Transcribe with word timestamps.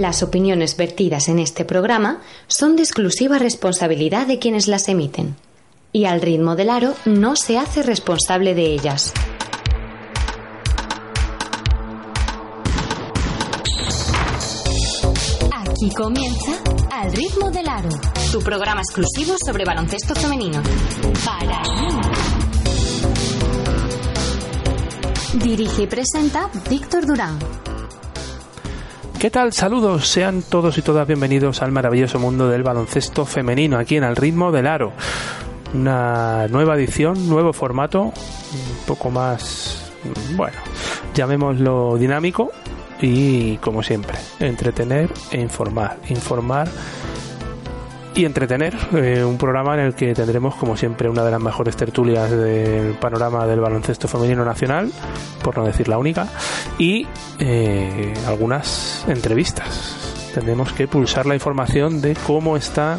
Las 0.00 0.22
opiniones 0.22 0.76
vertidas 0.76 1.26
en 1.28 1.38
este 1.38 1.64
programa 1.64 2.20
son 2.48 2.76
de 2.76 2.82
exclusiva 2.82 3.38
responsabilidad 3.38 4.26
de 4.26 4.38
quienes 4.38 4.68
las 4.68 4.90
emiten, 4.90 5.36
y 5.90 6.04
al 6.04 6.20
ritmo 6.20 6.54
del 6.54 6.68
aro 6.68 6.94
no 7.06 7.34
se 7.34 7.56
hace 7.56 7.82
responsable 7.82 8.54
de 8.54 8.66
ellas. 8.74 9.14
Aquí 15.50 15.90
comienza 15.96 16.52
Al 16.92 17.12
ritmo 17.12 17.50
del 17.50 17.66
aro, 17.66 17.88
tu 18.30 18.40
programa 18.40 18.82
exclusivo 18.82 19.36
sobre 19.42 19.64
baloncesto 19.64 20.14
femenino. 20.14 20.62
Para 21.24 21.62
Dirige 25.42 25.84
y 25.84 25.86
presenta 25.86 26.50
Víctor 26.68 27.06
Durán. 27.06 27.38
¿Qué 29.18 29.30
tal? 29.30 29.54
Saludos, 29.54 30.08
sean 30.08 30.42
todos 30.42 30.76
y 30.76 30.82
todas 30.82 31.06
bienvenidos 31.06 31.62
al 31.62 31.72
maravilloso 31.72 32.18
mundo 32.18 32.48
del 32.50 32.62
baloncesto 32.62 33.24
femenino, 33.24 33.78
aquí 33.78 33.96
en 33.96 34.04
Al 34.04 34.14
ritmo 34.14 34.52
del 34.52 34.66
aro. 34.66 34.92
Una 35.72 36.46
nueva 36.48 36.76
edición, 36.76 37.26
nuevo 37.26 37.54
formato, 37.54 38.02
un 38.02 38.12
poco 38.86 39.10
más, 39.10 39.90
bueno, 40.36 40.58
llamémoslo 41.14 41.96
dinámico 41.96 42.52
y 43.00 43.56
como 43.56 43.82
siempre, 43.82 44.18
entretener 44.38 45.10
e 45.30 45.40
informar. 45.40 45.96
Informar 46.10 46.68
y 48.16 48.24
entretener. 48.24 48.74
Eh, 48.94 49.22
un 49.22 49.36
programa 49.36 49.74
en 49.74 49.80
el 49.80 49.94
que 49.94 50.14
tendremos, 50.14 50.54
como 50.54 50.76
siempre, 50.76 51.08
una 51.08 51.22
de 51.22 51.30
las 51.30 51.40
mejores 51.40 51.76
tertulias 51.76 52.30
del 52.30 52.94
panorama 52.94 53.46
del 53.46 53.60
baloncesto 53.60 54.08
femenino 54.08 54.44
nacional, 54.44 54.90
por 55.42 55.58
no 55.58 55.64
decir 55.64 55.86
la 55.88 55.98
única, 55.98 56.26
y 56.78 57.06
eh, 57.38 58.14
algunas 58.26 59.04
entrevistas. 59.06 60.30
Tendremos 60.34 60.72
que 60.72 60.88
pulsar 60.88 61.26
la 61.26 61.34
información 61.34 62.00
de 62.00 62.16
cómo 62.26 62.56
está 62.56 62.98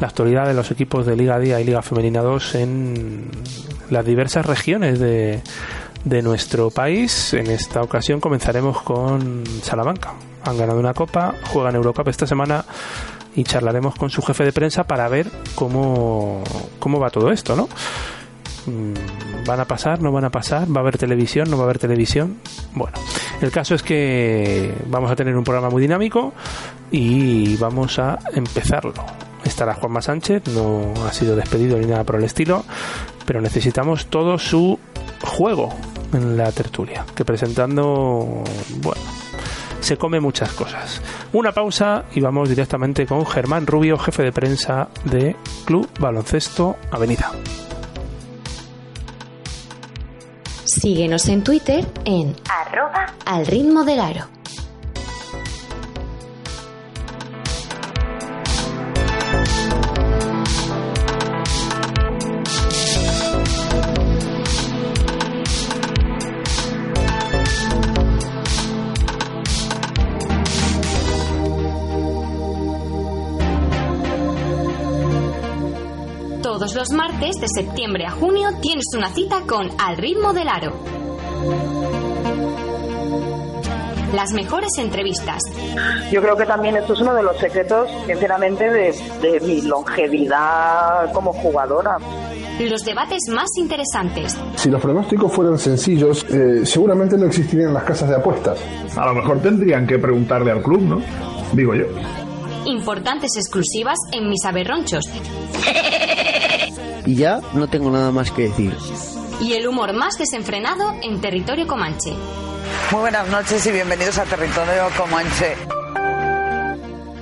la 0.00 0.06
actualidad 0.06 0.46
de 0.46 0.54
los 0.54 0.70
equipos 0.70 1.06
de 1.06 1.16
Liga 1.16 1.38
Día 1.38 1.60
y 1.60 1.64
Liga 1.64 1.82
Femenina 1.82 2.22
2 2.22 2.54
en 2.54 3.28
las 3.90 4.04
diversas 4.04 4.46
regiones 4.46 5.00
de, 5.00 5.42
de 6.04 6.22
nuestro 6.22 6.70
país. 6.70 7.34
En 7.34 7.48
esta 7.48 7.82
ocasión 7.82 8.20
comenzaremos 8.20 8.82
con 8.82 9.42
Salamanca. 9.62 10.14
Han 10.44 10.56
ganado 10.56 10.78
una 10.78 10.94
copa, 10.94 11.34
juegan 11.52 11.74
Eurocup 11.74 12.06
esta 12.08 12.26
semana 12.26 12.64
y 13.36 13.44
charlaremos 13.44 13.94
con 13.94 14.10
su 14.10 14.22
jefe 14.22 14.44
de 14.44 14.52
prensa 14.52 14.84
para 14.84 15.08
ver 15.08 15.30
cómo, 15.54 16.42
cómo 16.78 16.98
va 16.98 17.10
todo 17.10 17.30
esto, 17.30 17.54
¿no? 17.54 17.68
Mm, 18.66 19.44
¿Van 19.46 19.60
a 19.60 19.64
pasar? 19.66 20.00
¿No 20.02 20.10
van 20.10 20.24
a 20.24 20.30
pasar? 20.30 20.66
¿Va 20.74 20.80
a 20.80 20.82
haber 20.82 20.98
televisión? 20.98 21.50
¿No 21.50 21.56
va 21.56 21.64
a 21.64 21.66
haber 21.66 21.78
televisión? 21.78 22.38
Bueno, 22.74 22.96
el 23.40 23.50
caso 23.50 23.74
es 23.74 23.82
que 23.82 24.74
vamos 24.86 25.10
a 25.10 25.16
tener 25.16 25.36
un 25.36 25.44
programa 25.44 25.70
muy 25.70 25.82
dinámico 25.82 26.32
y 26.90 27.56
vamos 27.58 27.98
a 27.98 28.18
empezarlo. 28.34 28.94
Estará 29.44 29.74
Juanma 29.74 30.02
Sánchez, 30.02 30.48
no 30.48 30.92
ha 31.06 31.12
sido 31.12 31.36
despedido 31.36 31.78
ni 31.78 31.86
nada 31.86 32.02
por 32.02 32.16
el 32.16 32.24
estilo, 32.24 32.64
pero 33.26 33.40
necesitamos 33.40 34.06
todo 34.06 34.38
su 34.38 34.78
juego 35.22 35.72
en 36.12 36.36
la 36.36 36.50
tertulia, 36.50 37.04
que 37.14 37.24
presentando, 37.24 38.42
bueno, 38.82 39.00
se 39.80 39.96
come 39.96 40.20
muchas 40.20 40.52
cosas. 40.52 41.00
Una 41.32 41.52
pausa 41.52 42.04
y 42.14 42.20
vamos 42.20 42.48
directamente 42.48 43.06
con 43.06 43.26
Germán 43.26 43.66
Rubio, 43.66 43.98
jefe 43.98 44.22
de 44.22 44.32
prensa 44.32 44.88
de 45.04 45.36
Club 45.64 45.88
Baloncesto 45.98 46.76
Avenida. 46.90 47.32
Síguenos 50.64 51.28
en 51.28 51.44
Twitter 51.44 51.86
en 52.04 52.34
arroba 52.50 53.14
al 53.24 53.46
ritmo 53.46 53.84
del 53.84 54.00
aro. 54.00 54.35
De 77.40 77.48
septiembre 77.48 78.06
a 78.06 78.10
junio 78.10 78.48
tienes 78.62 78.86
una 78.96 79.10
cita 79.10 79.42
con 79.46 79.68
Al 79.78 79.96
ritmo 79.96 80.32
del 80.32 80.48
aro. 80.48 80.72
Las 84.14 84.32
mejores 84.32 84.70
entrevistas. 84.78 85.42
Yo 86.10 86.22
creo 86.22 86.36
que 86.36 86.46
también 86.46 86.76
esto 86.76 86.94
es 86.94 87.00
uno 87.00 87.14
de 87.14 87.22
los 87.22 87.36
secretos, 87.36 87.90
sinceramente, 88.06 88.70
de, 88.70 89.40
mi 89.40 89.62
longevidad 89.62 91.12
como 91.12 91.32
jugadora. 91.32 91.98
Los 92.60 92.84
debates 92.84 93.28
más 93.30 93.48
interesantes. 93.58 94.38
Si 94.54 94.70
los 94.70 94.80
pronósticos 94.80 95.32
fueran 95.32 95.58
sencillos, 95.58 96.24
eh, 96.30 96.64
seguramente 96.64 97.18
no 97.18 97.26
existirían 97.26 97.74
las 97.74 97.84
casas 97.84 98.08
de 98.08 98.16
apuestas. 98.16 98.58
A 98.96 99.04
lo 99.06 99.14
mejor 99.14 99.40
tendrían 99.42 99.86
que 99.86 99.98
preguntarle 99.98 100.52
al 100.52 100.62
club, 100.62 100.80
¿no? 100.80 101.02
Digo 101.52 101.74
yo. 101.74 101.84
Importantes 102.64 103.36
exclusivas 103.36 103.98
en 104.12 104.28
mis 104.28 104.44
aberronchos. 104.44 105.04
Y 107.06 107.14
ya 107.14 107.40
no 107.54 107.68
tengo 107.68 107.90
nada 107.90 108.10
más 108.10 108.30
que 108.32 108.48
decir. 108.48 108.76
Y 109.40 109.52
el 109.52 109.66
humor 109.68 109.92
más 109.94 110.18
desenfrenado 110.18 110.94
en 111.02 111.20
territorio 111.20 111.66
comanche. 111.66 112.12
Muy 112.90 113.00
buenas 113.00 113.28
noches 113.28 113.64
y 113.66 113.70
bienvenidos 113.70 114.18
a 114.18 114.24
Territorio 114.24 114.88
Comanche. 114.96 115.56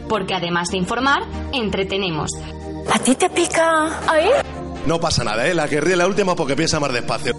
Porque 0.09 0.35
además 0.35 0.69
de 0.71 0.79
informar, 0.79 1.23
entretenemos. 1.53 2.31
¿A 2.93 2.99
ti 2.99 3.15
te 3.15 3.29
pica 3.31 3.87
ahí? 4.11 4.29
No 4.87 5.01
pasa 5.01 5.25
nada, 5.25 5.47
¿eh? 5.47 5.55
La 5.55 5.69
que 5.69 5.81
ríe 5.81 5.97
la 5.97 6.07
última 6.07 6.35
porque 6.35 6.57
piensa 6.57 6.81
más 6.81 6.93
despacio. 6.93 7.35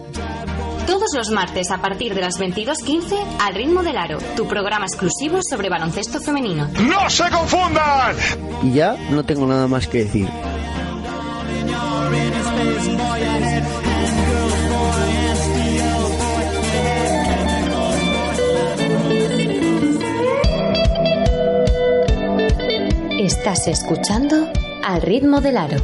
Todos 0.85 1.09
los 1.15 1.29
martes 1.31 1.71
a 1.71 1.79
partir 1.79 2.13
de 2.13 2.21
las 2.21 2.39
22.15 2.39 3.15
al 3.39 3.55
ritmo 3.55 3.81
del 3.81 3.97
aro, 3.97 4.19
tu 4.35 4.47
programa 4.47 4.85
exclusivo 4.85 5.39
sobre 5.47 5.69
baloncesto 5.69 6.19
femenino. 6.19 6.67
¡No 6.87 7.09
se 7.09 7.29
confundan! 7.29 8.15
Y 8.61 8.73
ya 8.73 8.95
no 9.09 9.23
tengo 9.23 9.47
nada 9.47 9.67
más 9.67 9.87
que 9.87 10.03
decir. 10.05 10.29
Estás 23.25 23.67
escuchando 23.67 24.47
al 24.83 25.01
ritmo 25.01 25.39
del 25.41 25.57
aro. 25.57 25.77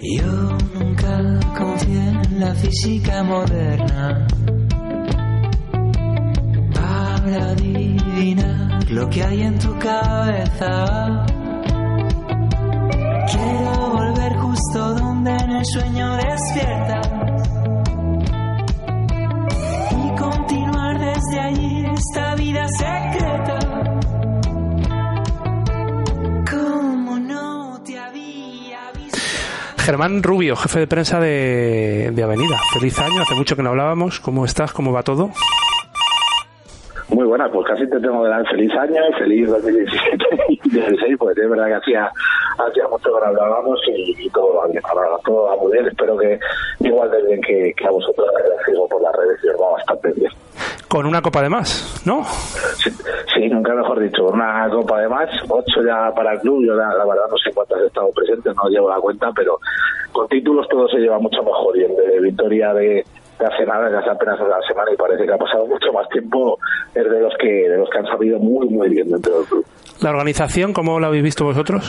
Yo 0.00 0.58
nunca 0.74 1.40
confié 1.56 2.00
en 2.00 2.40
la 2.40 2.54
física 2.54 3.22
moderna 3.22 4.26
para 6.72 7.50
adivinar 7.50 8.90
lo 8.90 9.08
que 9.10 9.22
hay 9.22 9.42
en 9.42 9.58
tu 9.58 9.78
cabeza. 9.78 11.26
Quiero 13.30 13.90
volver 13.90 14.36
justo 14.36 14.94
donde 14.94 15.30
en 15.30 15.50
el 15.50 15.64
sueño 15.64 16.16
despierta 16.16 17.00
y 19.90 20.18
continuar 20.18 20.98
desde 20.98 21.40
allí 21.40 21.86
esta 21.86 22.34
vida 22.34 22.66
secreta. 22.68 23.58
Como 26.50 27.18
no 27.18 27.80
te 27.84 27.98
había 27.98 28.90
visto. 28.94 29.18
Germán 29.78 30.22
Rubio, 30.22 30.56
jefe 30.56 30.80
de 30.80 30.86
prensa 30.86 31.20
de, 31.20 32.10
de 32.12 32.22
Avenida. 32.22 32.60
Feliz 32.72 32.98
año, 32.98 33.22
hace 33.22 33.34
mucho 33.34 33.56
que 33.56 33.62
no 33.62 33.70
hablábamos. 33.70 34.20
¿Cómo 34.20 34.44
estás? 34.44 34.72
¿Cómo 34.72 34.92
va 34.92 35.02
todo? 35.02 35.30
Muy 37.12 37.26
buena, 37.26 37.50
pues 37.50 37.66
casi 37.66 37.86
te 37.88 38.00
tengo 38.00 38.22
que 38.22 38.28
dar 38.28 38.46
feliz 38.48 38.72
año, 38.74 39.00
feliz 39.18 39.48
2017 39.48 40.24
y 40.48 40.56
2016, 40.56 41.16
porque 41.18 41.40
es 41.42 41.50
verdad 41.50 41.66
que 41.66 41.74
hacía, 41.74 42.10
hacía 42.58 42.88
mucho 42.88 43.10
que 43.18 43.26
hablábamos 43.26 43.80
y, 43.88 44.26
y 44.26 44.30
todo 44.30 44.54
va 44.56 44.66
bien, 44.68 44.82
ahora 44.88 45.08
todo 45.24 45.44
va 45.44 45.56
muy 45.56 45.72
bien, 45.72 45.86
espero 45.86 46.16
que 46.16 46.38
igual 46.80 47.10
de 47.10 47.22
bien 47.24 47.40
que, 47.42 47.74
que 47.76 47.86
a 47.86 47.90
vosotros 47.90 48.26
que 48.64 48.72
por 48.72 49.02
las 49.02 49.14
redes 49.14 49.38
y 49.44 49.48
os 49.48 49.60
va 49.60 49.72
bastante 49.72 50.12
bien. 50.12 50.30
Con 50.88 51.06
una 51.06 51.22
copa 51.22 51.42
de 51.42 51.48
más, 51.48 52.02
¿no? 52.06 52.24
Sí, 52.24 52.90
sí, 53.34 53.48
nunca 53.48 53.74
mejor 53.74 54.00
dicho, 54.00 54.24
una 54.24 54.68
copa 54.70 55.00
de 55.00 55.08
más, 55.08 55.28
ocho 55.48 55.82
ya 55.86 56.12
para 56.14 56.34
el 56.34 56.40
club, 56.40 56.64
yo 56.66 56.74
la, 56.74 56.94
la 56.94 57.04
verdad 57.04 57.24
no 57.30 57.36
sé 57.38 57.50
cuántas 57.52 57.80
he 57.80 57.86
estado 57.86 58.10
presentes, 58.14 58.54
no 58.56 58.68
llevo 58.68 58.88
la 58.88 59.00
cuenta, 59.00 59.30
pero 59.34 59.58
con 60.12 60.28
títulos 60.28 60.68
todo 60.68 60.88
se 60.88 60.98
lleva 60.98 61.18
mucho 61.18 61.42
mejor. 61.42 61.76
Y 61.76 61.84
el 61.84 61.96
de 61.96 62.20
victoria 62.20 62.74
de 62.74 63.04
de 63.42 63.54
hace 63.54 63.66
nada, 63.66 63.90
de 63.90 63.98
hace 63.98 64.10
apenas 64.10 64.40
una 64.40 64.60
semana 64.66 64.90
y 64.92 64.96
parece 64.96 65.24
que 65.24 65.32
ha 65.32 65.38
pasado 65.38 65.66
mucho 65.66 65.92
más 65.92 66.08
tiempo, 66.08 66.58
es 66.94 67.04
de 67.04 67.20
los 67.20 67.34
que 67.38 67.68
de 67.68 67.76
los 67.76 67.90
que 67.90 67.98
han 67.98 68.06
sabido 68.06 68.38
muy 68.38 68.68
muy 68.68 68.88
bien 68.88 69.10
dentro 69.10 69.38
del 69.38 69.46
club. 69.46 69.64
¿La 70.00 70.10
organización 70.10 70.72
cómo 70.72 70.98
la 71.00 71.08
habéis 71.08 71.24
visto 71.24 71.44
vosotros? 71.44 71.82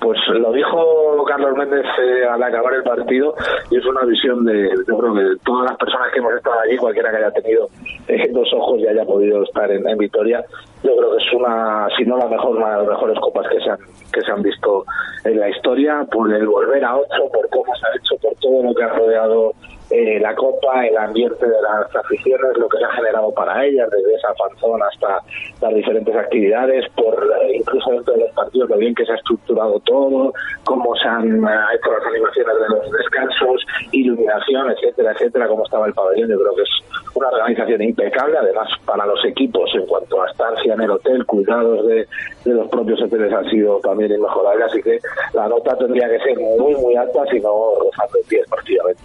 Pues 0.00 0.18
pues 0.28 0.40
lo 0.40 0.52
dijo 0.52 1.24
Carlos 1.26 1.56
Méndez 1.56 1.86
eh, 2.02 2.24
al 2.30 2.42
acabar 2.42 2.74
el 2.74 2.82
partido 2.82 3.34
y 3.70 3.78
es 3.78 3.84
una 3.86 4.04
visión 4.04 4.44
de, 4.44 4.68
yo 4.86 4.98
creo 4.98 5.14
que 5.14 5.22
de 5.22 5.36
todas 5.42 5.70
las 5.70 5.78
personas 5.78 6.12
que 6.12 6.18
hemos 6.18 6.34
estado 6.34 6.60
allí, 6.60 6.76
cualquiera 6.76 7.10
que 7.10 7.16
haya 7.16 7.30
tenido 7.30 7.68
eh, 8.08 8.28
dos 8.30 8.46
ojos 8.52 8.78
y 8.78 8.86
haya 8.86 9.04
podido 9.06 9.42
estar 9.42 9.70
en, 9.70 9.88
en 9.88 9.96
Vitoria, 9.96 10.44
yo 10.82 10.94
creo 10.96 11.16
que 11.16 11.24
es 11.24 11.32
una, 11.32 11.88
si 11.96 12.04
no 12.04 12.18
la 12.18 12.26
mejor, 12.26 12.56
una 12.56 12.72
de 12.72 12.76
las 12.78 12.88
mejores 12.88 13.18
copas 13.20 13.46
que 13.48 13.58
se 13.60 13.70
han, 13.70 13.78
que 14.12 14.20
se 14.20 14.30
han 14.30 14.42
visto 14.42 14.84
en 15.24 15.40
la 15.40 15.48
historia, 15.48 16.06
por 16.12 16.30
el 16.30 16.46
volver 16.46 16.84
a 16.84 16.96
ocho, 16.96 17.32
por 17.32 17.48
cómo 17.48 17.74
se 17.74 17.86
ha 17.86 17.96
hecho, 17.96 18.20
por 18.20 18.34
todo 18.36 18.62
lo 18.62 18.74
que 18.74 18.84
ha 18.84 18.88
rodeado 18.88 19.52
eh, 19.90 20.18
la 20.20 20.34
copa, 20.34 20.86
el 20.86 20.96
ambiente 20.96 21.46
de 21.46 21.62
las 21.62 21.94
aficiones, 21.96 22.56
lo 22.58 22.68
que 22.68 22.78
se 22.78 22.84
ha 22.84 22.90
generado 22.90 23.32
para 23.32 23.64
ellas, 23.64 23.88
desde 23.90 24.14
esa 24.14 24.34
fanzón 24.34 24.82
hasta 24.82 25.22
las 25.62 25.74
diferentes 25.74 26.14
actividades, 26.14 26.84
por 26.94 27.14
eh, 27.42 27.56
incluso 27.56 27.90
dentro 27.92 28.14
de 28.14 28.20
los 28.20 28.30
partidos, 28.32 28.68
lo 28.68 28.76
bien 28.76 28.94
que 28.94 29.06
se 29.06 29.12
ha 29.12 29.16
estructurado 29.16 29.80
todo, 29.80 30.32
cómo 30.64 30.94
se 30.96 31.08
han 31.08 31.42
eh, 31.42 31.50
hecho 31.74 31.90
las 31.90 32.06
animaciones 32.06 32.54
de 32.54 32.68
los 32.76 32.92
descansos, 32.92 33.66
iluminación, 33.92 34.70
etcétera, 34.72 35.12
etcétera, 35.12 35.48
cómo 35.48 35.64
estaba 35.64 35.86
el 35.86 35.94
pabellón. 35.94 36.28
Yo 36.28 36.38
creo 36.38 36.54
que 36.54 36.62
es 36.62 36.70
una 37.14 37.28
organización 37.28 37.82
impecable, 37.82 38.38
además 38.38 38.68
para 38.84 39.06
los 39.06 39.24
equipos 39.24 39.70
en 39.74 39.86
cuanto 39.86 40.22
a 40.22 40.30
estancia 40.30 40.74
en 40.74 40.80
el 40.82 40.90
hotel, 40.90 41.24
cuidados 41.24 41.86
de, 41.86 42.06
los 42.44 42.68
propios 42.68 43.02
hoteles 43.02 43.32
han 43.32 43.48
sido 43.50 43.78
también 43.80 44.12
inmejorables, 44.12 44.66
así 44.66 44.82
que 44.82 44.98
la 45.34 45.48
nota 45.48 45.76
tendría 45.76 46.08
que 46.08 46.18
ser 46.20 46.38
muy, 46.38 46.74
muy 46.76 46.96
alta, 46.96 47.24
si 47.30 47.40
no 47.40 47.74
rozando 47.80 48.18
el 48.22 48.28
10 48.28 48.48
prácticamente. 48.48 49.02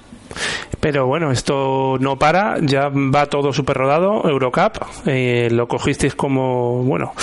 Pero 0.84 1.08
bueno, 1.08 1.32
esto 1.32 1.96
no 2.02 2.18
para, 2.18 2.58
ya 2.60 2.90
va 2.90 3.28
todo 3.28 3.54
súper 3.54 3.78
rodado, 3.78 4.30
Eurocup, 4.30 4.84
eh, 5.08 5.48
lo 5.50 5.66
cogisteis 5.66 6.14
como, 6.14 6.84
bueno, 6.84 7.14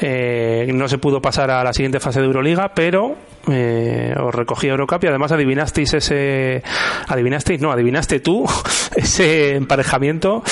eh, 0.00 0.70
no 0.72 0.88
se 0.88 0.96
pudo 0.96 1.20
pasar 1.20 1.50
a 1.50 1.62
la 1.62 1.74
siguiente 1.74 2.00
fase 2.00 2.20
de 2.20 2.26
Euroliga, 2.26 2.72
pero 2.74 3.16
eh, 3.50 4.14
os 4.18 4.34
recogí 4.34 4.68
Eurocup 4.68 5.04
y 5.04 5.08
además 5.08 5.30
adivinasteis 5.30 5.92
ese, 5.92 6.62
adivinasteis, 7.06 7.60
no, 7.60 7.70
adivinaste 7.70 8.20
tú 8.20 8.46
ese 8.96 9.56
emparejamiento 9.56 10.42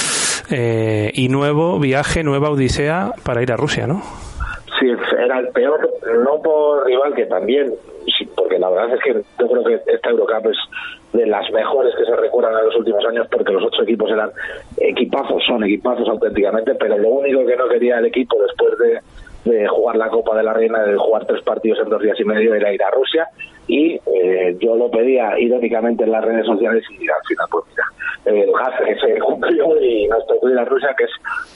eh, 0.51 1.11
y 1.15 1.31
nuevo 1.31 1.79
viaje, 1.79 2.23
nueva 2.23 2.51
odisea 2.51 3.13
para 3.25 3.43
ir 3.43 3.53
a 3.53 3.57
Rusia, 3.57 3.87
¿no? 3.87 4.03
Sí, 4.79 4.87
era 5.19 5.39
el 5.39 5.49
peor, 5.49 5.81
no 6.27 6.43
por 6.43 6.85
rival, 6.85 7.15
que 7.15 7.25
también, 7.25 7.73
porque 8.37 8.59
la 8.59 8.69
verdad 8.69 8.95
es 8.97 9.01
que 9.03 9.15
yo 9.15 9.49
creo 9.49 9.65
que 9.65 9.93
esta 9.95 10.11
Eurocup 10.11 10.51
es 10.51 10.59
de 11.13 11.27
las 11.27 11.51
mejores 11.51 11.95
que 11.97 12.05
se 12.05 12.17
recuerdan 12.17 12.59
en 12.59 12.67
los 12.67 12.77
últimos 12.77 13.05
años 13.05 13.27
porque 13.31 13.53
los 13.53 13.65
ocho 13.65 13.83
equipos 13.83 14.11
eran 14.11 14.31
equipazos, 14.77 15.43
son 15.45 15.65
equipazos 15.65 16.09
auténticamente, 16.09 16.75
pero 16.77 16.97
lo 16.99 17.09
único 17.09 17.45
que 17.47 17.57
no 17.57 17.69
quería 17.69 17.99
el 17.99 18.07
equipo 18.07 18.37
después 18.41 18.79
de, 18.79 19.51
de 19.51 19.69
jugar 19.69 19.97
la 19.97 20.09
Copa 20.09 20.37
de 20.37 20.45
la 20.45 20.53
Reina, 20.53 20.83
de 20.85 20.97
jugar 20.97 21.27
tres 21.27 21.43
partidos 21.43 21.81
en 21.81 21.89
dos 21.89 22.03
días 22.03 22.19
y 22.21 22.25
medio, 22.25 22.55
era 22.55 22.73
ir 22.73 22.83
a 22.83 22.91
Rusia 22.91 23.29
y 23.71 24.01
eh, 24.15 24.57
yo 24.59 24.75
lo 24.75 24.91
pedía 24.91 25.39
irónicamente 25.39 26.03
en 26.03 26.11
las 26.11 26.25
redes 26.25 26.45
sociales 26.45 26.83
y 26.91 27.09
al 27.09 27.23
final 27.29 27.47
pues 27.51 27.65
mira 27.69 27.85
el 28.25 28.53
gas 28.53 28.75
que 28.85 28.97
se 28.97 29.19
cumplió 29.21 29.81
y 29.81 30.05
ir 30.05 30.59
a 30.59 30.65
Rusia 30.65 30.95
que 30.99 31.05
es 31.05 31.11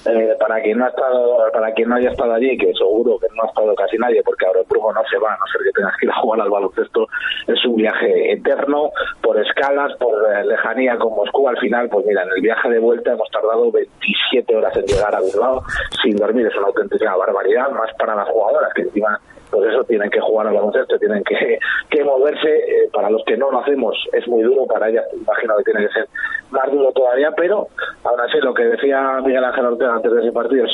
eh, 0.06 0.36
para 0.38 0.62
quien 0.62 0.78
no 0.78 0.84
ha 0.84 0.88
estado 0.88 1.50
para 1.52 1.72
quien 1.72 1.88
no 1.88 1.96
haya 1.96 2.10
estado 2.10 2.32
allí 2.32 2.56
que 2.56 2.72
seguro 2.74 3.18
que 3.18 3.26
no 3.34 3.42
ha 3.42 3.46
estado 3.46 3.74
casi 3.74 3.98
nadie 3.98 4.22
porque 4.24 4.46
ahora 4.46 4.60
el 4.60 4.66
Brujo 4.66 4.92
no 4.92 5.02
se 5.10 5.18
va 5.18 5.34
a 5.34 5.36
no 5.36 5.46
ser 5.50 5.62
que 5.64 5.72
tengas 5.72 5.96
que 5.98 6.06
ir 6.06 6.12
a 6.12 6.20
jugar 6.20 6.40
al 6.40 6.50
baloncesto 6.50 7.08
es 7.48 7.64
un 7.64 7.76
viaje 7.76 8.32
eterno 8.32 8.90
por 9.20 9.38
escalas 9.40 9.92
por 9.98 10.14
eh, 10.30 10.44
lejanía 10.44 10.96
con 10.96 11.14
Moscú. 11.14 11.48
Al 11.48 11.58
final 11.58 11.88
pues 11.88 12.06
mira 12.06 12.22
en 12.22 12.28
el 12.36 12.42
viaje 12.42 12.68
de 12.70 12.78
vuelta 12.78 13.12
hemos 13.12 13.30
tardado 13.30 13.70
27 13.72 14.56
horas 14.56 14.76
en 14.76 14.84
llegar 14.84 15.14
a 15.14 15.20
lado 15.20 15.62
sin 16.02 16.16
dormir. 16.16 16.46
Es 16.46 16.56
una 16.56 16.68
auténtica 16.68 17.16
barbaridad 17.16 17.70
más 17.70 17.90
para 17.98 18.14
las 18.14 18.28
jugadoras 18.28 18.72
que 18.74 18.82
encima 18.82 19.20
pues 19.54 19.70
eso 19.72 19.84
tienen 19.84 20.10
que 20.10 20.20
jugar 20.20 20.48
al 20.48 20.54
baloncesto, 20.54 20.98
tienen 20.98 21.22
que, 21.22 21.58
que 21.90 22.04
moverse. 22.04 22.48
Eh, 22.48 22.88
para 22.92 23.10
los 23.10 23.24
que 23.24 23.36
no 23.36 23.50
lo 23.50 23.60
hacemos 23.60 23.96
es 24.12 24.26
muy 24.26 24.42
duro, 24.42 24.66
para 24.66 24.88
ellas 24.88 25.04
imagino 25.14 25.56
que 25.58 25.64
tiene 25.64 25.86
que 25.86 25.92
ser 25.92 26.08
más 26.50 26.70
duro 26.70 26.92
todavía, 26.92 27.30
pero 27.36 27.68
aún 28.02 28.20
así 28.20 28.38
lo 28.38 28.52
que 28.52 28.64
decía 28.64 29.20
Miguel 29.24 29.44
Ángel 29.44 29.66
Ortega 29.66 29.94
antes 29.94 30.12
de 30.12 30.20
ese 30.20 30.32
partido 30.32 30.64
es 30.64 30.72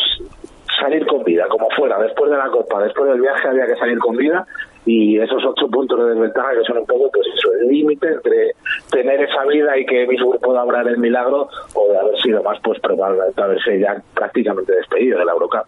salir 0.81 1.06
con 1.06 1.25
vida, 1.25 1.47
como 1.49 1.69
fuera, 1.71 1.99
después 1.99 2.31
de 2.31 2.37
la 2.37 2.49
Copa, 2.49 2.82
después 2.82 3.11
del 3.11 3.21
viaje 3.21 3.49
había 3.49 3.67
que 3.67 3.77
salir 3.77 3.99
con 3.99 4.17
vida 4.17 4.47
y 4.87 5.19
esos 5.19 5.44
ocho 5.44 5.69
puntos 5.69 5.99
de 5.99 6.11
desventaja 6.11 6.53
que 6.53 6.65
son 6.65 6.79
un 6.79 6.87
poco 6.87 7.11
pues 7.12 7.27
eso, 7.37 7.53
el 7.61 7.69
límite 7.69 8.09
entre 8.09 8.53
tener 8.91 9.21
esa 9.21 9.44
vida 9.44 9.77
y 9.79 9.85
que 9.85 10.06
Misburg 10.06 10.41
pueda 10.41 10.65
obrar 10.65 10.88
el 10.88 10.99
milagro 10.99 11.49
o 11.75 11.93
de 11.93 11.99
haber 11.99 12.19
sido 12.21 12.43
más 12.43 12.59
pues 12.62 12.81
probablemente 12.81 13.43
haberse 13.43 13.79
ya 13.79 14.00
prácticamente 14.15 14.75
despedido 14.75 15.19
de 15.19 15.25
la 15.27 15.32
Eurocup. 15.32 15.67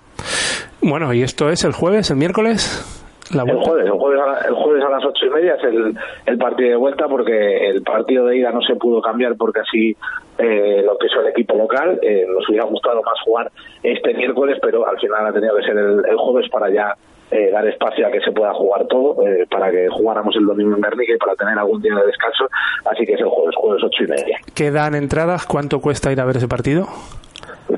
Bueno, 0.82 1.12
y 1.12 1.22
esto 1.22 1.48
es 1.48 1.64
el 1.64 1.72
jueves, 1.72 2.10
el 2.10 2.16
miércoles. 2.16 2.88
La 3.32 3.44
el 3.44 3.56
jueves, 3.56 3.86
el 3.86 3.92
jueves, 3.92 4.20
a 4.20 4.26
la, 4.26 4.38
el 4.40 4.54
jueves 4.54 4.84
a 4.84 4.90
las 4.90 5.04
ocho 5.04 5.26
y 5.26 5.30
media 5.30 5.54
es 5.54 5.64
el, 5.64 5.96
el 6.26 6.38
partido 6.38 6.70
de 6.70 6.76
vuelta 6.76 7.08
porque 7.08 7.68
el 7.68 7.82
partido 7.82 8.26
de 8.26 8.36
ida 8.36 8.50
no 8.50 8.60
se 8.60 8.74
pudo 8.74 9.00
cambiar 9.00 9.36
porque 9.36 9.60
así 9.60 9.96
eh, 10.38 10.82
lo 10.84 10.98
que 10.98 11.06
el 11.06 11.28
equipo 11.28 11.54
local. 11.56 11.98
Eh, 12.02 12.26
nos 12.28 12.46
hubiera 12.48 12.64
gustado 12.66 13.02
más 13.02 13.14
jugar 13.24 13.50
este 13.82 14.12
miércoles, 14.14 14.58
pero 14.60 14.86
al 14.86 14.98
final 14.98 15.26
ha 15.26 15.32
tenido 15.32 15.56
que 15.56 15.62
ser 15.62 15.76
el, 15.76 16.02
el 16.06 16.16
jueves 16.16 16.50
para 16.50 16.68
ya 16.70 16.94
eh, 17.30 17.50
dar 17.50 17.66
espacio 17.66 18.06
a 18.06 18.10
que 18.10 18.20
se 18.20 18.32
pueda 18.32 18.52
jugar 18.52 18.86
todo, 18.88 19.26
eh, 19.26 19.46
para 19.50 19.70
que 19.70 19.88
jugáramos 19.88 20.36
el 20.36 20.44
domingo 20.44 20.74
en 20.76 20.82
Guernica 20.82 21.14
y 21.14 21.18
para 21.18 21.34
tener 21.34 21.58
algún 21.58 21.80
día 21.80 21.94
de 21.94 22.06
descanso. 22.06 22.46
Así 22.84 23.06
que 23.06 23.14
es 23.14 23.20
el 23.20 23.28
jueves, 23.28 23.54
jueves 23.56 23.82
ocho 23.84 24.04
y 24.04 24.06
media. 24.08 24.38
¿Quedan 24.54 24.94
entradas? 24.94 25.46
¿Cuánto 25.46 25.80
cuesta 25.80 26.12
ir 26.12 26.20
a 26.20 26.26
ver 26.26 26.36
ese 26.36 26.48
partido? 26.48 26.88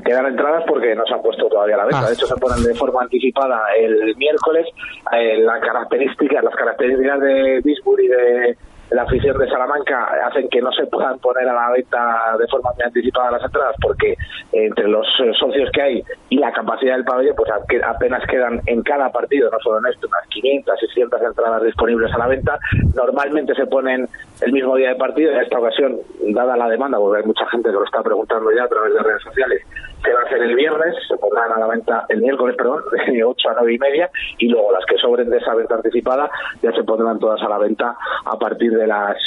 Quedan 0.03 0.27
entradas 0.27 0.63
porque 0.67 0.95
no 0.95 1.05
se 1.05 1.13
han 1.13 1.21
puesto 1.21 1.47
todavía 1.47 1.75
a 1.75 1.77
la 1.79 1.85
venta. 1.85 2.01
Ah. 2.01 2.07
De 2.07 2.13
hecho, 2.13 2.27
se 2.27 2.35
ponen 2.37 2.63
de 2.63 2.73
forma 2.75 3.01
anticipada 3.01 3.61
el 3.77 4.15
miércoles. 4.17 4.67
Eh, 5.11 5.37
la 5.39 5.59
característica, 5.59 6.41
las 6.41 6.55
características 6.55 7.19
de 7.19 7.61
Bisburg 7.63 8.01
y 8.01 8.07
de 8.07 8.57
la 8.91 9.03
afición 9.03 9.37
de 9.37 9.49
Salamanca 9.49 10.09
hacen 10.27 10.47
que 10.49 10.61
no 10.61 10.71
se 10.71 10.85
puedan 10.85 11.17
poner 11.19 11.47
a 11.49 11.53
la 11.53 11.71
venta 11.71 12.35
de 12.39 12.47
forma 12.47 12.71
muy 12.73 12.83
anticipada 12.83 13.31
las 13.31 13.43
entradas 13.43 13.75
porque 13.81 14.11
eh, 14.11 14.17
entre 14.51 14.87
los 14.87 15.07
eh, 15.23 15.31
socios 15.39 15.69
que 15.71 15.81
hay 15.81 16.03
y 16.29 16.37
la 16.37 16.51
capacidad 16.51 16.95
del 16.95 17.03
pabellón 17.03 17.35
pues 17.35 17.49
apenas 17.83 18.23
quedan 18.27 18.61
en 18.67 18.83
cada 18.83 19.11
partido, 19.11 19.49
no 19.49 19.59
solo 19.59 19.79
en 19.79 19.93
este, 19.93 20.05
unas 20.05 20.27
500, 20.29 20.79
600 20.79 21.21
entradas 21.21 21.63
disponibles 21.63 22.13
a 22.13 22.17
la 22.17 22.27
venta. 22.27 22.59
Normalmente 22.93 23.55
se 23.55 23.65
ponen 23.65 24.07
el 24.41 24.51
mismo 24.51 24.75
día 24.75 24.89
de 24.89 24.95
partido. 24.95 25.31
En 25.31 25.41
esta 25.41 25.59
ocasión, 25.59 25.97
dada 26.29 26.55
la 26.55 26.69
demanda, 26.69 26.97
porque 26.97 27.21
hay 27.21 27.27
mucha 27.27 27.45
gente 27.47 27.69
que 27.69 27.75
lo 27.75 27.85
está 27.85 28.03
preguntando 28.03 28.51
ya 28.55 28.63
a 28.63 28.67
través 28.67 28.93
de 28.93 28.99
redes 28.99 29.21
sociales, 29.23 29.61
se 30.05 30.13
va 30.13 30.21
a 30.21 30.23
hacer 30.23 30.41
el 30.41 30.55
viernes, 30.55 30.95
se 31.07 31.17
pondrán 31.17 31.51
a 31.51 31.59
la 31.59 31.67
venta 31.67 32.05
el 32.09 32.21
miércoles, 32.21 32.55
perdón, 32.55 32.83
de 33.07 33.23
8 33.23 33.49
a 33.49 33.53
9 33.59 33.73
y 33.73 33.77
media, 33.79 34.09
y 34.37 34.47
luego 34.47 34.71
las 34.71 34.85
que 34.85 34.97
sobren 34.97 35.29
de 35.29 35.37
esa 35.37 35.55
venta 35.55 35.75
anticipada 35.75 36.29
ya 36.61 36.71
se 36.71 36.83
pondrán 36.83 37.19
todas 37.19 37.41
a 37.41 37.49
la 37.49 37.57
venta 37.57 37.95
a 38.25 38.37
partir 38.37 38.71
de 38.71 38.87
las 38.87 39.17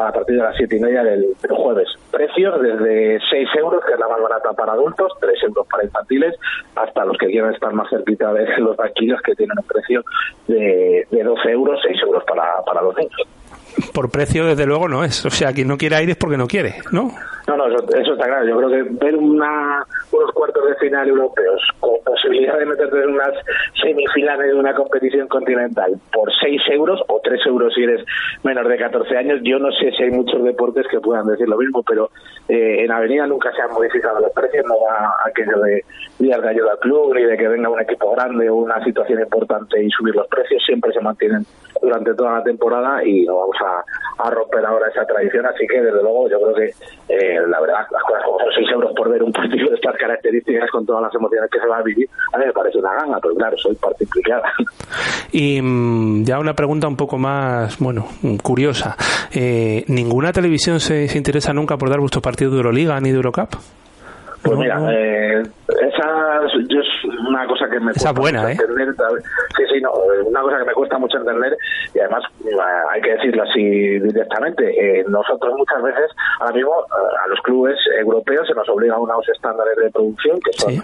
a 0.00 0.12
partir 0.12 0.36
de 0.36 0.42
las 0.42 0.56
7 0.56 0.76
y 0.76 0.80
media 0.80 1.02
del, 1.02 1.26
del 1.42 1.52
jueves. 1.52 1.88
Precios 2.10 2.60
desde 2.60 3.18
6 3.30 3.48
euros, 3.58 3.84
que 3.84 3.92
es 3.92 3.98
la 3.98 4.08
más 4.08 4.20
barata 4.20 4.52
para 4.52 4.72
adultos, 4.72 5.12
3 5.20 5.42
euros 5.44 5.66
para 5.68 5.84
infantiles, 5.84 6.34
hasta 6.76 7.04
los 7.04 7.18
que 7.18 7.26
quieran 7.26 7.52
estar 7.52 7.72
más 7.72 7.90
cerquita 7.90 8.32
de 8.32 8.46
los 8.58 8.76
banquillos, 8.76 9.20
que 9.22 9.34
tienen 9.34 9.58
un 9.58 9.66
precio 9.66 10.04
de, 10.46 11.06
de 11.10 11.22
12 11.22 11.50
euros, 11.50 11.80
6 11.86 12.00
euros 12.02 12.24
para, 12.24 12.62
para 12.64 12.82
los 12.82 12.96
niños. 12.96 13.20
Por 13.92 14.10
precio, 14.10 14.46
desde 14.46 14.66
luego, 14.66 14.88
no 14.88 15.04
es. 15.04 15.24
O 15.24 15.30
sea, 15.30 15.52
quien 15.52 15.68
no 15.68 15.76
quiera 15.76 16.02
ir 16.02 16.10
es 16.10 16.16
porque 16.16 16.36
no 16.36 16.46
quiere, 16.46 16.76
¿no? 16.90 17.12
No, 17.48 17.56
no, 17.56 17.66
eso, 17.66 18.12
está 18.12 18.26
claro. 18.26 18.46
Yo 18.46 18.58
creo 18.58 18.68
que 18.68 18.82
ver 19.06 19.16
una, 19.16 19.82
unos 20.12 20.32
cuartos 20.32 20.68
de 20.68 20.74
final 20.74 21.08
europeos 21.08 21.62
con 21.80 21.92
posibilidad 22.04 22.58
de 22.58 22.66
meterte 22.66 23.02
en 23.02 23.08
unas 23.08 23.34
semifinales 23.80 24.48
de 24.48 24.54
una 24.54 24.74
competición 24.74 25.28
continental 25.28 25.98
por 26.12 26.30
6 26.42 26.60
euros 26.72 27.00
o 27.08 27.20
3 27.24 27.46
euros 27.46 27.72
si 27.74 27.84
eres 27.84 28.04
menor 28.42 28.68
de 28.68 28.76
14 28.76 29.16
años, 29.16 29.40
yo 29.42 29.58
no 29.58 29.72
sé 29.72 29.92
si 29.92 30.02
hay 30.02 30.10
muchos 30.10 30.44
deportes 30.44 30.86
que 30.90 31.00
puedan 31.00 31.26
decir 31.26 31.48
lo 31.48 31.56
mismo, 31.56 31.82
pero 31.82 32.10
eh, 32.48 32.84
en 32.84 32.92
Avenida 32.92 33.26
nunca 33.26 33.50
se 33.52 33.62
han 33.62 33.72
modificado 33.72 34.20
los 34.20 34.32
precios, 34.32 34.66
no 34.66 34.74
va 34.80 35.14
aquello 35.24 35.58
de 35.60 35.84
días 36.18 36.42
de 36.42 36.48
ayuda 36.50 36.72
al 36.72 36.78
club 36.80 37.14
ni 37.14 37.22
de 37.22 37.36
que 37.38 37.48
venga 37.48 37.70
un 37.70 37.80
equipo 37.80 38.12
grande 38.12 38.50
o 38.50 38.56
una 38.56 38.84
situación 38.84 39.20
importante 39.20 39.82
y 39.82 39.88
subir 39.90 40.14
los 40.14 40.26
precios, 40.28 40.62
siempre 40.66 40.92
se 40.92 41.00
mantienen 41.00 41.46
durante 41.80 42.12
toda 42.12 42.38
la 42.38 42.42
temporada 42.42 43.02
y 43.04 43.24
no 43.24 43.38
vamos 43.38 43.56
a, 43.64 44.26
a 44.26 44.30
romper 44.30 44.66
ahora 44.66 44.88
esa 44.88 45.06
tradición, 45.06 45.46
así 45.46 45.66
que 45.66 45.80
desde 45.80 46.02
luego 46.02 46.28
yo 46.28 46.40
creo 46.40 46.54
que 46.54 46.72
eh, 47.08 47.37
la 47.46 47.60
verdad 47.60 47.86
las 47.90 48.02
cosas 48.02 48.22
como 48.24 48.38
son 48.38 48.48
6 48.54 48.68
euros 48.72 48.92
por 48.96 49.10
ver 49.10 49.22
un 49.22 49.32
partido 49.32 49.68
de 49.68 49.76
estas 49.76 49.96
características 49.96 50.70
con 50.70 50.84
todas 50.84 51.02
las 51.02 51.14
emociones 51.14 51.50
que 51.50 51.60
se 51.60 51.66
va 51.66 51.78
a 51.78 51.82
vivir, 51.82 52.08
a 52.32 52.38
mí 52.38 52.46
me 52.46 52.52
parece 52.52 52.78
una 52.78 52.94
ganga, 52.94 53.18
pero 53.20 53.34
claro, 53.34 53.56
soy 53.58 53.74
parte 53.76 54.04
implicada. 54.04 54.52
Y 55.30 55.60
mm, 55.60 56.24
ya 56.24 56.38
una 56.38 56.54
pregunta 56.54 56.88
un 56.88 56.96
poco 56.96 57.18
más, 57.18 57.78
bueno, 57.78 58.06
curiosa. 58.42 58.96
Eh, 59.32 59.84
¿Ninguna 59.88 60.32
televisión 60.32 60.80
se, 60.80 61.06
se 61.08 61.18
interesa 61.18 61.52
nunca 61.52 61.76
por 61.76 61.90
dar 61.90 62.00
vuestros 62.00 62.22
partidos 62.22 62.52
de 62.52 62.58
Euroliga 62.58 62.98
ni 63.00 63.10
de 63.10 63.16
Eurocup? 63.16 63.50
Pues 64.48 64.56
No, 64.58 64.62
mira, 64.62 64.78
no. 64.78 64.90
eh, 64.90 65.42
esa 65.68 66.40
es- 66.46 66.68
yo 66.68 66.80
es 66.80 66.86
una 67.28 67.46
cosa 67.46 67.68
que 67.68 67.80
me 67.80 67.92
Esa 67.92 68.12
cuesta 68.14 68.20
buena, 68.20 68.40
mucho 68.48 68.50
¿eh? 68.62 68.66
entender. 68.66 68.94
Sí, 69.56 69.62
sí, 69.72 69.80
no, 69.80 69.90
eh, 69.90 70.22
una 70.24 70.40
cosa 70.42 70.58
que 70.58 70.64
me 70.64 70.72
cuesta 70.72 70.98
mucho 70.98 71.18
entender 71.18 71.56
y 71.94 71.98
además 72.00 72.22
eh, 72.44 72.50
hay 72.90 73.00
que 73.00 73.10
decirlo 73.12 73.42
así 73.42 73.62
directamente. 74.00 74.64
eh, 75.00 75.04
nosotros 75.08 75.54
muchas 75.56 75.82
veces, 75.82 76.10
ahora 76.40 76.52
mismo, 76.54 76.72
a 77.24 77.28
los 77.28 77.40
clubes 77.42 77.78
europeos 77.98 78.46
se 78.46 78.54
nos 78.54 78.68
obliga 78.68 78.94
a 78.94 78.98
unos 79.00 79.28
estándares 79.28 79.76
de 79.76 79.90
producción 79.90 80.38
que 80.40 80.52
son 80.54 80.74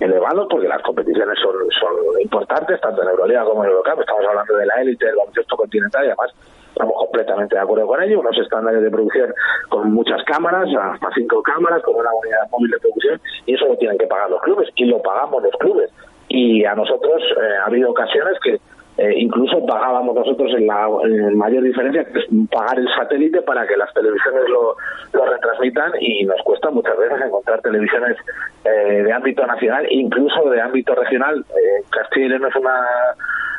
elevados 0.00 0.46
porque 0.50 0.68
las 0.68 0.82
competiciones 0.82 1.38
son, 1.40 1.54
son 1.80 2.20
importantes, 2.20 2.80
tanto 2.80 3.02
en 3.02 3.08
Euroliga 3.08 3.44
como 3.44 3.64
en 3.64 3.70
Eurocup. 3.70 4.00
Estamos 4.00 4.24
hablando 4.28 4.56
de 4.56 4.66
la 4.66 4.74
élite 4.82 5.06
del 5.06 5.16
baloncesto 5.16 5.56
continental 5.56 6.04
y 6.04 6.08
además 6.08 6.30
estamos 6.72 6.94
completamente 6.94 7.54
de 7.54 7.60
acuerdo 7.60 7.86
con 7.86 8.02
ello. 8.02 8.20
Unos 8.20 8.38
estándares 8.38 8.82
de 8.82 8.90
producción 8.90 9.32
con 9.68 9.92
muchas 9.92 10.22
cámaras, 10.24 10.68
hasta 10.74 11.08
cinco 11.14 11.42
cámaras, 11.42 11.82
con 11.82 11.94
una 11.94 12.10
unidad 12.12 12.50
móvil 12.50 12.70
de 12.70 12.78
producción 12.78 13.20
y 13.46 13.54
eso 13.54 13.66
lo 13.66 13.76
tienen 13.76 13.98
que 13.98 14.06
pagar 14.06 14.30
los 14.30 14.40
clubes 14.42 14.68
y 14.76 14.84
lo 14.86 15.00
pagamos 15.02 15.42
los 15.42 15.54
clubes. 15.58 15.90
Y 16.28 16.64
a 16.64 16.74
nosotros 16.74 17.22
eh, 17.22 17.56
ha 17.62 17.66
habido 17.66 17.90
ocasiones 17.90 18.38
que 18.42 18.58
eh, 18.98 19.14
incluso 19.16 19.64
pagábamos 19.64 20.14
nosotros 20.14 20.52
en 20.54 20.66
la 20.66 20.86
mayor 21.34 21.62
diferencia 21.62 22.04
que 22.04 22.18
es 22.18 22.26
pagar 22.50 22.78
el 22.78 22.86
satélite 22.94 23.40
para 23.40 23.66
que 23.66 23.74
las 23.74 23.92
televisiones 23.94 24.42
lo, 24.50 24.76
lo 25.14 25.24
retransmitan 25.32 25.92
y 25.98 26.24
nos 26.24 26.40
cuesta 26.42 26.70
muchas 26.70 26.98
veces 26.98 27.22
encontrar 27.22 27.62
televisiones 27.62 28.18
eh, 28.64 29.02
de 29.02 29.12
ámbito 29.12 29.46
nacional 29.46 29.86
incluso 29.90 30.50
de 30.50 30.60
ámbito 30.60 30.94
regional 30.94 31.42
eh, 31.50 31.82
Castilla 31.88 32.36
y 32.36 32.44
es 32.44 32.56
una 32.56 32.80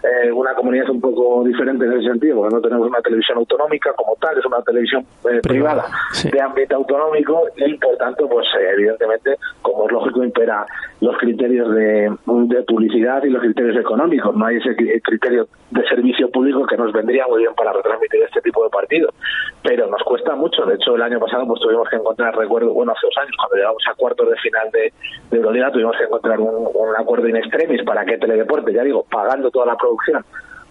eh, 0.03 0.29
una 0.33 0.53
comunidad 0.53 0.89
un 0.89 0.99
poco 0.99 1.45
diferente 1.45 1.85
en 1.85 1.93
ese 1.93 2.09
sentido, 2.09 2.35
porque 2.35 2.55
no 2.55 2.61
tenemos 2.61 2.87
una 2.87 3.01
televisión 3.01 3.37
autonómica 3.37 3.93
como 3.93 4.17
tal, 4.17 4.37
es 4.37 4.45
una 4.45 4.61
televisión 4.61 5.05
eh, 5.31 5.39
privada, 5.41 5.85
de 6.29 6.41
ámbito 6.41 6.75
autonómico 6.75 7.43
y 7.55 7.73
por 7.75 7.95
tanto, 7.95 8.27
pues 8.27 8.45
eh, 8.59 8.71
evidentemente, 8.73 9.37
como 9.61 9.85
es 9.85 9.93
lógico, 9.93 10.21
impera 10.21 10.65
los 10.99 11.17
criterios 11.17 11.73
de, 11.73 12.13
de, 12.25 12.63
publicidad 12.63 13.23
y 13.23 13.29
los 13.29 13.41
criterios 13.41 13.77
económicos. 13.77 14.35
No 14.35 14.45
hay 14.45 14.57
ese 14.57 14.75
criterio 15.01 15.47
de 15.71 15.87
servicio 15.87 16.29
público 16.29 16.65
que 16.65 16.75
nos 16.75 16.91
vendría 16.91 17.25
muy 17.27 17.39
bien 17.39 17.53
para 17.55 17.71
retransmitir 17.71 18.23
este 18.23 18.41
tipo 18.41 18.63
de 18.63 18.69
partidos. 18.69 19.13
Pero 19.61 19.87
nos 19.87 20.03
cuesta 20.03 20.35
mucho. 20.35 20.65
De 20.65 20.75
hecho, 20.75 20.95
el 20.95 21.01
año 21.01 21.19
pasado 21.19 21.47
pues 21.47 21.61
tuvimos 21.61 21.87
que 21.89 21.95
encontrar, 21.95 22.35
recuerdo, 22.35 22.73
bueno, 22.73 22.91
hace 22.91 23.07
dos 23.07 23.17
años, 23.17 23.35
cuando 23.37 23.55
llegamos 23.55 23.83
a 23.89 23.95
cuartos 23.95 24.29
de 24.29 24.35
final 24.37 24.69
de, 24.71 24.93
de 25.31 25.37
Euroliga, 25.37 25.71
tuvimos 25.71 25.95
que 25.97 26.03
encontrar 26.03 26.39
un, 26.39 26.67
un 26.73 26.95
acuerdo 26.97 27.27
in 27.27 27.37
extremis 27.37 27.83
para 27.83 28.05
que 28.05 28.17
Teledeporte, 28.17 28.73
ya 28.73 28.83
digo, 28.83 29.05
pagando 29.09 29.49
toda 29.51 29.65
la 29.65 29.77
producción, 29.77 29.92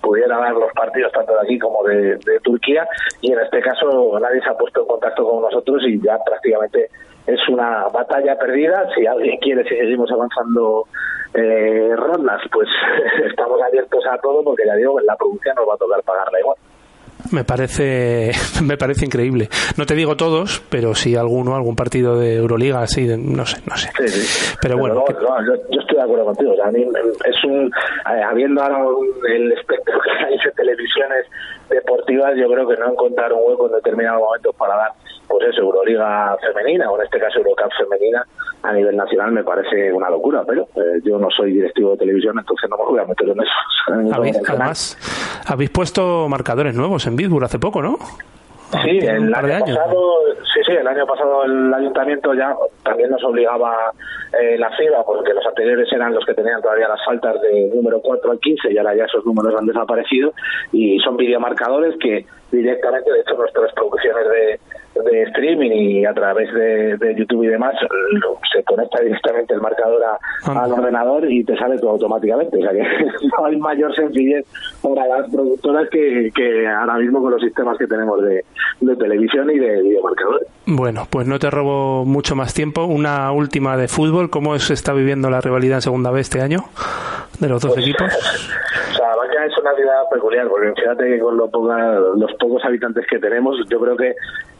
pudiera 0.00 0.36
dar 0.36 0.52
los 0.52 0.72
partidos 0.72 1.12
tanto 1.12 1.32
de 1.32 1.40
aquí 1.40 1.58
como 1.58 1.84
de, 1.84 2.18
Turquía 2.42 2.86
y 3.20 3.32
en 3.32 3.40
este 3.40 3.60
caso 3.60 4.18
nadie 4.20 4.42
se 4.42 4.50
ha 4.50 4.56
puesto 4.56 4.80
en 4.80 4.86
contacto 4.86 5.28
con 5.28 5.42
nosotros 5.42 5.82
y 5.86 6.00
ya 6.00 6.18
prácticamente 6.24 6.90
es 7.26 7.48
una 7.48 7.86
batalla 7.88 8.36
perdida. 8.36 8.88
Si 8.94 9.06
alguien 9.06 9.38
quiere, 9.38 9.62
si 9.64 9.76
seguimos 9.76 10.10
avanzando 10.10 10.86
eh, 11.34 11.92
rondas, 11.96 12.42
pues 12.52 12.68
estamos 13.30 13.62
abiertos 13.62 14.04
a 14.10 14.18
todo 14.18 14.42
porque 14.42 14.64
ya 14.66 14.74
digo, 14.74 14.98
la 15.00 15.16
producción 15.16 15.54
nos 15.56 15.68
va 15.68 15.74
a 15.74 15.78
tocar 15.78 16.02
pagarla 16.02 16.40
igual 16.40 16.56
me 17.30 17.44
parece 17.44 18.32
me 18.62 18.76
parece 18.76 19.06
increíble. 19.06 19.48
No 19.76 19.86
te 19.86 19.94
digo 19.94 20.16
todos, 20.16 20.62
pero 20.68 20.94
sí 20.94 21.16
alguno, 21.16 21.54
algún 21.54 21.76
partido 21.76 22.18
de 22.18 22.36
Euroliga 22.36 22.80
así, 22.80 23.06
de, 23.06 23.16
no 23.16 23.46
sé, 23.46 23.62
no 23.68 23.76
sé. 23.76 23.90
Sí, 23.98 24.08
sí. 24.08 24.56
Pero, 24.60 24.78
bueno, 24.78 24.94
no, 24.94 25.04
no, 25.20 25.46
yo, 25.46 25.62
yo, 25.70 25.80
estoy 25.80 25.96
de 25.96 26.02
acuerdo 26.02 26.24
contigo. 26.26 26.52
O 26.52 26.56
sea, 26.56 26.66
a 26.66 26.72
mí 26.72 26.82
es 26.82 27.44
un 27.44 27.66
eh, 27.66 28.22
habiendo 28.22 28.62
ahora 28.62 28.78
un, 28.78 29.08
el 29.28 29.52
espectro 29.52 29.98
que 30.04 30.24
hay 30.24 30.36
de 30.36 30.50
televisiones 30.52 31.26
deportivas, 31.68 32.32
yo 32.36 32.48
creo 32.48 32.68
que 32.68 32.76
no 32.76 32.90
encontrar 32.90 33.32
un 33.32 33.40
hueco 33.48 33.66
en 33.66 33.74
determinados 33.74 34.20
momentos 34.20 34.54
para 34.56 34.76
dar 34.76 34.92
pues 35.32 35.48
eso, 35.48 35.62
Euroliga 35.62 36.36
femenina 36.38 36.90
o 36.90 36.98
en 36.98 37.04
este 37.04 37.18
caso 37.18 37.38
Eurocup 37.38 37.72
femenina 37.78 38.22
a 38.62 38.72
nivel 38.72 38.94
nacional 38.96 39.32
me 39.32 39.42
parece 39.42 39.90
una 39.90 40.10
locura, 40.10 40.44
pero 40.46 40.68
eh, 40.76 41.00
yo 41.02 41.18
no 41.18 41.28
soy 41.30 41.52
directivo 41.54 41.92
de 41.92 41.98
televisión, 41.98 42.38
entonces 42.38 42.68
no 42.68 42.76
me 42.76 42.84
voy 42.84 43.00
a 43.00 43.04
meter 43.04 43.28
en 43.30 43.40
eso. 43.40 44.12
¿Habéis, 44.14 44.40
además, 44.46 45.42
habéis 45.46 45.70
puesto 45.70 46.28
marcadores 46.28 46.74
nuevos 46.74 47.06
en 47.06 47.16
Bitburg 47.16 47.44
hace 47.44 47.58
poco, 47.58 47.80
¿no? 47.80 47.96
Sí, 48.84 48.98
el 48.98 49.34
año 49.34 49.54
años. 49.54 49.76
pasado, 49.76 50.18
sí, 50.54 50.60
sí, 50.64 50.72
el 50.72 50.86
año 50.86 51.06
pasado 51.06 51.44
el 51.44 51.74
ayuntamiento 51.74 52.32
ya 52.32 52.54
también 52.82 53.10
nos 53.10 53.22
obligaba 53.24 53.92
eh, 54.40 54.56
la 54.58 54.70
FIBA, 54.70 55.04
porque 55.04 55.34
los 55.34 55.44
anteriores 55.46 55.92
eran 55.92 56.14
los 56.14 56.24
que 56.24 56.32
tenían 56.32 56.62
todavía 56.62 56.88
las 56.88 57.04
faltas 57.04 57.40
de 57.42 57.70
número 57.74 58.00
4 58.00 58.30
al 58.30 58.38
15 58.38 58.72
y 58.72 58.78
ahora 58.78 58.94
ya 58.94 59.04
esos 59.04 59.26
números 59.26 59.54
han 59.58 59.66
desaparecido 59.66 60.32
y 60.72 60.98
son 61.00 61.16
videomarcadores 61.16 61.96
que 61.98 62.24
directamente, 62.50 63.12
de 63.12 63.20
hecho, 63.20 63.34
nuestras 63.34 63.72
producciones 63.74 64.24
de, 64.28 64.60
de 64.94 65.22
streaming 65.22 65.70
y 65.70 66.04
a 66.04 66.12
través 66.12 66.52
de, 66.52 66.96
de, 66.96 67.14
YouTube 67.14 67.44
y 67.44 67.48
demás 67.48 67.74
se 68.52 68.62
conecta 68.64 69.00
directamente 69.00 69.54
el 69.54 69.60
marcador 69.60 70.02
a, 70.04 70.62
al 70.62 70.72
ordenador 70.72 71.30
y 71.30 71.44
te 71.44 71.56
sale 71.56 71.78
todo 71.78 71.90
automáticamente. 71.90 72.58
O 72.58 72.60
sea 72.60 72.72
que 72.72 72.82
no 73.38 73.44
hay 73.46 73.56
mayor 73.56 73.94
sencillez 73.94 74.44
para 74.82 75.06
las 75.06 75.30
productoras 75.30 75.88
que, 75.90 76.30
que 76.34 76.66
ahora 76.66 76.98
mismo 76.98 77.22
con 77.22 77.32
los 77.32 77.40
sistemas 77.40 77.78
que 77.78 77.86
tenemos 77.86 78.22
de, 78.22 78.44
de 78.80 78.96
televisión 78.96 79.50
y 79.50 79.58
de 79.58 79.82
videomarcadores. 79.82 80.48
Bueno, 80.66 81.06
pues 81.10 81.26
no 81.26 81.38
te 81.38 81.50
robo 81.50 82.04
mucho 82.04 82.36
más 82.36 82.54
tiempo. 82.54 82.84
Una 82.84 83.32
última 83.32 83.76
de 83.76 83.88
fútbol. 83.88 84.30
¿Cómo 84.30 84.58
se 84.58 84.74
está 84.74 84.92
viviendo 84.92 85.30
la 85.30 85.40
rivalidad 85.40 85.78
en 85.78 85.82
segunda 85.82 86.10
vez 86.10 86.22
este 86.22 86.40
año 86.40 86.64
de 87.40 87.48
los 87.48 87.62
dos 87.62 87.74
pues, 87.74 87.84
equipos? 87.84 88.12
O 88.12 88.94
sea, 88.94 89.08
Vaca 89.16 89.46
es 89.46 89.58
una 89.58 89.74
ciudad 89.74 90.02
peculiar, 90.12 90.48
porque 90.48 90.72
fíjate 90.80 91.04
que 91.04 91.18
con 91.18 91.36
lo 91.36 91.50
poca, 91.50 91.94
los 92.16 92.32
pocos 92.38 92.64
habitantes 92.64 93.06
que 93.10 93.18
tenemos, 93.18 93.56
yo 93.68 93.80
creo 93.80 93.96
que 93.96 94.14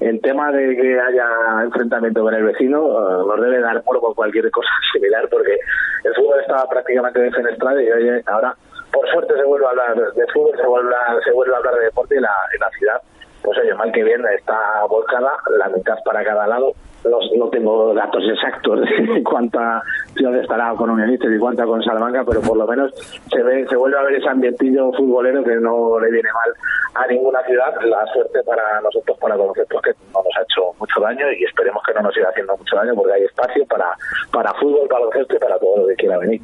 el 0.08 0.20
tema 0.20 0.52
de 0.52 0.76
que 0.76 1.00
haya 1.00 1.28
enfrentamiento 1.64 2.22
con 2.22 2.34
el 2.34 2.44
vecino 2.44 2.82
uh, 2.82 3.26
nos 3.26 3.40
debe 3.40 3.60
dar 3.60 3.82
por 3.82 4.00
cualquier 4.14 4.50
cosa 4.50 4.70
similar, 4.92 5.28
porque 5.28 5.58
el 6.04 6.14
fútbol 6.14 6.40
estaba 6.40 6.66
prácticamente 6.68 7.20
defenestrado 7.20 7.80
y 7.80 7.90
oye, 7.90 8.22
ahora, 8.26 8.54
por 8.92 9.08
suerte, 9.10 9.34
se 9.34 9.44
vuelve 9.44 9.66
a 9.66 9.70
hablar 9.70 9.96
de 9.96 10.26
fútbol, 10.32 10.56
se 10.56 10.66
vuelve 10.66 10.94
a, 10.94 11.20
se 11.24 11.32
vuelve 11.32 11.54
a 11.54 11.58
hablar 11.58 11.74
de 11.74 11.84
deporte 11.84 12.16
y 12.16 12.20
la, 12.20 12.34
en 12.54 12.60
la 12.60 12.70
ciudad 12.70 13.02
pues 13.42 13.58
oye, 13.58 13.74
mal 13.74 13.92
que 13.92 14.04
bien 14.04 14.22
está 14.38 14.84
volcada, 14.88 15.36
la 15.58 15.68
mitad 15.68 15.96
para 16.04 16.24
cada 16.24 16.46
lado. 16.46 16.72
No, 17.04 17.18
no 17.36 17.48
tengo 17.48 17.92
datos 17.94 18.22
exactos 18.28 18.80
de 18.80 19.22
cuánta 19.24 19.82
ciudad 20.14 20.40
estará 20.40 20.72
con 20.74 20.90
Unionistas 20.90 21.30
y 21.34 21.38
cuánta 21.38 21.64
con 21.64 21.82
Salamanca, 21.82 22.24
pero 22.24 22.40
por 22.40 22.56
lo 22.56 22.66
menos 22.66 22.92
se 23.30 23.42
ve, 23.42 23.66
se 23.68 23.76
vuelve 23.76 23.98
a 23.98 24.02
ver 24.02 24.14
ese 24.14 24.28
ambientillo 24.28 24.92
futbolero 24.92 25.42
que 25.42 25.56
no 25.56 25.98
le 25.98 26.10
viene 26.10 26.28
mal 26.32 26.54
a 26.94 27.06
ninguna 27.08 27.42
ciudad. 27.44 27.74
La 27.84 28.06
suerte 28.12 28.40
para 28.44 28.80
nosotros, 28.80 29.18
para 29.18 29.36
conocer, 29.36 29.66
pues 29.68 29.82
que 29.82 29.90
no 30.12 30.22
nos 30.22 30.36
ha 30.38 30.42
hecho 30.42 30.62
mucho 30.78 31.00
daño 31.00 31.26
y 31.32 31.44
esperemos 31.44 31.82
que 31.84 31.94
no 31.94 32.02
nos 32.02 32.14
siga 32.14 32.28
haciendo 32.28 32.56
mucho 32.56 32.76
daño 32.76 32.94
porque 32.94 33.12
hay 33.14 33.24
espacio 33.24 33.66
para, 33.66 33.96
para 34.32 34.52
fútbol, 34.54 34.86
baloncesto 34.88 35.36
y 35.36 35.38
para 35.38 35.58
todo 35.58 35.78
lo 35.78 35.86
que 35.88 35.94
quiera 35.96 36.18
venir. 36.18 36.40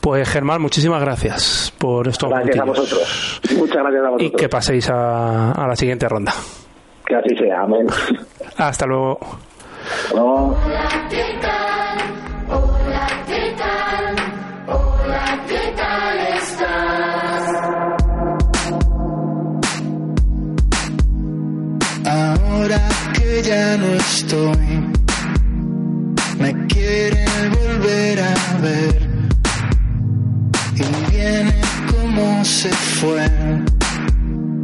Pues 0.00 0.28
Germán, 0.28 0.60
muchísimas 0.60 1.00
gracias 1.00 1.74
por 1.78 2.06
estos 2.08 2.28
Gracias 2.28 2.58
a 2.58 2.64
vosotros. 2.64 3.40
Muchas 3.56 3.82
gracias 3.82 4.04
a 4.04 4.10
vosotros. 4.10 4.32
Y 4.32 4.36
que 4.36 4.48
paséis 4.48 4.90
a, 4.90 5.52
a 5.52 5.66
la 5.66 5.76
siguiente 5.76 6.06
ronda. 6.08 6.32
Que 7.06 7.16
así 7.16 7.36
sea, 7.36 7.62
amén. 7.62 7.86
Hasta 8.58 8.86
luego. 8.86 9.18
No. 10.14 10.56
Ahora 22.06 22.80
que 23.14 23.42
ya 23.42 23.76
no 23.76 23.86
estoy, 23.94 24.66
me 26.38 26.66
quiere 26.66 27.24
volver 27.48 28.20
a 28.20 28.58
ver 28.60 29.08
y 30.76 31.10
viene 31.10 31.54
como 31.90 32.44
se 32.44 32.70
fue 32.70 33.28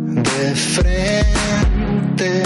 de 0.06 0.54
frente 0.54 2.42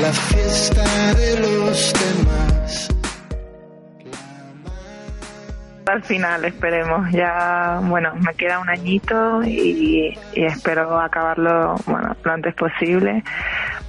la 0.00 0.12
fiesta 0.12 1.14
de 1.14 1.38
los 1.40 1.92
demás. 1.92 2.88
Al 5.86 6.02
final, 6.02 6.44
esperemos. 6.44 7.10
Ya, 7.12 7.80
bueno, 7.82 8.12
me 8.16 8.34
queda 8.34 8.58
un 8.58 8.68
añito 8.70 9.42
y, 9.44 10.18
espero 10.34 10.98
acabarlo 10.98 11.76
bueno, 11.86 12.16
lo 12.22 12.32
antes 12.32 12.54
posible 12.54 13.22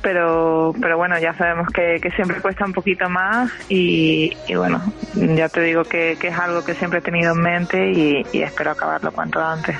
pero 0.01 0.73
pero 0.79 0.97
bueno 0.97 1.17
ya 1.17 1.33
sabemos 1.33 1.67
que, 1.69 1.99
siempre 2.15 2.39
cuesta 2.39 2.63
un 2.63 2.73
poquito 2.73 3.09
más 3.09 3.51
y, 3.69 4.31
bueno 4.55 4.79
ya 5.15 5.49
te 5.49 5.61
digo 5.61 5.83
que, 5.83 6.11
es 6.11 6.37
algo 6.37 6.63
que 6.63 6.75
siempre 6.75 6.99
he 6.99 7.01
tenido 7.01 7.33
en 7.33 7.41
mente 7.41 7.91
y 7.91 8.43
espero 8.43 8.71
acabarlo 8.71 9.11
cuanto 9.11 9.43
antes 9.43 9.75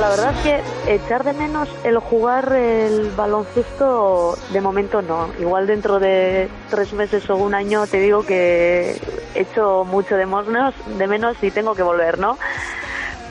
la 0.00 0.10
verdad 0.10 0.34
es 0.36 0.42
que 0.42 0.94
echar 0.94 1.24
de 1.24 1.32
menos 1.32 1.68
el 1.82 1.98
jugar 1.98 2.52
el 2.52 3.10
baloncesto 3.10 4.36
de 4.52 4.60
momento 4.60 5.02
no. 5.02 5.28
Igual 5.40 5.66
dentro 5.66 5.98
de 5.98 6.48
tres 6.70 6.92
meses 6.92 7.28
o 7.30 7.36
un 7.36 7.54
año 7.54 7.86
te 7.86 7.98
digo 7.98 8.24
que 8.24 9.00
echo 9.34 9.84
mucho 9.84 10.16
de 10.16 10.26
menos, 10.26 10.74
de 10.98 11.06
menos 11.06 11.36
y 11.42 11.50
tengo 11.50 11.74
que 11.74 11.82
volver, 11.82 12.18
¿no? 12.18 12.38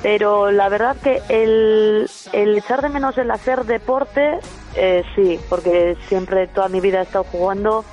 Pero 0.03 0.51
la 0.51 0.67
verdad 0.69 0.97
que 1.01 1.21
el, 1.29 2.09
echar 2.33 2.81
de 2.81 2.89
menos 2.89 3.17
el 3.17 3.31
hacer 3.31 3.65
deporte, 3.65 4.39
eh, 4.75 5.03
sí, 5.15 5.39
porque 5.50 5.95
siempre 6.07 6.47
toda 6.47 6.67
mi 6.69 6.81
vida 6.81 7.00
he 7.00 7.03
estado 7.03 7.24
jugando, 7.24 7.86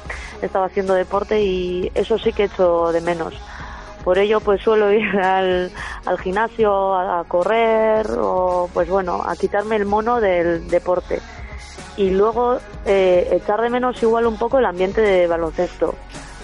he 0.43 0.47
estado 0.47 0.65
haciendo 0.65 0.95
deporte 0.95 1.43
y 1.43 1.93
eso 1.95 2.19
sí 2.19 2.33
que 2.33 2.45
echo 2.45 2.93
de 2.93 3.01
menos. 3.01 3.35
Por 4.05 4.19
ello, 4.19 4.41
pues 4.41 4.61
suelo 4.61 4.93
ir 4.93 5.17
al, 5.19 5.73
gimnasio 6.23 6.95
a, 6.95 7.25
correr 7.25 8.07
o 8.19 8.69
pues 8.73 8.89
bueno, 8.89 9.23
a 9.27 9.35
quitarme 9.35 9.77
el 9.77 9.87
mono 9.87 10.21
del 10.21 10.69
deporte. 10.69 11.21
Y 11.97 12.11
luego 12.11 12.59
eh, 12.85 13.29
echar 13.33 13.63
de 13.63 13.71
menos 13.71 14.03
igual 14.03 14.27
un 14.27 14.37
poco 14.37 14.59
el 14.59 14.67
ambiente 14.67 15.01
de 15.01 15.27
baloncesto, 15.27 15.95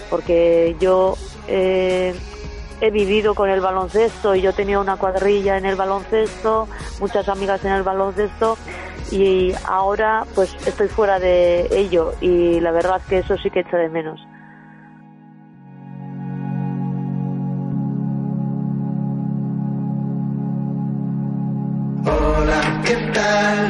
porque 0.09 0.75
yo 0.79 1.15
eh, 1.47 2.15
he 2.79 2.89
vivido 2.89 3.35
con 3.35 3.49
el 3.49 3.59
baloncesto 3.59 4.33
y 4.33 4.41
yo 4.41 4.53
tenía 4.53 4.79
una 4.79 4.95
cuadrilla 4.95 5.57
en 5.57 5.65
el 5.65 5.75
baloncesto, 5.75 6.67
muchas 6.99 7.27
amigas 7.29 7.63
en 7.65 7.73
el 7.73 7.83
baloncesto 7.83 8.57
y 9.11 9.53
ahora 9.65 10.25
pues 10.33 10.55
estoy 10.65 10.87
fuera 10.87 11.19
de 11.19 11.67
ello 11.71 12.13
y 12.21 12.61
la 12.61 12.71
verdad 12.71 13.01
que 13.07 13.19
eso 13.19 13.37
sí 13.37 13.51
que 13.51 13.59
echo 13.59 13.75
de 13.75 13.89
menos. 13.89 14.25
¿Qué 22.91 22.97
tal? 23.13 23.69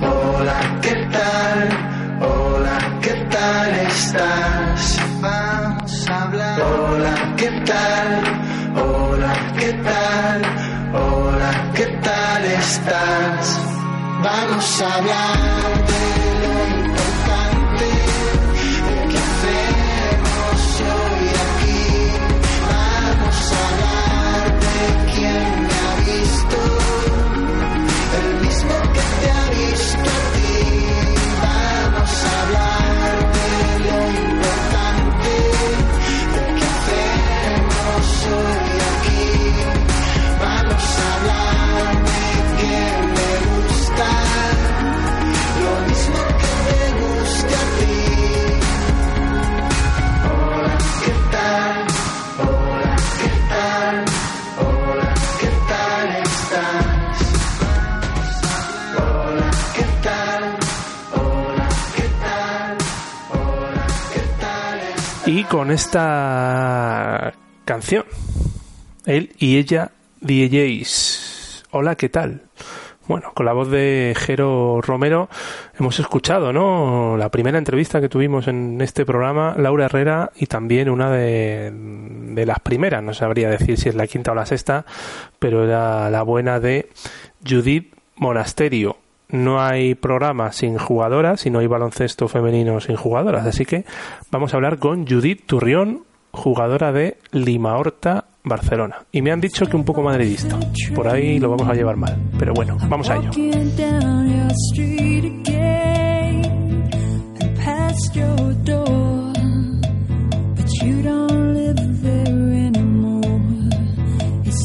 Hola, 0.00 0.58
¿qué 0.80 0.94
tal? 1.12 1.58
Hola, 2.22 2.78
¿qué 3.02 3.14
tal 3.30 3.70
estás? 3.86 4.98
Vamos 5.20 6.08
a 6.08 6.22
hablar. 6.22 6.60
Hola, 6.62 7.34
¿qué 7.36 7.50
tal? 7.66 8.10
Hola, 8.76 9.32
¿qué 9.58 9.72
tal? 9.88 10.42
Hola, 10.94 11.50
¿qué 11.74 11.86
tal 12.02 12.44
estás? 12.44 13.60
Vamos 14.22 14.82
a 14.82 14.94
hablar 14.94 15.81
con 65.52 65.70
esta 65.70 67.34
canción, 67.66 68.06
él 69.04 69.34
y 69.36 69.58
ella 69.58 69.90
DJs. 70.22 71.64
Hola, 71.72 71.94
¿qué 71.94 72.08
tal? 72.08 72.44
Bueno, 73.06 73.32
con 73.34 73.44
la 73.44 73.52
voz 73.52 73.70
de 73.70 74.14
Jero 74.16 74.80
Romero 74.80 75.28
hemos 75.78 76.00
escuchado, 76.00 76.54
¿no? 76.54 77.18
La 77.18 77.28
primera 77.30 77.58
entrevista 77.58 78.00
que 78.00 78.08
tuvimos 78.08 78.48
en 78.48 78.80
este 78.80 79.04
programa, 79.04 79.54
Laura 79.58 79.84
Herrera, 79.84 80.32
y 80.36 80.46
también 80.46 80.88
una 80.88 81.10
de, 81.10 81.70
de 81.70 82.46
las 82.46 82.60
primeras, 82.60 83.02
no 83.02 83.12
sabría 83.12 83.50
decir 83.50 83.76
si 83.76 83.90
es 83.90 83.94
la 83.94 84.06
quinta 84.06 84.32
o 84.32 84.34
la 84.34 84.46
sexta, 84.46 84.86
pero 85.38 85.64
era 85.64 86.08
la 86.08 86.22
buena 86.22 86.60
de 86.60 86.88
Judith 87.46 87.94
Monasterio. 88.16 88.96
No 89.32 89.62
hay 89.62 89.94
programa 89.94 90.52
sin 90.52 90.76
jugadoras 90.78 91.46
y 91.46 91.50
no 91.50 91.58
hay 91.58 91.66
baloncesto 91.66 92.28
femenino 92.28 92.80
sin 92.80 92.96
jugadoras, 92.96 93.46
así 93.46 93.64
que 93.64 93.84
vamos 94.30 94.52
a 94.52 94.56
hablar 94.56 94.78
con 94.78 95.06
Judith 95.06 95.46
Turrión, 95.46 96.04
jugadora 96.32 96.92
de 96.92 97.16
Lima 97.30 97.76
Horta, 97.76 98.26
Barcelona. 98.44 99.06
Y 99.10 99.22
me 99.22 99.32
han 99.32 99.40
dicho 99.40 99.66
que 99.66 99.76
un 99.76 99.84
poco 99.84 100.02
madridista. 100.02 100.58
Por 100.94 101.08
ahí 101.08 101.38
lo 101.38 101.48
vamos 101.48 101.68
a 101.68 101.72
llevar 101.72 101.96
mal. 101.96 102.16
Pero 102.38 102.52
bueno, 102.52 102.76
vamos 102.88 103.08
a 103.08 103.16
ello. 103.16 103.30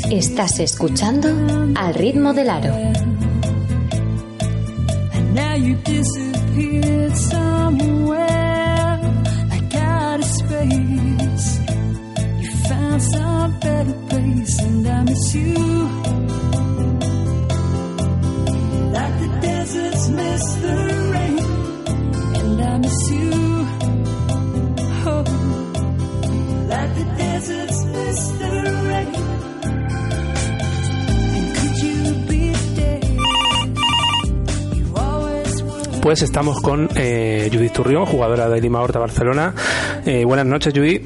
Estás 0.10 0.60
escuchando 0.60 1.28
Al 1.76 1.94
ritmo 1.94 2.34
del 2.34 2.50
aro. 2.50 3.17
Now 5.38 5.54
you 5.54 5.76
disappeared 5.76 7.16
somewhere 7.16 9.00
like 9.52 9.76
out 9.76 10.20
of 10.20 10.26
space. 10.26 11.60
You 12.42 12.52
found 12.70 13.02
some 13.04 13.60
better 13.60 13.94
place, 14.10 14.60
and 14.62 14.88
I 14.88 15.04
miss 15.04 15.36
you. 15.36 15.54
Like 18.96 19.16
the 19.24 19.30
deserts 19.42 20.10
miss 20.10 20.44
the 20.64 20.76
rain, 21.14 21.40
and 22.40 22.62
I 22.72 22.78
miss 22.80 23.12
you. 23.12 23.32
Oh, 25.06 25.24
like 26.72 26.92
the 26.96 27.06
deserts 27.16 27.86
miss 27.86 28.20
the 28.40 28.52
rain. 28.90 29.27
Pues 36.08 36.22
estamos 36.22 36.62
con 36.62 36.88
eh, 36.96 37.50
Judith 37.52 37.74
Turrión, 37.74 38.06
jugadora 38.06 38.48
de 38.48 38.62
Lima 38.62 38.80
Horta, 38.80 38.98
Barcelona. 38.98 39.54
Eh, 40.06 40.24
buenas 40.24 40.46
noches, 40.46 40.74
Judith. 40.74 41.06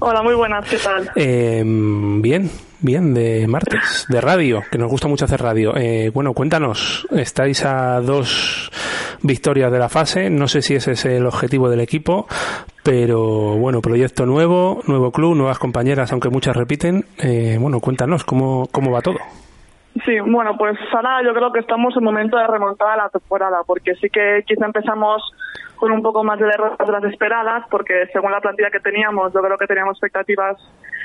Hola, 0.00 0.20
muy 0.20 0.34
buenas, 0.34 0.68
¿qué 0.68 0.78
tal? 0.78 1.08
Eh, 1.14 1.62
bien, 1.64 2.50
bien, 2.80 3.14
de 3.14 3.46
martes, 3.46 4.06
de 4.08 4.20
radio, 4.20 4.64
que 4.68 4.78
nos 4.78 4.90
gusta 4.90 5.06
mucho 5.06 5.26
hacer 5.26 5.40
radio. 5.40 5.76
Eh, 5.76 6.10
bueno, 6.12 6.32
cuéntanos, 6.32 7.06
estáis 7.12 7.64
a 7.64 8.00
dos 8.00 8.72
victorias 9.22 9.70
de 9.70 9.78
la 9.78 9.88
fase, 9.88 10.28
no 10.28 10.48
sé 10.48 10.60
si 10.60 10.74
ese 10.74 10.90
es 10.90 11.04
el 11.04 11.24
objetivo 11.24 11.70
del 11.70 11.78
equipo, 11.78 12.26
pero 12.82 13.56
bueno, 13.58 13.80
proyecto 13.80 14.26
nuevo, 14.26 14.80
nuevo 14.88 15.12
club, 15.12 15.36
nuevas 15.36 15.60
compañeras, 15.60 16.10
aunque 16.10 16.30
muchas 16.30 16.56
repiten. 16.56 17.06
Eh, 17.18 17.58
bueno, 17.60 17.78
cuéntanos, 17.78 18.24
¿cómo, 18.24 18.68
¿cómo 18.72 18.90
va 18.90 19.02
todo? 19.02 19.18
Sí, 20.04 20.18
bueno, 20.20 20.56
pues 20.56 20.78
ahora 20.92 21.22
yo 21.22 21.34
creo 21.34 21.52
que 21.52 21.60
estamos 21.60 21.96
en 21.96 22.04
momento 22.04 22.36
de 22.36 22.46
remontar 22.46 22.90
a 22.90 23.04
la 23.04 23.08
temporada, 23.08 23.62
porque 23.66 23.94
sí 23.96 24.08
que 24.08 24.44
quizá 24.46 24.66
empezamos 24.66 25.22
con 25.76 25.92
un 25.92 26.02
poco 26.02 26.22
más 26.22 26.38
de 26.38 26.46
derrotas 26.46 26.86
de 26.86 26.92
las 26.92 27.04
esperadas, 27.04 27.64
porque 27.70 28.06
según 28.12 28.30
la 28.30 28.40
plantilla 28.40 28.70
que 28.70 28.80
teníamos, 28.80 29.32
yo 29.32 29.40
creo 29.40 29.58
que 29.58 29.66
teníamos 29.66 29.96
expectativas 29.96 30.56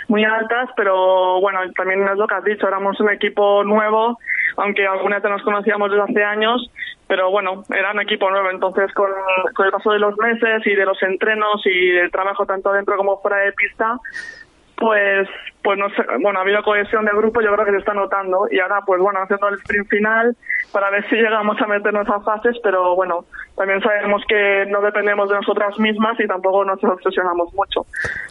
muy 0.08 0.24
altas, 0.24 0.70
pero 0.76 1.40
bueno, 1.42 1.60
también 1.76 2.08
es 2.08 2.18
lo 2.18 2.28
que 2.28 2.36
has 2.36 2.44
dicho, 2.44 2.68
éramos 2.68 3.00
un 3.00 3.10
equipo 3.10 3.64
nuevo, 3.64 4.20
aunque 4.58 4.86
algunas 4.86 5.24
ya 5.24 5.30
nos 5.30 5.44
conocíamos 5.44 5.90
desde 5.90 6.04
hace 6.04 6.24
años, 6.24 6.72
pero 7.08 7.32
bueno, 7.32 7.64
era 7.70 7.92
un 7.92 8.02
equipo 8.02 8.30
nuevo, 8.30 8.50
entonces 8.50 8.92
con, 8.94 9.10
con 9.54 9.66
el 9.66 9.72
paso 9.72 9.92
de 9.92 10.00
los 10.00 10.18
meses 10.18 10.62
y 10.66 10.76
de 10.76 10.86
los 10.86 11.02
entrenos 11.04 11.62
y 11.66 11.92
del 11.92 12.12
trabajo 12.12 12.46
tanto 12.46 12.72
dentro 12.72 12.98
como 12.98 13.22
fuera 13.22 13.38
de 13.38 13.54
pista, 13.54 13.98
pues 14.78 15.28
pues 15.64 15.80
no 15.80 15.90
sé, 15.90 16.04
bueno, 16.22 16.38
ha 16.38 16.44
habido 16.44 16.62
cohesión 16.62 17.06
de 17.06 17.12
grupo, 17.12 17.42
yo 17.42 17.52
creo 17.52 17.66
que 17.66 17.72
se 17.72 17.78
está 17.78 17.94
notando 17.94 18.48
y 18.52 18.60
ahora 18.60 18.82
pues 18.86 19.02
bueno, 19.02 19.20
haciendo 19.20 19.48
el 19.48 19.56
sprint 19.56 19.90
final 19.90 20.36
para 20.72 20.92
ver 20.92 21.10
si 21.10 21.16
llegamos 21.16 21.60
a 21.60 21.66
meternos 21.66 22.08
a 22.08 22.20
fases, 22.20 22.56
pero 22.62 22.96
bueno, 22.96 23.26
también 23.56 23.82
sabemos 23.82 24.22
que 24.28 24.66
no 24.68 24.82
dependemos 24.82 25.28
de 25.28 25.38
nosotras 25.38 25.80
mismas 25.80 26.20
y 26.20 26.28
tampoco 26.28 26.64
nos 26.64 26.84
obsesionamos 26.84 27.52
mucho. 27.56 27.88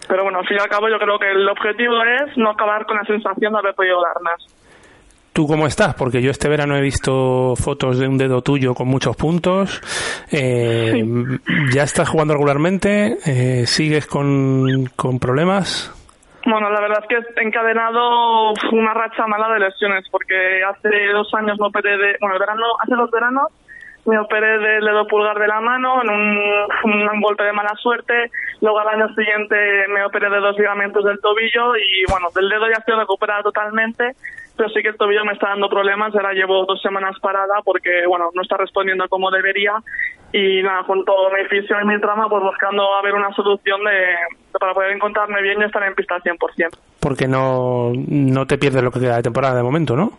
Pero 0.06 0.22
bueno, 0.22 0.38
al 0.38 0.46
fin 0.46 0.58
y 0.58 0.62
al 0.62 0.68
cabo 0.68 0.88
yo 0.88 0.98
creo 0.98 1.18
que 1.18 1.30
el 1.30 1.48
objetivo 1.48 1.96
es 2.04 2.36
no 2.36 2.50
acabar 2.50 2.86
con 2.86 2.98
la 2.98 3.04
sensación 3.04 3.52
de 3.52 3.58
haber 3.58 3.74
podido 3.74 4.00
dar 4.00 4.22
más. 4.22 4.46
¿Tú 5.32 5.48
cómo 5.48 5.66
estás? 5.66 5.94
Porque 5.94 6.22
yo 6.22 6.30
este 6.30 6.48
verano 6.48 6.76
he 6.76 6.80
visto 6.80 7.56
fotos 7.56 7.98
de 7.98 8.06
un 8.06 8.16
dedo 8.16 8.42
tuyo 8.42 8.72
con 8.74 8.86
muchos 8.86 9.16
puntos. 9.16 9.80
Eh, 10.30 11.04
¿Ya 11.72 11.82
estás 11.82 12.08
jugando 12.08 12.34
regularmente? 12.34 13.18
Eh, 13.26 13.66
¿Sigues 13.66 14.06
con, 14.06 14.86
con 14.94 15.18
problemas? 15.18 15.92
Bueno, 16.46 16.70
la 16.70 16.80
verdad 16.80 16.98
es 17.02 17.08
que 17.08 17.40
he 17.40 17.44
encadenado 17.44 18.52
una 18.72 18.92
racha 18.92 19.26
mala 19.26 19.48
de 19.54 19.60
lesiones 19.60 20.04
porque 20.10 20.62
hace 20.62 21.06
dos 21.12 21.32
años 21.34 21.58
me 21.58 21.68
operé 21.68 21.96
de, 21.96 22.16
bueno, 22.20 22.38
verano, 22.38 22.64
hace 22.82 22.94
dos 22.94 23.10
veranos 23.10 23.50
me 24.06 24.18
operé 24.18 24.58
del 24.58 24.84
dedo 24.84 25.06
pulgar 25.06 25.38
de 25.38 25.46
la 25.46 25.60
mano 25.60 26.02
en 26.02 26.10
un, 26.10 27.10
un 27.10 27.20
golpe 27.20 27.44
de 27.44 27.52
mala 27.52 27.74
suerte. 27.76 28.30
Luego 28.60 28.78
al 28.78 28.88
año 28.88 29.08
siguiente 29.14 29.56
me 29.88 30.04
operé 30.04 30.28
de 30.30 30.40
dos 30.40 30.58
ligamentos 30.58 31.04
del 31.04 31.20
tobillo 31.20 31.76
y 31.76 32.04
bueno, 32.10 32.28
del 32.34 32.48
dedo 32.48 32.68
ya 32.68 32.78
estoy 32.78 32.96
recuperada 32.96 33.42
totalmente. 33.42 34.12
Pero 34.56 34.68
sí 34.68 34.82
que 34.82 34.88
el 34.88 34.96
tobillo 34.96 35.24
me 35.24 35.32
está 35.32 35.48
dando 35.48 35.68
problemas. 35.68 36.14
Ahora 36.14 36.32
llevo 36.32 36.64
dos 36.64 36.80
semanas 36.80 37.18
parada 37.20 37.60
porque, 37.64 38.06
bueno, 38.06 38.30
no 38.34 38.42
está 38.42 38.56
respondiendo 38.56 39.08
como 39.08 39.30
debería. 39.30 39.72
Y 40.32 40.62
nada, 40.62 40.84
con 40.84 41.04
todo 41.04 41.30
mi 41.30 41.44
fisio 41.48 41.76
y 41.80 41.86
mi 41.86 42.00
trama, 42.00 42.28
pues 42.28 42.42
buscando 42.42 42.82
a 42.94 43.02
ver 43.02 43.14
una 43.14 43.32
solución 43.34 43.80
de, 43.84 44.58
para 44.58 44.72
poder 44.72 44.92
encontrarme 44.92 45.40
bien 45.42 45.60
y 45.60 45.64
estar 45.64 45.82
en 45.84 45.94
pista 45.94 46.16
al 46.16 46.22
100%. 46.22 46.36
Porque 47.00 47.28
no, 47.28 47.92
no 47.94 48.46
te 48.46 48.58
pierdes 48.58 48.82
lo 48.82 48.90
que 48.90 49.00
queda 49.00 49.16
de 49.16 49.22
temporada 49.22 49.56
de 49.56 49.62
momento, 49.62 49.94
¿no? 49.94 50.10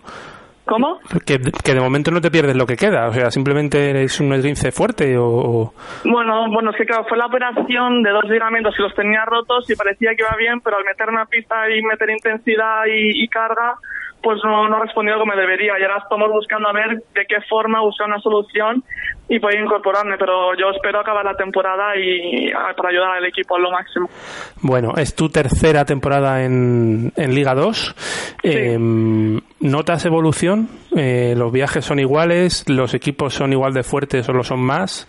¿Cómo? 0.66 1.00
Que, 1.26 1.38
que 1.64 1.74
de 1.74 1.80
momento 1.80 2.10
no 2.10 2.22
te 2.22 2.32
pierdes 2.32 2.56
lo 2.56 2.66
que 2.66 2.76
queda, 2.76 3.08
o 3.08 3.14
sea, 3.14 3.30
simplemente 3.30 4.04
es 4.04 4.20
un 4.20 4.34
esguince 4.34 4.72
fuerte 4.72 5.16
o... 5.16 5.74
Bueno, 6.04 6.50
bueno, 6.50 6.72
es 6.72 6.78
que 6.78 6.86
claro, 6.86 7.06
fue 7.08 7.20
la 7.20 7.28
operación 7.28 8.02
de 8.02 8.10
dos 8.10 8.26
ligamentos 8.26 8.74
y 8.78 8.82
los 8.82 8.96
tenía 8.96 9.26
rotos 9.26 9.70
y 9.70 9.76
parecía 9.76 10.16
que 10.16 10.24
iba 10.24 10.36
bien, 10.38 10.62
pero 10.62 10.78
al 10.78 10.84
meterme 10.84 11.22
a 11.22 11.26
pista 11.26 11.70
y 11.70 11.84
meter 11.84 12.10
intensidad 12.10 12.86
y, 12.88 13.24
y 13.24 13.28
carga, 13.28 13.76
pues 14.26 14.40
no, 14.44 14.68
no 14.68 14.78
ha 14.78 14.80
respondido 14.80 15.20
como 15.20 15.36
debería. 15.36 15.74
Y 15.80 15.84
ahora 15.84 16.00
estamos 16.02 16.30
buscando 16.32 16.68
a 16.68 16.74
ver 16.74 16.98
de 17.14 17.26
qué 17.30 17.42
forma 17.48 17.82
buscar 17.82 18.08
una 18.08 18.20
solución 18.20 18.84
y 19.30 19.40
poder 19.40 19.60
incorporarme, 19.60 20.18
pero 20.18 20.56
yo 20.56 20.72
espero 20.72 21.00
acabar 21.00 21.24
la 21.24 21.36
temporada 21.36 21.96
y 21.96 22.50
ah, 22.52 22.74
para 22.76 22.90
ayudar 22.90 23.18
al 23.18 23.26
equipo 23.26 23.56
a 23.56 23.60
lo 23.60 23.70
máximo. 23.70 24.10
Bueno, 24.64 24.94
es 24.98 25.16
tu 25.16 25.30
tercera 25.30 25.86
temporada 25.86 26.44
en, 26.44 27.12
en 27.16 27.36
Liga 27.36 27.54
2. 27.54 28.38
Eh, 28.42 28.78
¿Notas 29.60 30.06
evolución? 30.08 30.70
Eh, 30.98 31.36
¿Los 31.38 31.52
viajes 31.52 31.86
son 31.86 32.00
iguales? 32.00 32.68
¿Los 32.68 32.96
equipos 32.96 33.36
son 33.36 33.54
igual 33.54 33.74
de 33.74 33.84
fuertes 33.84 34.28
o 34.28 34.34
lo 34.34 34.42
son 34.42 34.66
más? 34.66 35.06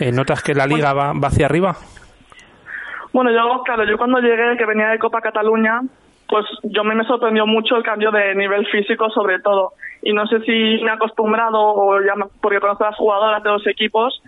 Eh, 0.00 0.10
¿Notas 0.10 0.42
que 0.42 0.54
la 0.54 0.66
liga 0.66 0.92
va, 0.92 1.12
va 1.12 1.28
hacia 1.28 1.46
arriba? 1.46 1.76
Bueno, 3.12 3.30
yo, 3.30 3.62
claro, 3.62 3.84
yo 3.88 3.96
cuando 3.96 4.18
llegué, 4.18 4.56
que 4.58 4.66
venía 4.66 4.88
de 4.88 4.98
Copa 4.98 5.20
Cataluña, 5.20 5.82
pues 6.28 6.44
yo 6.62 6.84
me, 6.84 6.94
me 6.94 7.04
sorprendió 7.04 7.46
mucho 7.46 7.76
el 7.76 7.82
cambio 7.82 8.10
de 8.10 8.34
nivel 8.34 8.66
físico 8.66 9.10
sobre 9.10 9.40
todo. 9.40 9.72
Y 10.02 10.12
no 10.12 10.26
sé 10.26 10.40
si 10.40 10.82
me 10.82 10.90
he 10.90 10.94
acostumbrado 10.94 11.58
o 11.58 12.00
ya 12.00 12.14
porque 12.40 12.60
conozco 12.60 12.84
a 12.84 12.90
las 12.90 12.96
jugadoras 12.96 13.42
de 13.42 13.50
los 13.50 13.66
equipos, 13.66 14.22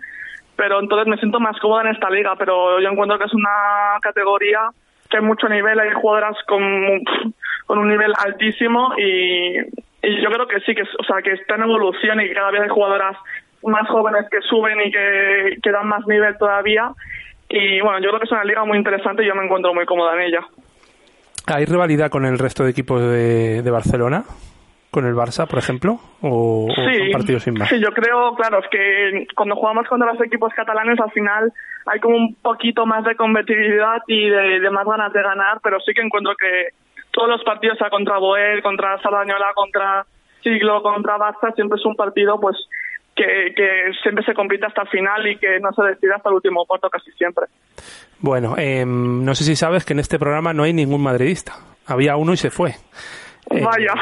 pero 0.55 0.79
entonces 0.79 1.07
me 1.07 1.17
siento 1.17 1.39
más 1.39 1.57
cómoda 1.59 1.83
en 1.83 1.95
esta 1.95 2.09
liga. 2.09 2.35
Pero 2.37 2.79
yo 2.81 2.89
encuentro 2.89 3.17
que 3.17 3.25
es 3.25 3.33
una 3.33 3.97
categoría 4.01 4.69
que 5.09 5.17
hay 5.17 5.23
mucho 5.23 5.47
nivel, 5.49 5.79
hay 5.79 5.91
jugadoras 5.93 6.37
con, 6.47 6.61
un 6.63 7.87
nivel 7.87 8.13
altísimo 8.17 8.93
y, 8.97 9.57
yo 10.01 10.29
creo 10.31 10.47
que 10.47 10.59
sí, 10.61 10.73
que, 10.73 10.83
o 10.83 11.03
sea, 11.03 11.21
que 11.21 11.33
está 11.33 11.55
en 11.55 11.63
evolución 11.63 12.21
y 12.21 12.27
que 12.27 12.33
cada 12.33 12.51
vez 12.51 12.61
hay 12.61 12.69
jugadoras 12.69 13.17
más 13.63 13.87
jóvenes 13.89 14.25
que 14.31 14.41
suben 14.41 14.79
y 14.81 14.91
que, 14.91 15.57
que 15.61 15.71
dan 15.71 15.87
más 15.87 16.05
nivel 16.07 16.37
todavía. 16.37 16.91
Y 17.49 17.81
bueno, 17.81 17.99
yo 17.99 18.09
creo 18.09 18.19
que 18.19 18.25
es 18.25 18.31
una 18.31 18.43
liga 18.43 18.63
muy 18.63 18.77
interesante 18.77 19.23
y 19.23 19.27
yo 19.27 19.35
me 19.35 19.43
encuentro 19.43 19.73
muy 19.73 19.85
cómoda 19.85 20.13
en 20.13 20.21
ella. 20.21 20.45
¿Hay 21.49 21.65
rivalidad 21.65 22.09
con 22.09 22.25
el 22.25 22.37
resto 22.37 22.63
de 22.63 22.71
equipos 22.71 23.01
de, 23.01 23.61
de 23.61 23.71
Barcelona? 23.71 24.23
¿Con 24.91 25.05
el 25.05 25.13
Barça, 25.13 25.47
por 25.47 25.59
ejemplo? 25.59 25.99
¿O, 26.21 26.67
o 26.69 26.73
son 26.73 27.11
partidos 27.11 27.43
sin 27.43 27.53
más? 27.53 27.69
sí, 27.69 27.79
yo 27.79 27.91
creo, 27.91 28.33
claro, 28.35 28.59
es 28.59 28.67
que 28.69 29.27
cuando 29.35 29.55
jugamos 29.55 29.87
contra 29.87 30.11
los 30.11 30.21
equipos 30.21 30.51
catalanes 30.53 30.99
al 30.99 31.11
final 31.11 31.53
hay 31.85 31.99
como 31.99 32.17
un 32.17 32.35
poquito 32.35 32.85
más 32.85 33.03
de 33.03 33.15
competitividad 33.15 34.01
y 34.07 34.29
de, 34.29 34.59
de 34.59 34.69
más 34.69 34.85
ganas 34.85 35.13
de 35.13 35.21
ganar, 35.21 35.59
pero 35.63 35.79
sí 35.79 35.93
que 35.93 36.01
encuentro 36.01 36.35
que 36.35 36.69
todos 37.11 37.29
los 37.29 37.43
partidos, 37.43 37.77
sea 37.77 37.89
contra 37.89 38.17
Boel, 38.17 38.61
contra 38.61 38.99
Sardañola, 39.01 39.53
contra 39.55 40.05
Siglo, 40.43 40.81
contra 40.81 41.17
Barça, 41.17 41.53
siempre 41.55 41.77
es 41.79 41.85
un 41.85 41.95
partido 41.95 42.39
pues 42.39 42.57
que, 43.15 43.53
que 43.55 43.91
siempre 44.01 44.23
se 44.23 44.33
compite 44.33 44.65
hasta 44.65 44.83
el 44.83 44.87
final 44.89 45.27
y 45.27 45.37
que 45.37 45.59
no 45.59 45.71
se 45.73 45.83
decide 45.83 46.13
hasta 46.13 46.29
el 46.29 46.35
último 46.35 46.65
cuarto 46.65 46.89
casi 46.89 47.11
siempre. 47.11 47.45
Bueno, 48.19 48.55
em, 48.57 49.23
no 49.23 49.33
sé 49.35 49.43
si 49.43 49.55
sabes 49.55 49.85
que 49.85 49.93
en 49.93 49.99
este 49.99 50.19
programa 50.19 50.53
no 50.53 50.63
hay 50.63 50.73
ningún 50.73 51.01
madridista. 51.01 51.55
Había 51.85 52.15
uno 52.17 52.33
y 52.33 52.37
se 52.37 52.49
fue. 52.51 52.75
Eh, 53.49 53.63
Vaya. 53.63 53.93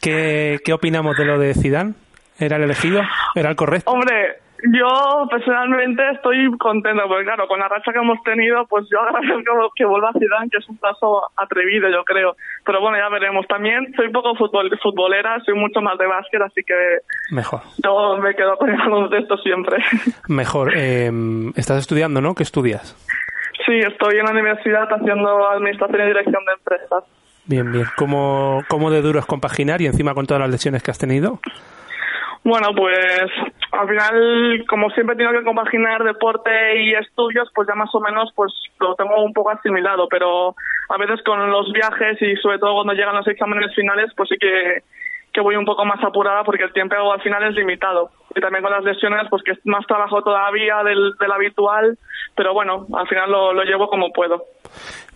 ¿Qué, 0.00 0.58
qué 0.64 0.72
opinamos 0.72 1.16
de 1.16 1.24
lo 1.24 1.38
de 1.38 1.54
Zidane? 1.54 1.94
¿Era 2.38 2.56
el 2.56 2.62
elegido? 2.64 3.02
¿Era 3.34 3.50
el 3.50 3.56
correcto? 3.56 3.90
Hombre, 3.90 4.40
yo 4.72 5.26
personalmente 5.30 6.02
estoy 6.12 6.50
contento, 6.58 7.02
porque 7.06 7.24
claro, 7.24 7.46
con 7.46 7.58
la 7.58 7.68
racha 7.68 7.92
que 7.92 7.98
hemos 7.98 8.22
tenido, 8.22 8.66
pues 8.66 8.86
yo 8.90 9.00
agradezco 9.00 9.70
que 9.76 9.84
vuelva 9.84 10.12
Zidane, 10.12 10.48
que 10.50 10.58
es 10.58 10.68
un 10.68 10.78
paso 10.78 11.22
atrevido, 11.36 11.88
yo 11.90 12.04
creo. 12.04 12.36
Pero 12.64 12.80
bueno, 12.80 12.96
ya 12.96 13.08
veremos. 13.08 13.46
También 13.46 13.92
soy 13.94 14.10
poco 14.10 14.34
futbol, 14.34 14.70
futbolera, 14.82 15.38
soy 15.44 15.54
mucho 15.54 15.80
más 15.80 15.98
de 15.98 16.06
básquet, 16.06 16.40
así 16.40 16.62
que 16.66 16.74
Mejor. 17.30 17.60
yo 17.82 18.16
me 18.18 18.34
quedo 18.34 18.56
con 18.56 18.70
el 18.70 18.76
baloncesto 18.76 19.36
siempre. 19.38 19.78
Mejor. 20.28 20.76
Em, 20.76 21.52
estás 21.56 21.78
estudiando, 21.78 22.20
¿no? 22.20 22.34
¿Qué 22.34 22.42
estudias? 22.42 22.96
Sí, 23.66 23.78
estoy 23.78 24.18
en 24.18 24.24
la 24.24 24.32
universidad 24.32 24.88
haciendo 24.90 25.48
administración 25.48 26.02
y 26.02 26.06
dirección 26.06 26.44
de 26.44 26.52
empresas. 26.52 27.04
Bien, 27.46 27.70
bien. 27.70 27.86
¿Cómo, 27.96 28.62
¿Cómo 28.68 28.90
de 28.90 29.02
duro 29.02 29.18
es 29.18 29.26
compaginar 29.26 29.80
y 29.82 29.86
encima 29.86 30.14
con 30.14 30.26
todas 30.26 30.40
las 30.40 30.50
lesiones 30.50 30.82
que 30.82 30.90
has 30.90 30.98
tenido? 30.98 31.40
Bueno, 32.44 32.74
pues 32.76 33.30
al 33.72 33.88
final, 33.88 34.64
como 34.68 34.90
siempre 34.90 35.14
he 35.14 35.16
tenido 35.16 35.38
que 35.38 35.46
compaginar 35.46 36.04
deporte 36.04 36.82
y 36.82 36.92
estudios, 36.92 37.50
pues 37.54 37.66
ya 37.66 37.74
más 37.74 37.88
o 37.94 38.00
menos 38.00 38.30
pues 38.36 38.52
lo 38.78 38.94
tengo 38.96 39.24
un 39.24 39.32
poco 39.32 39.50
asimilado, 39.50 40.06
pero 40.08 40.54
a 40.90 40.98
veces 40.98 41.22
con 41.24 41.50
los 41.50 41.72
viajes 41.72 42.20
y 42.20 42.36
sobre 42.36 42.58
todo 42.58 42.74
cuando 42.74 42.92
llegan 42.92 43.16
los 43.16 43.26
exámenes 43.26 43.74
finales, 43.74 44.12
pues 44.14 44.28
sí 44.28 44.36
que, 44.38 44.82
que 45.34 45.40
voy 45.40 45.56
un 45.56 45.64
poco 45.66 45.84
más 45.84 46.02
apurada 46.02 46.44
porque 46.44 46.62
el 46.64 46.72
tiempo 46.72 46.94
al 47.12 47.20
final 47.20 47.42
es 47.44 47.54
limitado. 47.56 48.10
Y 48.36 48.40
también 48.40 48.62
con 48.62 48.72
las 48.72 48.82
lesiones, 48.84 49.22
pues 49.30 49.42
que 49.42 49.52
es 49.52 49.58
más 49.64 49.86
trabajo 49.86 50.22
todavía 50.22 50.82
del, 50.84 51.12
del 51.20 51.32
habitual, 51.32 51.98
pero 52.36 52.52
bueno, 52.54 52.86
al 52.96 53.06
final 53.08 53.30
lo, 53.30 53.52
lo 53.52 53.62
llevo 53.64 53.88
como 53.88 54.10
puedo. 54.12 54.42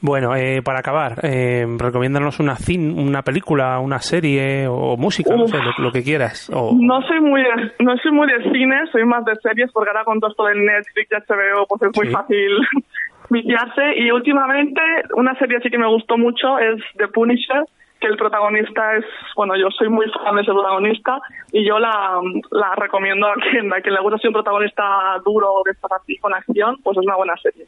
Bueno, 0.00 0.36
eh, 0.36 0.60
para 0.62 0.78
acabar, 0.80 1.14
eh, 1.24 1.66
recomiéndanos 1.78 2.38
una 2.38 2.54
cin, 2.56 2.96
una 2.98 3.22
película, 3.22 3.80
una 3.80 3.98
serie 3.98 4.68
o 4.68 4.96
música, 4.96 5.34
no 5.34 5.48
sé, 5.48 5.56
lo, 5.58 5.72
lo 5.78 5.90
que 5.92 6.04
quieras. 6.04 6.48
O, 6.54 6.76
No 6.80 7.00
soy 7.02 7.20
muy 7.20 7.42
de, 7.42 7.72
no 7.80 7.96
soy 7.98 8.12
muy 8.12 8.28
de 8.28 8.42
cine, 8.52 8.76
soy 8.92 9.04
más 9.04 9.24
de 9.24 9.34
series 9.36 9.72
porque 9.72 9.90
ahora 9.90 10.04
con 10.04 10.20
todo 10.20 10.30
esto 10.30 10.44
del 10.44 10.64
Netflix 10.64 11.08
y 11.10 11.14
HBO 11.14 11.66
pues 11.68 11.82
es 11.82 11.96
muy 11.96 12.06
Sí. 12.06 12.12
fácil 12.12 12.58
viciarse 13.30 13.98
y 13.98 14.10
últimamente 14.10 14.80
una 15.14 15.36
serie 15.38 15.58
sí 15.62 15.70
que 15.70 15.78
me 15.78 15.88
gustó 15.88 16.16
mucho 16.16 16.58
es 16.58 16.80
The 16.96 17.08
Punisher 17.08 17.64
que 18.00 18.06
el 18.06 18.16
protagonista 18.16 18.96
es, 18.96 19.04
bueno, 19.36 19.54
yo 19.56 19.68
soy 19.76 19.88
muy 19.88 20.06
fan 20.24 20.36
de 20.36 20.42
ese 20.42 20.52
protagonista 20.52 21.18
y 21.52 21.66
yo 21.66 21.78
la, 21.78 22.20
la 22.50 22.74
recomiendo 22.76 23.26
a 23.26 23.34
quien, 23.34 23.72
a 23.72 23.80
quien 23.80 23.94
le 23.94 24.00
gusta 24.00 24.18
ser 24.18 24.28
un 24.28 24.34
protagonista 24.34 24.82
duro 25.24 25.62
de 25.64 25.72
estar 25.72 25.90
así 25.92 26.16
con 26.18 26.34
acción, 26.34 26.76
pues 26.82 26.96
es 26.96 27.04
una 27.04 27.16
buena 27.16 27.36
serie. 27.36 27.66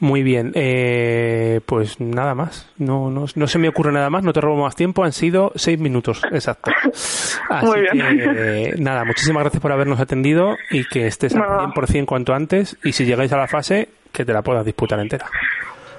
Muy 0.00 0.22
bien, 0.22 0.52
eh, 0.54 1.60
pues 1.66 2.00
nada 2.00 2.34
más. 2.34 2.72
No, 2.78 3.10
no, 3.10 3.26
no 3.34 3.46
se 3.46 3.58
me 3.58 3.68
ocurre 3.68 3.92
nada 3.92 4.08
más, 4.08 4.24
no 4.24 4.32
te 4.32 4.40
robo 4.40 4.62
más 4.62 4.74
tiempo. 4.74 5.04
Han 5.04 5.12
sido 5.12 5.52
seis 5.56 5.78
minutos, 5.78 6.22
exacto. 6.32 6.70
Así 7.50 7.66
Muy 7.66 7.80
bien. 7.82 7.98
que, 7.98 8.24
eh, 8.24 8.74
nada, 8.78 9.04
muchísimas 9.04 9.42
gracias 9.42 9.60
por 9.60 9.72
habernos 9.72 10.00
atendido 10.00 10.56
y 10.70 10.84
que 10.86 11.06
estés 11.06 11.34
al 11.34 11.42
Nada. 11.42 11.66
100% 11.74 12.06
cuanto 12.06 12.32
antes. 12.32 12.78
Y 12.82 12.92
si 12.92 13.04
llegáis 13.04 13.30
a 13.34 13.36
la 13.36 13.46
fase, 13.46 13.90
que 14.10 14.24
te 14.24 14.32
la 14.32 14.40
puedas 14.40 14.64
disputar 14.64 14.98
entera. 15.00 15.26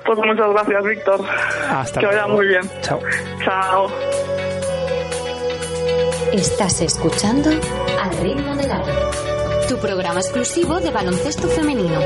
Pues 0.05 0.17
muchas 0.17 0.49
gracias, 0.49 0.83
Víctor. 0.83 1.21
Hasta 1.69 1.99
que 1.99 2.05
vaya 2.05 2.27
muy 2.27 2.47
bien. 2.47 2.61
Chao. 2.81 2.99
Chao. 3.43 3.87
Estás 6.33 6.79
escuchando 6.81 7.49
Al 8.01 8.17
ritmo 8.19 8.55
del 8.55 8.71
aro, 8.71 8.85
tu 9.67 9.77
programa 9.77 10.21
exclusivo 10.21 10.79
de 10.79 10.89
baloncesto 10.89 11.47
femenino. 11.49 11.99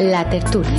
La 0.00 0.28
tertulia. 0.28 0.70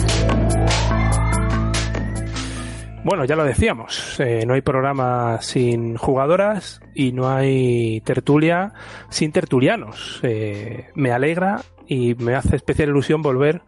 Bueno, 3.04 3.24
ya 3.26 3.36
lo 3.36 3.44
decíamos, 3.44 4.20
eh, 4.20 4.44
no 4.48 4.56
hay 4.56 4.62
programa 4.62 5.38
sin 5.42 5.96
jugadoras 5.96 6.82
y 6.96 7.12
no 7.12 7.30
hay 7.30 8.02
tertulia 8.02 8.74
sin 9.10 9.32
tertulianos. 9.32 10.20
Eh, 10.24 10.88
me 10.96 11.12
alegra 11.12 11.62
y 11.88 12.16
me 12.16 12.34
hace 12.34 12.56
especial 12.56 12.90
ilusión 12.90 13.22
volver 13.22 13.62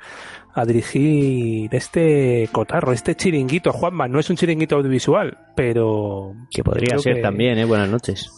a 0.56 0.66
dirigir 0.66 1.70
este 1.76 2.50
cotarro, 2.52 2.92
este 2.92 3.14
chiringuito. 3.16 3.72
Juanma, 3.72 4.08
no 4.08 4.20
es 4.20 4.30
un 4.32 4.38
chiringuito 4.38 4.76
audiovisual, 4.78 5.38
pero... 5.56 6.34
Que 6.50 6.64
podría 6.64 6.98
ser 6.98 7.18
que- 7.18 7.22
también, 7.22 7.60
¿eh? 7.60 7.66
Buenas 7.66 7.90
noches. 7.90 8.32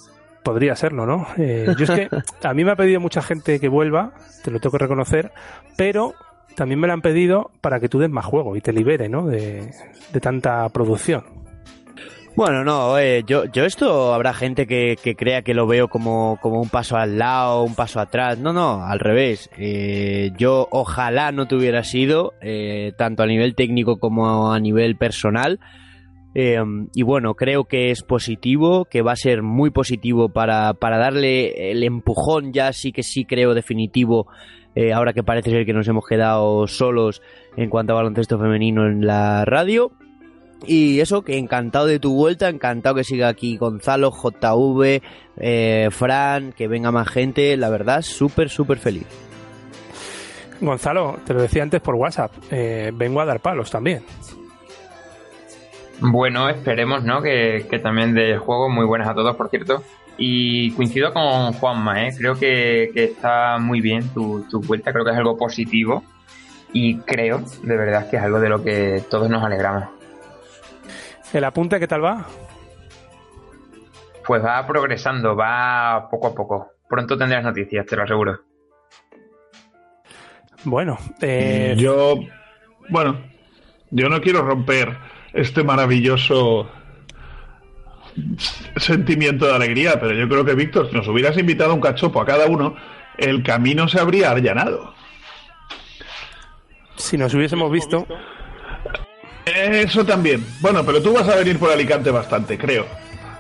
podría 0.43 0.75
serlo, 0.75 1.05
¿no? 1.05 1.27
Eh, 1.37 1.65
yo 1.77 1.85
es 1.85 1.91
que 1.91 2.09
a 2.47 2.53
mí 2.53 2.65
me 2.65 2.71
ha 2.71 2.75
pedido 2.75 2.99
mucha 2.99 3.21
gente 3.21 3.59
que 3.61 3.69
vuelva, 3.69 4.11
te 4.43 4.51
lo 4.51 4.59
tengo 4.59 4.73
que 4.73 4.83
reconocer, 4.83 5.31
pero 5.77 6.13
también 6.55 6.79
me 6.79 6.87
lo 6.87 6.93
han 6.93 7.01
pedido 7.01 7.51
para 7.61 7.79
que 7.79 7.89
tú 7.89 7.99
des 7.99 8.09
más 8.09 8.25
juego 8.25 8.55
y 8.55 8.61
te 8.61 8.73
libere, 8.73 9.09
¿no? 9.09 9.27
De, 9.27 9.71
de 10.11 10.19
tanta 10.19 10.67
producción. 10.69 11.23
Bueno, 12.35 12.63
no, 12.63 12.97
eh, 12.97 13.23
yo, 13.27 13.45
yo 13.45 13.65
esto 13.65 14.13
habrá 14.13 14.33
gente 14.33 14.65
que, 14.65 14.95
que 15.03 15.15
crea 15.15 15.41
que 15.41 15.53
lo 15.53 15.67
veo 15.67 15.89
como, 15.89 16.37
como 16.41 16.61
un 16.61 16.69
paso 16.69 16.95
al 16.95 17.17
lado, 17.17 17.63
un 17.63 17.75
paso 17.75 17.99
atrás. 17.99 18.37
No, 18.37 18.53
no, 18.53 18.85
al 18.85 18.99
revés. 18.99 19.49
Eh, 19.57 20.31
yo 20.37 20.67
ojalá 20.71 21.33
no 21.33 21.47
te 21.47 21.55
hubiera 21.55 21.83
sido, 21.83 22.33
eh, 22.41 22.93
tanto 22.97 23.23
a 23.23 23.27
nivel 23.27 23.55
técnico 23.55 23.99
como 23.99 24.53
a 24.53 24.59
nivel 24.59 24.95
personal. 24.95 25.59
Eh, 26.35 26.61
y 26.93 27.03
bueno, 27.03 27.33
creo 27.33 27.65
que 27.65 27.91
es 27.91 28.03
positivo, 28.03 28.85
que 28.85 29.01
va 29.01 29.13
a 29.13 29.17
ser 29.17 29.41
muy 29.41 29.71
positivo 29.71 30.29
para, 30.29 30.73
para 30.75 30.97
darle 30.97 31.71
el 31.71 31.83
empujón, 31.83 32.53
ya 32.53 32.71
sí 32.71 32.91
que 32.93 33.03
sí 33.03 33.25
creo 33.25 33.53
definitivo, 33.53 34.27
eh, 34.75 34.93
ahora 34.93 35.13
que 35.13 35.23
parece 35.23 35.51
ser 35.51 35.65
que 35.65 35.73
nos 35.73 35.87
hemos 35.87 36.05
quedado 36.07 36.67
solos 36.67 37.21
en 37.57 37.69
cuanto 37.69 37.93
a 37.93 37.97
baloncesto 37.97 38.39
femenino 38.39 38.85
en 38.85 39.05
la 39.05 39.45
radio. 39.45 39.91
Y 40.65 40.99
eso, 40.99 41.21
que 41.21 41.37
encantado 41.37 41.85
de 41.85 41.99
tu 41.99 42.13
vuelta, 42.13 42.49
encantado 42.49 42.95
que 42.95 43.03
siga 43.03 43.29
aquí 43.29 43.57
Gonzalo, 43.57 44.11
JV, 44.11 45.01
eh, 45.37 45.87
Fran, 45.89 46.51
que 46.51 46.67
venga 46.67 46.91
más 46.91 47.07
gente, 47.07 47.55
la 47.55 47.69
verdad, 47.69 48.01
súper, 48.01 48.49
súper 48.49 48.77
feliz. 48.77 49.05
Gonzalo, 50.59 51.17
te 51.25 51.33
lo 51.33 51.41
decía 51.41 51.63
antes 51.63 51.79
por 51.79 51.95
WhatsApp, 51.95 52.31
eh, 52.51 52.91
vengo 52.93 53.21
a 53.21 53.25
dar 53.25 53.39
palos 53.39 53.71
también. 53.71 54.03
Bueno, 56.01 56.49
esperemos, 56.49 57.03
¿no? 57.03 57.21
Que, 57.21 57.65
que 57.69 57.79
también 57.79 58.13
de 58.13 58.37
juego, 58.37 58.69
muy 58.69 58.85
buenas 58.85 59.07
a 59.07 59.13
todos, 59.13 59.35
por 59.35 59.49
cierto. 59.49 59.83
Y 60.19 60.71
coincido 60.71 61.13
con 61.13 61.53
Juanma, 61.53 62.05
¿eh? 62.05 62.13
Creo 62.15 62.35
que, 62.35 62.91
que 62.93 63.05
está 63.05 63.57
muy 63.57 63.79
bien 63.79 64.09
tu, 64.13 64.45
tu 64.49 64.59
vuelta, 64.61 64.91
creo 64.91 65.05
que 65.05 65.11
es 65.11 65.17
algo 65.17 65.37
positivo. 65.37 66.03
Y 66.73 66.97
creo, 66.99 67.41
de 67.63 67.77
verdad, 67.77 68.09
que 68.09 68.17
es 68.17 68.21
algo 68.21 68.39
de 68.39 68.49
lo 68.49 68.63
que 68.63 69.01
todos 69.09 69.29
nos 69.29 69.43
alegramos. 69.43 69.85
¿El 71.33 71.43
apunte 71.43 71.79
qué 71.79 71.87
tal 71.87 72.03
va? 72.03 72.25
Pues 74.27 74.43
va 74.43 74.67
progresando, 74.67 75.35
va 75.35 76.07
poco 76.11 76.27
a 76.27 76.35
poco. 76.35 76.71
Pronto 76.87 77.17
tendrás 77.17 77.43
noticias, 77.43 77.85
te 77.85 77.95
lo 77.95 78.03
aseguro. 78.03 78.41
Bueno, 80.65 80.97
eh, 81.21 81.75
Yo, 81.77 82.19
bueno, 82.89 83.17
yo 83.91 84.09
no 84.09 84.19
quiero 84.19 84.41
romper 84.41 84.97
este 85.33 85.63
maravilloso 85.63 86.69
sentimiento 88.77 89.45
de 89.45 89.55
alegría, 89.55 89.99
pero 89.99 90.13
yo 90.13 90.27
creo 90.27 90.45
que, 90.45 90.55
Víctor, 90.55 90.89
si 90.89 90.95
nos 90.95 91.07
hubieras 91.07 91.37
invitado 91.37 91.73
un 91.73 91.81
cachopo 91.81 92.21
a 92.21 92.25
cada 92.25 92.45
uno, 92.47 92.75
el 93.17 93.43
camino 93.43 93.87
se 93.87 93.99
habría 93.99 94.31
allanado. 94.31 94.93
si 96.95 97.17
nos 97.17 97.33
hubiésemos 97.33 97.71
visto, 97.71 98.05
Eso 99.45 100.05
también. 100.05 100.45
Bueno, 100.61 100.85
pero 100.85 101.01
tú 101.01 101.13
vas 101.13 101.27
a 101.27 101.35
venir 101.35 101.57
por 101.57 101.71
Alicante 101.71 102.11
bastante, 102.11 102.57
creo. 102.57 102.85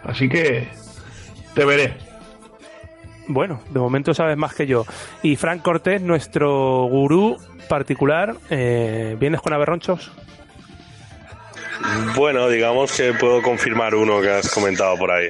Así 0.03 0.27
que 0.27 0.67
te 1.53 1.65
veré. 1.65 1.93
bueno, 3.27 3.61
de 3.69 3.79
momento 3.79 4.13
sabes 4.13 4.37
más 4.37 4.55
que 4.55 4.65
yo. 4.65 4.85
Y 5.21 5.35
Frank 5.35 5.61
Cortés, 5.61 6.01
nuestro 6.01 6.85
gurú 6.85 7.37
particular, 7.67 8.35
eh, 8.49 9.15
¿vienes 9.19 9.41
con 9.41 9.53
aberronchos? 9.53 10.11
Bueno, 12.15 12.49
digamos 12.49 12.91
que 12.95 13.13
puedo 13.13 13.41
confirmar 13.41 13.95
uno 13.95 14.21
que 14.21 14.29
has 14.29 14.49
comentado 14.49 14.97
por 14.97 15.11
ahí. 15.11 15.29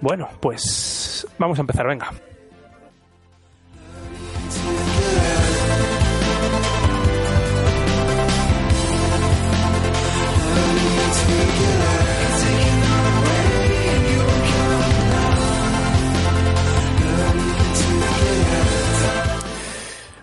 Bueno, 0.00 0.28
pues 0.40 1.26
vamos 1.38 1.58
a 1.58 1.60
empezar, 1.60 1.86
venga. 1.86 2.10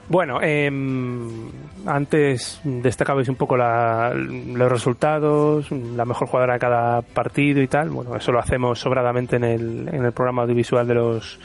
Bueno, 0.09 0.39
em, 0.41 1.49
antes 1.85 2.61
destacabais 2.63 3.27
un 3.27 3.35
poco 3.35 3.57
la- 3.57 4.13
los 4.13 4.71
resultados, 4.71 5.69
la 5.71 6.05
mejor 6.05 6.27
jugadora 6.29 6.53
de 6.53 6.59
cada 6.59 7.01
partido 7.01 7.61
y 7.61 7.67
tal. 7.67 7.89
Bueno, 7.89 8.15
eso 8.15 8.31
lo 8.31 8.39
hacemos 8.39 8.79
sobradamente 8.79 9.35
en 9.35 9.43
el, 9.43 9.89
en 9.91 10.05
el 10.05 10.11
programa 10.13 10.43
audiovisual 10.43 10.87
de 10.87 10.93
los 10.95 11.39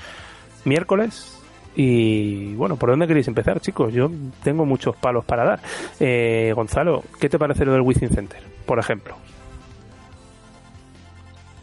miércoles. 0.65 1.39
Y 1.75 2.55
bueno, 2.55 2.77
¿por 2.77 2.91
dónde 2.91 3.07
queréis 3.09 3.27
empezar, 3.29 3.59
chicos? 3.59 3.93
Yo 3.95 4.11
tengo 4.45 4.65
muchos 4.65 4.95
palos 4.95 5.25
para 5.25 5.43
dar. 5.45 5.61
Eh, 5.99 6.53
Gonzalo, 6.55 7.03
¿qué 7.19 7.29
te 7.29 7.39
parece 7.39 7.65
lo 7.65 7.73
del 7.73 7.81
Wizzing 7.81 8.11
Center, 8.11 8.41
por 8.67 8.79
ejemplo? 8.79 9.17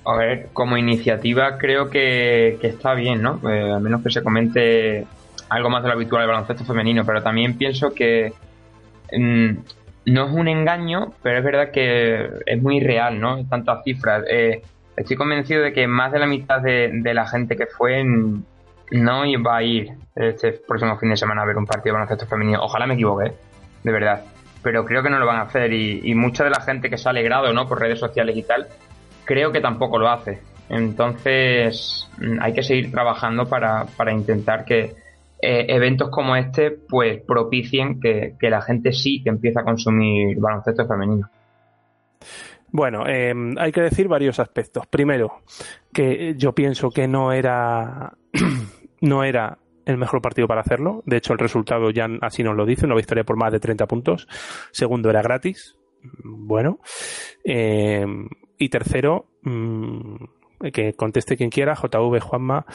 A 0.05 0.15
ver, 0.17 0.49
como 0.51 0.75
iniciativa 0.77 1.57
creo 1.57 1.89
que, 1.89 2.57
que 2.59 2.67
está 2.67 2.93
bien, 2.95 3.21
¿no? 3.21 3.39
Eh, 3.49 3.71
al 3.71 3.81
menos 3.81 4.01
que 4.01 4.09
se 4.09 4.23
comente 4.23 5.05
algo 5.49 5.69
más 5.69 5.83
de 5.83 5.89
lo 5.89 5.95
habitual 5.95 6.21
del 6.21 6.29
baloncesto 6.29 6.65
femenino, 6.65 7.05
pero 7.05 7.21
también 7.21 7.57
pienso 7.57 7.93
que 7.93 8.33
mm, 9.11 9.49
no 10.05 10.25
es 10.25 10.31
un 10.31 10.47
engaño, 10.47 11.13
pero 11.21 11.39
es 11.39 11.43
verdad 11.43 11.71
que 11.71 12.29
es 12.45 12.61
muy 12.61 12.79
real, 12.79 13.19
¿no? 13.19 13.45
Tantas 13.45 13.83
cifras. 13.83 14.23
Eh, 14.29 14.61
estoy 14.95 15.15
convencido 15.15 15.61
de 15.61 15.73
que 15.73 15.87
más 15.87 16.11
de 16.11 16.19
la 16.19 16.25
mitad 16.25 16.61
de, 16.61 16.91
de 16.93 17.13
la 17.13 17.27
gente 17.27 17.55
que 17.55 17.65
fue 17.65 18.03
mm, 18.03 18.43
no 18.91 19.25
iba 19.25 19.55
a 19.55 19.63
ir 19.63 19.91
este 20.15 20.53
próximo 20.53 20.97
fin 20.97 21.09
de 21.09 21.17
semana 21.17 21.43
a 21.43 21.45
ver 21.45 21.57
un 21.57 21.65
partido 21.65 21.93
de 21.93 21.99
baloncesto 21.99 22.25
femenino. 22.25 22.63
Ojalá 22.63 22.87
me 22.87 22.95
equivoque, 22.95 23.33
de 23.83 23.91
verdad. 23.91 24.23
Pero 24.61 24.83
creo 24.85 25.01
que 25.01 25.09
no 25.09 25.19
lo 25.19 25.25
van 25.25 25.37
a 25.37 25.43
hacer 25.43 25.71
y, 25.71 26.01
y 26.03 26.15
mucha 26.15 26.43
de 26.43 26.49
la 26.49 26.61
gente 26.61 26.89
que 26.89 26.97
se 26.97 27.07
ha 27.07 27.11
alegrado, 27.11 27.53
¿no? 27.53 27.67
Por 27.67 27.79
redes 27.79 27.99
sociales 27.99 28.35
y 28.35 28.43
tal, 28.43 28.67
creo 29.25 29.51
que 29.51 29.61
tampoco 29.61 29.97
lo 29.97 30.09
hace. 30.09 30.41
Entonces 30.69 32.07
mm, 32.17 32.39
hay 32.41 32.53
que 32.53 32.63
seguir 32.63 32.91
trabajando 32.91 33.47
para, 33.47 33.85
para 33.97 34.11
intentar 34.11 34.65
que 34.65 34.95
eh, 35.41 35.65
eventos 35.69 36.09
como 36.09 36.35
este 36.35 36.71
pues 36.71 37.21
propicien 37.21 37.99
que, 37.99 38.35
la 38.41 38.61
gente 38.61 38.91
sí 38.91 39.21
que 39.23 39.29
empiece 39.29 39.59
a 39.59 39.63
consumir 39.63 40.37
baloncesto 40.37 40.85
femenino. 40.85 41.29
Bueno, 42.71 43.07
eh, 43.07 43.33
hay 43.57 43.71
que 43.71 43.81
decir 43.81 44.07
varios 44.07 44.39
aspectos. 44.39 44.85
Primero, 44.87 45.41
que 45.93 46.35
yo 46.35 46.53
pienso 46.53 46.89
que 46.89 47.07
no 47.07 47.31
era 47.31 48.13
no 49.01 49.23
era 49.23 49.57
el 49.85 49.97
mejor 49.97 50.21
partido 50.21 50.47
para 50.47 50.61
hacerlo. 50.61 51.01
De 51.05 51.17
hecho, 51.17 51.33
el 51.33 51.39
resultado 51.39 51.89
ya 51.89 52.07
así 52.21 52.43
nos 52.43 52.55
lo 52.55 52.65
dice, 52.65 52.85
una 52.85 52.95
victoria 52.95 53.23
por 53.23 53.37
más 53.37 53.51
de 53.51 53.59
30 53.59 53.87
puntos. 53.87 54.27
Segundo, 54.71 55.09
era 55.09 55.21
gratis. 55.21 55.77
Bueno. 56.23 56.79
Eh, 57.45 58.05
y 58.57 58.69
tercero, 58.69 59.29
mm, 59.43 60.15
que 60.73 60.93
conteste 60.93 61.37
quien 61.37 61.49
quiera, 61.49 61.75
JV 61.75 62.19
Juanma, 62.19 62.65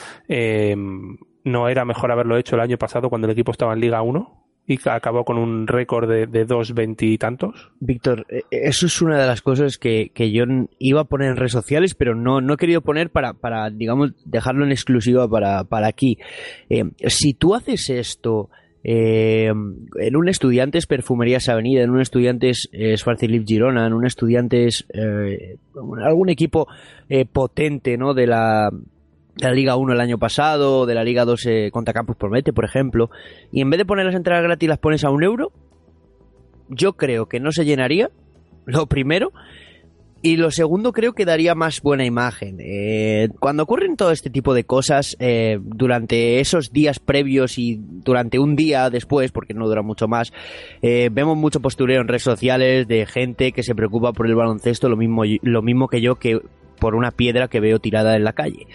no 1.44 1.68
era 1.68 1.84
mejor 1.84 2.10
haberlo 2.10 2.36
hecho 2.36 2.56
el 2.56 2.62
año 2.62 2.78
pasado 2.78 3.08
cuando 3.08 3.26
el 3.26 3.32
equipo 3.32 3.52
estaba 3.52 3.74
en 3.74 3.80
Liga 3.80 4.02
1 4.02 4.44
y 4.66 4.78
acabó 4.88 5.24
con 5.24 5.36
un 5.36 5.66
récord 5.66 6.08
de, 6.08 6.26
de 6.26 6.46
dos 6.46 6.72
veintitantos. 6.72 7.70
Víctor, 7.80 8.26
eh, 8.30 8.42
eso 8.50 8.86
es 8.86 9.02
una 9.02 9.20
de 9.20 9.26
las 9.26 9.42
cosas 9.42 9.76
que, 9.76 10.10
que 10.14 10.32
yo 10.32 10.44
iba 10.78 11.02
a 11.02 11.04
poner 11.04 11.30
en 11.30 11.36
redes 11.36 11.52
sociales, 11.52 11.94
pero 11.94 12.14
no, 12.14 12.40
no 12.40 12.54
he 12.54 12.56
querido 12.56 12.80
poner 12.80 13.10
para, 13.10 13.34
para 13.34 13.68
digamos, 13.70 14.12
dejarlo 14.24 14.64
en 14.64 14.72
exclusiva 14.72 15.28
para, 15.28 15.64
para 15.64 15.86
aquí. 15.86 16.18
Eh, 16.70 16.84
si 17.08 17.34
tú 17.34 17.54
haces 17.54 17.90
esto 17.90 18.48
eh, 18.82 19.46
en 19.46 20.16
un 20.16 20.28
Estudiantes 20.28 20.86
Perfumerías 20.86 21.48
Avenida, 21.48 21.82
en 21.82 21.90
un 21.90 22.00
Estudiantes 22.00 22.68
eh, 22.72 22.96
Schwarzlieb 22.96 23.46
Girona, 23.46 23.86
en 23.86 23.94
un 23.94 24.06
Estudiantes, 24.06 24.86
eh, 24.92 25.56
algún 26.02 26.28
equipo 26.28 26.68
eh, 27.08 27.24
potente, 27.24 27.96
¿no? 27.96 28.12
De 28.12 28.26
la, 28.26 28.70
de 29.36 29.46
la 29.46 29.52
Liga 29.52 29.76
1 29.76 29.92
el 29.92 30.00
año 30.00 30.18
pasado, 30.18 30.86
de 30.86 30.94
la 30.94 31.04
Liga 31.04 31.24
2 31.24 31.46
eh, 31.46 31.70
contra 31.72 31.94
Campus 31.94 32.16
Promete, 32.16 32.52
por 32.52 32.64
ejemplo, 32.64 33.10
y 33.52 33.60
en 33.60 33.70
vez 33.70 33.78
de 33.78 33.84
poner 33.84 34.06
las 34.06 34.14
entradas 34.14 34.44
gratis 34.44 34.68
las 34.68 34.78
pones 34.78 35.04
a 35.04 35.10
un 35.10 35.22
euro, 35.22 35.52
yo 36.68 36.94
creo 36.94 37.26
que 37.26 37.40
no 37.40 37.52
se 37.52 37.64
llenaría, 37.64 38.10
lo 38.66 38.86
primero, 38.86 39.32
y 40.24 40.38
lo 40.38 40.50
segundo 40.50 40.92
creo 40.92 41.12
que 41.12 41.26
daría 41.26 41.54
más 41.54 41.82
buena 41.82 42.06
imagen. 42.06 42.56
Eh, 42.58 43.28
cuando 43.40 43.64
ocurren 43.64 43.94
todo 43.94 44.10
este 44.10 44.30
tipo 44.30 44.54
de 44.54 44.64
cosas, 44.64 45.18
eh, 45.20 45.58
durante 45.60 46.40
esos 46.40 46.72
días 46.72 46.98
previos 46.98 47.58
y 47.58 47.78
durante 47.78 48.38
un 48.38 48.56
día 48.56 48.88
después, 48.88 49.32
porque 49.32 49.52
no 49.52 49.68
dura 49.68 49.82
mucho 49.82 50.08
más, 50.08 50.32
eh, 50.80 51.10
vemos 51.12 51.36
mucho 51.36 51.60
postureo 51.60 52.00
en 52.00 52.08
redes 52.08 52.22
sociales 52.22 52.88
de 52.88 53.04
gente 53.04 53.52
que 53.52 53.62
se 53.62 53.74
preocupa 53.74 54.14
por 54.14 54.26
el 54.26 54.34
baloncesto, 54.34 54.88
lo 54.88 54.96
mismo, 54.96 55.24
lo 55.42 55.60
mismo 55.60 55.88
que 55.88 56.00
yo 56.00 56.14
que 56.14 56.40
por 56.80 56.94
una 56.94 57.10
piedra 57.10 57.48
que 57.48 57.60
veo 57.60 57.78
tirada 57.78 58.16
en 58.16 58.24
la 58.24 58.32
calle. 58.32 58.66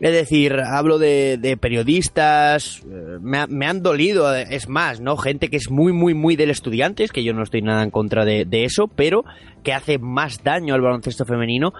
Es 0.00 0.12
decir, 0.12 0.60
hablo 0.60 0.98
de, 0.98 1.38
de 1.38 1.56
periodistas, 1.56 2.82
eh, 2.84 3.18
me, 3.20 3.46
me 3.48 3.66
han 3.66 3.82
dolido, 3.82 4.34
eh, 4.34 4.46
es 4.50 4.68
más, 4.68 5.00
¿no? 5.00 5.16
Gente 5.16 5.48
que 5.48 5.56
es 5.56 5.70
muy, 5.70 5.92
muy, 5.92 6.14
muy 6.14 6.36
del 6.36 6.50
estudiantes, 6.50 7.10
que 7.10 7.24
yo 7.24 7.34
no 7.34 7.42
estoy 7.42 7.62
nada 7.62 7.82
en 7.82 7.90
contra 7.90 8.24
de, 8.24 8.44
de 8.44 8.64
eso, 8.64 8.86
pero 8.86 9.24
que 9.64 9.72
hace 9.72 9.98
más 9.98 10.44
daño 10.44 10.74
al 10.74 10.82
baloncesto 10.82 11.24
femenino 11.24 11.72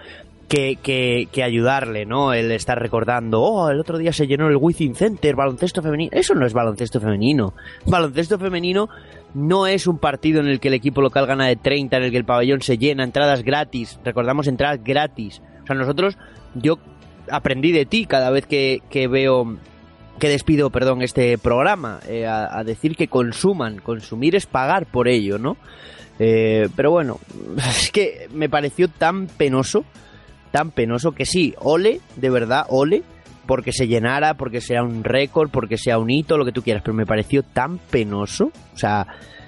que, 0.49 0.77
que, 0.83 1.29
que 1.31 1.45
ayudarle, 1.45 2.07
¿no? 2.07 2.33
El 2.33 2.51
estar 2.51 2.79
recordando, 2.79 3.41
oh, 3.41 3.71
el 3.71 3.79
otro 3.79 3.99
día 3.99 4.13
se 4.13 4.27
llenó 4.27 4.49
el 4.49 4.57
Wizzing 4.57 4.95
Center, 4.95 5.37
baloncesto 5.37 5.83
femenino. 5.83 6.11
Eso 6.13 6.35
no 6.35 6.47
es 6.47 6.55
baloncesto 6.55 7.01
femenino. 7.01 7.55
Baloncesto 7.87 8.39
femenino 8.39 8.89
no 9.35 9.67
es 9.67 9.87
un 9.87 9.99
partido 9.99 10.41
en 10.41 10.49
el 10.49 10.59
que 10.59 10.69
el 10.69 10.75
equipo 10.75 11.03
local 11.03 11.27
gana 11.27 11.47
de 11.47 11.57
30, 11.57 11.99
en 11.99 12.03
el 12.03 12.11
que 12.11 12.17
el 12.17 12.25
pabellón 12.25 12.63
se 12.63 12.79
llena, 12.79 13.05
entradas 13.05 13.43
gratis. 13.43 14.01
Recordamos 14.05 14.49
entradas 14.49 14.83
gratis. 14.83 15.43
O 15.63 15.67
sea, 15.67 15.77
nosotros, 15.77 16.17
yo 16.55 16.79
aprendí 17.31 17.73
de 17.73 17.87
ti 17.87 18.07
cada 18.07 18.31
vez 18.31 18.47
que, 18.47 18.81
que 18.91 19.09
veo 19.09 19.57
que 20.19 20.29
despido, 20.29 20.71
perdón, 20.71 21.03
este 21.03 21.39
programa, 21.39 22.01
eh, 22.09 22.27
a, 22.27 22.59
a 22.59 22.65
decir 22.65 22.97
que 22.97 23.09
consuman, 23.09 23.79
consumir 23.79 24.35
es 24.35 24.47
pagar 24.47 24.87
por 24.87 25.09
ello, 25.09 25.39
¿no? 25.39 25.57
Eh, 26.19 26.69
pero 26.75 26.91
bueno, 26.91 27.19
es 27.57 27.91
que 27.91 28.29
me 28.33 28.49
pareció 28.49 28.89
tan 28.89 29.27
penoso, 29.27 29.85
tan 30.51 30.71
penoso 30.71 31.13
que 31.13 31.25
sí, 31.25 31.55
ole, 31.59 32.01
de 32.17 32.31
verdad, 32.31 32.67
ole, 32.69 33.03
porque 33.47 33.73
se 33.73 33.87
llenara, 33.87 34.35
porque 34.35 34.61
sea 34.61 34.83
un 34.83 35.05
récord, 35.05 35.51
porque 35.51 35.79
sea 35.79 35.99
un 35.99 36.11
hito, 36.11 36.37
lo 36.37 36.45
que 36.45 36.53
tú 36.53 36.63
quieras, 36.63 36.83
pero 36.85 36.95
me 36.95 37.07
pareció 37.07 37.43
tan 37.43 37.79
penoso, 37.79 38.51
o 38.75 38.79
sea, 38.79 39.07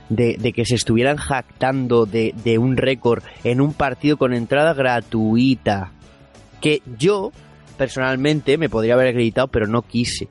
de, 0.09 0.37
de 0.39 0.53
que 0.53 0.65
se 0.65 0.75
estuvieran 0.75 1.17
jactando 1.17 2.07
de, 2.07 2.35
de 2.45 2.59
un 2.59 2.77
récord 2.77 3.23
en 3.45 3.61
un 3.61 3.75
partido 3.75 4.17
con 4.17 4.33
entrada 4.33 4.73
gratuita, 4.73 5.93
que 6.61 6.83
yo 6.99 7.33
personalmente 7.81 8.59
me 8.59 8.69
podría 8.69 8.93
haber 8.93 9.09
acreditado, 9.09 9.49
pero 9.49 9.67
no 9.67 9.81
quise. 9.81 10.29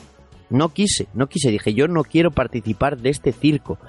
No 0.52 0.70
quise, 0.70 1.08
no 1.16 1.26
quise. 1.26 1.50
Dije, 1.50 1.74
yo 1.74 1.88
no 1.88 2.04
quiero 2.04 2.30
participar 2.30 3.00
de 3.00 3.10
este 3.10 3.32
circo. 3.32 3.80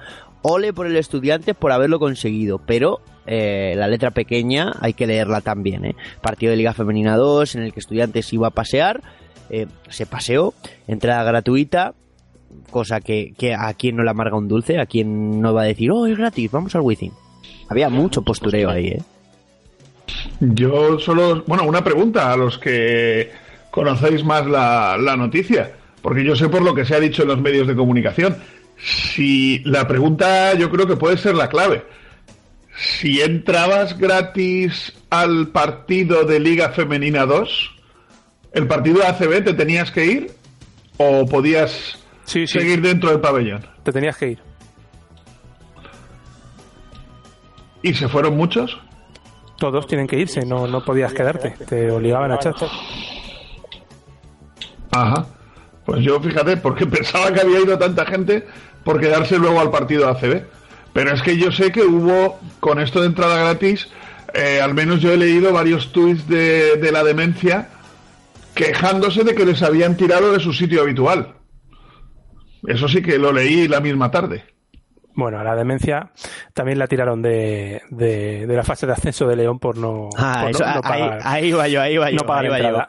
Ole 0.41 0.73
por 0.73 0.87
el 0.87 0.95
estudiante 0.97 1.53
por 1.53 1.71
haberlo 1.71 1.99
conseguido, 1.99 2.57
pero 2.57 3.01
eh, 3.27 3.75
la 3.77 3.87
letra 3.87 4.09
pequeña 4.09 4.71
hay 4.79 4.93
que 4.93 5.05
leerla 5.05 5.41
también. 5.41 5.85
¿eh? 5.85 5.95
Partido 6.23 6.49
de 6.49 6.57
Liga 6.57 6.73
Femenina 6.73 7.17
2 7.17 7.53
en 7.53 7.61
el 7.61 7.71
que 7.71 7.81
estudiantes 7.81 8.33
iba 8.33 8.47
a 8.47 8.49
pasear, 8.49 9.03
eh, 9.51 9.67
se 9.89 10.07
paseó, 10.07 10.55
entrada 10.87 11.23
gratuita, 11.23 11.93
cosa 12.71 12.99
que, 12.99 13.35
que 13.37 13.53
a 13.53 13.71
quien 13.75 13.95
no 13.95 14.03
le 14.03 14.09
amarga 14.09 14.37
un 14.37 14.47
dulce, 14.47 14.79
a 14.79 14.87
quien 14.87 15.39
no 15.39 15.53
va 15.53 15.61
a 15.61 15.65
decir, 15.65 15.91
oh, 15.91 16.07
es 16.07 16.17
gratis, 16.17 16.49
vamos 16.49 16.73
al 16.73 16.81
Wizzing. 16.81 17.13
Había 17.69 17.89
mucho 17.89 18.23
postureo 18.23 18.71
ahí, 18.71 18.87
¿eh? 18.87 19.01
Yo 20.39 20.97
solo, 20.97 21.43
bueno, 21.45 21.63
una 21.65 21.83
pregunta 21.83 22.33
a 22.33 22.37
los 22.37 22.57
que 22.57 23.29
conocéis 23.71 24.23
más 24.23 24.45
la, 24.45 24.97
la 24.97 25.17
noticia, 25.17 25.71
porque 26.01 26.23
yo 26.23 26.35
sé 26.35 26.49
por 26.49 26.61
lo 26.61 26.75
que 26.75 26.85
se 26.85 26.95
ha 26.95 26.99
dicho 26.99 27.23
en 27.23 27.29
los 27.29 27.41
medios 27.41 27.67
de 27.67 27.75
comunicación. 27.75 28.37
Si 28.77 29.59
la 29.59 29.87
pregunta 29.87 30.53
yo 30.55 30.69
creo 30.69 30.87
que 30.87 30.97
puede 30.97 31.17
ser 31.17 31.35
la 31.35 31.49
clave. 31.49 31.83
Si 32.75 33.21
entrabas 33.21 33.97
gratis 33.97 34.93
al 35.09 35.49
partido 35.49 36.23
de 36.23 36.39
Liga 36.39 36.69
Femenina 36.69 37.25
2, 37.25 37.71
¿el 38.53 38.67
partido 38.67 38.99
de 38.99 39.07
ACB 39.07 39.43
te 39.43 39.53
tenías 39.53 39.91
que 39.91 40.05
ir 40.05 40.31
o 40.97 41.25
podías 41.25 41.99
seguir 42.25 42.81
dentro 42.81 43.09
del 43.09 43.19
pabellón? 43.19 43.65
Te 43.83 43.91
tenías 43.91 44.17
que 44.17 44.29
ir. 44.29 44.39
¿Y 47.83 47.93
se 47.93 48.07
fueron 48.07 48.37
muchos? 48.37 48.79
Todos 49.57 49.85
tienen 49.85 50.07
que 50.07 50.17
irse, 50.17 50.45
no, 50.45 50.65
no 50.67 50.83
podías 50.83 51.13
quedarte, 51.13 51.51
te 51.67 51.91
obligaban 51.91 52.31
a 52.31 52.35
echar. 52.35 52.55
Ajá. 54.91 55.25
Pues 55.85 56.03
yo 56.03 56.19
fíjate, 56.19 56.57
porque 56.57 56.85
pensaba 56.87 57.31
que 57.33 57.41
había 57.41 57.59
ido 57.59 57.77
tanta 57.77 58.05
gente 58.05 58.45
por 58.83 58.99
quedarse 58.99 59.37
luego 59.37 59.59
al 59.59 59.71
partido 59.71 60.05
de 60.05 60.11
ACB. 60.11 60.43
Pero 60.93 61.13
es 61.13 61.21
que 61.21 61.37
yo 61.37 61.51
sé 61.51 61.71
que 61.71 61.83
hubo, 61.83 62.39
con 62.59 62.79
esto 62.79 62.99
de 63.01 63.07
entrada 63.07 63.37
gratis, 63.39 63.87
eh, 64.33 64.59
al 64.61 64.73
menos 64.73 64.99
yo 65.01 65.11
he 65.13 65.17
leído 65.17 65.53
varios 65.53 65.91
tuits 65.93 66.27
de, 66.27 66.75
de 66.77 66.91
la 66.91 67.03
demencia 67.03 67.69
quejándose 68.53 69.23
de 69.23 69.33
que 69.33 69.45
les 69.45 69.61
habían 69.63 69.95
tirado 69.95 70.33
de 70.33 70.39
su 70.39 70.51
sitio 70.53 70.81
habitual. 70.81 71.35
Eso 72.67 72.87
sí 72.87 73.01
que 73.01 73.17
lo 73.17 73.31
leí 73.31 73.67
la 73.67 73.79
misma 73.79 74.11
tarde. 74.11 74.43
Bueno, 75.13 75.39
a 75.39 75.43
la 75.43 75.55
demencia 75.55 76.11
también 76.53 76.77
la 76.79 76.87
tiraron 76.87 77.21
de, 77.21 77.81
de, 77.89 78.45
de 78.45 78.55
la 78.55 78.63
fase 78.63 78.85
de 78.85 78.93
ascenso 78.93 79.27
de 79.27 79.35
León 79.35 79.59
por 79.59 79.77
no, 79.77 80.09
Ah, 80.17 80.39
por 80.43 80.51
eso, 80.51 80.65
no- 80.65 80.81
pagar, 80.81 81.19
ahí 81.23 81.51
va 81.51 81.67
yo, 81.67 81.81
ahí 81.81 81.97
va 81.97 82.09
yo. 82.11 82.17
no 82.17 82.23
pagar 82.25 82.45
ahí 82.45 82.49
va 82.49 82.57
yo. 82.69 82.85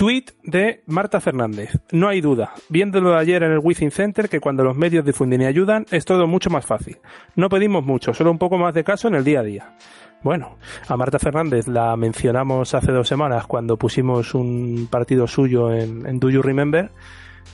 Tweet 0.00 0.32
de 0.44 0.82
Marta 0.86 1.20
Fernández. 1.20 1.78
No 1.92 2.08
hay 2.08 2.22
duda, 2.22 2.54
viéndolo 2.70 3.18
ayer 3.18 3.42
en 3.42 3.52
el 3.52 3.60
Wizzing 3.62 3.90
Center, 3.90 4.30
que 4.30 4.40
cuando 4.40 4.64
los 4.64 4.74
medios 4.74 5.04
difunden 5.04 5.42
y 5.42 5.44
ayudan 5.44 5.84
es 5.90 6.06
todo 6.06 6.26
mucho 6.26 6.48
más 6.48 6.64
fácil. 6.64 6.96
No 7.36 7.50
pedimos 7.50 7.84
mucho, 7.84 8.14
solo 8.14 8.30
un 8.30 8.38
poco 8.38 8.56
más 8.56 8.72
de 8.72 8.82
caso 8.82 9.08
en 9.08 9.16
el 9.16 9.24
día 9.24 9.40
a 9.40 9.42
día. 9.42 9.76
Bueno, 10.22 10.56
a 10.88 10.96
Marta 10.96 11.18
Fernández 11.18 11.68
la 11.68 11.94
mencionamos 11.98 12.72
hace 12.72 12.92
dos 12.92 13.06
semanas 13.06 13.46
cuando 13.46 13.76
pusimos 13.76 14.32
un 14.32 14.88
partido 14.90 15.26
suyo 15.26 15.70
en, 15.70 16.06
en 16.06 16.18
Do 16.18 16.30
You 16.30 16.40
Remember 16.40 16.90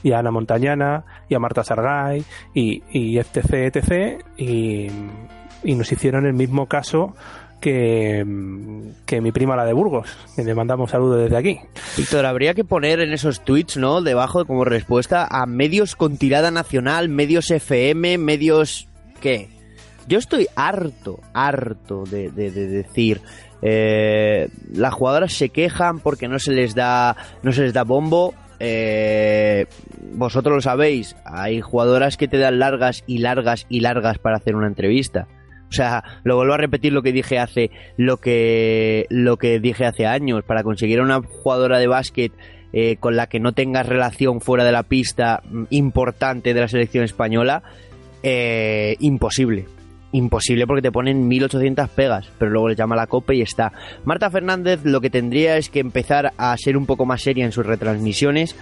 y 0.05 0.13
a 0.13 0.21
Ana 0.21 0.31
Montañana 0.31 1.05
y 1.29 1.35
a 1.35 1.41
Marta 1.41 1.65
Sargay 1.65 2.23
y, 2.55 2.81
y 2.93 3.19
etc, 3.19 3.55
etc 3.55 4.25
y, 4.37 4.87
y 5.65 5.75
nos 5.75 5.91
hicieron 5.91 6.27
el 6.27 6.35
mismo 6.35 6.67
caso 6.67 7.17
que, 7.61 8.25
que 9.07 9.21
mi 9.21 9.33
prima 9.33 9.57
la 9.57 9.65
de 9.65 9.73
Burgos, 9.73 10.09
que 10.37 10.45
le 10.45 10.55
mandamos 10.55 10.91
saludos 10.91 11.23
desde 11.23 11.37
aquí. 11.37 11.59
Víctor, 11.97 12.27
habría 12.27 12.55
que 12.55 12.65
poner 12.65 13.01
en 13.01 13.13
esos 13.13 13.41
tweets, 13.45 13.77
¿no? 13.77 14.03
Debajo 14.03 14.45
como 14.45 14.65
respuesta 14.65 15.27
a 15.31 15.47
medios 15.47 15.97
con 15.97 16.17
tirada 16.17 16.51
nacional, 16.51 17.09
medios 17.09 17.51
FM, 17.51 18.19
medios... 18.19 18.89
¿Qué? 19.21 19.49
Yo 20.09 20.19
estoy 20.19 20.47
harto, 20.55 21.19
harto 21.35 22.05
de, 22.05 22.31
de- 22.31 22.51
de 22.53 22.67
decir... 22.69 23.21
eh, 23.63 24.49
las 24.73 24.95
jugadoras 24.95 25.33
se 25.33 25.49
quejan 25.49 25.99
porque 25.99 26.29
no 26.29 26.39
se 26.39 26.53
les 26.53 26.75
da 26.75 27.17
no 27.43 27.53
se 27.53 27.63
les 27.63 27.73
da 27.73 27.83
bombo 27.85 28.35
eh, 28.61 29.67
vosotros 30.13 30.55
lo 30.57 30.61
sabéis 30.61 31.17
hay 31.25 31.61
jugadoras 31.63 32.17
que 32.19 32.29
te 32.29 32.37
dan 32.39 32.59
largas 32.59 33.03
y 33.07 33.19
largas 33.19 33.65
y 33.71 33.81
largas 33.81 34.19
para 34.19 34.37
hacer 34.37 34.55
una 34.57 34.67
entrevista 34.67 35.27
o 35.69 35.73
sea, 35.73 36.05
lo 36.23 36.37
vuelvo 36.37 36.55
a 36.55 36.59
repetir 36.59 36.93
lo 36.93 37.03
que 37.03 37.13
dije 37.13 37.39
hace 37.39 37.71
lo 37.97 38.19
que 38.19 39.07
lo 39.11 39.37
que 39.37 39.59
dije 39.59 39.85
hace 39.85 40.07
años 40.07 40.45
para 40.45 40.63
conseguir 40.63 41.01
a 41.01 41.03
una 41.03 41.21
jugadora 41.23 41.79
de 41.79 41.87
básquet 41.87 42.33
eh, 42.73 42.97
con 42.97 43.17
la 43.17 43.27
que 43.27 43.41
no 43.41 43.53
tengas 43.53 43.87
relación 43.87 44.41
fuera 44.41 44.65
de 44.65 44.73
la 44.73 44.85
pista 44.85 45.43
mm, 45.45 45.65
importante 45.71 46.55
de 46.55 46.61
la 46.61 46.69
selección 46.69 47.05
española 47.05 47.63
eh, 48.23 48.97
imposible 49.01 49.67
imposible 50.13 50.67
porque 50.67 50.83
te 50.83 50.93
ponen 50.93 51.29
1800 51.29 51.89
pegas, 51.91 52.31
pero 52.39 52.51
luego 52.51 52.69
les 52.69 52.79
llama 52.79 52.97
la 52.97 53.07
copa 53.07 53.35
y 53.35 53.43
está. 53.43 53.73
Marta 54.05 54.31
Fernández 54.31 54.81
lo 54.85 55.01
que 55.01 55.11
tendría 55.11 55.57
es 55.57 55.69
que 55.69 55.81
empezar 55.81 56.33
a 56.39 56.57
ser 56.57 56.77
un 56.77 56.87
poco 56.87 57.05
más 57.05 57.23
seria 57.23 57.45
en 57.45 57.53
sus 57.53 57.67
retransmisiones, 57.67 58.57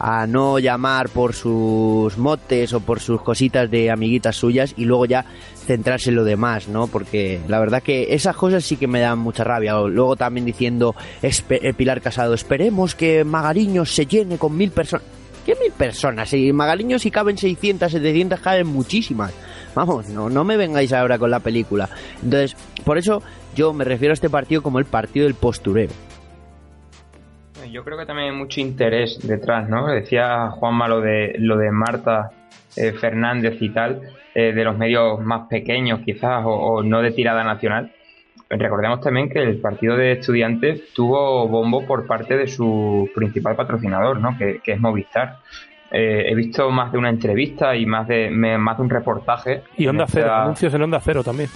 a 0.00 0.26
no 0.26 0.58
llamar 0.58 1.10
por 1.10 1.34
sus 1.34 2.16
motes 2.16 2.72
o 2.72 2.80
por 2.80 3.00
sus 3.00 3.20
cositas 3.20 3.70
de 3.70 3.90
amiguitas 3.90 4.34
suyas 4.34 4.72
y 4.78 4.86
luego 4.86 5.04
ya 5.04 5.26
centrarse 5.66 6.08
en 6.08 6.16
lo 6.16 6.24
demás, 6.24 6.68
¿no? 6.68 6.86
Porque 6.86 7.38
la 7.48 7.60
verdad 7.60 7.82
que 7.82 8.14
esas 8.14 8.34
cosas 8.34 8.64
sí 8.64 8.76
que 8.76 8.86
me 8.86 9.00
dan 9.00 9.18
mucha 9.18 9.44
rabia. 9.44 9.74
Luego 9.74 10.16
también 10.16 10.46
diciendo 10.46 10.96
eh, 11.22 11.74
Pilar 11.74 12.00
Casado, 12.00 12.32
esperemos 12.32 12.94
que 12.94 13.24
Magariños 13.24 13.94
se 13.94 14.06
llene 14.06 14.38
con 14.38 14.56
mil 14.56 14.70
personas. 14.70 15.06
¿Qué 15.44 15.54
mil 15.60 15.72
personas? 15.72 16.30
Si 16.30 16.50
Magariños 16.50 17.02
si 17.02 17.10
caben 17.10 17.36
600, 17.36 17.92
700, 17.92 18.40
caben 18.40 18.68
muchísimas. 18.68 19.32
Vamos, 19.74 20.08
no, 20.08 20.30
no 20.30 20.44
me 20.44 20.56
vengáis 20.56 20.94
ahora 20.94 21.18
con 21.18 21.30
la 21.30 21.40
película. 21.40 21.90
Entonces, 22.22 22.56
por 22.84 22.96
eso 22.96 23.22
yo 23.54 23.74
me 23.74 23.84
refiero 23.84 24.12
a 24.12 24.14
este 24.14 24.30
partido 24.30 24.62
como 24.62 24.78
el 24.78 24.86
partido 24.86 25.26
del 25.26 25.34
postureo. 25.34 25.90
Yo 27.70 27.84
creo 27.84 27.98
que 27.98 28.06
también 28.06 28.30
hay 28.32 28.36
mucho 28.36 28.60
interés 28.60 29.18
detrás, 29.26 29.68
¿no? 29.68 29.86
Decía 29.88 30.48
Juanma 30.50 30.88
lo 30.88 31.00
de, 31.00 31.34
lo 31.38 31.56
de 31.56 31.70
Marta 31.70 32.30
eh, 32.76 32.92
Fernández 32.92 33.56
y 33.60 33.70
tal, 33.70 34.00
eh, 34.34 34.52
de 34.52 34.64
los 34.64 34.76
medios 34.78 35.20
más 35.20 35.48
pequeños 35.48 36.00
quizás, 36.04 36.44
o, 36.44 36.50
o 36.50 36.82
no 36.82 37.02
de 37.02 37.10
tirada 37.12 37.42
nacional. 37.44 37.92
Recordemos 38.48 39.00
también 39.00 39.28
que 39.28 39.40
el 39.42 39.60
partido 39.60 39.96
de 39.96 40.12
estudiantes 40.12 40.92
tuvo 40.94 41.46
bombo 41.46 41.86
por 41.86 42.06
parte 42.06 42.36
de 42.36 42.48
su 42.48 43.08
principal 43.14 43.54
patrocinador, 43.54 44.18
¿no? 44.20 44.36
Que, 44.36 44.60
que 44.64 44.72
es 44.72 44.80
Movistar. 44.80 45.36
Eh, 45.92 46.24
he 46.28 46.34
visto 46.34 46.70
más 46.70 46.90
de 46.92 46.98
una 46.98 47.10
entrevista 47.10 47.74
y 47.76 47.86
más 47.86 48.06
de, 48.08 48.30
me- 48.30 48.58
más 48.58 48.76
de 48.76 48.82
un 48.84 48.90
reportaje. 48.90 49.62
Y 49.76 49.86
Onda 49.86 50.04
esta- 50.04 50.20
Cero, 50.20 50.34
anuncios 50.34 50.74
en 50.74 50.82
Onda 50.82 51.00
Cero 51.00 51.22
también. 51.24 51.48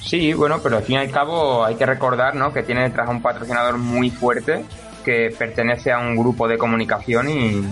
Sí, 0.00 0.32
bueno, 0.32 0.56
pero 0.62 0.78
al 0.78 0.82
fin 0.82 0.94
y 0.96 0.98
al 0.98 1.10
cabo 1.10 1.64
hay 1.64 1.74
que 1.74 1.84
recordar 1.86 2.34
¿no? 2.34 2.52
que 2.52 2.62
tiene 2.62 2.82
detrás 2.82 3.08
un 3.08 3.20
patrocinador 3.20 3.76
muy 3.78 4.10
fuerte 4.10 4.64
que 5.04 5.34
pertenece 5.36 5.92
a 5.92 5.98
un 5.98 6.16
grupo 6.16 6.46
de 6.48 6.58
comunicación 6.58 7.28
y, 7.28 7.64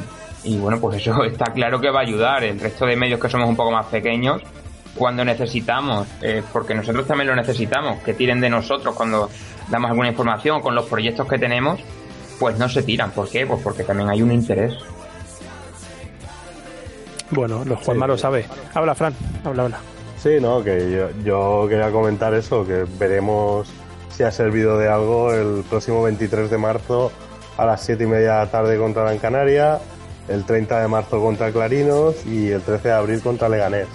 y, 0.45 0.59
bueno, 0.59 0.81
pues 0.81 0.99
eso 0.99 1.25
está 1.25 1.53
claro 1.53 1.81
que 1.81 1.91
va 1.91 2.01
a 2.01 2.03
ayudar. 2.03 2.45
El 2.45 2.61
resto 2.61 2.87
de 2.87 2.97
medios 2.97 3.21
que 3.21 3.29
somos 3.29 3.49
un 3.49 3.57
poco 3.57 3.71
más 3.71 3.87
pequeños, 3.87 4.43
cuando 4.95 5.25
necesitamos, 5.25 6.09
eh, 6.23 6.43
porque 6.53 6.75
nosotros 6.75 7.07
también 7.07 7.29
lo 7.29 7.37
necesitamos, 7.37 8.03
que 8.03 8.15
tiren 8.15 8.41
de 8.41 8.51
nosotros 8.51 8.95
cuando 8.95 9.31
damos 9.69 9.91
alguna 9.91 10.09
información 10.09 10.61
con 10.61 10.75
los 10.75 10.87
proyectos 10.87 11.27
que 11.29 11.39
tenemos, 11.39 11.81
pues 12.39 12.59
no 12.59 12.69
se 12.69 12.83
tiran. 12.83 13.11
¿Por 13.13 13.29
qué? 13.29 13.47
Pues 13.47 13.61
porque 13.63 13.85
también 13.85 14.09
hay 14.11 14.23
un 14.23 14.33
interés. 14.33 14.75
Bueno, 17.31 17.65
los 17.65 17.81
Juanma 17.81 18.07
lo 18.07 18.17
sabe. 18.17 18.47
Habla, 18.75 18.95
Fran, 18.95 19.15
habla, 19.45 19.65
habla. 19.65 19.81
Sí, 20.17 20.39
no, 20.41 20.65
que 20.65 20.91
yo, 20.91 21.11
yo 21.23 21.67
quería 21.69 21.91
comentar 21.91 22.35
eso, 22.35 22.67
que 22.67 22.85
veremos 22.99 23.69
si 24.11 24.25
ha 24.25 24.33
servido 24.33 24.79
de 24.79 24.89
algo 24.89 25.33
el 25.33 25.63
próximo 25.69 26.03
23 26.03 26.51
de 26.51 26.59
marzo 26.59 27.13
a 27.59 27.67
las 27.67 27.83
7 27.83 28.05
y 28.05 28.07
media 28.07 28.33
de 28.35 28.39
la 28.39 28.51
tarde 28.51 28.79
contra 28.79 29.03
Gran 29.03 29.19
Canaria, 29.19 29.79
el 30.29 30.45
30 30.45 30.81
de 30.81 30.89
marzo 30.89 31.21
contra 31.21 31.51
Clarinos 31.51 32.25
y 32.25 32.51
el 32.51 32.63
13 32.63 32.89
de 32.89 32.95
abril 32.95 33.21
contra 33.21 33.49
Leganés. 33.49 33.89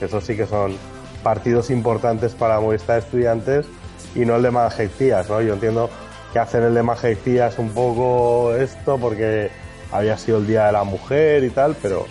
Eso 0.00 0.20
sí 0.20 0.36
que 0.36 0.46
son 0.46 0.76
partidos 1.22 1.70
importantes 1.70 2.34
para 2.34 2.58
Movistar 2.60 2.98
Estudiantes 2.98 3.66
y 4.14 4.20
no 4.20 4.36
el 4.36 4.42
de 4.42 4.50
Manjecías, 4.50 5.28
¿no? 5.28 5.40
Yo 5.42 5.54
entiendo 5.54 5.90
que 6.32 6.38
hacen 6.38 6.62
el 6.62 6.74
de 6.74 6.82
Manjecías 6.82 7.58
un 7.58 7.70
poco 7.70 8.54
esto 8.54 8.98
porque 8.98 9.50
había 9.92 10.16
sido 10.16 10.38
el 10.38 10.46
Día 10.46 10.66
de 10.66 10.72
la 10.72 10.84
Mujer 10.84 11.44
y 11.44 11.50
tal, 11.50 11.76
pero, 11.80 12.06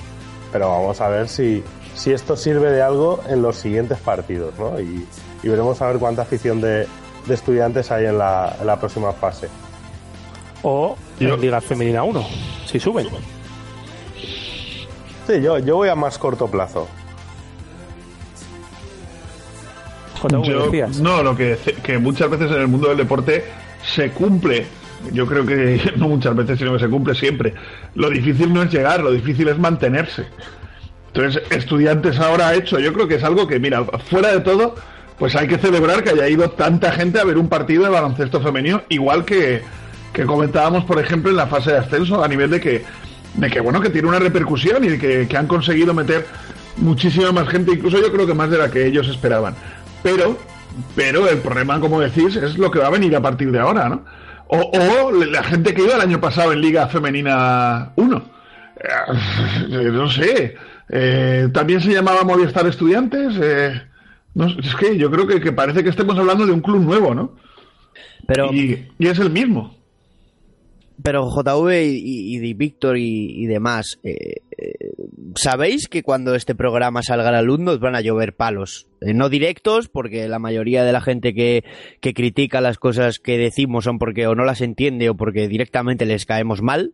pero 0.52 0.70
vamos 0.70 1.02
a 1.02 1.10
ver 1.10 1.28
si, 1.28 1.64
si 1.96 2.14
esto 2.14 2.38
sirve 2.38 2.72
de 2.72 2.84
algo 2.84 3.20
en 3.28 3.42
los 3.42 3.56
siguientes 3.56 3.98
partidos, 3.98 4.54
¿no? 4.60 4.80
Y, 4.80 5.08
y 5.42 5.50
veremos 5.50 5.82
a 5.82 5.88
ver 5.88 5.98
cuánta 5.98 6.22
afición 6.22 6.62
de, 6.62 6.88
de 7.26 7.34
estudiantes 7.34 7.92
hay 7.92 8.06
en 8.06 8.20
la, 8.20 8.56
en 8.60 8.68
la 8.68 8.80
próxima 8.80 9.12
fase. 9.12 9.50
O 10.64 10.98
en 11.36 11.42
Liga 11.42 11.62
Femenina 11.62 12.04
1, 12.04 12.26
si 12.66 12.80
suben. 12.80 13.08
Sí, 15.28 15.42
yo, 15.42 15.60
yo 15.60 15.76
voy 15.78 15.90
a 15.90 15.96
más 15.96 16.18
corto 16.18 16.48
plazo. 16.48 16.88
Yo- 20.44 20.70
no, 21.02 21.22
lo 21.24 21.36
que, 21.36 21.58
que 21.84 21.98
muchas 21.98 22.30
veces 22.30 22.52
en 22.52 22.62
el 22.62 22.68
mundo 22.68 22.88
del 22.90 22.98
deporte 22.98 23.44
se 23.86 24.10
cumple. 24.12 24.66
Yo 25.12 25.26
creo 25.28 25.46
que 25.46 25.94
no 25.98 26.08
muchas 26.08 26.36
veces, 26.36 26.58
sino 26.60 26.74
que 26.74 26.80
se 26.80 26.90
cumple 26.90 27.14
siempre. 27.16 27.54
Lo 27.96 28.10
difícil 28.10 28.54
no 28.54 28.64
es 28.64 28.72
llegar, 28.72 29.02
lo 29.02 29.12
difícil 29.12 29.48
es 29.50 29.58
mantenerse. 29.58 30.26
Entonces, 31.14 31.44
estudiantes 31.52 32.18
ahora 32.20 32.48
ha 32.50 32.56
hecho, 32.56 32.80
yo 32.80 32.92
creo 32.94 33.08
que 33.08 33.16
es 33.16 33.24
algo 33.24 33.48
que, 33.48 33.60
mira, 33.60 33.84
fuera 34.10 34.32
de 34.32 34.40
todo, 34.40 34.76
pues 35.20 35.36
hay 35.36 35.48
que 35.48 35.58
celebrar 35.60 36.04
que 36.04 36.10
haya 36.10 36.28
ido 36.28 36.50
tanta 36.52 36.92
gente 36.92 37.20
a 37.20 37.24
ver 37.24 37.38
un 37.38 37.50
partido 37.50 37.84
de 37.84 37.90
baloncesto 37.90 38.42
femenino, 38.42 38.82
igual 38.90 39.24
que, 39.24 39.62
que 40.14 40.26
comentábamos, 40.26 40.86
por 40.86 41.00
ejemplo, 41.00 41.32
en 41.32 41.38
la 41.38 41.48
fase 41.48 41.72
de 41.72 41.78
ascenso, 41.80 42.24
a 42.24 42.28
nivel 42.28 42.50
de 42.50 42.62
que, 42.62 42.84
de 43.36 43.50
que 43.50 43.60
bueno, 43.60 43.82
que 43.82 43.90
tiene 43.90 44.08
una 44.08 44.20
repercusión 44.20 44.84
y 44.84 44.90
de 44.90 45.00
que, 45.00 45.28
que 45.28 45.38
han 45.38 45.48
conseguido 45.48 45.94
meter 45.94 46.26
muchísima 46.78 47.32
más 47.32 47.50
gente, 47.50 47.74
incluso 47.74 48.00
yo 48.00 48.12
creo 48.12 48.26
que 48.28 48.34
más 48.34 48.50
de 48.50 48.58
la 48.58 48.70
que 48.70 48.86
ellos 48.86 49.08
esperaban. 49.08 49.56
Pero, 50.02 50.38
pero 50.96 51.28
el 51.28 51.40
problema, 51.40 51.80
como 51.80 52.00
decís, 52.00 52.36
es 52.36 52.58
lo 52.58 52.72
que 52.72 52.80
va 52.80 52.88
a 52.88 52.92
venir 52.92 53.16
a 53.16 53.22
partir 53.22 53.52
de 53.52 53.60
ahora, 53.60 53.90
¿no? 53.90 54.06
O, 54.48 54.72
o 54.72 55.12
la 55.12 55.44
gente 55.44 55.74
que 55.74 55.84
iba 55.84 55.96
el 55.96 56.02
año 56.02 56.20
pasado 56.22 56.54
en 56.54 56.62
Liga 56.62 56.88
Femenina 56.88 57.92
1. 57.96 58.24
Eh, 59.70 59.90
no 59.92 60.10
sé. 60.10 60.56
Eh, 60.90 61.48
También 61.54 61.82
se 61.82 61.92
llamaba 61.94 62.24
Movistar 62.24 62.68
Estudiantes. 62.68 63.34
Eh, 63.42 63.82
no, 64.36 64.48
es 64.48 64.76
que 64.76 64.98
yo 64.98 65.10
creo 65.10 65.26
que, 65.26 65.40
que 65.40 65.52
parece 65.52 65.84
que 65.84 65.90
estemos 65.90 66.18
hablando 66.18 66.46
de 66.46 66.52
un 66.52 66.62
club 66.62 66.82
nuevo, 66.82 67.16
¿no? 67.16 67.36
Pero, 68.28 68.54
y, 68.54 68.88
y 69.00 69.08
es 69.08 69.20
el 69.20 69.30
mismo. 69.30 69.76
Pero 71.02 71.28
JV 71.28 71.86
y, 71.86 72.36
y, 72.36 72.46
y 72.46 72.54
Víctor 72.54 72.98
y, 72.98 73.46
demás, 73.48 74.00
eh, 74.04 74.36
eh, 74.58 74.94
sabéis 75.36 75.88
que 75.88 76.04
cuando 76.04 76.36
este 76.36 76.54
programa 76.54 77.02
salga 77.02 77.30
a 77.30 77.32
la 77.32 77.42
luz 77.42 77.60
nos 77.60 77.80
van 77.80 77.96
a 77.96 78.02
llover 78.02 78.36
palos. 78.36 78.88
Eh, 79.02 79.14
no 79.14 79.30
directos, 79.30 79.90
porque 79.90 80.28
la 80.28 80.40
mayoría 80.40 80.84
de 80.84 80.92
la 80.92 81.02
gente 81.02 81.34
que, 81.34 81.64
critica 82.00 82.62
las 82.62 82.78
cosas 82.78 83.18
que 83.18 83.38
decimos 83.38 83.86
son 83.86 83.98
porque 83.98 84.28
o 84.28 84.36
no 84.36 84.46
las 84.46 84.62
entiende 84.62 85.10
o 85.10 85.16
porque 85.16 85.48
directamente 85.48 86.06
les 86.06 86.26
caemos 86.26 86.62
mal. 86.62 86.94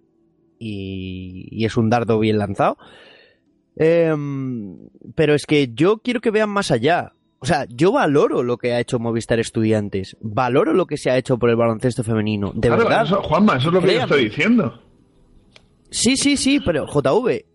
Y, 0.59 1.47
y 1.51 1.65
es 1.65 1.77
un 1.77 1.89
dardo 1.89 2.19
bien 2.19 2.37
lanzado. 2.37 2.77
Em, 3.75 4.77
pero 5.15 5.33
es 5.33 5.45
que 5.45 5.71
yo 5.73 5.99
quiero 5.99 6.21
que 6.21 6.31
vean 6.31 6.49
más 6.49 6.71
allá. 6.71 7.13
O 7.41 7.45
sea, 7.45 7.65
yo 7.69 7.91
valoro 7.93 8.43
lo 8.43 8.57
que 8.57 8.73
ha 8.73 8.79
hecho 8.79 8.99
Movistar 8.99 9.39
Estudiantes. 9.39 10.17
Valoro 10.19 10.73
lo 10.73 10.85
que 10.85 10.97
se 10.97 11.09
ha 11.09 11.17
hecho 11.17 11.37
por 11.37 11.49
el 11.49 11.55
baloncesto 11.55 12.03
femenino. 12.03 12.51
De 12.53 12.67
Claro, 12.67 12.83
verdad. 12.83 13.03
eso, 13.05 13.21
Juanma, 13.23 13.55
eso 13.57 13.69
es 13.69 13.73
lo 13.73 13.81
que 13.81 13.93
yo 13.95 14.01
estoy 14.01 14.23
diciendo. 14.25 14.81
Sí, 15.89 16.17
sí, 16.17 16.37
sí, 16.37 16.59
pero 16.59 16.85
JV, 16.85 17.29
eh, 17.29 17.45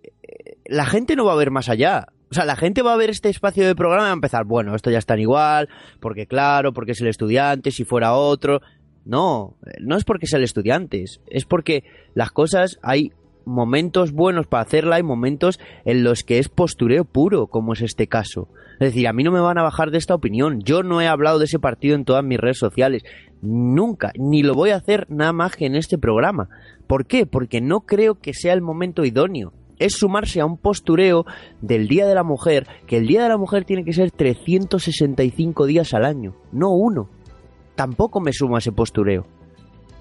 la 0.67 0.87
gente 0.87 1.17
no 1.17 1.25
va 1.27 1.33
a 1.35 1.37
ver 1.37 1.51
más 1.51 1.69
allá. 1.69 2.07
O 2.31 2.35
sea, 2.35 2.45
la 2.47 2.57
gente 2.57 2.83
va 2.83 2.95
a 2.95 2.97
ver 2.97 3.11
este 3.11 3.29
espacio 3.29 3.65
de 3.67 3.77
programa 3.77 4.05
y 4.05 4.09
va 4.09 4.11
a 4.11 4.15
empezar, 4.15 4.45
bueno, 4.45 4.75
esto 4.75 4.91
ya 4.91 4.99
está 4.99 5.17
igual, 5.19 5.69
porque 6.01 6.27
claro, 6.27 6.73
porque 6.73 6.93
es 6.93 7.01
el 7.01 7.09
estudiante, 7.09 7.71
si 7.71 7.85
fuera 7.85 8.15
otro. 8.15 8.61
No, 9.05 9.57
eh, 9.67 9.77
no 9.81 9.97
es 9.97 10.05
porque 10.05 10.27
sea 10.27 10.39
el 10.39 10.45
estudiante, 10.45 11.05
es 11.27 11.45
porque 11.45 11.85
las 12.15 12.31
cosas 12.33 12.79
hay 12.83 13.13
momentos 13.45 14.13
buenos 14.13 14.47
para 14.47 14.63
hacerla 14.63 14.99
y 14.99 15.03
momentos 15.03 15.61
en 15.85 16.05
los 16.05 16.23
que 16.23 16.39
es 16.39 16.49
postureo 16.49 17.05
puro, 17.05 17.47
como 17.47 17.73
es 17.73 17.83
este 17.83 18.07
caso. 18.07 18.49
Es 18.75 18.93
decir, 18.93 19.07
a 19.07 19.13
mí 19.13 19.23
no 19.23 19.31
me 19.31 19.41
van 19.41 19.59
a 19.59 19.63
bajar 19.63 19.91
de 19.91 19.99
esta 19.99 20.15
opinión. 20.15 20.61
Yo 20.63 20.83
no 20.83 21.01
he 21.01 21.07
hablado 21.07 21.39
de 21.39 21.45
ese 21.45 21.59
partido 21.59 21.95
en 21.95 22.05
todas 22.05 22.25
mis 22.25 22.39
redes 22.39 22.59
sociales. 22.59 23.05
Nunca. 23.41 24.13
Ni 24.17 24.43
lo 24.43 24.55
voy 24.55 24.71
a 24.71 24.77
hacer 24.77 25.07
nada 25.09 25.33
más 25.33 25.57
que 25.57 25.67
en 25.67 25.77
este 25.77 25.99
programa. 25.99 26.49
¿Por 26.87 27.07
qué? 27.07 27.27
Porque 27.27 27.61
no 27.61 27.81
creo 27.81 28.17
que 28.17 28.35
sea 28.35 28.53
el 28.53 28.63
momento 28.63 29.05
idóneo. 29.05 29.53
Es 29.79 29.95
sumarse 29.95 30.41
a 30.41 30.47
un 30.47 30.57
postureo 30.57 31.25
del 31.61 31.89
Día 31.89 32.07
de 32.07 32.15
la 32.15 32.23
Mujer, 32.23 32.67
que 32.87 32.97
el 32.97 33.07
Día 33.07 33.23
de 33.23 33.29
la 33.29 33.37
Mujer 33.37 33.65
tiene 33.65 33.85
que 33.85 33.93
ser 33.93 34.11
365 34.13 35.67
días 35.67 35.95
al 35.95 36.05
año, 36.05 36.37
no 36.53 36.71
uno. 36.71 37.09
Tampoco 37.75 38.21
me 38.21 38.33
sumo 38.33 38.55
a 38.55 38.61
ese 38.61 38.71
postureo. 38.71 39.27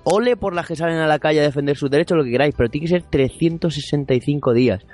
Ole 0.03 0.35
por 0.35 0.53
las 0.53 0.67
que 0.67 0.75
salen 0.75 0.97
a 0.97 1.07
la 1.07 1.19
calle 1.19 1.39
a 1.39 1.43
defender 1.43 1.77
sus 1.77 1.89
derechos, 1.89 2.17
lo 2.17 2.23
que 2.23 2.31
queráis, 2.31 2.53
pero 2.57 2.69
tiene 2.69 2.87
que 2.87 2.91
ser 2.99 3.03
365 3.03 4.53
días. 4.53 4.85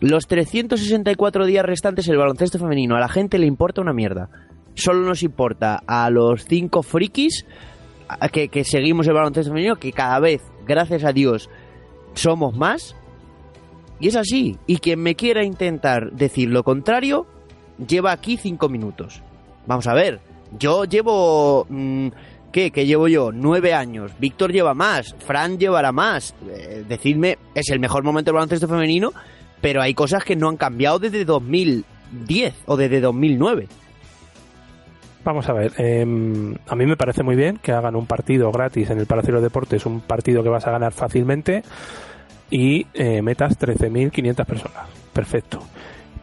Los 0.00 0.26
364 0.26 1.46
días 1.46 1.64
restantes 1.64 2.08
el 2.08 2.18
baloncesto 2.18 2.58
femenino 2.58 2.96
a 2.96 3.00
la 3.00 3.08
gente 3.08 3.38
le 3.38 3.46
importa 3.46 3.80
una 3.80 3.92
mierda. 3.92 4.28
Solo 4.74 5.00
nos 5.00 5.22
importa 5.22 5.82
a 5.86 6.10
los 6.10 6.44
cinco 6.44 6.82
frikis 6.82 7.46
que, 8.32 8.48
que 8.48 8.64
seguimos 8.64 9.06
el 9.08 9.14
baloncesto 9.14 9.50
femenino, 9.50 9.76
que 9.76 9.92
cada 9.92 10.18
vez, 10.20 10.42
gracias 10.66 11.04
a 11.04 11.12
Dios, 11.12 11.48
somos 12.14 12.54
más. 12.54 12.96
Y 13.98 14.08
es 14.08 14.16
así. 14.16 14.58
Y 14.66 14.78
quien 14.78 15.00
me 15.00 15.14
quiera 15.14 15.44
intentar 15.44 16.12
decir 16.12 16.48
lo 16.48 16.64
contrario, 16.64 17.26
lleva 17.86 18.12
aquí 18.12 18.36
cinco 18.36 18.68
minutos. 18.68 19.22
Vamos 19.66 19.86
a 19.86 19.94
ver. 19.94 20.20
Yo 20.58 20.84
llevo... 20.84 21.66
mm, 21.68 22.08
¿Qué? 22.52 22.70
¿Qué 22.72 22.84
llevo 22.84 23.06
yo? 23.06 23.30
Nueve 23.32 23.74
años. 23.74 24.12
Víctor 24.18 24.52
lleva 24.52 24.74
más. 24.74 25.14
Fran 25.18 25.58
llevará 25.58 25.92
más. 25.92 26.34
Eh, 26.48 26.84
decidme, 26.88 27.38
es 27.54 27.70
el 27.70 27.78
mejor 27.78 28.02
momento 28.02 28.30
del 28.30 28.36
baloncesto 28.36 28.66
femenino, 28.66 29.12
pero 29.60 29.82
hay 29.82 29.94
cosas 29.94 30.24
que 30.24 30.36
no 30.36 30.48
han 30.48 30.56
cambiado 30.56 30.98
desde 30.98 31.24
2010 31.24 32.54
o 32.66 32.76
desde 32.76 33.00
2009. 33.00 33.68
Vamos 35.22 35.48
a 35.48 35.52
ver, 35.52 35.72
em, 35.76 36.56
a 36.66 36.74
mí 36.74 36.86
me 36.86 36.96
parece 36.96 37.22
muy 37.22 37.36
bien 37.36 37.58
que 37.62 37.72
hagan 37.72 37.94
un 37.94 38.06
partido 38.06 38.50
gratis 38.50 38.88
en 38.88 38.98
el 38.98 39.06
Palacio 39.06 39.28
de 39.28 39.34
los 39.34 39.42
Deportes, 39.42 39.84
un 39.84 40.00
partido 40.00 40.42
que 40.42 40.48
vas 40.48 40.66
a 40.66 40.70
ganar 40.70 40.92
fácilmente 40.92 41.62
y 42.50 42.86
eh, 42.94 43.20
metas 43.20 43.58
13.500 43.58 44.46
personas. 44.46 44.88
Perfecto. 45.12 45.60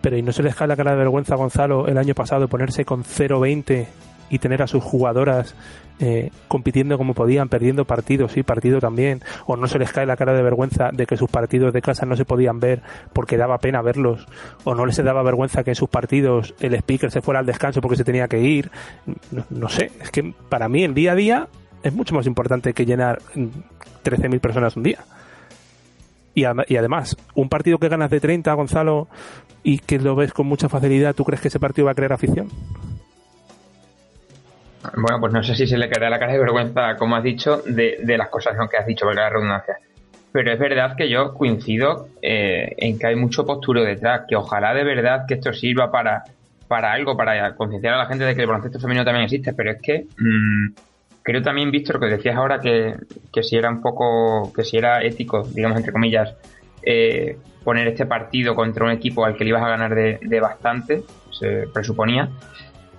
Pero 0.01 0.17
¿y 0.17 0.23
no 0.23 0.31
se 0.31 0.41
les 0.41 0.55
cae 0.55 0.67
la 0.67 0.75
cara 0.75 0.91
de 0.91 0.97
vergüenza 0.97 1.35
Gonzalo 1.35 1.87
el 1.87 1.97
año 1.97 2.15
pasado 2.15 2.47
ponerse 2.47 2.85
con 2.85 3.03
0-20 3.03 3.85
y 4.29 4.39
tener 4.39 4.63
a 4.63 4.67
sus 4.67 4.83
jugadoras 4.83 5.55
eh, 5.99 6.29
compitiendo 6.47 6.97
como 6.97 7.13
podían, 7.13 7.49
perdiendo 7.49 7.85
partidos, 7.85 8.31
sí, 8.31 8.43
partido 8.43 8.79
también? 8.79 9.21
¿O 9.45 9.55
no 9.55 9.67
se 9.67 9.79
les 9.79 9.91
cae 9.91 10.05
la 10.05 10.15
cara 10.15 10.33
de 10.33 10.43
vergüenza 10.43 10.89
de 10.93 11.05
que 11.05 11.17
sus 11.17 11.29
partidos 11.29 11.73
de 11.73 11.81
casa 11.81 12.05
no 12.05 12.15
se 12.15 12.25
podían 12.25 12.59
ver 12.59 12.81
porque 13.13 13.37
daba 13.37 13.57
pena 13.57 13.81
verlos? 13.81 14.27
¿O 14.63 14.75
no 14.75 14.85
les 14.85 14.97
daba 14.97 15.23
vergüenza 15.23 15.63
que 15.63 15.71
en 15.71 15.75
sus 15.75 15.89
partidos 15.89 16.53
el 16.59 16.75
speaker 16.75 17.11
se 17.11 17.21
fuera 17.21 17.39
al 17.39 17.45
descanso 17.45 17.81
porque 17.81 17.97
se 17.97 18.03
tenía 18.03 18.27
que 18.27 18.39
ir? 18.39 18.69
No, 19.49 19.69
sé, 19.69 19.91
es 20.01 20.11
que 20.11 20.33
para 20.49 20.69
mí 20.69 20.83
el 20.83 20.93
día 20.93 21.13
a 21.13 21.15
día 21.15 21.47
es 21.81 21.93
mucho 21.93 22.13
más 22.13 22.27
importante 22.27 22.73
que 22.73 22.85
llenar 22.85 23.19
mm, 23.33 23.47
13.000 24.03 24.39
personas 24.39 24.75
un 24.75 24.83
día. 24.83 24.99
Y 26.35 26.43
además, 26.45 27.17
un 27.33 27.49
partido 27.49 27.79
que 27.79 27.89
ganas 27.89 28.11
de 28.11 28.19
30, 28.19 28.53
Gonzalo, 28.53 29.07
y 29.63 29.79
que 29.79 29.97
lo 29.97 30.15
ves 30.15 30.33
con 30.33 30.45
mucha 30.45 30.69
facilidad, 30.69 31.15
¿tú 31.15 31.23
crees 31.23 31.41
que 31.41 31.47
ese 31.47 31.59
partido 31.59 31.85
va 31.85 31.93
a 31.93 31.95
crear 31.95 32.13
afición? 32.13 32.47
Bueno, 34.95 35.19
pues 35.19 35.33
no 35.33 35.43
sé 35.43 35.55
si 35.55 35.67
se 35.67 35.77
le 35.77 35.89
caerá 35.89 36.09
la 36.09 36.19
cara 36.19 36.33
de 36.33 36.39
vergüenza, 36.39 36.95
como 36.95 37.15
has 37.15 37.23
dicho, 37.23 37.61
de, 37.65 37.99
de 38.03 38.17
las 38.17 38.29
cosas 38.29 38.55
que 38.69 38.77
has 38.77 38.85
dicho, 38.85 39.05
valga 39.05 39.23
la 39.23 39.29
redundancia. 39.29 39.77
Pero 40.31 40.51
es 40.51 40.59
verdad 40.59 40.95
que 40.95 41.09
yo 41.09 41.33
coincido 41.33 42.09
eh, 42.21 42.73
en 42.77 42.99
que 42.99 43.07
hay 43.07 43.15
mucho 43.15 43.45
postureo 43.45 43.83
detrás, 43.83 44.25
que 44.27 44.35
ojalá 44.35 44.73
de 44.73 44.83
verdad 44.83 45.25
que 45.27 45.35
esto 45.35 45.53
sirva 45.53 45.91
para, 45.91 46.23
para 46.67 46.91
algo, 46.91 47.15
para 47.15 47.55
concienciar 47.55 47.93
a 47.93 47.97
la 47.97 48.05
gente 48.05 48.25
de 48.25 48.35
que 48.35 48.41
el 48.41 48.47
baloncesto 48.47 48.79
femenino 48.79 49.05
también 49.05 49.25
existe, 49.25 49.53
pero 49.53 49.71
es 49.71 49.81
que 49.81 50.05
mm, 50.17 50.73
creo 51.23 51.41
también, 51.41 51.71
Víctor, 51.71 51.99
que 51.99 52.07
decías 52.07 52.35
ahora 52.35 52.59
que, 52.59 52.95
que 53.33 53.43
si 53.43 53.55
era 53.55 53.69
un 53.69 53.81
poco, 53.81 54.51
que 54.53 54.63
si 54.63 54.77
era 54.77 55.01
ético, 55.03 55.43
digamos 55.43 55.77
entre 55.77 55.93
comillas, 55.93 56.35
eh, 56.83 57.37
poner 57.63 57.87
este 57.87 58.05
partido 58.05 58.55
contra 58.55 58.85
un 58.85 58.91
equipo 58.91 59.25
al 59.25 59.35
que 59.35 59.43
le 59.43 59.49
ibas 59.49 59.63
a 59.63 59.69
ganar 59.69 59.95
de, 59.95 60.19
de 60.21 60.39
bastante, 60.39 61.03
se 61.31 61.67
presuponía, 61.73 62.29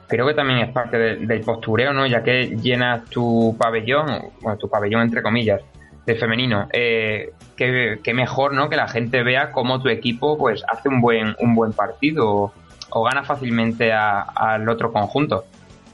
creo 0.09 0.27
que 0.27 0.35
también 0.35 0.59
es 0.61 0.73
parte 0.73 0.97
de- 0.99 1.17
del 1.27 1.41
postureo, 1.43 1.93
¿no? 1.93 2.07
Ya 2.07 2.23
que 2.23 2.57
llenas 2.57 3.05
tu 3.11 3.57
pabellón, 3.59 4.07
bueno, 4.41 4.59
tu 4.59 4.69
pabellón 4.69 5.03
entre 5.03 5.23
comillas, 5.23 5.61
de 6.07 6.15
femenino. 6.17 6.67
Eh, 6.73 7.33
qué, 7.57 7.99
qué 8.03 8.15
mejor, 8.15 8.55
¿no? 8.55 8.69
Que 8.71 8.77
la 8.77 8.89
gente 8.89 9.23
vea 9.23 9.53
cómo 9.53 9.81
tu 9.83 9.89
equipo, 9.91 10.39
pues, 10.39 10.65
hace 10.69 10.89
un 10.89 11.01
buen, 11.01 11.37
un 11.41 11.55
buen 11.55 11.73
partido 11.73 12.53
o, 12.91 13.05
gana 13.05 13.23
fácilmente 13.23 13.93
al 13.93 14.67
otro 14.69 14.91
conjunto. 14.93 15.45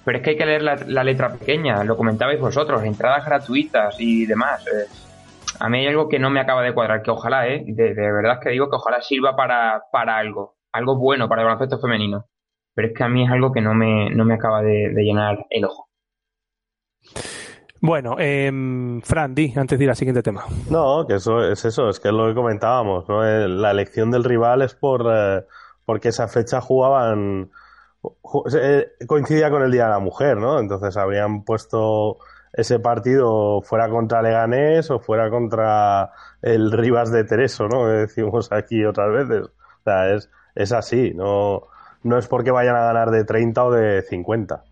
Pero 0.05 0.19
es 0.19 0.23
que 0.25 0.31
hay 0.31 0.37
que 0.37 0.47
leer 0.47 0.62
la, 0.62 0.77
la 0.87 1.03
letra 1.03 1.31
pequeña, 1.33 1.83
lo 1.83 1.97
comentabais 1.97 2.39
vosotros, 2.39 2.85
entradas 2.85 3.25
gratuitas 3.27 3.97
y 3.99 4.27
demás. 4.27 4.65
eh. 4.69 4.87
a 5.59 5.69
mí 5.69 5.79
hay 5.81 5.87
algo 5.89 6.09
que 6.09 6.19
no 6.19 6.31
me 6.31 6.41
acaba 6.41 6.62
de 6.62 6.73
cuadrar, 6.75 7.03
que 7.03 7.11
ojalá, 7.11 7.49
¿eh? 7.49 7.65
De, 7.67 7.95
de 7.95 8.12
verdad 8.12 8.39
que 8.41 8.51
digo 8.51 8.69
que 8.71 8.77
ojalá 8.77 9.01
sirva 9.01 9.35
para, 9.35 9.83
para 9.91 10.17
algo, 10.19 10.57
algo 10.73 10.97
bueno 10.99 11.29
para 11.29 11.43
el 11.43 11.47
baloncesto 11.47 11.81
femenino. 11.81 12.27
Pero 12.75 12.89
es 12.89 12.95
que 12.95 13.05
a 13.05 13.09
mí 13.09 13.25
es 13.25 13.31
algo 13.31 13.53
que 13.53 13.61
no 13.61 13.75
me, 13.75 14.11
no 14.11 14.25
me 14.25 14.35
acaba 14.35 14.62
de, 14.62 14.91
de 14.95 15.03
llenar 15.03 15.47
el 15.51 15.64
ojo. 15.64 15.89
Bueno, 17.81 18.16
em, 18.18 19.03
Fran, 19.03 19.35
di, 19.35 19.53
antes 19.57 19.79
de 19.79 19.85
ir 19.85 19.91
al 19.91 19.97
siguiente 19.97 20.22
tema. 20.22 20.45
No, 20.70 21.07
que 21.07 21.16
eso 21.16 21.45
es 21.45 21.64
eso, 21.66 21.91
es 21.91 22.01
que 22.01 22.09
es 22.09 22.14
lo 22.14 22.27
que 22.29 22.35
comentábamos, 22.35 23.07
¿no? 23.09 23.27
Eh, 23.27 23.47
La 23.49 23.72
elección 23.72 24.11
del 24.11 24.25
rival 24.25 24.62
es 24.62 24.75
por 24.75 25.05
eh, 25.12 25.45
porque 25.85 26.09
esa 26.09 26.27
fecha 26.29 26.62
jugaban 26.62 27.51
ju- 28.22 28.45
eh, 28.59 28.89
coincidía 29.07 29.51
con 29.51 29.62
el 29.62 29.70
Día 29.70 29.85
de 29.85 29.91
la 29.91 29.99
Mujer, 29.99 30.39
¿no? 30.39 30.59
Entonces 30.59 30.97
habrían 30.97 31.45
puesto 31.45 32.16
ese 32.55 32.79
partido 32.79 33.61
fuera 33.61 33.91
contra 33.91 34.22
Leganés 34.22 34.91
o 34.91 34.99
fuera 35.01 35.29
contra 35.29 36.11
el 36.41 36.72
Rivas 36.72 37.12
de 37.12 37.25
Tereso, 37.25 37.68
¿no? 37.68 37.85
Que 37.85 37.93
decimos 37.93 38.51
aquí 38.51 38.83
otras 38.85 39.12
veces. 39.12 39.43
O 39.49 39.83
sea, 39.85 40.14
es, 40.14 40.31
es 40.55 40.72
así, 40.72 41.12
no, 41.14 41.64
no 42.05 42.18
es 42.18 42.28
porque 42.28 42.50
vayan 42.50 42.76
a 42.76 42.84
ganar 42.84 43.11
de 43.11 43.24
30 43.24 43.64
o 43.64 43.72
de 43.72 44.02
50. 44.02 44.62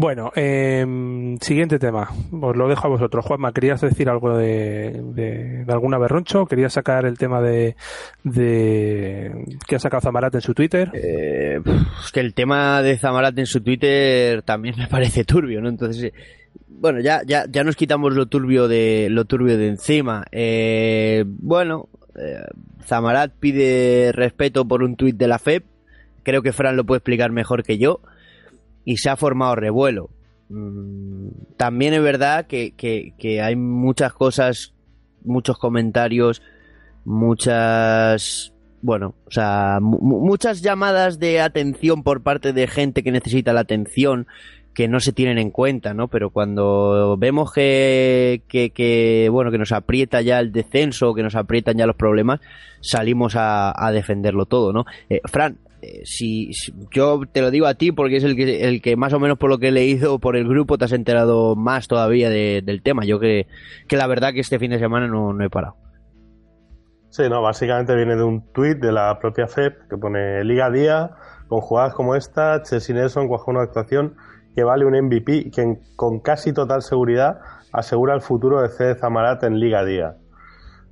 Bueno, 0.00 0.30
em, 0.36 1.36
siguiente 1.38 1.80
tema. 1.80 2.08
Os 2.30 2.56
lo 2.56 2.68
dejo 2.68 2.86
a 2.86 2.90
vosotros. 2.90 3.24
Juanma, 3.24 3.52
¿querías 3.52 3.80
decir 3.80 4.08
algo 4.08 4.36
de, 4.36 5.02
de, 5.02 5.64
de 5.64 5.72
alguna 5.72 5.98
berroncho? 5.98 6.46
¿Querías 6.46 6.72
sacar 6.72 7.04
el 7.04 7.18
tema 7.18 7.42
de, 7.42 7.74
de 8.22 9.44
que 9.66 9.74
ha 9.74 9.80
sacado 9.80 10.00
Zamarat 10.00 10.36
en 10.36 10.40
su 10.40 10.54
Twitter? 10.54 10.92
Eh, 10.94 11.60
es 12.04 12.12
que 12.12 12.20
el 12.20 12.32
tema 12.32 12.80
de 12.80 12.96
Zamarat 12.96 13.36
en 13.38 13.46
su 13.46 13.60
Twitter 13.60 14.42
también 14.42 14.76
me 14.78 14.86
parece 14.86 15.24
turbio, 15.24 15.60
¿no? 15.60 15.68
Entonces, 15.68 16.04
eh, 16.04 16.12
bueno, 16.68 17.00
ya, 17.00 17.22
ya, 17.26 17.46
ya 17.50 17.64
nos 17.64 17.74
quitamos 17.74 18.14
lo 18.14 18.26
turbio 18.26 18.68
de, 18.68 19.08
lo 19.10 19.24
turbio 19.24 19.58
de 19.58 19.66
encima. 19.66 20.24
Eh, 20.30 21.24
bueno, 21.26 21.88
eh, 22.20 22.44
Zamarat 22.84 23.32
pide 23.38 24.12
respeto 24.12 24.66
por 24.66 24.82
un 24.82 24.96
tuit 24.96 25.16
de 25.16 25.28
la 25.28 25.38
FEP. 25.38 25.64
Creo 26.22 26.42
que 26.42 26.52
Fran 26.52 26.76
lo 26.76 26.84
puede 26.84 26.98
explicar 26.98 27.30
mejor 27.32 27.62
que 27.62 27.78
yo. 27.78 28.00
Y 28.84 28.96
se 28.98 29.10
ha 29.10 29.16
formado 29.16 29.54
revuelo. 29.54 30.10
Mm, 30.48 31.28
También 31.56 31.94
es 31.94 32.02
verdad 32.02 32.46
que, 32.46 32.72
que, 32.72 33.12
que 33.18 33.40
hay 33.42 33.54
muchas 33.56 34.12
cosas, 34.14 34.74
muchos 35.24 35.58
comentarios, 35.58 36.42
muchas 37.04 38.52
bueno, 38.80 39.14
o 39.26 39.30
sea, 39.30 39.78
mu- 39.80 39.98
mu- 40.00 40.20
muchas 40.24 40.62
llamadas 40.62 41.18
de 41.18 41.40
atención 41.40 42.04
por 42.04 42.22
parte 42.22 42.52
de 42.52 42.68
gente 42.68 43.02
que 43.02 43.10
necesita 43.10 43.52
la 43.52 43.60
atención 43.60 44.26
que 44.78 44.86
no 44.86 45.00
se 45.00 45.12
tienen 45.12 45.38
en 45.38 45.50
cuenta, 45.50 45.92
¿no? 45.92 46.06
Pero 46.06 46.30
cuando 46.30 47.16
vemos 47.18 47.52
que, 47.52 48.42
que, 48.46 48.70
que, 48.70 49.28
bueno, 49.28 49.50
que 49.50 49.58
nos 49.58 49.72
aprieta 49.72 50.20
ya 50.22 50.38
el 50.38 50.52
descenso, 50.52 51.14
que 51.14 51.24
nos 51.24 51.34
aprietan 51.34 51.76
ya 51.76 51.84
los 51.84 51.96
problemas, 51.96 52.38
salimos 52.80 53.34
a, 53.36 53.90
defenderlo 53.92 54.46
todo, 54.46 54.72
¿no? 54.72 54.84
Eh, 55.10 55.20
Fran, 55.24 55.58
eh, 55.82 56.02
si, 56.04 56.52
yo 56.92 57.22
te 57.32 57.40
lo 57.40 57.50
digo 57.50 57.66
a 57.66 57.74
ti 57.74 57.90
porque 57.90 58.18
es 58.18 58.22
el 58.22 58.36
que, 58.36 58.68
el 58.68 58.80
que 58.80 58.94
más 58.94 59.12
o 59.14 59.18
menos 59.18 59.36
por 59.36 59.50
lo 59.50 59.58
que 59.58 59.66
he 59.66 59.72
leído 59.72 60.20
por 60.20 60.36
el 60.36 60.46
grupo 60.46 60.78
te 60.78 60.84
has 60.84 60.92
enterado 60.92 61.56
más 61.56 61.88
todavía 61.88 62.30
de- 62.30 62.62
del 62.64 62.80
tema. 62.80 63.04
Yo 63.04 63.18
que, 63.18 63.48
que 63.88 63.96
la 63.96 64.06
verdad 64.06 64.32
que 64.32 64.38
este 64.38 64.60
fin 64.60 64.70
de 64.70 64.78
semana 64.78 65.08
no, 65.08 65.32
no 65.32 65.44
he 65.44 65.50
parado. 65.50 65.74
Sí, 67.10 67.24
no, 67.28 67.42
básicamente 67.42 67.96
viene 67.96 68.14
de 68.14 68.22
un 68.22 68.52
tuit 68.52 68.78
de 68.78 68.92
la 68.92 69.18
propia 69.18 69.48
FEP 69.48 69.88
que 69.90 69.96
pone 69.96 70.44
Liga 70.44 70.70
Día, 70.70 71.10
con 71.48 71.62
jugadas 71.62 71.94
como 71.94 72.14
esta, 72.14 72.62
Chelsea 72.62 72.94
Nelson 72.94 73.26
cuajó 73.26 73.50
una 73.50 73.62
actuación 73.62 74.14
que 74.58 74.64
vale 74.64 74.84
un 74.84 74.94
MVP 74.94 75.52
que 75.52 75.78
con 75.94 76.18
casi 76.18 76.52
total 76.52 76.82
seguridad 76.82 77.38
asegura 77.72 78.12
el 78.16 78.22
futuro 78.22 78.60
de 78.60 78.70
C. 78.70 78.96
Zamarat 78.96 79.44
en 79.44 79.60
Liga 79.60 79.84
Día. 79.84 80.16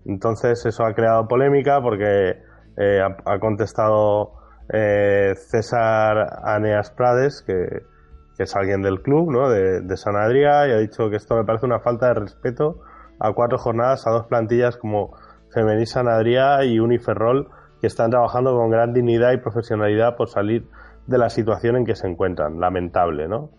Entonces 0.04 0.64
eso 0.64 0.84
ha 0.84 0.94
creado 0.94 1.26
polémica 1.26 1.82
porque 1.82 2.44
eh, 2.76 3.00
ha, 3.02 3.38
contestado 3.40 4.34
eh, 4.72 5.32
César 5.34 6.44
Aneas 6.44 6.92
Prades, 6.92 7.42
que, 7.42 7.82
es 8.38 8.54
alguien 8.54 8.82
del 8.82 9.02
club, 9.02 9.32
¿no? 9.32 9.50
de, 9.50 9.80
de 9.80 9.96
San 9.96 10.14
Adrià, 10.14 10.68
y 10.68 10.72
ha 10.72 10.78
dicho 10.78 11.10
que 11.10 11.16
esto 11.16 11.34
me 11.34 11.42
parece 11.42 11.66
una 11.66 11.80
falta 11.80 12.06
de 12.06 12.14
respeto 12.20 12.82
a 13.18 13.32
cuatro 13.32 13.58
jornadas 13.58 14.06
a 14.06 14.12
dos 14.12 14.26
plantillas 14.26 14.76
como 14.76 15.16
Femení 15.52 15.86
San 15.86 16.06
Adrià 16.06 16.64
y 16.64 16.78
Uniferrol, 16.78 17.48
que 17.80 17.88
están 17.88 18.12
trabajando 18.12 18.54
con 18.56 18.70
gran 18.70 18.92
dignidad 18.92 19.32
y 19.32 19.38
profesionalidad 19.38 20.14
por 20.14 20.28
salir 20.28 20.68
de 21.08 21.18
la 21.18 21.30
situación 21.30 21.76
en 21.76 21.84
que 21.84 21.96
se 21.96 22.06
encuentran. 22.06 22.60
Lamentable, 22.60 23.26
¿no? 23.26 23.50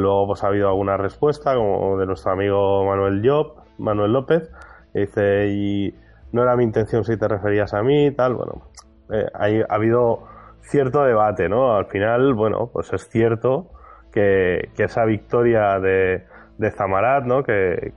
Luego 0.00 0.26
pues, 0.28 0.44
ha 0.44 0.48
habido 0.48 0.68
alguna 0.68 0.96
respuesta, 0.96 1.54
como 1.54 1.98
de 1.98 2.06
nuestro 2.06 2.32
amigo 2.32 2.84
Manuel 2.84 3.22
Job, 3.24 3.54
Manuel 3.78 4.12
López, 4.12 4.50
que 4.92 5.00
dice, 5.00 5.46
y 5.48 5.94
no 6.32 6.42
era 6.42 6.56
mi 6.56 6.64
intención 6.64 7.04
si 7.04 7.16
te 7.16 7.28
referías 7.28 7.74
a 7.74 7.82
mí 7.82 8.06
y 8.06 8.10
tal. 8.10 8.34
Bueno, 8.34 8.62
eh, 9.12 9.26
hay- 9.34 9.60
ha 9.62 9.74
habido 9.74 10.24
cierto 10.62 11.02
debate, 11.04 11.48
¿no? 11.48 11.76
Al 11.76 11.86
final, 11.86 12.34
bueno, 12.34 12.70
pues 12.72 12.92
es 12.92 13.08
cierto 13.08 13.70
que, 14.12 14.70
que 14.76 14.84
esa 14.84 15.04
victoria 15.04 15.78
de, 15.80 16.24
de 16.58 16.70
Zamarat, 16.70 17.24
¿no? 17.24 17.42
Que, 17.42 17.92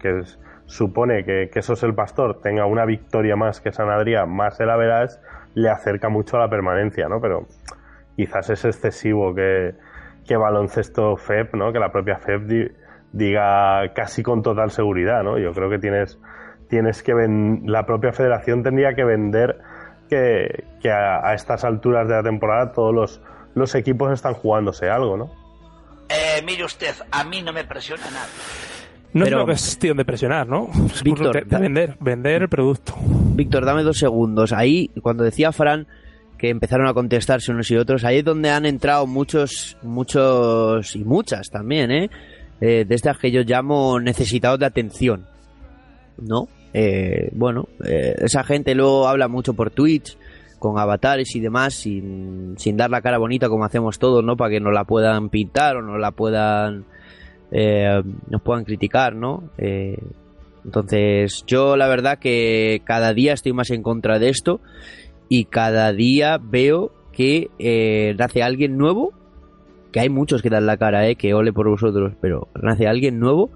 que, 0.00 0.22
supone 0.66 1.24
que, 1.24 1.50
que 1.52 1.58
eso 1.58 1.74
es 1.74 1.82
el 1.82 1.94
pastor, 1.94 2.40
tenga 2.40 2.66
una 2.66 2.84
victoria 2.84 3.36
más 3.36 3.60
que 3.60 3.70
San 3.72 3.88
Adrià, 3.88 4.26
más 4.26 4.58
el 4.60 4.70
Average, 4.70 5.16
le 5.54 5.68
acerca 5.68 6.08
mucho 6.08 6.36
a 6.36 6.40
la 6.40 6.48
permanencia, 6.48 7.08
¿no? 7.08 7.20
Pero 7.20 7.46
quizás 8.16 8.50
es 8.50 8.64
excesivo 8.64 9.34
que, 9.34 9.74
que 10.26 10.36
baloncesto 10.36 11.16
FEP, 11.16 11.54
¿no? 11.54 11.72
Que 11.72 11.78
la 11.78 11.92
propia 11.92 12.18
FEP 12.18 12.42
di- 12.42 12.68
diga 13.12 13.92
casi 13.94 14.22
con 14.22 14.42
total 14.42 14.70
seguridad, 14.70 15.22
¿no? 15.22 15.38
Yo 15.38 15.52
creo 15.52 15.70
que 15.70 15.78
tienes, 15.78 16.18
tienes 16.68 17.02
que 17.02 17.14
ven- 17.14 17.62
la 17.66 17.86
propia 17.86 18.12
federación 18.12 18.62
tendría 18.62 18.94
que 18.94 19.04
vender 19.04 19.58
que, 20.08 20.64
que 20.80 20.90
a, 20.90 21.26
a 21.26 21.34
estas 21.34 21.64
alturas 21.64 22.08
de 22.08 22.14
la 22.14 22.22
temporada 22.22 22.72
todos 22.72 22.94
los, 22.94 23.22
los 23.54 23.74
equipos 23.74 24.12
están 24.12 24.34
jugándose 24.34 24.88
algo, 24.90 25.16
¿no? 25.16 25.30
Eh, 26.08 26.42
mire 26.44 26.64
usted, 26.64 26.94
a 27.10 27.24
mí 27.24 27.40
no 27.42 27.52
me 27.52 27.64
presiona 27.64 28.04
nada. 28.10 28.26
No 29.12 29.24
Pero- 29.24 29.36
es 29.36 29.42
una 29.42 29.44
cuestión 29.44 29.96
de 29.96 30.04
presionar, 30.04 30.46
¿no? 30.48 30.68
Víctor, 31.04 31.34
de, 31.34 31.40
de 31.42 31.46
da- 31.46 31.58
vender, 31.60 31.96
vender 32.00 32.42
el 32.42 32.48
producto. 32.48 32.94
Víctor, 32.98 33.64
dame 33.64 33.82
dos 33.84 33.98
segundos. 33.98 34.52
Ahí, 34.52 34.90
cuando 35.02 35.22
decía 35.24 35.52
Fran 35.52 35.86
que 36.44 36.50
empezaron 36.50 36.86
a 36.86 36.92
contestarse 36.92 37.52
unos 37.52 37.70
y 37.70 37.76
otros, 37.78 38.04
ahí 38.04 38.18
es 38.18 38.24
donde 38.24 38.50
han 38.50 38.66
entrado 38.66 39.06
muchos, 39.06 39.78
muchos 39.80 40.94
y 40.94 41.02
muchas 41.02 41.48
también, 41.48 41.90
¿eh? 41.90 42.10
Eh, 42.60 42.84
de 42.86 42.94
estas 42.94 43.16
que 43.16 43.30
yo 43.30 43.40
llamo 43.44 43.98
necesitados 43.98 44.58
de 44.58 44.66
atención, 44.66 45.24
¿no? 46.18 46.48
Eh, 46.74 47.30
bueno, 47.32 47.68
eh, 47.82 48.14
esa 48.18 48.44
gente 48.44 48.74
luego 48.74 49.08
habla 49.08 49.26
mucho 49.26 49.54
por 49.54 49.70
Twitch, 49.70 50.18
con 50.58 50.78
avatares 50.78 51.34
y 51.34 51.40
demás, 51.40 51.72
sin, 51.72 52.56
sin 52.58 52.76
dar 52.76 52.90
la 52.90 53.00
cara 53.00 53.16
bonita 53.16 53.48
como 53.48 53.64
hacemos 53.64 53.98
todos, 53.98 54.22
¿no? 54.22 54.36
Para 54.36 54.50
que 54.50 54.60
nos 54.60 54.74
la 54.74 54.84
puedan 54.84 55.30
pintar 55.30 55.78
o 55.78 55.82
nos 55.82 55.98
la 55.98 56.10
puedan, 56.10 56.84
nos 57.50 58.42
puedan 58.42 58.64
criticar, 58.64 59.14
¿no? 59.14 59.48
Entonces, 60.62 61.42
yo 61.46 61.78
la 61.78 61.88
verdad 61.88 62.18
que 62.18 62.82
cada 62.84 63.14
día 63.14 63.32
estoy 63.32 63.54
más 63.54 63.70
en 63.70 63.82
contra 63.82 64.18
de 64.18 64.28
esto 64.28 64.60
y 65.36 65.46
cada 65.46 65.92
día 65.92 66.38
veo 66.40 66.92
que 67.10 67.50
eh, 67.58 68.14
nace 68.16 68.40
alguien 68.44 68.78
nuevo, 68.78 69.12
que 69.90 69.98
hay 69.98 70.08
muchos 70.08 70.42
que 70.42 70.48
dan 70.48 70.64
la 70.64 70.76
cara, 70.76 71.08
eh, 71.08 71.16
que 71.16 71.34
ole 71.34 71.52
por 71.52 71.68
vosotros, 71.68 72.12
pero 72.20 72.46
nace 72.62 72.86
alguien 72.86 73.18
nuevo 73.18 73.50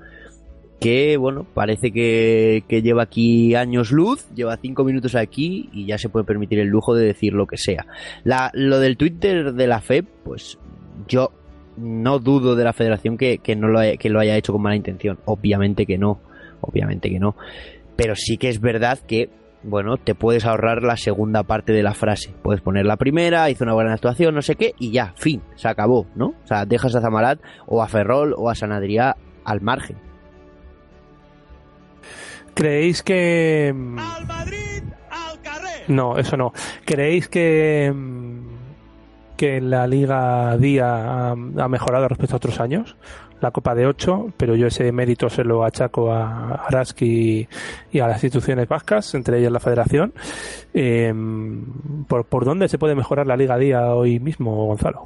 que, 0.81 1.17
bueno, 1.19 1.47
parece 1.55 1.93
que, 1.93 2.65
que 2.67 2.83
lleva 2.83 3.05
aquí 3.05 3.55
años 3.55 3.93
luz, 3.93 4.27
lleva 4.35 4.57
cinco 4.57 4.83
minutos 4.83 5.15
aquí 5.15 5.69
y 5.73 5.87
ya 5.87 5.99
se 5.99 6.09
puede 6.09 6.25
permitir 6.25 6.59
el 6.59 6.67
lujo 6.67 6.97
de 6.97 7.07
decir 7.07 7.33
lo 7.33 7.47
que 7.47 7.59
sea. 7.59 7.87
La, 8.25 8.51
lo 8.55 8.81
del 8.81 8.97
Twitter 8.97 9.53
de 9.53 9.67
la 9.69 9.81
FEP, 9.81 10.05
pues 10.25 10.59
yo 11.07 11.31
no 11.77 12.19
dudo 12.19 12.57
de 12.57 12.65
la 12.65 12.73
federación 12.73 13.17
que, 13.17 13.39
que 13.39 13.55
no 13.55 13.69
lo, 13.69 13.79
que 14.01 14.11
lo 14.11 14.19
haya 14.19 14.37
hecho 14.37 14.53
con 14.53 14.63
mala 14.63 14.75
intención. 14.75 15.21
Obviamente 15.27 15.87
que 15.87 15.97
no, 15.97 16.19
obviamente 16.61 17.09
que 17.09 17.21
no. 17.21 17.37
Pero 17.95 18.17
sí 18.17 18.37
que 18.37 18.49
es 18.49 18.61
verdad 18.61 18.99
que, 18.99 19.31
bueno, 19.63 19.97
te 19.97 20.15
puedes 20.15 20.45
ahorrar 20.47 20.83
la 20.83 20.97
segunda 20.97 21.43
parte 21.43 21.73
de 21.73 21.83
la 21.83 21.95
frase. 21.95 22.35
Puedes 22.43 22.61
poner 22.63 22.87
la 22.87 22.97
primera, 22.97 23.51
hizo 23.51 23.65
una 23.65 23.75
buena 23.75 23.93
actuación, 23.93 24.35
no 24.35 24.43
sé 24.43 24.55
qué, 24.57 24.75
y 24.79 24.93
ya, 24.93 25.13
fin, 25.17 25.43
se 25.57 25.69
acabó, 25.69 26.07
¿no? 26.15 26.29
O 26.45 26.47
sea, 26.47 26.65
dejas 26.65 26.95
a 26.95 27.01
Zamarat 27.01 27.41
o 27.67 27.83
a 27.83 27.89
Ferrol 27.89 28.35
o 28.37 28.51
a 28.51 28.55
San 28.55 28.71
Adrià 28.73 29.17
al 29.45 29.61
margen. 29.61 29.97
¿Creéis 32.55 33.03
que... 33.03 33.73
mm, 33.75 33.99
No, 35.89 36.19
eso 36.19 36.37
no. 36.37 36.53
¿Creéis 36.85 37.29
que, 37.29 37.93
mm, 37.95 38.47
que 39.37 39.61
la 39.61 39.87
Liga 39.87 40.57
Día 40.57 40.87
ha, 40.87 41.31
ha 41.31 41.69
mejorado 41.69 42.09
respecto 42.09 42.35
a 42.35 42.39
otros 42.39 42.61
años? 42.61 42.97
La 43.41 43.51
Copa 43.51 43.75
de 43.75 43.87
8, 43.87 44.35
pero 44.37 44.55
yo 44.55 44.67
ese 44.67 44.91
mérito 44.93 45.29
se 45.29 45.45
lo 45.45 45.65
achaco 45.65 46.13
a 46.13 46.55
Araski 46.67 47.49
y 47.93 48.01
a 48.01 48.07
las 48.07 48.23
instituciones 48.23 48.69
vascas, 48.69 49.15
entre 49.15 49.39
ellas 49.39 49.53
la 49.53 49.61
Federación. 49.61 50.13
Eh, 50.75 51.13
¿por, 52.09 52.27
¿Por 52.27 52.45
dónde 52.45 52.69
se 52.69 52.79
puede 52.79 52.95
mejorar 52.95 53.27
la 53.27 53.37
Liga 53.37 53.57
Día 53.59 53.95
hoy 53.95 54.21
mismo, 54.21 54.67
Gonzalo? 54.67 55.05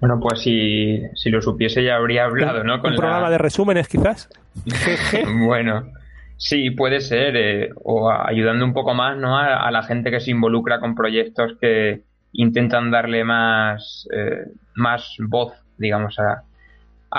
Bueno, 0.00 0.20
pues 0.20 0.40
si, 0.40 1.02
si 1.14 1.30
lo 1.30 1.42
supiese 1.42 1.82
ya 1.82 1.96
habría 1.96 2.24
hablado, 2.24 2.62
¿no? 2.62 2.76
Un 2.76 2.80
programa 2.80 3.30
de 3.30 3.38
resúmenes, 3.38 3.88
quizás. 3.88 4.28
bueno, 5.46 5.88
sí, 6.36 6.70
puede 6.70 7.00
ser. 7.00 7.36
eh, 7.36 7.70
o 7.82 8.10
ayudando 8.10 8.64
un 8.64 8.72
poco 8.72 8.94
más, 8.94 9.16
¿no? 9.16 9.36
A, 9.36 9.66
a 9.66 9.70
la 9.70 9.82
gente 9.82 10.10
que 10.10 10.20
se 10.20 10.30
involucra 10.30 10.78
con 10.78 10.94
proyectos 10.94 11.56
que 11.60 12.02
intentan 12.32 12.90
darle 12.90 13.24
más, 13.24 14.08
eh, 14.14 14.46
más 14.74 15.16
voz, 15.20 15.52
digamos, 15.82 16.18
a, 16.18 16.44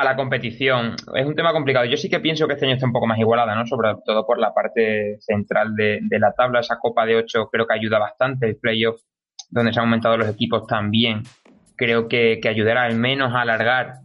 la 0.03 0.15
competición. 0.15 0.95
Es 1.13 1.25
un 1.25 1.35
tema 1.35 1.51
complicado. 1.51 1.85
Yo 1.85 1.97
sí 1.97 2.09
que 2.09 2.19
pienso 2.19 2.47
que 2.47 2.53
este 2.53 2.65
año 2.65 2.75
está 2.75 2.87
un 2.87 2.93
poco 2.93 3.05
más 3.05 3.19
igualada, 3.19 3.53
¿no? 3.53 3.67
Sobre 3.67 3.89
todo 4.03 4.25
por 4.25 4.39
la 4.39 4.51
parte 4.51 5.17
central 5.19 5.75
de, 5.75 6.01
la 6.19 6.31
tabla. 6.31 6.61
Esa 6.61 6.79
Copa 6.79 7.05
de 7.05 7.17
8 7.17 7.49
creo 7.51 7.67
que 7.67 7.75
ayuda 7.75 7.99
bastante. 7.99 8.47
El 8.47 8.55
playoff, 8.55 8.99
donde 9.51 9.71
se 9.71 9.79
han 9.79 9.85
aumentado 9.85 10.17
los 10.17 10.27
equipos 10.27 10.65
también, 10.65 11.21
creo 11.75 12.07
que, 12.07 12.41
ayudará 12.49 12.83
al 12.83 12.95
menos 12.95 13.35
a 13.35 13.41
alargar 13.41 13.99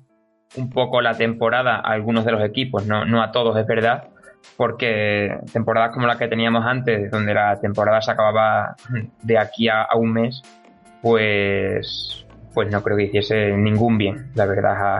un 0.56 0.68
poco 0.68 1.00
la 1.00 1.14
temporada 1.16 1.76
a 1.76 1.92
algunos 1.92 2.24
de 2.26 2.32
los 2.32 2.42
equipos, 2.42 2.86
no, 2.86 3.04
no 3.04 3.22
a 3.22 3.32
todos, 3.32 3.56
es 3.58 3.66
verdad, 3.66 4.08
porque 4.56 5.38
temporadas 5.52 5.92
como 5.92 6.06
la 6.06 6.16
que 6.16 6.26
teníamos 6.26 6.64
antes, 6.64 7.10
donde 7.10 7.34
la 7.34 7.60
temporada 7.60 8.00
se 8.00 8.10
acababa 8.10 8.74
de 9.22 9.38
aquí 9.38 9.68
a 9.68 9.86
un 9.94 10.12
mes, 10.12 10.42
pues, 11.02 12.26
pues 12.58 12.72
no 12.72 12.82
creo 12.82 12.96
que 12.96 13.04
hiciese 13.04 13.52
ningún 13.56 13.96
bien, 13.96 14.32
la 14.34 14.44
verdad, 14.44 14.96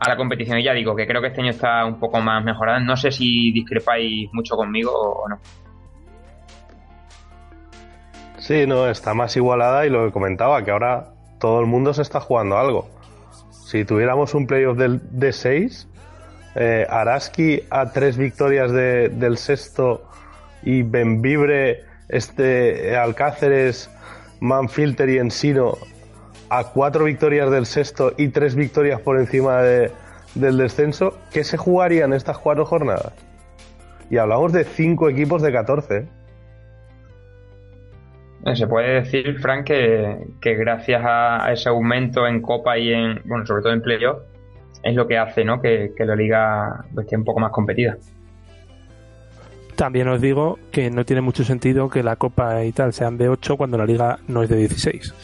a, 0.00 0.08
la 0.08 0.16
competición. 0.16 0.58
Y 0.58 0.62
ya 0.64 0.72
digo 0.72 0.96
que 0.96 1.06
creo 1.06 1.20
que 1.20 1.26
este 1.26 1.42
año 1.42 1.50
está 1.50 1.84
un 1.84 2.00
poco 2.00 2.18
más 2.22 2.42
mejorada. 2.42 2.80
No 2.80 2.96
sé 2.96 3.12
si 3.12 3.52
discrepáis 3.52 4.32
mucho 4.32 4.56
conmigo 4.56 4.90
o 4.90 5.28
no. 5.28 5.38
Sí, 8.38 8.66
no, 8.66 8.88
está 8.88 9.12
más 9.12 9.36
igualada 9.36 9.84
y 9.84 9.90
lo 9.90 10.06
que 10.06 10.12
comentaba, 10.12 10.64
que 10.64 10.70
ahora 10.70 11.08
todo 11.38 11.60
el 11.60 11.66
mundo 11.66 11.92
se 11.92 12.00
está 12.00 12.20
jugando 12.20 12.56
algo. 12.56 12.88
Si 13.50 13.84
tuviéramos 13.84 14.32
un 14.32 14.46
playoff 14.46 14.78
del, 14.78 15.02
de 15.10 15.30
6, 15.30 15.86
eh, 16.54 16.86
Araski 16.88 17.64
a 17.68 17.92
tres 17.92 18.16
victorias 18.16 18.72
de- 18.72 19.10
del 19.10 19.36
sexto 19.36 20.08
y 20.62 20.82
Benvibre, 20.82 21.84
este, 22.08 22.96
Alcáceres, 22.96 23.90
Manfilter 24.40 25.10
y 25.10 25.18
Ensino 25.18 25.76
a 26.58 26.64
cuatro 26.72 27.04
victorias 27.04 27.50
del 27.50 27.66
sexto 27.66 28.12
y 28.16 28.28
tres 28.28 28.54
victorias 28.54 29.00
por 29.00 29.18
encima 29.18 29.62
de- 29.62 29.90
del 30.34 30.56
descenso, 30.56 31.18
¿qué 31.32 31.44
se 31.44 31.56
jugarían 31.56 32.12
estas 32.12 32.38
cuatro 32.38 32.64
jornadas? 32.66 33.12
Y 34.10 34.16
hablamos 34.18 34.52
de 34.52 34.64
cinco 34.64 35.08
equipos 35.08 35.42
de 35.42 35.52
14. 35.52 36.08
¿eh? 38.46 38.56
Se 38.56 38.66
puede 38.66 39.00
decir, 39.02 39.38
Frank, 39.40 39.64
que, 39.64 40.18
que 40.40 40.54
gracias 40.54 41.02
a, 41.04 41.44
a 41.46 41.52
ese 41.52 41.68
aumento 41.68 42.26
en 42.26 42.42
Copa 42.42 42.76
y 42.78 42.92
en, 42.92 43.20
bueno, 43.24 43.46
sobre 43.46 43.62
todo 43.62 43.72
en 43.72 43.80
playoff, 43.80 44.18
es 44.82 44.94
lo 44.94 45.06
que 45.08 45.16
hace, 45.16 45.44
¿no? 45.44 45.60
Que, 45.62 45.92
que 45.96 46.04
la 46.04 46.14
liga 46.14 46.84
pues, 46.92 47.06
esté 47.06 47.16
un 47.16 47.24
poco 47.24 47.40
más 47.40 47.50
competida. 47.52 47.96
También 49.76 50.08
os 50.08 50.20
digo 50.20 50.58
que 50.70 50.90
no 50.90 51.04
tiene 51.04 51.22
mucho 51.22 51.42
sentido 51.42 51.88
que 51.88 52.02
la 52.02 52.16
Copa 52.16 52.62
y 52.64 52.72
tal 52.72 52.92
sean 52.92 53.16
de 53.16 53.28
8 53.28 53.56
cuando 53.56 53.76
la 53.78 53.86
Liga 53.86 54.18
no 54.28 54.42
es 54.42 54.48
de 54.48 54.56
16. 54.56 55.14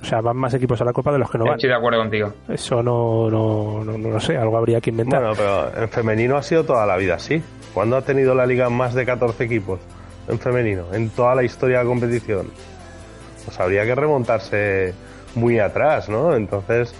O 0.00 0.04
sea, 0.04 0.20
van 0.20 0.36
más 0.36 0.54
equipos 0.54 0.80
a 0.80 0.84
la 0.84 0.92
Copa 0.92 1.12
de 1.12 1.18
los 1.18 1.30
que 1.30 1.38
no 1.38 1.44
van. 1.44 1.54
Estoy 1.54 1.70
de 1.70 1.76
acuerdo 1.76 1.98
contigo. 1.98 2.32
Eso 2.48 2.82
no, 2.82 3.28
no, 3.30 3.84
no, 3.84 3.98
no 3.98 4.10
lo 4.10 4.20
sé, 4.20 4.36
algo 4.36 4.56
habría 4.56 4.80
que 4.80 4.90
inventar. 4.90 5.20
Bueno, 5.20 5.34
pero 5.36 5.82
en 5.82 5.88
femenino 5.88 6.36
ha 6.36 6.42
sido 6.42 6.64
toda 6.64 6.86
la 6.86 6.96
vida 6.96 7.14
así. 7.14 7.42
¿Cuándo 7.74 7.96
ha 7.96 8.02
tenido 8.02 8.34
la 8.34 8.46
liga 8.46 8.70
más 8.70 8.94
de 8.94 9.04
14 9.04 9.44
equipos 9.44 9.80
en 10.28 10.38
femenino? 10.38 10.84
En 10.92 11.10
toda 11.10 11.34
la 11.34 11.42
historia 11.42 11.78
de 11.78 11.84
la 11.84 11.90
competición. 11.90 12.46
Pues 13.44 13.58
habría 13.60 13.84
que 13.84 13.94
remontarse 13.94 14.94
muy 15.34 15.58
atrás, 15.58 16.08
¿no? 16.08 16.34
Entonces, 16.34 16.94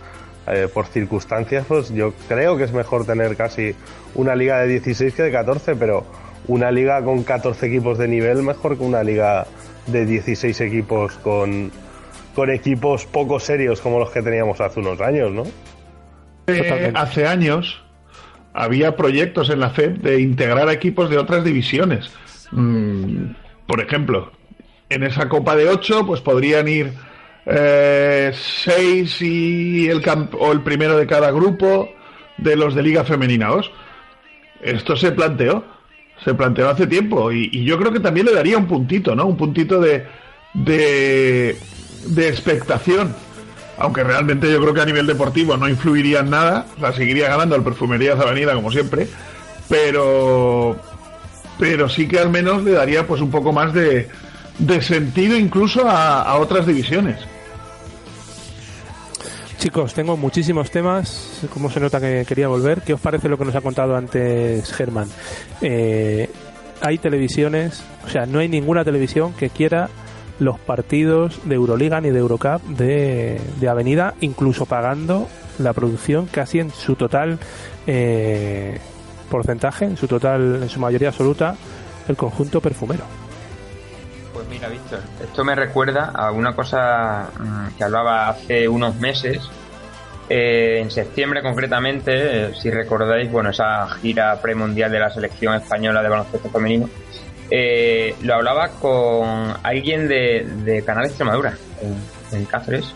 eh, 0.47 0.69
por 0.73 0.87
circunstancias, 0.87 1.65
pues 1.69 1.91
yo 1.91 2.13
creo 2.29 2.57
que 2.57 2.65
es 2.65 2.73
mejor 2.73 3.05
tener 3.05 3.37
casi 3.37 3.75
una 4.15 4.35
liga 4.35 4.61
de 4.61 4.69
16 4.69 5.15
que 5.15 5.23
de 5.23 5.33
14, 5.33 5.77
pero 5.77 6.05
una 6.47 6.71
liga 6.71 7.03
con 7.03 7.23
14 7.23 7.67
equipos 7.67 7.99
de 7.99 8.09
nivel 8.09 8.43
mejor 8.43 8.79
que 8.79 8.85
una 8.85 9.03
liga 9.03 9.47
de 9.87 10.07
16 10.07 10.61
equipos 10.63 11.15
con, 11.19 11.71
con 12.39 12.51
equipos 12.51 13.05
poco 13.05 13.41
serios 13.41 13.81
como 13.81 13.99
los 13.99 14.11
que 14.11 14.23
teníamos 14.23 14.61
hace 14.61 14.79
unos 14.79 15.01
años, 15.01 15.33
¿no? 15.33 15.43
Eh, 16.47 16.93
hace 16.95 17.27
años 17.27 17.83
había 18.55 18.95
proyectos 18.95 19.51
en 19.51 19.59
la 19.59 19.71
FED 19.71 19.97
de 19.99 20.21
integrar 20.21 20.69
equipos 20.71 21.11
de 21.11 21.19
otras 21.19 21.43
divisiones. 21.43 22.13
Mm, 22.53 23.33
por 23.67 23.81
ejemplo, 23.81 24.31
en 24.89 25.03
esa 25.03 25.29
Copa 25.29 25.57
de 25.57 25.69
8, 25.69 26.07
pues 26.07 26.21
podrían 26.21 26.69
ir 26.69 26.93
eh, 27.45 28.31
seis 28.33 29.21
y 29.21 29.89
el 29.89 30.01
camp- 30.01 30.37
o 30.39 30.53
el 30.53 30.61
primero 30.61 30.97
de 30.97 31.09
cada 31.09 31.33
grupo 31.33 31.89
de 32.37 32.55
los 32.55 32.73
de 32.77 32.85
Liga 32.85 33.03
Femenina 33.03 33.49
2. 33.49 33.69
Esto 34.63 34.97
se 34.97 35.11
planteó, 35.11 35.65
se 36.25 36.35
planteó 36.35 36.69
hace 36.71 36.87
tiempo 36.87 37.33
y, 37.33 37.49
y 37.53 37.65
yo 37.65 37.79
creo 37.81 37.91
que 37.93 37.99
también 37.99 38.27
le 38.27 38.33
daría 38.35 38.59
un 38.59 38.69
puntito, 38.69 39.17
¿no? 39.17 39.27
Un 39.27 39.37
puntito 39.37 39.81
de, 39.81 40.07
de, 40.55 41.57
de 42.07 42.29
expectación. 42.29 43.15
Aunque 43.79 44.03
realmente 44.03 44.51
yo 44.51 44.61
creo 44.61 44.75
que 44.75 44.81
a 44.81 44.87
nivel 44.87 45.07
deportivo 45.07 45.57
no 45.57 45.69
influiría 45.69 46.21
en 46.21 46.31
nada, 46.31 46.67
o 46.77 46.81
sea, 46.81 46.93
seguiría 46.93 47.29
ganando 47.29 47.55
el 47.55 47.63
Perfumerías 47.63 48.19
Avenida 48.19 48.55
como 48.55 48.73
siempre, 48.73 49.07
pero 49.69 50.77
pero 51.59 51.89
sí 51.89 52.09
que 52.09 52.19
al 52.19 52.31
menos 52.31 52.65
le 52.65 52.73
daría 52.73 53.07
pues 53.07 53.21
un 53.21 53.31
poco 53.31 53.53
más 53.53 53.73
de, 53.73 54.09
de 54.59 54.83
sentido 54.83 55.37
incluso 55.37 55.89
a, 55.89 56.23
a 56.23 56.39
otras 56.39 56.67
divisiones. 56.67 57.21
Chicos, 59.59 59.93
tengo 59.93 60.17
muchísimos 60.17 60.71
temas. 60.71 61.41
Como 61.53 61.69
se 61.69 61.81
nota 61.81 62.01
que 62.01 62.25
quería 62.27 62.47
volver? 62.47 62.83
¿Qué 62.83 62.95
os 62.95 63.01
parece 63.01 63.29
lo 63.29 63.37
que 63.37 63.45
nos 63.45 63.57
ha 63.57 63.61
contado 63.61 63.97
antes 63.97 64.73
Germán? 64.73 65.09
Eh, 65.61 66.31
hay 66.81 66.99
televisiones, 66.99 67.83
o 68.07 68.09
sea, 68.09 68.25
no 68.25 68.39
hay 68.39 68.49
ninguna 68.49 68.85
televisión 68.85 69.33
que 69.33 69.51
quiera 69.51 69.89
los 70.39 70.59
partidos 70.59 71.41
de 71.45 71.55
Euroliga 71.55 72.01
ni 72.01 72.11
de 72.11 72.19
Eurocup 72.19 72.63
de, 72.65 73.41
de 73.61 73.69
Avenida, 73.69 74.15
incluso 74.21 74.67
pagando 74.67 75.29
la 75.59 75.73
producción 75.73 76.27
casi 76.27 76.61
en 76.61 76.71
su 76.71 76.95
total 76.95 77.39
eh, 77.87 78.79
porcentaje, 79.29 79.85
en 79.85 79.97
su 79.97 80.07
total, 80.07 80.63
en 80.63 80.69
su 80.69 80.81
mayoría 80.81 81.09
absoluta, 81.09 81.57
el 82.09 82.17
conjunto 82.17 82.61
perfumero. 82.61 83.05
Pues 84.33 84.47
mira, 84.49 84.69
Víctor, 84.69 85.01
esto 85.23 85.45
me 85.45 85.55
recuerda 85.55 86.13
a 86.15 86.31
una 86.31 86.55
cosa 86.55 87.31
mm, 87.39 87.77
que 87.77 87.85
hablaba 87.85 88.29
hace 88.29 88.69
unos 88.69 88.97
meses, 88.97 89.51
eh, 90.29 90.81
en 90.81 90.91
septiembre 90.91 91.43
concretamente, 91.43 92.49
eh, 92.49 92.55
si 92.55 92.71
recordáis, 92.71 93.31
bueno, 93.33 93.51
esa 93.51 93.89
gira 93.89 94.41
premundial 94.41 94.93
de 94.93 95.01
la 95.01 95.11
selección 95.11 95.55
española 95.55 96.03
de 96.03 96.09
baloncesto 96.09 96.51
femenino, 96.51 96.89
eh, 97.51 98.15
lo 98.23 98.35
hablaba 98.35 98.69
con 98.81 99.55
alguien 99.63 100.09
de, 100.09 100.47
de 100.65 100.85
Canal 100.85 101.07
Extremadura, 101.07 101.57
en, 102.33 102.45
Cáceres, 102.45 102.93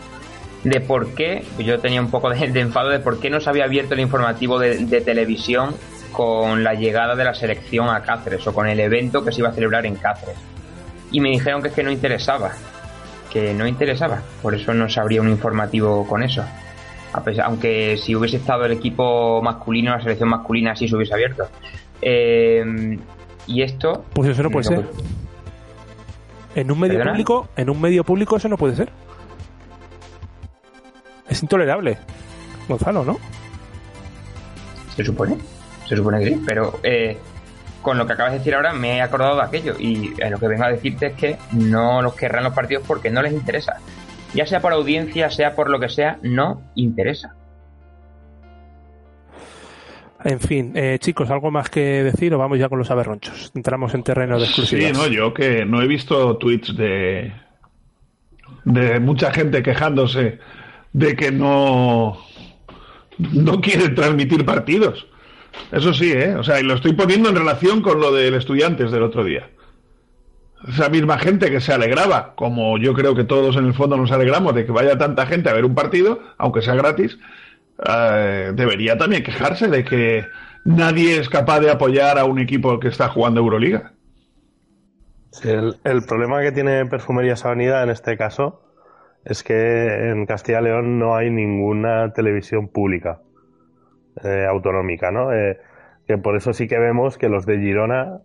de 0.63 0.79
por 0.79 1.13
qué, 1.15 1.43
yo 1.59 1.79
tenía 1.79 2.01
un 2.01 2.11
poco 2.11 2.29
de, 2.29 2.59
enfado 2.59 2.89
de 2.89 2.99
por 2.99 3.19
qué 3.19 3.29
no 3.29 3.39
se 3.39 3.49
había 3.49 3.65
abierto 3.65 3.93
el 3.93 3.99
informativo 3.99 4.59
de, 4.59 4.85
de 4.85 5.01
televisión 5.01 5.75
con 6.11 6.63
la 6.63 6.73
llegada 6.73 7.15
de 7.15 7.23
la 7.23 7.33
selección 7.33 7.89
a 7.89 8.01
Cáceres 8.03 8.45
o 8.45 8.53
con 8.53 8.67
el 8.67 8.79
evento 8.79 9.25
que 9.25 9.31
se 9.31 9.41
iba 9.41 9.49
a 9.49 9.53
celebrar 9.53 9.85
en 9.85 9.95
Cáceres 9.95 10.37
y 11.13 11.21
me 11.21 11.29
dijeron 11.29 11.61
que 11.61 11.69
es 11.69 11.73
que 11.73 11.83
no 11.83 11.91
interesaba, 11.91 12.51
que 13.31 13.53
no 13.53 13.65
interesaba, 13.65 14.21
por 14.41 14.55
eso 14.55 14.73
no 14.73 14.89
se 14.89 14.99
abría 14.99 15.21
un 15.21 15.29
informativo 15.29 16.05
con 16.05 16.23
eso. 16.23 16.43
A 17.13 17.23
pesar, 17.23 17.45
aunque 17.45 17.95
si 17.97 18.15
hubiese 18.15 18.37
estado 18.37 18.65
el 18.65 18.71
equipo 18.71 19.39
masculino, 19.41 19.91
la 19.91 20.01
selección 20.01 20.29
masculina 20.29 20.75
sí 20.75 20.87
se 20.87 20.95
hubiese 20.95 21.13
abierto. 21.13 21.47
Eh, 22.01 22.97
y 23.47 23.61
esto. 23.61 24.05
Pues 24.13 24.29
eso 24.29 24.43
no 24.43 24.49
puede 24.49 24.65
ser. 24.65 24.85
En 26.55 26.71
un 26.71 26.79
medio 26.79 26.93
¿Perdona? 26.97 27.11
público, 27.11 27.49
en 27.55 27.69
un 27.69 27.81
medio 27.81 28.03
público 28.03 28.37
eso 28.37 28.47
no 28.47 28.57
puede 28.57 28.75
ser. 28.75 28.89
Es 31.27 31.41
intolerable. 31.41 31.97
Gonzalo, 32.67 33.03
¿no? 33.03 33.17
Se 34.95 35.03
supone, 35.03 35.37
se 35.87 35.95
supone 35.95 36.19
que 36.19 36.29
sí, 36.29 36.41
pero 36.45 36.79
eh, 36.83 37.17
con 37.81 37.97
lo 37.97 38.05
que 38.05 38.13
acabas 38.13 38.33
de 38.33 38.37
decir 38.39 38.53
ahora 38.53 38.73
me 38.73 38.97
he 38.97 39.01
acordado 39.01 39.35
de 39.35 39.41
aquello 39.41 39.75
y 39.79 40.13
eh, 40.19 40.29
lo 40.29 40.37
que 40.37 40.47
vengo 40.47 40.63
a 40.63 40.69
decirte 40.69 41.07
es 41.07 41.13
que 41.13 41.37
no 41.51 42.01
los 42.01 42.13
querrán 42.13 42.43
los 42.43 42.53
partidos 42.53 42.83
porque 42.87 43.09
no 43.09 43.21
les 43.21 43.33
interesa. 43.33 43.77
Ya 44.35 44.45
sea 44.45 44.61
por 44.61 44.73
audiencia, 44.73 45.29
sea 45.31 45.55
por 45.55 45.69
lo 45.69 45.79
que 45.79 45.89
sea, 45.89 46.17
no 46.21 46.61
interesa. 46.75 47.35
En 50.23 50.39
fin, 50.39 50.71
eh, 50.75 50.97
chicos, 50.99 51.29
¿algo 51.29 51.51
más 51.51 51.69
que 51.69 51.81
decir 52.03 52.33
o 52.33 52.37
vamos 52.37 52.57
ya 52.57 52.69
con 52.69 52.79
los 52.79 52.89
aberronchos? 52.91 53.51
Entramos 53.55 53.93
en 53.93 54.03
terreno 54.03 54.39
de 54.39 54.45
Sí, 54.45 54.61
exclusivas. 54.61 54.93
no, 54.97 55.07
yo 55.07 55.33
que 55.33 55.65
no 55.65 55.81
he 55.81 55.87
visto 55.87 56.37
tweets 56.37 56.75
de 56.77 57.33
de 58.65 58.99
mucha 59.01 59.31
gente 59.33 59.61
quejándose 59.61 60.39
de 60.93 61.15
que 61.17 61.31
no 61.31 62.17
no 63.17 63.59
quieren 63.61 63.93
transmitir 63.95 64.45
partidos. 64.45 65.07
Eso 65.71 65.93
sí, 65.93 66.11
¿eh? 66.11 66.35
O 66.35 66.43
sea, 66.43 66.59
y 66.59 66.63
lo 66.63 66.73
estoy 66.75 66.93
poniendo 66.93 67.29
en 67.29 67.35
relación 67.35 67.81
con 67.81 67.99
lo 67.99 68.11
del 68.13 68.33
estudiantes 68.35 68.91
del 68.91 69.03
otro 69.03 69.23
día. 69.23 69.49
Esa 70.67 70.87
misma 70.89 71.19
gente 71.19 71.51
que 71.51 71.59
se 71.59 71.73
alegraba, 71.73 72.33
como 72.35 72.77
yo 72.77 72.93
creo 72.93 73.13
que 73.15 73.25
todos 73.25 73.57
en 73.57 73.65
el 73.65 73.73
fondo 73.73 73.97
nos 73.97 74.11
alegramos 74.11 74.55
de 74.55 74.65
que 74.65 74.71
vaya 74.71 74.97
tanta 74.97 75.25
gente 75.25 75.49
a 75.49 75.53
ver 75.53 75.65
un 75.65 75.75
partido, 75.75 76.21
aunque 76.37 76.61
sea 76.61 76.73
gratis, 76.75 77.19
eh, 77.79 78.51
debería 78.55 78.97
también 78.97 79.23
quejarse 79.23 79.67
de 79.67 79.83
que 79.83 80.25
nadie 80.65 81.19
es 81.19 81.29
capaz 81.29 81.59
de 81.59 81.71
apoyar 81.71 82.17
a 82.17 82.25
un 82.25 82.39
equipo 82.39 82.79
que 82.79 82.87
está 82.87 83.09
jugando 83.09 83.39
Euroliga. 83.39 83.93
El, 85.43 86.03
problema 86.07 86.41
que 86.41 86.51
tiene 86.51 86.85
Perfumerías 86.85 87.43
Avenida 87.43 87.81
en 87.81 87.89
este 87.89 88.17
caso 88.17 88.61
es 89.25 89.43
que 89.43 90.09
en 90.09 90.25
Castilla 90.27 90.61
y 90.61 90.65
León 90.65 90.99
no 90.99 91.15
hay 91.15 91.31
ninguna 91.31 92.13
televisión 92.13 92.67
pública 92.67 93.21
eh, 94.23 94.45
autonómica, 94.47 95.11
¿no? 95.11 95.33
Eh, 95.33 95.59
que 96.05 96.17
por 96.17 96.35
eso 96.35 96.53
sí 96.53 96.67
que 96.67 96.77
vemos 96.77 97.17
que 97.17 97.29
los 97.29 97.45
de 97.47 97.57
Girona, 97.57 98.19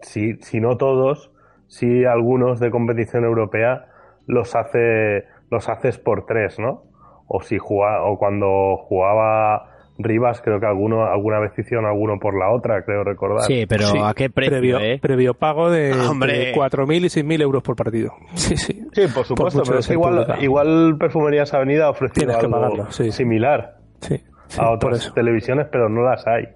si, 0.00 0.36
si 0.36 0.60
no 0.60 0.78
todos, 0.78 1.30
si 1.66 2.04
algunos 2.04 2.58
de 2.58 2.70
competición 2.70 3.24
europea 3.24 3.88
los 4.26 4.54
hace 4.54 5.26
los 5.50 5.68
haces 5.68 5.98
por 5.98 6.26
tres, 6.26 6.58
¿no? 6.58 6.89
O 7.32 7.40
si 7.42 7.58
juega, 7.58 8.02
o 8.02 8.18
cuando 8.18 8.76
jugaba 8.88 9.70
Rivas, 10.02 10.40
creo 10.40 10.58
que 10.58 10.66
alguno 10.66 11.04
alguna 11.04 11.38
vez 11.38 11.52
hicieron 11.56 11.86
alguno 11.86 12.18
por 12.18 12.36
la 12.36 12.50
otra, 12.50 12.82
creo 12.84 13.04
recordar. 13.04 13.44
Sí, 13.44 13.66
pero 13.68 14.04
¿a 14.04 14.14
qué 14.14 14.30
precio, 14.30 14.52
previo, 14.52 14.80
eh? 14.80 14.98
previo 15.00 15.34
pago 15.34 15.70
de, 15.70 15.92
Hombre. 15.92 16.38
de 16.38 16.54
4.000 16.54 16.96
y 16.96 17.22
6.000 17.22 17.42
euros 17.42 17.62
por 17.62 17.76
partido. 17.76 18.12
Sí, 18.34 18.56
sí. 18.56 18.84
Sí, 18.92 19.02
por 19.14 19.24
supuesto, 19.24 19.62
pero 19.64 19.78
es 19.78 19.90
igual, 19.90 20.26
igual 20.40 20.96
Perfumerías 20.98 21.54
Avenida 21.54 21.86
ha 21.86 21.90
ofrecido 21.90 22.26
Tienes 22.26 22.36
que 22.38 22.46
algo 22.46 22.60
pagarlo, 22.60 22.90
sí, 22.90 23.04
sí. 23.04 23.12
similar 23.12 23.76
Sí, 24.00 24.20
sí, 24.48 24.60
a 24.60 24.70
otras 24.70 25.12
televisiones, 25.14 25.68
pero 25.70 25.88
no 25.88 26.02
las 26.02 26.26
hay. 26.26 26.48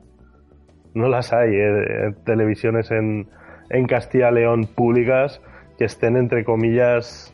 No 0.94 1.08
las 1.08 1.32
hay, 1.32 1.50
eh, 1.50 1.82
eh, 1.82 2.14
televisiones 2.24 2.90
en, 2.90 3.28
en 3.70 3.86
Castilla 3.86 4.30
y 4.30 4.34
León 4.34 4.66
públicas 4.66 5.40
que 5.78 5.84
estén, 5.84 6.16
entre 6.16 6.44
comillas, 6.44 7.32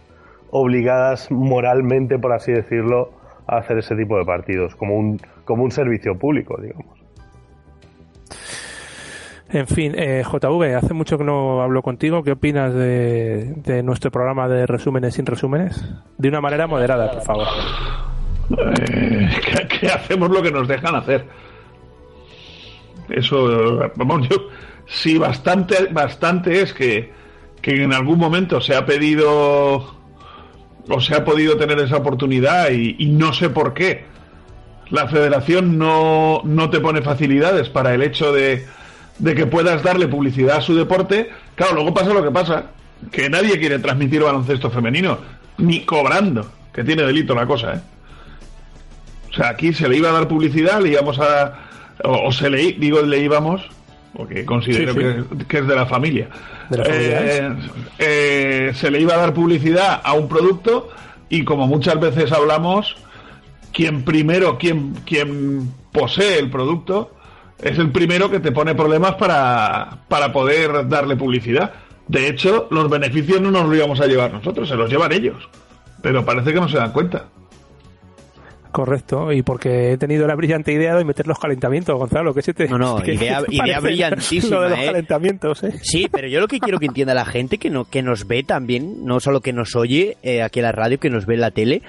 obligadas 0.51 1.31
moralmente, 1.31 2.19
por 2.19 2.33
así 2.33 2.53
decirlo, 2.53 3.20
a 3.51 3.59
hacer 3.59 3.79
ese 3.79 3.97
tipo 3.97 4.17
de 4.17 4.25
partidos, 4.25 4.75
como 4.77 4.97
un, 4.97 5.21
como 5.45 5.65
un 5.65 5.71
servicio 5.71 6.17
público, 6.17 6.57
digamos. 6.61 6.99
En 9.53 9.67
fin, 9.67 9.95
eh, 9.97 10.23
JV, 10.25 10.77
hace 10.77 10.95
mucho 10.95 11.19
que 11.19 11.25
no 11.25 11.61
hablo 11.61 11.83
contigo. 11.83 12.23
¿Qué 12.23 12.33
opinas 12.33 12.73
de, 12.73 13.55
de 13.57 13.83
nuestro 13.83 14.13
programa 14.13 14.47
de 14.47 14.65
resúmenes 14.65 15.15
sin 15.15 15.27
resúmenes? 15.27 15.85
De 16.19 16.29
una 16.29 16.41
manera 16.41 16.69
moderada, 16.69 17.11
por 17.11 17.23
favor. 17.23 17.47
Eh, 18.57 19.29
que, 19.45 19.81
que 19.81 19.87
hacemos 19.89 20.31
lo 20.31 20.41
que 20.41 20.53
nos 20.53 20.69
dejan 20.69 20.95
hacer. 20.95 21.27
Eso, 23.09 23.91
vamos, 23.97 24.29
yo, 24.29 24.37
sí, 24.87 25.19
bastante, 25.19 25.87
bastante 25.91 26.63
es 26.63 26.73
que, 26.73 27.13
que 27.61 27.83
en 27.83 27.93
algún 27.93 28.21
momento 28.21 28.61
se 28.61 28.77
ha 28.77 28.87
pedido 28.87 30.00
o 30.91 31.01
se 31.01 31.15
ha 31.15 31.25
podido 31.25 31.57
tener 31.57 31.79
esa 31.79 31.97
oportunidad 31.97 32.71
y, 32.71 32.97
y 32.99 33.07
no 33.07 33.33
sé 33.33 33.49
por 33.51 33.75
qué. 33.75 34.05
La 34.91 35.07
federación 35.07 35.79
no, 35.79 36.43
no 36.45 36.69
te 36.69 36.81
pone 36.81 37.01
facilidades 37.01 37.69
para 37.69 37.95
el 37.95 38.03
hecho 38.03 38.33
de, 38.33 38.67
de 39.19 39.35
que 39.35 39.47
puedas 39.47 39.83
darle 39.83 40.09
publicidad 40.09 40.57
a 40.57 40.61
su 40.61 40.75
deporte. 40.75 41.31
Claro, 41.55 41.75
luego 41.75 41.95
pasa 41.95 42.13
lo 42.13 42.25
que 42.25 42.33
pasa, 42.33 42.67
que 43.13 43.31
nadie 43.31 43.59
quiere 43.61 43.79
transmitir 43.79 44.23
baloncesto 44.23 44.69
femenino, 44.71 45.19
ni 45.59 45.85
cobrando, 45.85 46.51
que 46.73 46.83
tiene 46.83 47.05
delito 47.05 47.35
la 47.35 47.47
cosa, 47.47 47.75
¿eh? 47.75 47.81
O 49.31 49.33
sea, 49.33 49.51
aquí 49.51 49.73
se 49.73 49.89
le 49.89 49.97
iba 49.97 50.09
a 50.09 50.13
dar 50.13 50.27
publicidad, 50.27 50.81
le 50.81 50.89
íbamos 50.89 51.21
a. 51.21 51.55
O, 52.03 52.29
o 52.29 52.33
se 52.33 52.51
le, 52.51 52.73
digo, 52.73 53.01
le 53.03 53.19
íbamos, 53.19 53.63
porque 54.13 54.45
considero 54.45 54.93
Sí, 54.93 54.99
sí. 54.99 55.37
Que, 55.39 55.47
que 55.47 55.59
es 55.59 55.67
de 55.69 55.77
la 55.77 55.87
familia. 55.87 56.29
Eh, 56.71 57.57
eh, 57.99 58.73
se 58.75 58.91
le 58.91 59.01
iba 59.01 59.15
a 59.15 59.19
dar 59.19 59.35
publicidad 59.35 60.01
a 60.05 60.13
un 60.13 60.29
producto 60.29 60.89
y, 61.29 61.45
como 61.45 61.67
muchas 61.67 61.99
veces 61.99 62.33
hablamos, 62.33 62.97
quien 63.73 64.05
primero, 64.05 64.59
quien, 64.59 64.95
quien 65.05 65.73
posee 65.93 66.39
el 66.39 66.51
producto, 66.51 67.13
es 67.61 67.79
el 67.79 67.91
primero 67.91 68.31
que 68.31 68.41
te 68.41 68.53
pone 68.53 68.75
problemas 68.75 69.17
para, 69.17 69.99
para 70.09 70.33
poder 70.33 70.89
darle 70.89 71.17
publicidad. 71.17 71.73
De 72.09 72.29
hecho, 72.29 72.69
los 72.71 72.89
beneficios 72.89 73.41
no 73.41 73.51
nos 73.51 73.67
los 73.67 73.77
íbamos 73.77 74.01
a 74.01 74.07
llevar 74.07 74.33
nosotros, 74.33 74.69
se 74.69 74.77
los 74.77 74.91
llevan 74.91 75.13
ellos. 75.13 75.49
Pero 76.03 76.25
parece 76.25 76.53
que 76.53 76.61
no 76.61 76.69
se 76.69 76.79
dan 76.79 76.93
cuenta. 76.93 77.27
Correcto, 78.73 79.33
y 79.33 79.43
porque 79.43 79.93
he 79.93 79.99
tenido 79.99 80.27
la 80.27 80.35
brillante 80.37 80.73
idea 80.73 80.95
de 80.95 81.05
meter 81.05 81.27
los 81.27 81.39
calentamientos, 81.39 81.97
Gonzalo, 81.99 82.33
que 82.33 82.43
se 82.43 82.55
te... 82.55 82.69
No, 82.69 82.79
no, 82.79 82.97
que- 83.03 83.15
idea, 83.15 83.43
idea 83.49 83.81
brillantísima, 83.81 84.57
Lo 84.57 84.63
de 84.63 84.71
los 84.71 84.79
¿eh? 84.79 84.87
calentamientos, 84.87 85.63
¿eh? 85.65 85.73
Sí, 85.83 86.07
pero 86.11 86.29
yo 86.29 86.41
lo 86.41 86.47
que 86.49 86.61
quiero 86.61 86.79
que 86.79 86.87
entienda 86.87 87.13
la 87.15 87.25
gente 87.25 87.59
que 87.59 87.69
no 87.71 87.85
que 87.85 88.03
nos 88.03 88.27
ve 88.29 88.43
también, 88.43 89.05
no 89.05 89.19
solo 89.21 89.41
que 89.41 89.53
nos 89.53 89.75
oye 89.77 90.17
eh, 90.23 90.43
aquí 90.43 90.61
en 90.61 90.65
la 90.67 90.73
radio, 90.73 90.99
que 91.01 91.11
nos 91.11 91.27
ve 91.27 91.35
en 91.35 91.41
la 91.41 91.51
tele, 91.51 91.83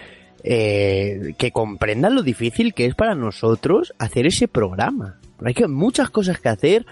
eh, 0.44 1.34
que 1.38 1.52
comprendan 1.52 2.16
lo 2.16 2.24
difícil 2.24 2.74
que 2.74 2.86
es 2.86 2.96
para 2.96 3.14
nosotros 3.16 3.94
hacer 4.00 4.26
ese 4.26 4.48
programa. 4.48 5.20
Hay 5.44 5.54
que 5.54 5.68
muchas 5.68 6.10
cosas 6.10 6.40
que 6.40 6.50
hacer, 6.50 6.86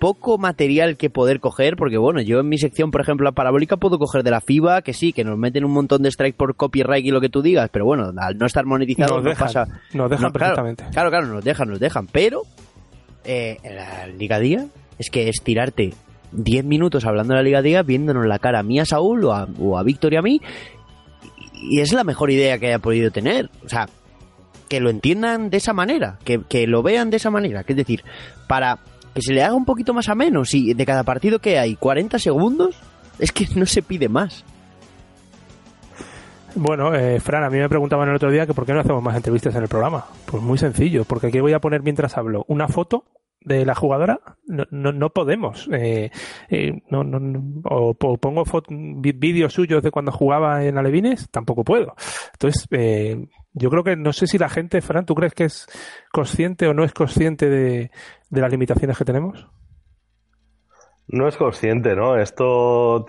poco 0.00 0.38
material 0.38 0.96
que 0.96 1.10
poder 1.10 1.38
coger, 1.38 1.76
porque 1.76 1.98
bueno, 1.98 2.20
yo 2.22 2.40
en 2.40 2.48
mi 2.48 2.58
sección, 2.58 2.90
por 2.90 3.02
ejemplo, 3.02 3.24
la 3.24 3.32
parabólica 3.32 3.76
puedo 3.76 3.98
coger 3.98 4.24
de 4.24 4.32
la 4.32 4.40
FIBA, 4.40 4.82
que 4.82 4.92
sí, 4.94 5.12
que 5.12 5.22
nos 5.22 5.38
meten 5.38 5.64
un 5.64 5.72
montón 5.72 6.02
de 6.02 6.08
strike 6.08 6.34
por 6.34 6.56
copyright 6.56 7.04
y 7.04 7.10
lo 7.10 7.20
que 7.20 7.28
tú 7.28 7.42
digas, 7.42 7.68
pero 7.70 7.84
bueno, 7.84 8.10
al 8.16 8.36
no 8.38 8.46
estar 8.46 8.64
monetizado 8.66 9.16
Nos 9.16 9.24
no 9.24 9.30
dejan, 9.30 9.46
pasa. 9.46 9.66
nos 9.92 10.10
dejan 10.10 10.26
No, 10.26 10.32
perfectamente. 10.32 10.84
Claro, 10.90 11.10
claro, 11.10 11.26
nos 11.26 11.44
dejan, 11.44 11.68
nos 11.68 11.78
dejan, 11.78 12.06
pero 12.08 12.42
eh, 13.24 13.58
en 13.62 13.76
la 13.76 14.06
Liga 14.08 14.40
Día 14.40 14.66
es 14.98 15.10
que 15.10 15.28
es 15.28 15.42
tirarte 15.44 15.92
10 16.32 16.64
minutos 16.64 17.04
hablando 17.04 17.34
de 17.34 17.40
la 17.40 17.44
Liga 17.44 17.62
Día, 17.62 17.82
viéndonos 17.82 18.26
la 18.26 18.38
cara 18.38 18.60
a 18.60 18.62
mí 18.62 18.80
a 18.80 18.86
Saúl 18.86 19.24
o 19.26 19.34
a, 19.34 19.46
o 19.60 19.78
a 19.78 19.82
Víctor 19.82 20.14
y 20.14 20.16
a 20.16 20.22
mí, 20.22 20.40
y 21.54 21.76
y 21.76 21.80
es 21.80 21.92
la 21.92 22.04
mejor 22.04 22.30
idea 22.30 22.58
que 22.58 22.68
haya 22.68 22.78
podido 22.78 23.10
tener. 23.10 23.50
O 23.64 23.68
sea, 23.68 23.86
que 24.68 24.80
lo 24.80 24.88
entiendan 24.88 25.50
de 25.50 25.58
esa 25.58 25.72
manera, 25.74 26.18
que, 26.24 26.40
que 26.48 26.66
lo 26.66 26.82
vean 26.82 27.10
de 27.10 27.18
esa 27.18 27.30
manera, 27.30 27.64
que 27.64 27.74
es 27.74 27.76
decir, 27.76 28.02
para 28.46 28.78
que 29.14 29.22
se 29.22 29.32
le 29.32 29.42
haga 29.42 29.54
un 29.54 29.64
poquito 29.64 29.92
más 29.94 30.08
ameno, 30.08 30.44
si 30.44 30.74
de 30.74 30.86
cada 30.86 31.02
partido 31.04 31.38
que 31.38 31.58
hay 31.58 31.76
40 31.76 32.18
segundos, 32.18 32.76
es 33.18 33.32
que 33.32 33.46
no 33.56 33.66
se 33.66 33.82
pide 33.82 34.08
más. 34.08 34.44
Bueno, 36.56 36.92
eh, 36.94 37.20
Fran, 37.20 37.44
a 37.44 37.50
mí 37.50 37.58
me 37.58 37.68
preguntaban 37.68 38.08
el 38.08 38.16
otro 38.16 38.30
día 38.30 38.44
que 38.46 38.54
por 38.54 38.66
qué 38.66 38.72
no 38.72 38.80
hacemos 38.80 39.02
más 39.02 39.14
entrevistas 39.16 39.54
en 39.54 39.62
el 39.62 39.68
programa. 39.68 40.06
Pues 40.26 40.42
muy 40.42 40.58
sencillo, 40.58 41.04
porque 41.04 41.28
aquí 41.28 41.38
voy 41.40 41.52
a 41.52 41.60
poner 41.60 41.82
mientras 41.82 42.16
hablo 42.18 42.44
una 42.48 42.66
foto 42.66 43.04
de 43.42 43.64
la 43.64 43.74
jugadora, 43.74 44.20
no, 44.46 44.64
no, 44.70 44.92
no 44.92 45.10
podemos. 45.10 45.68
Eh, 45.72 46.10
eh, 46.50 46.72
no, 46.90 47.04
no, 47.04 47.62
o, 47.64 47.94
po- 47.94 48.18
pongo 48.18 48.42
vídeos 48.68 49.52
suyos 49.54 49.82
de 49.82 49.90
cuando 49.92 50.10
jugaba 50.12 50.64
en 50.64 50.76
Alevines, 50.76 51.28
tampoco 51.30 51.62
puedo. 51.64 51.94
Entonces, 52.32 52.66
eh, 52.72 53.28
yo 53.52 53.70
creo 53.70 53.84
que 53.84 53.96
no 53.96 54.12
sé 54.12 54.26
si 54.26 54.38
la 54.38 54.48
gente, 54.48 54.80
Fran, 54.80 55.06
¿tú 55.06 55.14
crees 55.14 55.34
que 55.34 55.44
es 55.44 55.66
consciente 56.12 56.66
o 56.68 56.74
no 56.74 56.84
es 56.84 56.92
consciente 56.92 57.48
de, 57.48 57.90
de 58.28 58.40
las 58.40 58.50
limitaciones 58.50 58.96
que 58.96 59.04
tenemos? 59.04 59.48
No 61.08 61.26
es 61.26 61.36
consciente, 61.36 61.96
¿no? 61.96 62.16
Esto, 62.16 63.04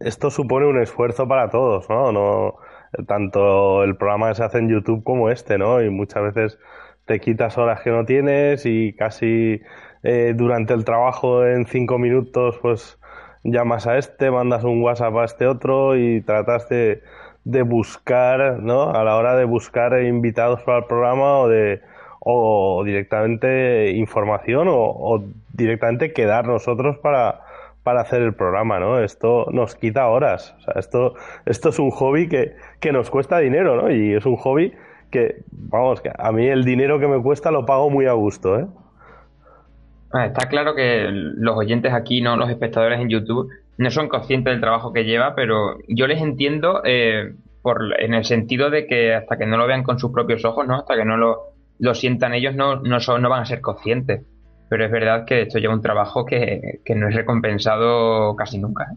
esto 0.00 0.30
supone 0.30 0.66
un 0.66 0.80
esfuerzo 0.80 1.26
para 1.26 1.48
todos, 1.48 1.88
¿no? 1.88 2.12
no 2.12 2.56
tanto 3.06 3.82
el 3.82 3.96
programa 3.96 4.28
que 4.28 4.36
se 4.36 4.44
hace 4.44 4.58
en 4.58 4.68
YouTube 4.68 5.02
como 5.02 5.30
este, 5.30 5.56
¿no? 5.56 5.82
Y 5.82 5.90
muchas 5.90 6.22
veces 6.22 6.58
te 7.06 7.20
quitas 7.20 7.56
horas 7.56 7.80
que 7.80 7.90
no 7.90 8.04
tienes 8.04 8.66
y 8.66 8.92
casi 8.94 9.62
eh, 10.02 10.34
durante 10.36 10.74
el 10.74 10.84
trabajo 10.84 11.46
en 11.46 11.66
cinco 11.66 11.98
minutos 11.98 12.58
pues 12.60 12.98
llamas 13.42 13.86
a 13.86 13.96
este, 13.96 14.30
mandas 14.30 14.64
un 14.64 14.82
WhatsApp 14.82 15.16
a 15.16 15.24
este 15.24 15.46
otro 15.46 15.96
y 15.96 16.20
tratas 16.22 16.68
de, 16.68 17.02
de 17.46 17.62
buscar, 17.62 18.58
¿no? 18.60 18.90
A 18.90 19.04
la 19.04 19.16
hora 19.16 19.36
de 19.36 19.44
buscar 19.44 20.02
invitados 20.02 20.62
para 20.62 20.78
el 20.78 20.84
programa 20.86 21.38
o 21.38 21.48
de 21.48 21.80
o 22.18 22.82
directamente 22.84 23.92
información 23.92 24.66
o, 24.66 24.74
o 24.74 25.22
directamente 25.52 26.12
quedar 26.12 26.48
nosotros 26.48 26.98
para, 26.98 27.42
para 27.84 28.00
hacer 28.00 28.20
el 28.22 28.34
programa, 28.34 28.80
¿no? 28.80 28.98
Esto 28.98 29.46
nos 29.52 29.76
quita 29.76 30.08
horas. 30.08 30.56
O 30.58 30.60
sea, 30.62 30.74
esto, 30.76 31.14
esto 31.44 31.68
es 31.68 31.78
un 31.78 31.92
hobby 31.92 32.28
que, 32.28 32.56
que 32.80 32.90
nos 32.90 33.10
cuesta 33.10 33.38
dinero, 33.38 33.80
¿no? 33.80 33.92
Y 33.92 34.14
es 34.14 34.26
un 34.26 34.34
hobby 34.34 34.72
que, 35.12 35.44
vamos, 35.52 36.00
que 36.00 36.10
a 36.18 36.32
mí 36.32 36.48
el 36.48 36.64
dinero 36.64 36.98
que 36.98 37.06
me 37.06 37.22
cuesta 37.22 37.52
lo 37.52 37.64
pago 37.64 37.90
muy 37.90 38.06
a 38.06 38.12
gusto, 38.14 38.58
¿eh? 38.58 38.66
Ah, 40.12 40.26
Está 40.26 40.48
claro 40.48 40.74
que 40.74 41.06
los 41.10 41.56
oyentes 41.56 41.92
aquí, 41.94 42.20
no 42.22 42.36
los 42.36 42.50
espectadores 42.50 42.98
en 42.98 43.08
YouTube, 43.08 43.50
no 43.78 43.90
son 43.90 44.08
conscientes 44.08 44.52
del 44.52 44.60
trabajo 44.60 44.92
que 44.92 45.04
lleva, 45.04 45.34
pero 45.34 45.78
yo 45.88 46.06
les 46.06 46.20
entiendo 46.20 46.82
eh, 46.84 47.34
por, 47.62 48.00
en 48.00 48.14
el 48.14 48.24
sentido 48.24 48.70
de 48.70 48.86
que 48.86 49.14
hasta 49.14 49.36
que 49.36 49.46
no 49.46 49.56
lo 49.56 49.66
vean 49.66 49.82
con 49.82 49.98
sus 49.98 50.12
propios 50.12 50.44
ojos, 50.44 50.66
¿no? 50.66 50.76
Hasta 50.76 50.96
que 50.96 51.04
no 51.04 51.16
lo, 51.16 51.54
lo 51.78 51.94
sientan 51.94 52.34
ellos, 52.34 52.54
no, 52.54 52.76
no, 52.76 53.00
son, 53.00 53.22
no 53.22 53.28
van 53.28 53.42
a 53.42 53.46
ser 53.46 53.60
conscientes. 53.60 54.24
Pero 54.68 54.84
es 54.84 54.90
verdad 54.90 55.24
que 55.26 55.42
esto 55.42 55.58
lleva 55.58 55.74
un 55.74 55.82
trabajo 55.82 56.24
que, 56.24 56.80
que 56.84 56.94
no 56.94 57.08
es 57.08 57.14
recompensado 57.14 58.34
casi 58.34 58.58
nunca. 58.58 58.84
¿eh? 58.84 58.96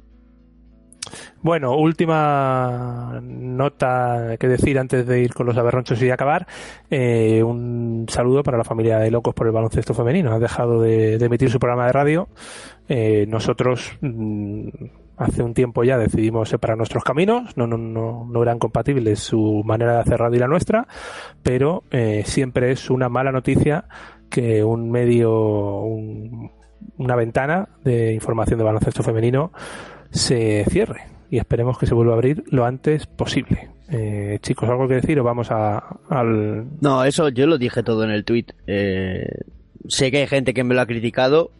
Bueno, 1.42 1.76
última 1.78 3.20
nota 3.22 4.36
que 4.40 4.48
decir 4.48 4.78
antes 4.80 5.06
de 5.06 5.22
ir 5.22 5.34
con 5.34 5.46
los 5.46 5.58
aberronchos 5.58 6.02
y 6.02 6.10
acabar. 6.10 6.48
Eh, 6.90 7.44
un 7.44 8.06
saludo 8.10 8.44
para 8.44 8.58
la 8.58 8.64
familia 8.64 9.00
de 9.00 9.12
Locos 9.12 9.34
por 9.34 9.48
el 9.48 9.54
Baloncesto 9.54 9.94
Femenino. 9.94 10.34
Ha 10.34 10.40
dejado 10.40 10.82
de, 10.82 11.16
emitir 11.16 11.50
su 11.50 11.60
programa 11.60 11.86
de 11.88 11.94
radio. 11.94 12.28
Eh, 12.88 13.26
nosotros 13.28 13.92
mm, 14.02 14.68
hace 15.18 15.44
un 15.44 15.54
tiempo 15.54 15.84
ya 15.84 15.98
decidimos 15.98 16.50
separar 16.50 16.78
nuestros 16.78 17.04
caminos. 17.04 17.56
No, 17.58 17.68
no, 17.68 17.78
no, 17.78 18.26
no 18.30 18.44
eran 18.44 18.60
compatibles 18.60 19.20
su 19.20 19.62
manera 19.66 19.94
de 19.94 20.00
hacer 20.00 20.20
radio 20.20 20.38
y 20.38 20.40
la 20.40 20.48
nuestra. 20.48 20.88
Pero 21.44 21.84
eh, 21.92 22.24
siempre 22.26 22.72
es 22.72 22.90
una 22.90 23.10
mala 23.10 23.32
noticia 23.32 23.86
que 24.30 24.64
un 24.64 24.92
medio, 24.92 25.32
un- 25.82 26.52
una 26.98 27.16
ventana 27.16 27.70
de 27.84 28.14
información 28.14 28.58
de 28.58 28.64
baloncesto 28.66 29.04
femenino 29.04 29.52
se 30.12 30.66
cierre 30.70 31.02
y 31.30 31.38
esperemos 31.38 31.78
que 31.78 31.86
se 31.86 31.94
vuelva 31.94 32.14
a 32.14 32.16
abrir 32.16 32.44
lo 32.50 32.66
antes 32.66 33.06
posible. 33.06 33.70
Eh, 33.92 34.38
chicos, 34.42 34.70
¿algo 34.70 34.88
que 34.88 34.96
decir 34.96 35.20
o 35.20 35.24
vamos 35.24 35.50
a, 35.52 35.78
al... 36.10 36.68
No, 36.82 37.04
eso 37.04 37.30
yo 37.30 37.48
lo 37.48 37.58
dije 37.58 37.84
todo 37.84 38.04
en 38.04 38.12
el 38.12 38.24
tweet. 38.24 38.46
Eh, 38.68 39.26
sé 39.88 40.12
que 40.12 40.20
hay 40.20 40.28
gente 40.28 40.54
que 40.54 40.64
me 40.64 40.76
lo 40.76 40.82
ha 40.82 40.86
criticado. 40.86 41.52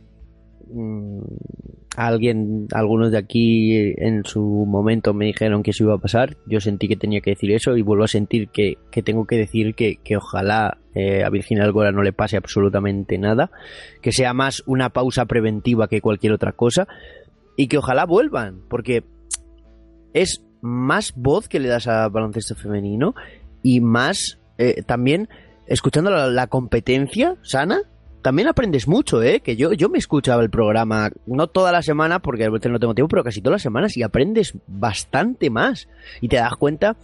Mm, 0.72 1.22
Alguien, 2.00 2.68
algunos 2.72 3.12
de 3.12 3.18
aquí 3.18 3.94
en 3.98 4.24
su 4.24 4.40
momento 4.42 5.14
me 5.14 5.26
dijeron 5.26 5.64
que 5.64 5.72
eso 5.72 5.84
iba 5.84 5.96
a 5.96 6.00
pasar. 6.00 6.38
Yo 6.46 6.62
sentí 6.62 6.88
que 6.88 6.96
tenía 6.96 7.20
que 7.20 7.32
decir 7.32 7.52
eso 7.52 7.76
y 7.76 7.82
vuelvo 7.82 8.06
a 8.06 8.08
sentir 8.08 8.48
que, 8.48 8.78
que 8.90 9.04
tengo 9.04 9.26
que 9.26 9.36
decir 9.36 9.76
que, 9.76 9.98
que 9.98 10.16
ojalá 10.16 10.78
eh, 10.96 11.26
a 11.26 11.30
Virginia 11.30 11.66
Algora 11.66 11.92
no 11.92 12.02
le 12.02 12.14
pase 12.14 12.38
absolutamente 12.38 13.18
nada. 13.18 13.52
Que 14.02 14.14
sea 14.14 14.34
más 14.34 14.64
una 14.66 14.92
pausa 14.92 15.26
preventiva 15.26 15.90
que 15.90 16.00
cualquier 16.00 16.32
otra 16.32 16.54
cosa. 16.54 16.88
Y 17.60 17.68
que 17.68 17.78
ojalá 17.78 18.06
vuelvan, 18.06 18.62
porque 18.70 19.04
es 20.14 20.46
más 20.62 21.12
voz 21.14 21.50
que 21.50 21.60
le 21.60 21.68
das 21.68 21.88
a 21.88 22.08
baloncesto 22.08 22.56
femenino 22.56 23.16
y 23.62 23.82
más 23.82 24.40
eh, 24.58 24.82
también 24.84 25.28
escuchando 25.68 26.10
la, 26.10 26.48
competencia 26.48 27.36
sana 27.42 27.82
también 28.22 28.48
aprendes 28.48 28.88
mucho, 28.88 29.22
¿eh? 29.22 29.42
Que 29.42 29.58
yo, 29.58 29.74
yo 29.74 29.90
me 29.90 29.98
escuchaba 29.98 30.42
el 30.42 30.50
programa, 30.50 31.10
no 31.26 31.48
toda 31.48 31.74
la 31.74 31.82
semana, 31.82 32.20
porque 32.20 32.46
a 32.46 32.50
veces 32.50 32.72
no 32.72 32.80
tengo 32.80 32.96
tiempo, 32.96 33.10
pero 33.10 33.26
casi 33.26 33.42
todas 33.42 33.56
las 33.56 33.62
semanas 33.62 33.98
y 33.98 34.04
aprendes 34.04 34.54
bastante 34.66 35.50
más. 35.50 35.90
Y 36.22 36.30
te 36.30 36.38
das 36.38 36.56
cuenta 36.56 36.96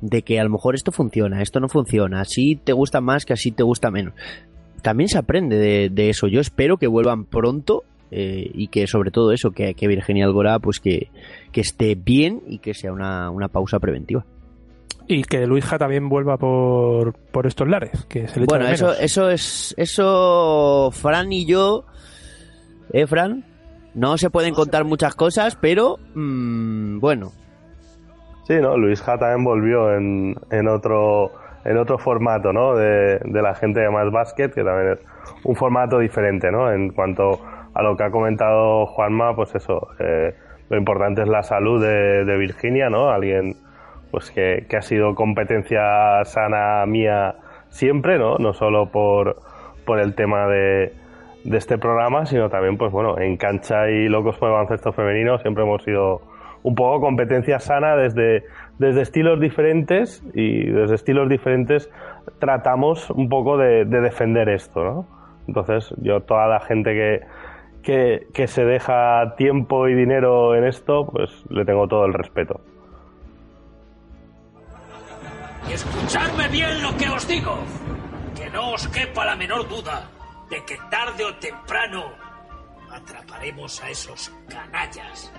de 0.00 0.22
que 0.22 0.38
a 0.38 0.44
lo 0.44 0.50
mejor 0.50 0.76
esto 0.76 0.92
funciona, 0.92 1.42
esto 1.42 1.58
no 1.58 1.68
funciona, 1.68 2.20
así 2.20 2.54
te 2.54 2.72
gusta 2.72 3.00
más 3.00 3.24
que 3.24 3.32
así 3.32 3.50
te 3.50 3.64
gusta 3.64 3.90
menos. 3.90 4.14
También 4.80 5.08
se 5.08 5.18
aprende 5.18 5.56
de, 5.56 5.90
de 5.90 6.08
eso. 6.08 6.28
Yo 6.28 6.40
espero 6.40 6.76
que 6.76 6.86
vuelvan 6.86 7.24
pronto 7.24 7.82
eh, 8.16 8.48
y 8.54 8.68
que 8.68 8.86
sobre 8.86 9.10
todo 9.10 9.32
eso, 9.32 9.50
que, 9.50 9.74
que 9.74 9.88
Virginia 9.88 10.24
Algora 10.24 10.60
pues 10.60 10.78
que, 10.78 11.08
que 11.50 11.60
esté 11.60 11.96
bien 11.96 12.42
y 12.46 12.58
que 12.58 12.72
sea 12.72 12.92
una, 12.92 13.28
una 13.30 13.48
pausa 13.48 13.80
preventiva. 13.80 14.24
Y 15.08 15.24
que 15.24 15.46
Luisja 15.46 15.78
también 15.78 16.08
vuelva 16.08 16.36
por, 16.36 17.14
por 17.32 17.46
estos 17.48 17.68
lares, 17.68 18.06
que 18.08 18.28
se 18.28 18.38
le 18.40 18.46
Bueno, 18.46 18.66
eso, 18.68 18.86
menos. 18.86 19.00
eso 19.00 19.28
es. 19.30 19.74
Eso, 19.76 20.90
Fran 20.92 21.32
y 21.32 21.44
yo. 21.44 21.84
¿Eh, 22.92 23.06
Fran? 23.06 23.44
No 23.94 24.16
se 24.16 24.30
pueden 24.30 24.54
contar 24.54 24.84
muchas 24.84 25.14
cosas, 25.16 25.56
pero. 25.60 25.98
mm, 26.14 27.00
bueno. 27.00 27.32
Sí, 28.46 28.54
¿no? 28.60 28.78
Luis 28.78 29.02
Ja 29.02 29.18
también 29.18 29.44
volvió 29.44 29.92
en, 29.92 30.36
en 30.50 30.68
otro 30.68 31.32
en 31.64 31.78
otro 31.78 31.98
formato, 31.98 32.52
¿no? 32.52 32.76
De, 32.76 33.18
de 33.24 33.42
la 33.42 33.54
gente 33.54 33.80
de 33.80 33.90
Más 33.90 34.10
Basket, 34.12 34.50
que 34.50 34.62
también 34.62 34.92
es 34.92 35.00
un 35.44 35.56
formato 35.56 35.98
diferente, 35.98 36.50
¿no? 36.50 36.70
En 36.70 36.90
cuanto 36.90 37.40
a 37.74 37.82
lo 37.82 37.96
que 37.96 38.04
ha 38.04 38.10
comentado 38.10 38.86
Juanma, 38.86 39.34
pues 39.34 39.54
eso, 39.54 39.88
eh, 39.98 40.34
lo 40.70 40.78
importante 40.78 41.22
es 41.22 41.28
la 41.28 41.42
salud 41.42 41.82
de, 41.82 42.24
de 42.24 42.36
Virginia, 42.36 42.88
¿no? 42.88 43.10
Alguien 43.10 43.56
pues 44.10 44.30
que, 44.30 44.66
que 44.68 44.76
ha 44.76 44.82
sido 44.82 45.14
competencia 45.14 46.24
sana 46.24 46.86
mía 46.86 47.34
siempre, 47.68 48.18
¿no? 48.18 48.38
No 48.38 48.52
solo 48.52 48.90
por, 48.90 49.36
por 49.84 49.98
el 49.98 50.14
tema 50.14 50.46
de, 50.46 50.92
de 51.44 51.58
este 51.58 51.78
programa, 51.78 52.24
sino 52.24 52.48
también, 52.48 52.76
pues 52.76 52.92
bueno, 52.92 53.18
en 53.18 53.36
cancha 53.36 53.88
y 53.90 54.08
locos 54.08 54.38
por 54.38 54.48
el 54.48 54.54
baloncesto 54.54 54.92
femenino 54.92 55.38
siempre 55.38 55.64
hemos 55.64 55.82
sido 55.82 56.22
un 56.62 56.74
poco 56.74 57.00
competencia 57.00 57.58
sana 57.58 57.96
desde, 57.96 58.44
desde 58.78 59.02
estilos 59.02 59.38
diferentes 59.40 60.22
y 60.32 60.64
desde 60.70 60.94
estilos 60.94 61.28
diferentes 61.28 61.90
tratamos 62.38 63.10
un 63.10 63.28
poco 63.28 63.58
de, 63.58 63.84
de 63.84 64.00
defender 64.00 64.48
esto, 64.48 64.82
¿no? 64.82 65.06
Entonces, 65.46 65.94
yo 66.00 66.20
toda 66.20 66.46
la 66.46 66.60
gente 66.60 66.94
que, 66.94 67.20
que, 67.84 68.28
que 68.32 68.48
se 68.48 68.64
deja 68.64 69.36
tiempo 69.36 69.86
y 69.88 69.94
dinero 69.94 70.54
en 70.56 70.64
esto, 70.64 71.06
pues 71.06 71.30
le 71.50 71.64
tengo 71.64 71.86
todo 71.86 72.06
el 72.06 72.14
respeto. 72.14 72.60
Escuchadme 75.70 76.48
bien 76.48 76.82
lo 76.82 76.96
que 76.96 77.08
os 77.08 77.26
digo. 77.26 77.58
Que 78.36 78.50
no 78.50 78.72
os 78.72 78.88
quepa 78.88 79.24
la 79.24 79.36
menor 79.36 79.68
duda 79.68 80.08
de 80.50 80.64
que 80.64 80.76
tarde 80.90 81.24
o 81.24 81.34
temprano 81.36 82.12
atraparemos 82.90 83.82
a 83.82 83.90
esos 83.90 84.32
canallas. 84.48 85.32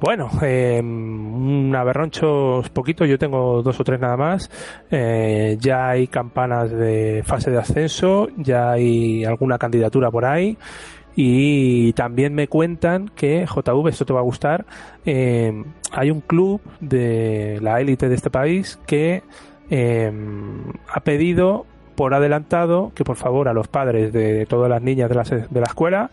Bueno, 0.00 0.30
eh, 0.42 0.80
un 0.80 1.74
aberronchos 1.74 2.70
poquito, 2.70 3.04
yo 3.04 3.18
tengo 3.18 3.62
dos 3.62 3.80
o 3.80 3.84
tres 3.84 3.98
nada 3.98 4.16
más. 4.16 4.48
Eh, 4.90 5.56
ya 5.60 5.88
hay 5.88 6.06
campanas 6.06 6.70
de 6.70 7.22
fase 7.26 7.50
de 7.50 7.58
ascenso, 7.58 8.28
ya 8.36 8.70
hay 8.70 9.24
alguna 9.24 9.58
candidatura 9.58 10.10
por 10.10 10.24
ahí. 10.24 10.56
Y 11.16 11.92
también 11.94 12.32
me 12.32 12.46
cuentan 12.46 13.08
que, 13.08 13.44
JV, 13.44 13.88
esto 13.88 14.04
te 14.04 14.12
va 14.12 14.20
a 14.20 14.22
gustar, 14.22 14.66
eh, 15.04 15.64
hay 15.90 16.12
un 16.12 16.20
club 16.20 16.60
de 16.78 17.58
la 17.60 17.80
élite 17.80 18.08
de 18.08 18.14
este 18.14 18.30
país 18.30 18.78
que 18.86 19.24
eh, 19.68 20.12
ha 20.94 21.00
pedido 21.00 21.66
por 21.96 22.14
adelantado 22.14 22.92
que 22.94 23.02
por 23.02 23.16
favor 23.16 23.48
a 23.48 23.52
los 23.52 23.66
padres 23.66 24.12
de 24.12 24.46
todas 24.46 24.70
las 24.70 24.80
niñas 24.80 25.08
de 25.08 25.14
la, 25.16 25.24
de 25.24 25.60
la 25.60 25.66
escuela 25.66 26.12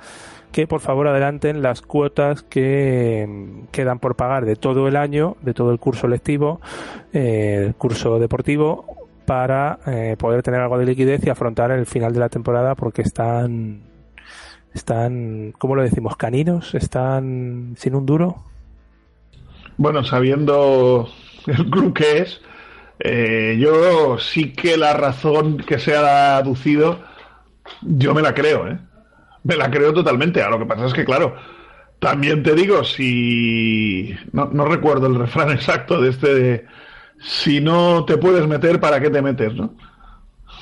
que 0.51 0.67
por 0.67 0.79
favor 0.79 1.07
adelanten 1.07 1.61
las 1.61 1.81
cuotas 1.81 2.43
que 2.43 3.27
quedan 3.71 3.99
por 3.99 4.15
pagar 4.15 4.45
de 4.45 4.55
todo 4.55 4.87
el 4.87 4.95
año, 4.95 5.35
de 5.41 5.53
todo 5.53 5.71
el 5.71 5.79
curso 5.79 6.07
lectivo, 6.07 6.61
eh, 7.13 7.63
el 7.67 7.75
curso 7.75 8.19
deportivo, 8.19 8.85
para 9.25 9.79
eh, 9.87 10.15
poder 10.17 10.43
tener 10.43 10.61
algo 10.61 10.77
de 10.77 10.85
liquidez 10.85 11.25
y 11.25 11.29
afrontar 11.29 11.71
el 11.71 11.85
final 11.85 12.13
de 12.13 12.19
la 12.19 12.29
temporada 12.29 12.75
porque 12.75 13.01
están, 13.01 13.81
están, 14.73 15.53
¿cómo 15.57 15.75
lo 15.75 15.83
decimos? 15.83 16.15
Caninos, 16.15 16.75
están 16.75 17.75
sin 17.77 17.95
un 17.95 18.05
duro. 18.05 18.37
Bueno, 19.77 20.03
sabiendo 20.03 21.09
el 21.47 21.69
club 21.69 21.93
que 21.93 22.19
es, 22.19 22.41
eh, 22.99 23.57
yo 23.59 24.17
sí 24.19 24.53
que 24.53 24.77
la 24.77 24.93
razón 24.93 25.57
que 25.57 25.79
se 25.79 25.95
ha 25.95 26.37
aducido, 26.37 26.99
yo 27.81 28.13
me 28.13 28.21
la 28.21 28.33
creo, 28.33 28.67
¿eh? 28.67 28.79
Me 29.45 29.55
la 29.55 29.69
creo 29.69 29.93
totalmente. 29.93 30.41
Ahora, 30.41 30.57
lo 30.57 30.63
que 30.65 30.73
pasa 30.73 30.87
es 30.87 30.93
que, 30.93 31.05
claro, 31.05 31.35
también 31.99 32.41
te 32.41 32.55
digo, 32.55 32.83
si... 32.83 34.15
No, 34.31 34.49
no 34.51 34.65
recuerdo 34.65 35.07
el 35.07 35.15
refrán 35.15 35.51
exacto 35.53 36.01
de 36.01 36.09
este 36.09 36.33
de... 36.33 36.65
Si 37.19 37.61
no 37.61 38.03
te 38.05 38.17
puedes 38.17 38.45
meter, 38.47 38.79
¿para 38.79 38.99
qué 38.99 39.09
te 39.09 39.21
metes, 39.21 39.53
no? 39.53 39.75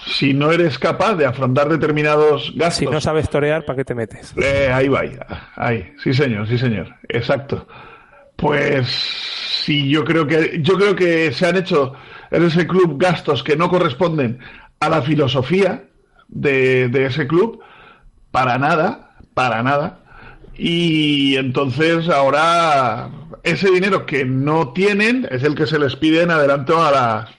Si 0.06 0.34
no 0.34 0.52
eres 0.52 0.78
capaz 0.78 1.16
de 1.16 1.26
afrontar 1.26 1.70
determinados 1.70 2.54
gastos... 2.56 2.80
Si 2.80 2.86
no 2.86 3.02
sabes 3.02 3.30
torear, 3.30 3.66
¿para 3.66 3.78
qué 3.78 3.86
te 3.86 3.96
metes? 3.96 4.34
Eh, 4.38 4.70
ahí 4.72 4.88
va, 4.88 5.00
ahí, 5.00 5.18
ahí. 5.56 5.94
Sí, 6.04 6.14
señor, 6.14 6.48
sí, 6.48 6.58
señor. 6.58 6.94
Exacto. 7.08 7.68
Pues 8.36 8.88
sí, 9.64 9.90
yo 9.90 10.04
creo 10.04 10.28
que 10.28 10.60
yo 10.62 10.76
creo 10.78 10.96
que 10.96 11.32
se 11.32 11.48
han 11.48 11.56
hecho 11.56 11.94
en 12.32 12.44
ese 12.44 12.68
club 12.68 12.98
gastos 13.00 13.44
que 13.44 13.56
no 13.56 13.70
corresponden 13.70 14.40
a 14.80 14.90
la 14.90 15.02
filosofía 15.02 15.86
de, 16.28 16.90
de 16.90 17.06
ese 17.06 17.26
club 17.28 17.64
para 18.34 18.58
nada, 18.58 19.12
para 19.36 19.62
nada. 19.62 20.00
Y 20.58 21.36
entonces 21.38 22.10
ahora 22.10 23.12
ese 23.44 23.70
dinero 23.70 24.08
que 24.08 24.26
no 24.26 24.74
tienen 24.74 25.28
es 25.30 25.44
el 25.44 25.54
que 25.54 25.68
se 25.68 25.78
les 25.78 25.96
pide 25.96 26.24
en 26.24 26.32
adelanto 26.32 26.84
a 26.84 26.92
las, 26.92 27.30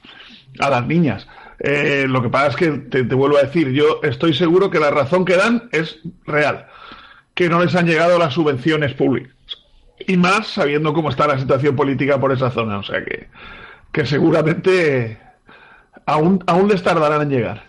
a 0.60 0.70
las 0.70 0.86
niñas. 0.86 1.26
Eh, 1.58 2.06
lo 2.08 2.22
que 2.22 2.28
pasa 2.28 2.46
es 2.46 2.56
que 2.56 2.70
te, 2.70 3.02
te 3.02 3.14
vuelvo 3.16 3.38
a 3.38 3.42
decir, 3.42 3.72
yo 3.72 4.00
estoy 4.04 4.34
seguro 4.34 4.70
que 4.70 4.78
la 4.78 4.92
razón 4.92 5.24
que 5.24 5.36
dan 5.36 5.68
es 5.72 5.98
real, 6.26 6.66
que 7.34 7.48
no 7.48 7.64
les 7.64 7.74
han 7.74 7.86
llegado 7.86 8.16
las 8.16 8.34
subvenciones 8.34 8.94
públicas. 8.94 9.34
Y 10.06 10.16
más 10.16 10.46
sabiendo 10.46 10.92
cómo 10.92 11.10
está 11.10 11.26
la 11.26 11.40
situación 11.40 11.74
política 11.74 12.20
por 12.20 12.30
esa 12.30 12.52
zona. 12.52 12.78
O 12.78 12.84
sea 12.84 13.04
que, 13.04 13.28
que 13.90 14.06
seguramente 14.06 15.18
aún, 16.06 16.44
aún 16.46 16.68
les 16.68 16.84
tardarán 16.84 17.22
en 17.22 17.30
llegar. 17.30 17.64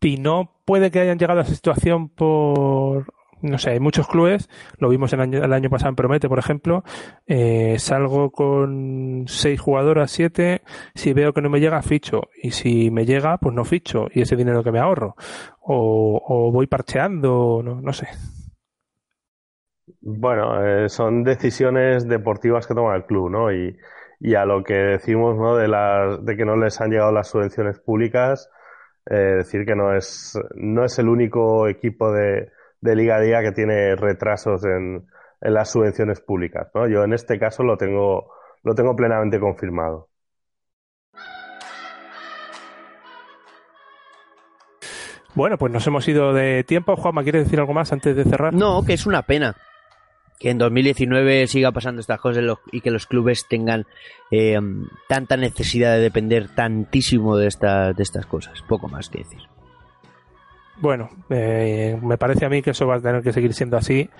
Y 0.00 0.16
no 0.16 0.53
puede 0.64 0.90
que 0.90 1.00
hayan 1.00 1.18
llegado 1.18 1.40
a 1.40 1.42
esa 1.42 1.54
situación 1.54 2.08
por 2.08 3.06
no 3.44 3.58
sé, 3.58 3.70
hay 3.70 3.80
muchos 3.80 4.08
clubes, 4.08 4.48
lo 4.78 4.88
vimos 4.88 5.12
el 5.12 5.20
año, 5.20 5.44
el 5.44 5.52
año 5.52 5.68
pasado 5.68 5.90
en 5.90 5.96
Promete, 5.96 6.28
por 6.28 6.38
ejemplo, 6.38 6.82
eh, 7.26 7.76
salgo 7.78 8.30
con 8.30 9.24
seis 9.26 9.60
jugadoras, 9.60 10.10
siete, 10.10 10.62
si 10.94 11.12
veo 11.12 11.32
que 11.34 11.42
no 11.42 11.50
me 11.50 11.60
llega, 11.60 11.82
ficho, 11.82 12.22
y 12.42 12.52
si 12.52 12.90
me 12.90 13.04
llega, 13.04 13.36
pues 13.38 13.54
no 13.54 13.64
ficho, 13.64 14.06
y 14.12 14.22
ese 14.22 14.36
dinero 14.36 14.64
que 14.64 14.72
me 14.72 14.78
ahorro, 14.78 15.14
o, 15.60 16.50
voy 16.52 16.66
parcheando, 16.66 17.60
no, 17.62 17.80
no 17.80 17.92
sé. 17.92 18.08
Bueno, 20.00 20.64
eh, 20.64 20.88
son 20.88 21.22
decisiones 21.22 22.08
deportivas 22.08 22.66
que 22.66 22.74
toma 22.74 22.96
el 22.96 23.04
club, 23.04 23.30
¿no? 23.30 23.52
Y, 23.52 23.76
a 24.34 24.46
lo 24.46 24.64
que 24.64 24.72
decimos, 24.74 25.36
¿no? 25.36 25.56
De, 25.56 25.68
de 26.22 26.36
que 26.36 26.46
no 26.46 26.56
les 26.56 26.80
han 26.80 26.90
llegado 26.90 27.12
las 27.12 27.28
subvenciones 27.28 27.78
públicas, 27.78 28.48
eh, 29.06 29.36
decir 29.38 29.64
que 29.66 29.74
no 29.74 29.94
es, 29.94 30.38
no 30.54 30.84
es 30.84 30.98
el 30.98 31.08
único 31.08 31.68
equipo 31.68 32.12
de, 32.12 32.50
de 32.80 32.96
Liga 32.96 33.20
Día 33.20 33.42
que 33.42 33.52
tiene 33.52 33.96
retrasos 33.96 34.64
en, 34.64 35.06
en 35.40 35.54
las 35.54 35.70
subvenciones 35.70 36.20
públicas, 36.20 36.68
¿no? 36.74 36.88
Yo 36.88 37.04
en 37.04 37.12
este 37.12 37.38
caso 37.38 37.62
lo 37.62 37.76
tengo, 37.76 38.32
lo 38.62 38.74
tengo 38.74 38.96
plenamente 38.96 39.38
confirmado. 39.38 40.08
Bueno, 45.34 45.58
pues 45.58 45.72
nos 45.72 45.84
hemos 45.86 46.06
ido 46.06 46.32
de 46.32 46.62
tiempo. 46.62 46.94
Juanma, 46.94 47.24
¿quieres 47.24 47.44
decir 47.44 47.58
algo 47.58 47.74
más 47.74 47.92
antes 47.92 48.14
de 48.14 48.24
cerrar? 48.24 48.54
No, 48.54 48.84
que 48.86 48.92
es 48.92 49.04
una 49.04 49.22
pena 49.22 49.56
que 50.44 50.50
en 50.50 50.58
2019 50.58 51.46
siga 51.46 51.72
pasando 51.72 52.02
estas 52.02 52.20
cosas 52.20 52.44
y 52.70 52.82
que 52.82 52.90
los 52.90 53.06
clubes 53.06 53.48
tengan 53.48 53.86
eh, 54.30 54.60
tanta 55.08 55.38
necesidad 55.38 55.94
de 55.94 56.00
depender 56.00 56.48
tantísimo 56.54 57.38
de, 57.38 57.46
estas 57.46 57.96
de 57.96 58.02
estas 58.02 58.26
cosas. 58.26 58.60
Poco 58.68 58.86
más 58.86 59.08
que 59.08 59.20
decir. 59.20 59.40
Bueno, 60.76 61.08
eh, 61.30 61.98
me 62.02 62.18
parece 62.18 62.44
a 62.44 62.50
mí 62.50 62.60
que 62.60 62.72
eso 62.72 62.86
va 62.86 62.96
a 62.96 63.00
tener 63.00 63.22
que 63.22 63.32
seguir 63.32 63.54
siendo 63.54 63.78
así 63.78 64.10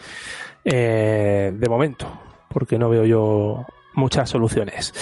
eh, 0.64 1.52
de 1.54 1.68
momento, 1.68 2.10
porque 2.48 2.78
no 2.78 2.88
veo 2.88 3.04
yo 3.04 3.66
muchas 3.92 4.30
soluciones. 4.30 4.94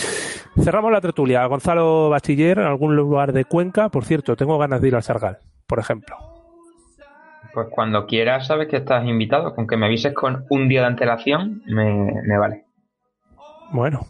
Cerramos 0.60 0.90
la 0.90 1.00
tertulia. 1.00 1.46
Gonzalo 1.46 2.10
Bachiller, 2.10 2.58
en 2.58 2.66
algún 2.66 2.96
lugar 2.96 3.32
de 3.32 3.44
Cuenca. 3.44 3.90
Por 3.90 4.04
cierto, 4.04 4.34
tengo 4.34 4.58
ganas 4.58 4.80
de 4.80 4.88
ir 4.88 4.96
al 4.96 5.04
Sargal, 5.04 5.38
por 5.68 5.78
ejemplo. 5.78 6.31
Pues 7.52 7.68
cuando 7.70 8.06
quieras, 8.06 8.46
sabes 8.46 8.68
que 8.68 8.78
estás 8.78 9.04
invitado. 9.06 9.54
Con 9.54 9.66
que 9.66 9.76
me 9.76 9.86
avises 9.86 10.14
con 10.14 10.44
un 10.48 10.68
día 10.68 10.80
de 10.80 10.86
antelación, 10.86 11.62
me, 11.66 12.12
me 12.26 12.38
vale. 12.38 12.64
Bueno, 13.72 14.00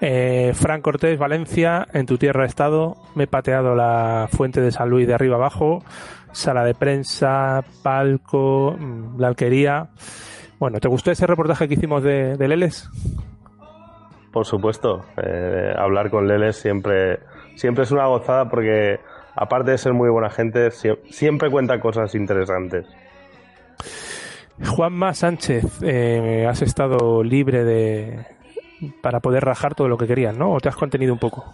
eh, 0.00 0.52
Fran 0.54 0.80
Cortés, 0.80 1.18
Valencia, 1.18 1.88
en 1.92 2.06
tu 2.06 2.18
tierra 2.18 2.44
he 2.44 2.46
estado, 2.46 2.94
me 3.16 3.24
he 3.24 3.26
pateado 3.26 3.74
la 3.74 4.28
fuente 4.30 4.60
de 4.60 4.70
San 4.70 4.88
Luis 4.88 5.08
de 5.08 5.14
arriba 5.14 5.34
abajo, 5.34 5.82
sala 6.30 6.64
de 6.64 6.74
prensa, 6.74 7.64
palco, 7.82 8.76
mm, 8.78 9.20
la 9.20 9.26
alquería. 9.26 9.88
Bueno, 10.60 10.78
¿te 10.78 10.86
gustó 10.86 11.10
ese 11.10 11.26
reportaje 11.26 11.66
que 11.66 11.74
hicimos 11.74 12.04
de, 12.04 12.36
de 12.36 12.48
Leles? 12.48 12.88
Por 14.32 14.46
supuesto, 14.46 15.04
eh, 15.16 15.74
hablar 15.76 16.10
con 16.10 16.28
Leles 16.28 16.54
siempre, 16.54 17.18
siempre 17.56 17.82
es 17.82 17.90
una 17.90 18.06
gozada 18.06 18.48
porque, 18.48 19.00
aparte 19.38 19.70
de 19.72 19.78
ser 19.78 19.92
muy 19.94 20.10
buena 20.10 20.30
gente, 20.30 20.70
sie- 20.70 20.98
siempre 21.10 21.50
cuenta 21.50 21.80
cosas 21.80 22.14
interesantes. 22.14 22.86
Juanma 24.66 25.14
Sánchez, 25.14 25.64
eh, 25.82 26.46
has 26.48 26.62
estado 26.62 27.22
libre 27.22 27.64
de 27.64 28.24
para 29.02 29.20
poder 29.20 29.44
rajar 29.44 29.74
todo 29.74 29.88
lo 29.88 29.98
que 29.98 30.06
querías, 30.06 30.36
¿no? 30.36 30.52
¿O 30.52 30.60
te 30.60 30.68
has 30.68 30.76
contenido 30.76 31.12
un 31.12 31.18
poco? 31.18 31.44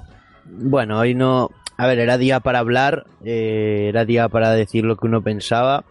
Bueno, 0.46 0.98
hoy 0.98 1.14
no. 1.14 1.50
A 1.76 1.86
ver, 1.86 1.98
era 1.98 2.18
día 2.18 2.40
para 2.40 2.60
hablar, 2.60 3.04
eh, 3.24 3.86
era 3.88 4.04
día 4.04 4.28
para 4.28 4.50
decir 4.52 4.84
lo 4.84 4.96
que 4.96 5.06
uno 5.06 5.22
pensaba. 5.22 5.84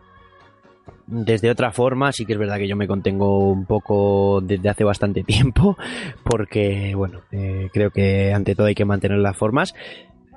Desde 1.05 1.49
otra 1.51 1.71
forma, 1.71 2.11
sí 2.13 2.25
que 2.25 2.33
es 2.33 2.39
verdad 2.39 2.57
que 2.57 2.67
yo 2.67 2.75
me 2.75 2.87
contengo 2.87 3.49
un 3.51 3.65
poco 3.65 4.39
desde 4.41 4.69
hace 4.69 4.83
bastante 4.83 5.23
tiempo, 5.25 5.77
porque, 6.23 6.93
bueno, 6.95 7.21
eh, 7.31 7.69
creo 7.73 7.91
que 7.91 8.31
ante 8.33 8.55
todo 8.55 8.67
hay 8.67 8.75
que 8.75 8.85
mantener 8.85 9.17
las 9.19 9.35
formas. 9.37 9.75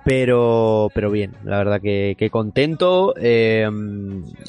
Pero, 0.07 0.89
pero 0.95 1.11
bien, 1.11 1.33
la 1.43 1.59
verdad 1.59 1.81
que, 1.81 2.15
que 2.17 2.31
contento. 2.31 3.13
eh, 3.21 3.69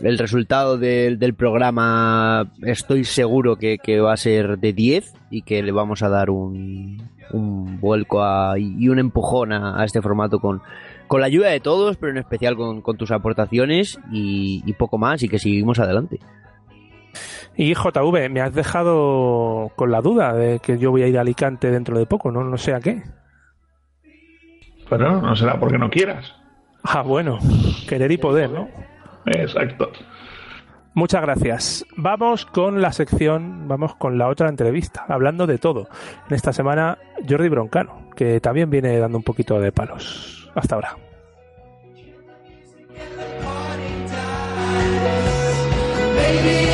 el 0.03 0.17
resultado 0.19 0.77
del, 0.77 1.17
del 1.17 1.33
programa 1.33 2.51
estoy 2.61 3.03
seguro 3.05 3.55
que, 3.55 3.79
va 3.99 4.13
a 4.13 4.17
ser 4.17 4.59
de 4.59 4.71
10 4.73 5.15
y 5.31 5.41
que 5.41 5.63
le 5.63 5.71
vamos 5.71 6.03
a 6.03 6.09
dar 6.09 6.29
un, 6.29 7.01
un 7.31 7.79
vuelco 7.81 8.21
a- 8.21 8.59
y 8.59 8.87
un 8.87 8.99
empujón 8.99 9.51
a, 9.51 9.83
este 9.83 9.99
formato 9.99 10.37
con, 10.39 10.61
con 11.07 11.21
la 11.21 11.25
ayuda 11.27 11.49
de 11.49 11.59
todos, 11.59 11.97
pero 11.97 12.11
en 12.11 12.19
especial 12.19 12.55
con, 12.55 12.83
tus 12.95 13.09
aportaciones 13.09 13.99
y, 14.11 14.61
y 14.63 14.73
poco 14.73 14.99
más 14.99 15.23
y 15.23 15.27
que 15.27 15.39
seguimos 15.39 15.79
adelante. 15.79 16.19
Y 17.55 17.73
JV, 17.73 18.29
me 18.29 18.41
has 18.41 18.53
dejado 18.53 19.71
con 19.75 19.89
la 19.89 20.01
duda 20.01 20.33
de 20.33 20.59
que 20.59 20.77
yo 20.77 20.91
voy 20.91 21.01
a 21.01 21.07
ir 21.07 21.17
a 21.17 21.21
Alicante 21.21 21.71
dentro 21.71 21.97
de 21.97 22.05
poco, 22.05 22.31
¿no? 22.31 22.43
No 22.43 22.57
sé 22.59 22.75
a 22.75 22.79
qué. 22.79 23.01
Pero 24.89 25.21
no 25.21 25.35
será 25.35 25.59
porque 25.59 25.77
no 25.77 25.89
quieras. 25.89 26.33
Ah, 26.83 27.01
bueno, 27.01 27.39
querer 27.87 28.11
y 28.11 28.17
poder, 28.17 28.49
¿no? 28.49 28.69
Exacto. 29.25 29.91
Muchas 30.93 31.21
gracias. 31.21 31.85
Vamos 31.95 32.45
con 32.45 32.81
la 32.81 32.91
sección, 32.91 33.67
vamos 33.67 33.93
con 33.95 34.17
la 34.17 34.27
otra 34.29 34.49
entrevista, 34.49 35.05
hablando 35.07 35.45
de 35.45 35.59
todo. 35.59 35.89
En 36.27 36.35
esta 36.35 36.53
semana, 36.53 36.97
Jordi 37.27 37.49
Broncano, 37.49 38.09
que 38.15 38.39
también 38.39 38.69
viene 38.69 38.97
dando 38.97 39.17
un 39.17 39.23
poquito 39.23 39.59
de 39.59 39.71
palos. 39.71 40.49
Hasta 40.55 40.75
ahora. 40.75 40.97
Baby, 46.15 46.66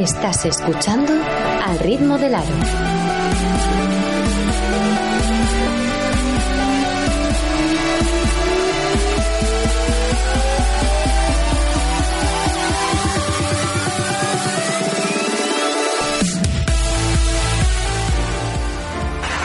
Estás 0.00 0.46
escuchando 0.46 1.12
al 1.62 1.78
ritmo 1.78 2.16
del 2.16 2.34
aro. 2.34 2.46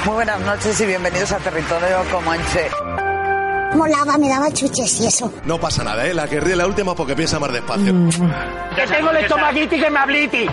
Muy 0.05 0.13
buenas 0.13 0.39
noches 0.39 0.79
y 0.79 0.85
bienvenidos 0.85 1.33
a 1.33 1.37
Territorio 1.39 1.97
Comanche. 2.09 2.69
Molaba, 3.75 4.17
me 4.17 4.29
daba 4.29 4.51
chuches 4.51 5.01
y 5.01 5.07
eso. 5.07 5.31
No 5.45 5.59
pasa 5.59 5.83
nada, 5.83 6.05
¿eh? 6.07 6.13
La 6.13 6.27
que 6.27 6.39
ríe 6.39 6.55
la 6.55 6.65
última 6.65 6.95
porque 6.95 7.15
piensa 7.15 7.39
más 7.39 7.51
despacio. 7.51 7.93
Que 8.75 8.87
tengo 8.87 9.09
el 9.11 9.17
estomaguiti 9.17 9.79
que 9.79 9.89
me 9.89 9.99
habliti. 9.99 10.47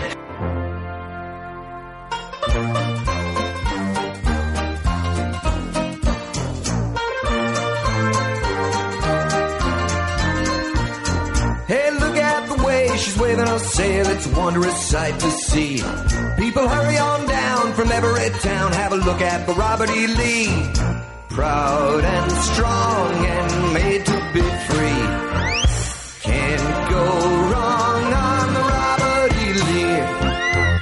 Hey, 11.68 11.90
look 12.00 12.16
at 12.16 12.48
the 12.48 12.62
way 12.64 12.88
she's 12.98 13.16
waving 13.18 13.46
her 13.46 13.58
sail. 13.58 14.06
It's 14.08 14.26
a 14.26 14.34
wondrous 14.38 14.76
sight 14.90 15.18
to 15.18 15.30
see. 15.30 15.76
People 16.36 16.68
hurry 16.68 16.98
on 16.98 17.26
down 17.26 17.72
from 17.72 17.90
every 17.90 18.28
town. 18.40 18.72
Have 18.72 18.92
a 18.92 18.96
look 18.96 19.20
at 19.22 19.46
the 19.46 19.54
Robert 19.54 19.90
E. 19.90 20.06
Lee. 20.06 20.91
Proud 21.34 22.04
and 22.04 22.32
strong 22.32 23.14
and 23.24 23.72
made 23.72 24.04
to 24.04 24.16
be 24.34 24.42
free. 24.68 25.02
Can't 26.28 26.90
go 26.90 27.04
wrong 27.50 28.04
on 28.12 28.46
the 28.56 28.60
Robert 28.60 29.32
E. 29.40 29.48
Lee. 29.66 29.96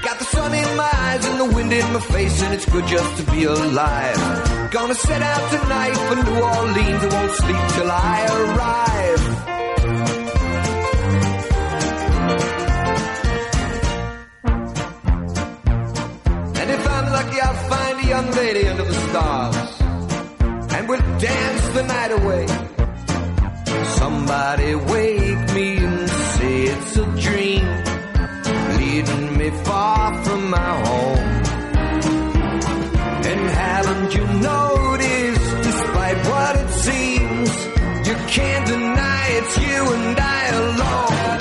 Got 0.02 0.18
the 0.18 0.24
sun 0.24 0.52
in 0.52 0.76
my 0.76 0.90
eyes 0.92 1.24
and 1.24 1.38
the 1.38 1.44
wind 1.54 1.72
in 1.72 1.92
my 1.92 2.00
face, 2.00 2.42
and 2.42 2.52
it's 2.52 2.66
good 2.66 2.84
just 2.88 3.16
to 3.18 3.22
be 3.30 3.44
alive. 3.44 4.70
Gonna 4.72 4.94
set 4.94 5.22
out 5.22 5.50
tonight 5.50 5.96
for 6.06 6.16
New 6.16 6.40
Orleans. 6.40 7.04
I 7.04 7.08
won't 7.14 7.32
sleep 7.42 7.62
till 7.76 7.90
I 7.90 8.18
arrive. 8.40 9.24
And 16.60 16.70
if 16.76 16.88
I'm 16.88 17.06
lucky, 17.18 17.40
I'll 17.40 17.68
find 17.70 18.00
a 18.04 18.06
young 18.08 18.30
lady 18.32 18.66
under 18.66 18.84
the 18.84 18.94
stars. 19.08 19.59
We'll 20.90 21.18
dance 21.20 21.68
the 21.68 21.84
night 21.84 22.10
away. 22.10 22.46
Somebody 24.00 24.74
wake 24.74 25.54
me 25.54 25.76
and 25.76 26.10
say 26.10 26.62
it's 26.64 26.96
a 26.96 27.06
dream. 27.26 27.66
Leading 28.76 29.38
me 29.38 29.50
far 29.62 30.24
from 30.24 30.50
my 30.50 30.70
home. 30.86 31.28
And 33.30 33.40
haven't 33.62 34.14
you 34.16 34.26
noticed, 34.50 35.50
despite 35.68 36.18
what 36.26 36.56
it 36.56 36.70
seems, 36.86 37.50
you 38.08 38.16
can't 38.34 38.66
deny 38.66 39.26
it's 39.38 39.58
you 39.58 39.80
and 39.94 40.18
I 40.18 40.42
alone. 40.64 41.38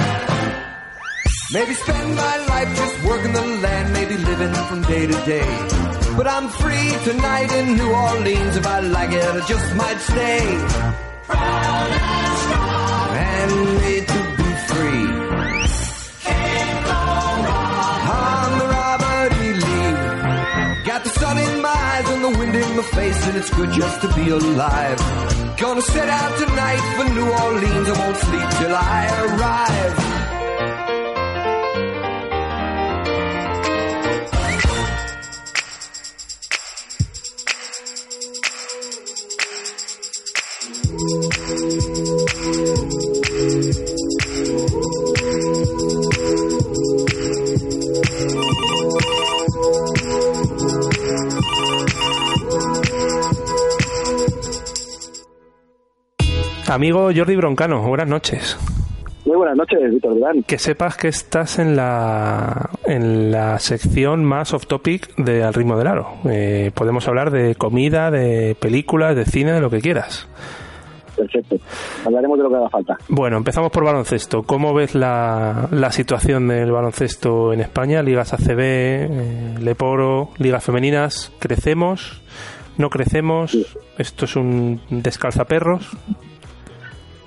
Maybe 1.53 1.73
spend 1.73 2.15
my 2.15 2.37
life 2.51 2.69
just 2.77 3.03
working 3.03 3.33
the 3.33 3.45
land, 3.63 3.93
maybe 3.93 4.15
living 4.15 4.53
from 4.69 4.83
day 4.83 5.07
to 5.07 5.25
day. 5.25 5.98
But 6.19 6.27
I'm 6.27 6.49
free 6.49 6.91
tonight 7.05 7.49
in 7.53 7.77
New 7.77 7.91
Orleans. 7.93 8.57
If 8.57 8.67
I 8.67 8.81
like 8.81 9.13
it, 9.13 9.23
I 9.23 9.39
just 9.47 9.73
might 9.73 9.99
stay. 9.99 10.41
Proud 11.23 11.91
and 11.95 12.37
strong. 12.43 13.09
And 13.31 13.51
made 13.79 14.05
to 14.15 14.21
be 14.39 14.49
free. 14.69 15.05
Can't. 16.27 16.87
I'm 18.11 18.51
the 18.59 18.67
Robert 18.67 19.31
E. 19.45 19.49
Lee. 19.63 20.83
Got 20.83 21.05
the 21.05 21.09
sun 21.21 21.37
in 21.37 21.61
my 21.61 21.69
eyes 21.69 22.09
and 22.09 22.21
the 22.21 22.37
wind 22.37 22.53
in 22.53 22.75
my 22.75 22.83
face, 22.83 23.27
and 23.27 23.37
it's 23.37 23.51
good 23.55 23.71
just 23.71 24.01
to 24.01 24.13
be 24.13 24.27
alive. 24.29 24.99
Gonna 25.57 25.81
set 25.81 26.09
out 26.09 26.37
tonight 26.37 26.83
for 26.97 27.05
New 27.13 27.29
Orleans. 27.31 27.87
I 27.87 27.95
won't 27.97 28.17
sleep 28.17 28.49
till 28.59 28.75
I 28.75 28.99
arrive. 29.23 30.18
Amigo 56.69 57.09
Jordi 57.15 57.35
Broncano, 57.35 57.81
buenas 57.81 58.07
noches. 58.07 58.55
Muy 59.25 59.37
buenas 59.37 59.57
noches, 59.57 59.79
Víctor 59.89 60.13
Durán. 60.13 60.43
Que 60.43 60.59
sepas 60.59 60.97
que 60.97 61.07
estás 61.07 61.57
en 61.57 61.75
la, 61.75 62.69
en 62.85 63.31
la 63.31 63.57
sección 63.57 64.23
más 64.23 64.53
off 64.53 64.67
topic 64.67 65.15
de 65.17 65.43
Al 65.43 65.55
ritmo 65.55 65.77
del 65.77 65.87
aro. 65.87 66.13
Eh, 66.29 66.71
podemos 66.75 67.07
hablar 67.07 67.31
de 67.31 67.55
comida, 67.55 68.11
de 68.11 68.55
películas, 68.59 69.15
de 69.15 69.25
cine, 69.25 69.51
de 69.51 69.61
lo 69.61 69.71
que 69.71 69.81
quieras. 69.81 70.27
Perfecto. 71.15 71.57
Hablaremos 72.05 72.37
de 72.37 72.43
lo 72.43 72.49
que 72.49 72.55
haga 72.57 72.69
falta. 72.69 72.97
Bueno, 73.07 73.37
empezamos 73.37 73.71
por 73.71 73.83
baloncesto. 73.83 74.43
¿Cómo 74.43 74.73
ves 74.73 74.93
la, 74.93 75.67
la 75.71 75.91
situación 75.91 76.47
del 76.49 76.71
baloncesto 76.71 77.51
en 77.51 77.61
España? 77.61 78.03
Ligas 78.03 78.33
ACB, 78.33 78.59
eh, 78.59 79.55
Leporo, 79.59 80.29
ligas 80.37 80.63
femeninas. 80.63 81.31
¿Crecemos? 81.39 82.21
¿No 82.77 82.89
crecemos? 82.89 83.57
¿Esto 83.97 84.25
es 84.25 84.35
un 84.35 84.81
descalzaperros? 84.89 85.89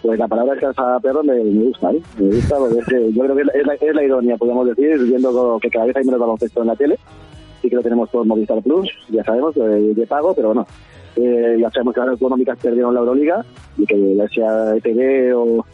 Pues 0.02 0.18
la 0.18 0.26
palabra 0.26 0.52
descansa 0.54 0.98
perro 1.00 1.22
me, 1.22 1.34
me 1.44 1.64
gusta, 1.64 1.92
¿eh? 1.92 2.02
Me 2.18 2.26
gusta 2.34 2.56
porque 2.58 2.78
es 2.80 2.86
que 2.86 3.12
yo 3.12 3.22
creo 3.22 3.36
que 3.36 3.42
es 3.42 3.46
la, 3.66 3.74
es 3.74 3.82
la- 3.82 3.92
la 3.94 4.02
ironía, 4.04 4.36
podríamos 4.36 4.66
decir, 4.66 4.98
viendo 5.04 5.58
que 5.60 5.70
cada 5.70 5.84
vez 5.86 5.96
hay 5.96 6.04
menos 6.04 6.20
baloncesto 6.20 6.60
en 6.62 6.66
la 6.68 6.76
tele. 6.76 6.98
Sí 7.60 7.68
que 7.70 7.76
lo 7.76 7.82
tenemos 7.82 8.08
por 8.10 8.26
Movistar 8.26 8.60
Plus, 8.62 8.90
ya 9.10 9.22
sabemos, 9.22 9.54
de, 9.54 9.94
de 9.94 10.06
pago, 10.06 10.34
pero 10.34 10.48
bueno. 10.48 10.66
Eh, 11.14 11.56
ya 11.60 11.70
sabemos 11.70 11.94
que 11.94 12.00
las 12.00 12.16
económicas 12.16 12.58
perdieron 12.60 12.94
la 12.94 13.00
Euroliga 13.00 13.44
y 13.78 13.84
que 13.86 14.16
ya 14.16 14.26
sea 14.28 14.74
ETV 14.76 15.36
o, 15.36 15.64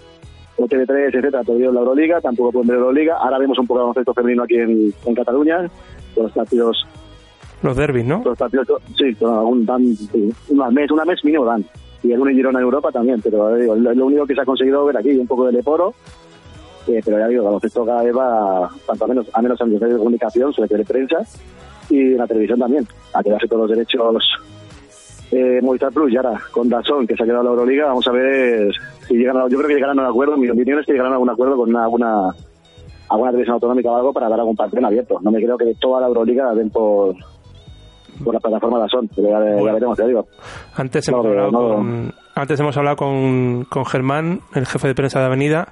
o 0.59 0.64
TV3, 0.66 1.07
etcétera, 1.09 1.43
perdieron 1.45 1.74
la 1.74 1.81
Euroliga, 1.81 2.20
tampoco 2.20 2.53
pueden 2.53 2.68
ver 2.68 2.76
Euroliga. 2.76 3.16
Ahora 3.16 3.39
vemos 3.39 3.59
un 3.59 3.66
poco 3.66 3.79
de 3.79 3.83
baloncesto 3.85 4.12
femenino 4.12 4.43
aquí 4.43 4.57
en, 4.57 4.93
en 5.07 5.14
Cataluña, 5.14 5.66
con 6.14 6.24
los 6.24 6.33
partidos 6.33 6.87
Los 7.62 7.76
derbis, 7.76 8.05
¿no? 8.05 8.20
los 8.24 8.37
partidos, 8.37 8.66
sí, 8.99 9.16
algún 9.24 9.64
dan, 9.64 9.95
sí, 9.97 10.31
una 10.51 10.68
mes, 10.70 10.91
una 10.91 11.05
mes 11.07 11.24
mínimo 11.24 11.45
dan. 11.47 11.64
Y 12.03 12.13
algún 12.13 12.31
Girona 12.31 12.61
en 12.61 12.65
Europa 12.65 12.93
también, 12.93 13.21
pero 13.21 13.57
eh, 13.57 13.63
digo, 13.63 13.75
lo, 13.75 14.07
único 14.07 14.27
que 14.27 14.35
se 14.35 14.41
ha 14.41 14.45
conseguido 14.45 14.85
ver 14.85 14.97
aquí, 14.97 15.11
un 15.11 15.27
poco 15.27 15.47
de 15.47 15.53
Leporo, 15.53 15.95
eh, 16.87 17.01
pero 17.05 17.19
ya 17.19 17.29
digo, 17.29 17.45
baloncesto 17.45 17.85
cada 17.85 18.03
vez 18.03 18.17
va, 18.17 18.71
tanto 18.87 19.05
a 19.05 19.09
menos, 19.09 19.27
a 19.33 19.43
menos 19.43 19.61
en 19.61 19.73
los 19.73 19.81
medios 19.81 19.95
de 19.95 19.99
comunicación, 19.99 20.53
sobre 20.53 20.69
todo 20.69 20.79
de 20.79 20.85
prensa, 20.85 21.19
y 21.91 22.13
en 22.13 22.19
la 22.19 22.27
televisión 22.27 22.59
también, 22.59 22.87
a 23.13 23.23
quedarse 23.23 23.49
todos 23.49 23.69
los 23.69 23.77
derechos 23.77 24.25
eh, 25.31 25.61
Movistar 25.63 25.93
Plus 25.93 26.13
y 26.13 26.17
ahora 26.17 26.41
con 26.53 26.69
Dazón, 26.69 27.07
que 27.07 27.15
se 27.15 27.23
ha 27.23 27.27
quedado 27.27 27.43
la 27.43 27.51
Euroliga, 27.51 27.87
vamos 27.87 28.07
a 28.09 28.13
ver 28.13 28.73
si 29.07 29.15
llegan 29.15 29.37
a, 29.37 29.49
yo 29.49 29.59
creo 29.59 29.69
que 29.69 29.75
llegarán 29.75 29.99
a 29.99 30.03
un 30.03 30.09
acuerdo, 30.09 30.37
mi 30.37 30.49
opinión 30.49 30.79
es 30.79 30.87
que 30.87 30.93
llegarán 30.93 31.13
a 31.13 31.19
un 31.19 31.29
acuerdo 31.29 31.57
con 31.57 31.69
una, 31.69 31.85
alguna, 31.85 32.35
alguna 33.11 33.31
televisión 33.31 33.55
autonómica 33.55 33.91
o 33.91 33.97
algo 33.97 34.13
para 34.13 34.29
dar 34.29 34.41
algún 34.41 34.57
partido 34.57 34.87
abierto. 34.87 35.19
No 35.21 35.31
me 35.31 35.43
creo 35.43 35.59
que 35.59 35.75
toda 35.75 36.01
la 36.01 36.07
Euroliga 36.07 36.47
la 36.47 36.55
den 36.55 36.71
por, 36.71 37.15
por 38.25 38.35
la 38.35 38.41
plataforma 38.41 38.79
Dazón, 38.79 39.09
pero 39.14 39.29
ya, 39.29 39.62
ya 39.64 39.73
veremos, 39.73 39.97
te 39.97 40.07
digo. 40.07 40.27
Antes 40.77 41.09
hemos, 41.09 41.25
No, 41.25 41.31
hablado, 41.31 41.51
no. 41.51 41.59
con, 41.75 42.14
antes 42.35 42.61
hemos 42.61 42.77
hablado 42.77 42.97
con, 42.97 43.66
con 43.69 43.85
Germán, 43.85 44.41
el 44.55 44.66
jefe 44.66 44.89
de 44.89 44.95
prensa 44.95 45.21
de 45.21 45.27
Avenida, 45.27 45.69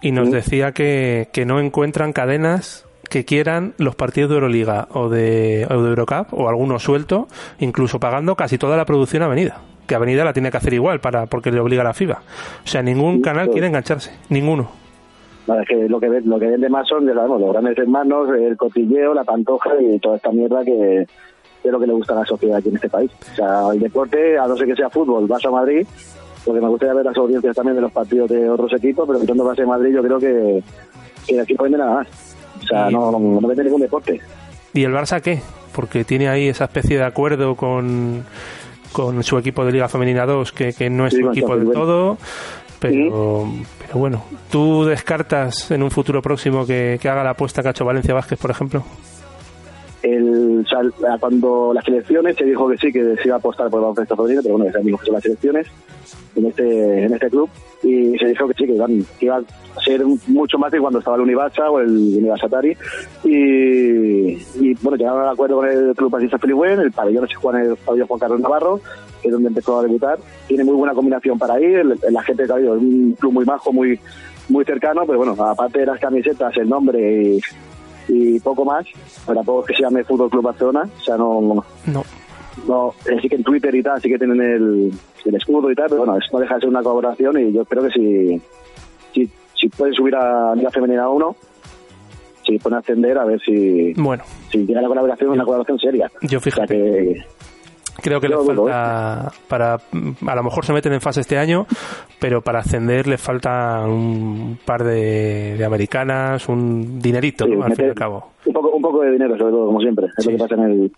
y 0.00 0.12
nos 0.12 0.30
decía 0.30 0.72
que, 0.72 1.28
que 1.32 1.46
no 1.46 1.60
encuentran 1.60 2.12
cadenas 2.12 2.86
que 3.08 3.24
quieran 3.24 3.74
los 3.78 3.94
partidos 3.96 4.30
de 4.30 4.34
Euroliga 4.36 4.88
o 4.92 5.08
de, 5.08 5.66
o 5.70 5.82
de 5.82 5.88
Eurocup 5.90 6.32
o 6.32 6.48
alguno 6.48 6.78
suelto, 6.78 7.28
incluso 7.58 8.00
pagando 8.00 8.34
casi 8.34 8.58
toda 8.58 8.76
la 8.76 8.84
producción 8.84 9.22
a 9.22 9.26
Avenida. 9.26 9.60
Que 9.86 9.94
Avenida 9.94 10.24
la 10.24 10.32
tiene 10.32 10.50
que 10.50 10.56
hacer 10.56 10.72
igual 10.72 11.00
para 11.00 11.26
porque 11.26 11.52
le 11.52 11.60
obliga 11.60 11.82
a 11.82 11.84
la 11.84 11.92
FIBA. 11.94 12.22
O 12.64 12.66
sea, 12.66 12.82
ningún 12.82 13.20
canal 13.20 13.50
quiere 13.50 13.66
engancharse, 13.66 14.10
ninguno. 14.30 14.68
Es 15.46 15.68
que 15.68 15.88
lo 15.88 16.00
que, 16.00 16.08
lo 16.24 16.38
que 16.38 16.46
vende 16.46 16.70
más 16.70 16.88
son, 16.88 17.06
ya 17.06 17.12
sabemos, 17.12 17.38
los 17.38 17.52
grandes 17.52 17.76
hermanos, 17.76 18.30
el 18.30 18.56
cotilleo, 18.56 19.12
la 19.12 19.24
pantoja 19.24 19.70
y 19.78 19.98
toda 19.98 20.16
esta 20.16 20.30
mierda 20.32 20.64
que 20.64 21.06
es 21.68 21.72
lo 21.72 21.80
que 21.80 21.86
le 21.86 21.92
gusta 21.92 22.12
a 22.14 22.20
la 22.20 22.26
sociedad 22.26 22.58
aquí 22.58 22.68
en 22.68 22.76
este 22.76 22.88
país. 22.88 23.10
O 23.32 23.34
sea, 23.34 23.68
el 23.72 23.80
deporte, 23.80 24.38
a 24.38 24.46
no 24.46 24.56
ser 24.56 24.66
que 24.66 24.76
sea 24.76 24.90
fútbol, 24.90 25.26
vas 25.26 25.44
a 25.44 25.50
Madrid, 25.50 25.86
porque 26.44 26.60
me 26.60 26.68
gustaría 26.68 26.94
ver 26.94 27.04
las 27.06 27.16
audiencias 27.16 27.56
también 27.56 27.76
de 27.76 27.82
los 27.82 27.92
partidos 27.92 28.30
de 28.30 28.48
otros 28.48 28.72
equipos, 28.74 29.06
pero 29.06 29.20
quitando 29.20 29.44
base 29.44 29.62
de 29.62 29.68
Madrid 29.68 29.94
yo 29.94 30.02
creo 30.02 30.18
que, 30.18 30.62
que 31.26 31.40
aquí 31.40 31.54
no 31.54 31.62
vende 31.64 31.78
nada 31.78 31.94
más. 31.94 32.08
O 32.62 32.66
sea, 32.66 32.90
no, 32.90 33.10
no, 33.10 33.40
no 33.40 33.48
vende 33.48 33.64
ningún 33.64 33.80
deporte. 33.80 34.20
¿Y 34.72 34.84
el 34.84 34.92
Barça 34.92 35.20
qué? 35.20 35.40
Porque 35.74 36.04
tiene 36.04 36.28
ahí 36.28 36.48
esa 36.48 36.64
especie 36.64 36.98
de 36.98 37.04
acuerdo 37.04 37.54
con, 37.56 38.24
con 38.92 39.22
su 39.22 39.38
equipo 39.38 39.64
de 39.64 39.72
Liga 39.72 39.88
Femenina 39.88 40.26
2, 40.26 40.52
que, 40.52 40.72
que 40.72 40.90
no 40.90 41.06
es 41.06 41.14
Sí, 41.14 41.20
su 41.20 41.30
equipo 41.30 41.56
del 41.56 41.70
todo. 41.70 42.18
Pero, 42.80 43.48
pero 43.78 43.98
bueno, 43.98 44.24
¿tú 44.50 44.84
descartas 44.84 45.70
en 45.70 45.82
un 45.82 45.90
futuro 45.90 46.20
próximo 46.20 46.66
que, 46.66 46.98
que 47.00 47.08
haga 47.08 47.24
la 47.24 47.30
apuesta 47.30 47.62
que 47.62 47.68
ha 47.68 47.70
hecho 47.70 47.84
Valencia 47.84 48.12
Vázquez, 48.12 48.38
por 48.38 48.50
ejemplo? 48.50 48.84
El, 50.04 50.66
o 50.70 51.18
cuando 51.18 51.72
las 51.72 51.88
elecciones 51.88 52.36
se 52.36 52.44
dijo 52.44 52.68
que 52.68 52.76
sí, 52.76 52.92
que 52.92 53.16
se 53.16 53.22
iba 53.24 53.36
a 53.36 53.38
apostar 53.38 53.70
por 53.70 53.78
el 53.78 53.84
baloncesto 53.84 54.16
femenino, 54.16 54.42
pero 54.42 54.54
bueno, 54.54 54.66
ya 54.66 54.72
sabemos 54.72 55.00
que 55.00 55.06
son 55.06 55.14
las 55.14 55.24
elecciones 55.24 55.66
en 56.36 56.46
este, 56.46 57.04
en 57.04 57.14
este 57.14 57.30
club. 57.30 57.48
Y 57.82 58.18
se 58.18 58.26
dijo 58.26 58.46
que 58.48 58.54
sí, 58.54 58.66
que 58.66 59.24
iba 59.24 59.36
a 59.36 59.80
ser 59.82 60.04
mucho 60.26 60.58
más 60.58 60.70
que 60.70 60.78
cuando 60.78 60.98
estaba 60.98 61.16
el 61.16 61.22
Univacha 61.22 61.70
o 61.70 61.80
el 61.80 61.88
Univasatari 61.88 62.76
y, 63.24 64.74
bueno, 64.82 64.96
llegaron 64.96 65.22
al 65.22 65.30
acuerdo 65.30 65.56
con 65.56 65.68
el 65.68 65.94
club 65.94 66.10
Pasista 66.10 66.38
Feliwén, 66.38 66.80
el 66.80 66.92
pabellón 66.92 67.26
se 67.26 67.34
juega 67.34 67.62
en 67.62 67.70
el 67.70 67.76
pabellón 67.76 68.06
Juan 68.06 68.20
Carlos 68.20 68.40
Navarro, 68.40 68.80
que 69.22 69.28
es 69.28 69.32
donde 69.32 69.48
empezó 69.48 69.78
a 69.78 69.82
debutar, 69.82 70.18
tiene 70.46 70.64
muy 70.64 70.74
buena 70.74 70.94
combinación 70.94 71.38
para 71.38 71.60
ir, 71.60 71.84
la 71.84 72.22
gente 72.22 72.44
que 72.44 72.52
ha 72.52 72.60
ido, 72.60 72.76
es 72.76 72.82
un 72.82 73.16
club 73.18 73.32
muy 73.32 73.44
majo, 73.44 73.72
muy 73.72 73.98
muy 74.48 74.64
cercano, 74.64 75.04
pero 75.06 75.18
bueno, 75.18 75.32
aparte 75.42 75.80
de 75.80 75.86
las 75.86 75.98
camisetas, 75.98 76.54
el 76.56 76.68
nombre 76.68 77.22
y, 77.22 77.40
y 78.14 78.40
poco 78.40 78.64
más, 78.64 78.86
pero 79.26 79.36
tampoco 79.36 79.60
es 79.62 79.66
que 79.68 79.74
se 79.76 79.82
llame 79.82 80.04
Fútbol 80.04 80.30
Club 80.30 80.44
Barcelona, 80.44 80.88
o 80.98 81.00
sea, 81.02 81.16
no, 81.16 81.64
No. 81.86 82.04
no, 82.68 82.94
eh, 83.06 83.18
sí 83.20 83.28
que 83.28 83.36
en 83.36 83.44
Twitter 83.44 83.74
y 83.74 83.82
tal, 83.82 84.00
sí 84.00 84.08
que 84.08 84.18
tienen 84.18 84.40
el, 84.40 84.92
el 85.24 85.34
escudo 85.34 85.70
y 85.70 85.74
tal, 85.74 85.86
pero 85.88 86.04
bueno, 86.04 86.18
no 86.32 86.38
deja 86.38 86.54
de 86.54 86.60
ser 86.60 86.68
una 86.70 86.82
colaboración 86.82 87.38
y 87.40 87.52
yo 87.52 87.62
espero 87.62 87.82
que 87.82 87.90
si, 87.90 88.42
si, 89.12 89.30
si 89.58 89.68
pueden 89.68 89.94
subir 89.94 90.14
a 90.16 90.54
Liga 90.54 90.70
Femenina 90.70 91.08
1, 91.08 91.36
si 92.46 92.58
pueden 92.58 92.78
ascender, 92.78 93.16
a 93.18 93.24
ver 93.24 93.40
si, 93.40 93.92
Bueno, 93.94 94.22
si 94.50 94.58
llega 94.66 94.82
la 94.82 94.88
colaboración, 94.88 95.30
una 95.30 95.44
colaboración 95.44 95.78
seria. 95.78 96.10
yo 96.22 96.40
fíjate. 96.40 96.74
O 96.74 96.84
sea 96.84 97.02
que, 97.02 97.24
Creo 98.02 98.20
que 98.20 98.28
Yo 98.28 98.38
les 98.38 98.56
falta 98.56 99.32
para 99.48 99.74
a 99.74 100.34
lo 100.34 100.42
mejor 100.42 100.64
se 100.64 100.72
meten 100.72 100.92
en 100.92 101.00
fase 101.00 101.20
este 101.20 101.38
año, 101.38 101.66
pero 102.20 102.42
para 102.42 102.60
ascender 102.60 103.06
les 103.06 103.20
falta 103.20 103.84
un 103.86 104.58
par 104.64 104.84
de, 104.84 105.56
de 105.56 105.64
americanas, 105.64 106.48
un 106.48 106.98
dinerito, 106.98 107.46
¿no? 107.46 107.64
al 107.64 107.74
fin 107.74 107.86
y 107.86 107.88
al 107.88 107.94
cabo. 107.94 108.30
un 108.46 108.52
poco, 108.52 108.70
un 108.70 108.82
poco 108.82 109.02
de 109.02 109.12
dinero, 109.12 109.36
sobre 109.38 109.52
todo, 109.52 109.66
como 109.66 109.80
siempre, 109.80 110.06
es 110.16 110.26
lo 110.26 110.32
que 110.32 110.38
pasa 110.38 110.54
en 110.54 110.62
el, 110.62 110.92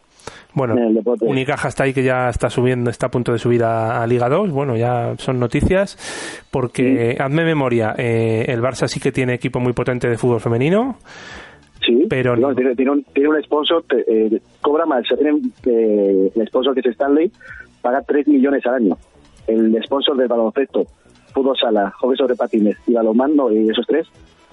Bueno, 0.55 0.74
en 0.74 0.97
el. 0.97 1.03
Unicaja 1.20 1.68
está 1.68 1.84
ahí 1.84 1.92
que 1.92 2.03
ya 2.03 2.28
está 2.28 2.49
subiendo, 2.49 2.90
está 2.90 3.07
a 3.07 3.11
punto 3.11 3.32
de 3.32 3.38
subir 3.38 3.62
a, 3.64 4.03
a 4.03 4.07
Liga 4.07 4.29
2. 4.29 4.50
Bueno, 4.50 4.76
ya 4.76 5.14
son 5.18 5.38
noticias. 5.38 5.96
Porque, 6.50 7.16
hazme 7.21 7.45
memoria, 7.45 7.95
eh, 7.99 8.46
el 8.49 8.61
Barça 8.62 8.88
sí 8.88 9.00
que 9.00 9.12
tiene 9.12 9.34
equipo 9.34 9.61
muy 9.61 9.72
potente 9.72 10.08
de 10.08 10.16
fútbol 10.16 10.41
femenino. 10.41 10.96
Sí, 11.84 12.07
pero 12.08 12.36
no, 12.36 12.54
tiene, 12.54 12.74
tiene 12.74 12.90
un, 12.90 13.04
tiene 13.04 13.28
un 13.28 13.42
sponsor, 13.42 13.84
eh, 13.90 14.40
cobra 14.61 14.86
más. 14.86 15.04
Tiene, 15.18 15.40
eh, 15.66 16.32
el 16.34 16.46
sponsor 16.48 16.74
que 16.74 16.80
es 16.80 16.86
Stanley, 16.86 17.30
paga 17.82 18.03
3 18.03 18.26
millones 18.28 18.64
al 18.66 18.74
año. 18.74 18.98
El 19.46 19.80
sponsor 19.84 20.16
del 20.16 20.26
baloncesto, 20.28 20.84
fútbol 21.32 21.57
sala, 21.57 21.92
hockey 22.00 22.16
sobre 22.16 22.34
patines 22.34 22.76
y 22.86 22.94
balonmano, 22.94 23.53
y 23.53 23.68
esos 23.70 23.86
tres, 23.86 24.07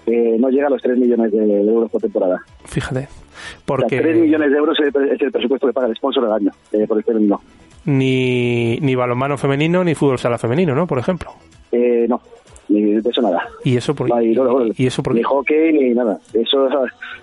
eh, 0.06 0.36
no 0.38 0.50
llega 0.50 0.68
a 0.68 0.70
los 0.70 0.82
3 0.82 0.98
millones 0.98 1.32
de, 1.32 1.40
de 1.40 1.62
euros 1.62 1.90
por 1.90 2.02
temporada. 2.02 2.44
Fíjate. 2.66 3.08
O 3.08 3.66
Porque 3.66 3.90
sea, 3.90 4.02
3 4.02 4.18
millones 4.22 4.52
de 4.52 4.58
euros 4.58 4.78
es 4.80 4.94
el, 4.94 5.10
es 5.10 5.22
el 5.22 5.32
presupuesto 5.32 5.66
que 5.68 5.74
paga 5.74 5.88
el 5.88 5.96
sponsor 5.96 6.26
al 6.26 6.34
año 6.34 6.52
eh, 6.72 6.86
por 6.88 6.98
el 6.98 7.04
femenino. 7.04 7.42
ni, 7.86 8.78
ni 8.82 8.94
balonmano 8.96 9.38
femenino 9.38 9.84
ni 9.84 9.96
fútbol 9.96 10.20
sala 10.20 10.38
femenino, 10.38 10.76
¿no? 10.76 10.86
Por 10.86 11.00
ejemplo. 11.00 11.32
Eh, 11.72 12.06
no, 12.08 12.22
ni 12.70 12.82
de 12.94 13.10
eso 13.10 13.22
nada. 13.22 13.48
¿Y 13.64 13.78
eso 13.78 13.94
por, 13.94 14.10
No 14.10 14.16
hay- 14.16 14.34
no, 14.34 14.44
no, 14.46 14.66
¿y 14.76 14.86
eso 14.88 15.04
por 15.04 15.14
ni 15.16 15.24
hockey 15.24 15.74
ni 15.74 15.94
nada. 15.94 16.18
Eso 16.34 16.68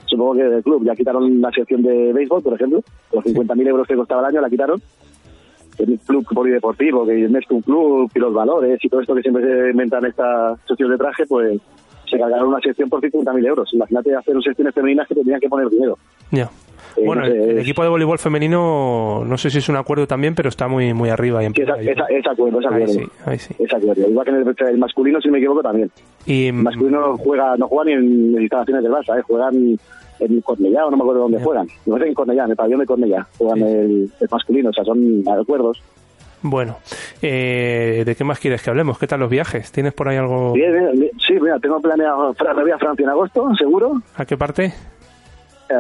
supongo 0.07 0.35
que 0.35 0.43
del 0.45 0.62
club. 0.62 0.85
Ya 0.85 0.95
quitaron 0.95 1.41
la 1.41 1.51
sección 1.51 1.83
de 1.83 2.12
béisbol, 2.12 2.43
por 2.43 2.55
ejemplo. 2.55 2.83
Los 3.12 3.25
50.000 3.25 3.67
euros 3.69 3.87
que 3.87 3.97
costaba 3.97 4.21
el 4.23 4.27
año 4.29 4.41
la 4.41 4.51
quitaron. 4.51 4.81
El 5.79 5.99
club 6.01 6.27
polideportivo, 6.35 7.07
que 7.07 7.25
es 7.25 7.31
un 7.51 7.62
club, 7.62 8.11
y 8.15 8.19
los 8.19 8.35
valores 8.35 8.79
y 8.85 8.89
todo 8.89 9.01
esto 9.01 9.15
que 9.15 9.23
siempre 9.23 9.43
se 9.45 9.71
inventan 9.71 10.05
esta 10.05 10.57
sección 10.69 10.91
de 10.91 10.99
traje, 10.99 11.25
pues 11.27 11.59
se 12.11 12.19
cargaron 12.19 12.49
una 12.49 12.61
sección 12.61 12.89
por 12.91 13.01
50.000 13.01 13.47
euros. 13.47 13.73
Imagínate 13.73 14.15
hacer 14.15 14.35
secciones 14.43 14.75
femeninas 14.75 15.09
que 15.09 15.15
te 15.15 15.21
tenían 15.23 15.41
que 15.41 15.49
poner 15.49 15.69
dinero. 15.71 15.97
Ya. 16.33 16.45
Eh, 16.45 16.49
Bueno, 17.05 17.24
el, 17.24 17.32
entonces- 17.32 17.55
el 17.57 17.59
equipo 17.61 17.82
de 17.82 17.89
voleibol 17.89 18.19
femenino, 18.19 19.23
no 19.24 19.39
sé 19.39 19.51
si 19.51 19.59
es 19.59 19.69
un 19.69 19.77
acuerdo 19.77 20.07
también, 20.07 20.35
pero 20.35 20.48
está 20.48 20.69
muy 20.69 20.93
muy 20.94 21.09
arriba. 21.09 21.43
Y 21.43 21.47
en 21.47 21.55
Sí, 21.55 21.62
esa 21.62 22.31
acuerdo, 22.32 22.59
Ahí 22.59 22.66
acuerdo. 22.66 22.86
sí, 22.93 23.02
ahí 23.27 23.39
sí. 23.39 23.55
Esa 23.59 23.77
acuerdo. 23.77 24.09
Igual 24.09 24.24
que 24.27 24.31
en 24.32 24.36
el, 24.36 24.55
el 24.74 24.78
masculino, 24.78 25.20
si 25.20 25.31
me 25.31 25.39
equivoco, 25.39 25.62
también. 25.62 25.90
Y, 26.27 26.47
El 26.48 26.55
masculino 26.55 27.16
juega, 27.19 27.57
no 27.57 27.69
juega 27.69 27.85
ni 27.85 27.93
en 27.93 28.40
instalaciones 28.43 28.82
del 28.82 28.93
Barça, 28.93 29.19
¿eh? 29.19 29.23
juegan 29.23 29.78
en 30.20 30.40
Cornellá, 30.43 30.86
o 30.86 30.90
no 30.90 30.97
me 30.98 31.02
acuerdo 31.02 31.23
dónde 31.23 31.43
juegan. 31.43 31.66
No 31.86 31.97
sé 31.98 32.07
en 32.07 32.15
Cornellá, 32.15 32.44
en 32.44 32.51
el 32.51 32.57
pabellón 32.57 32.81
de 32.81 32.86
Cornellá, 32.86 33.27
juegan 33.39 33.62
el, 33.62 34.11
el 34.20 34.28
masculino, 34.31 34.69
o 34.70 34.73
sea, 34.73 34.85
son 34.85 35.23
acuerdos. 35.28 35.82
Bueno, 36.43 36.78
eh, 37.20 38.02
¿de 38.07 38.15
qué 38.15 38.24
más 38.24 38.39
quieres 38.39 38.62
que 38.62 38.70
hablemos? 38.70 38.98
¿Qué 38.98 39.07
tal 39.07 39.20
los 39.20 39.28
viajes? 39.31 39.70
¿Tienes 39.73 39.93
por 39.93 40.09
ahí 40.09 40.16
algo? 40.16 40.52
Bien, 40.55 40.73
bien, 40.73 40.98
bien. 40.98 41.11
sí, 41.27 41.35
mira, 41.40 41.59
tengo 41.59 41.78
planeado, 41.81 42.35
voy 42.35 42.70
a 42.70 42.78
Francia 42.78 43.02
en 43.05 43.11
agosto, 43.11 43.47
seguro. 43.59 44.01
¿A 44.16 44.24
qué 44.24 44.36
parte? 44.39 44.73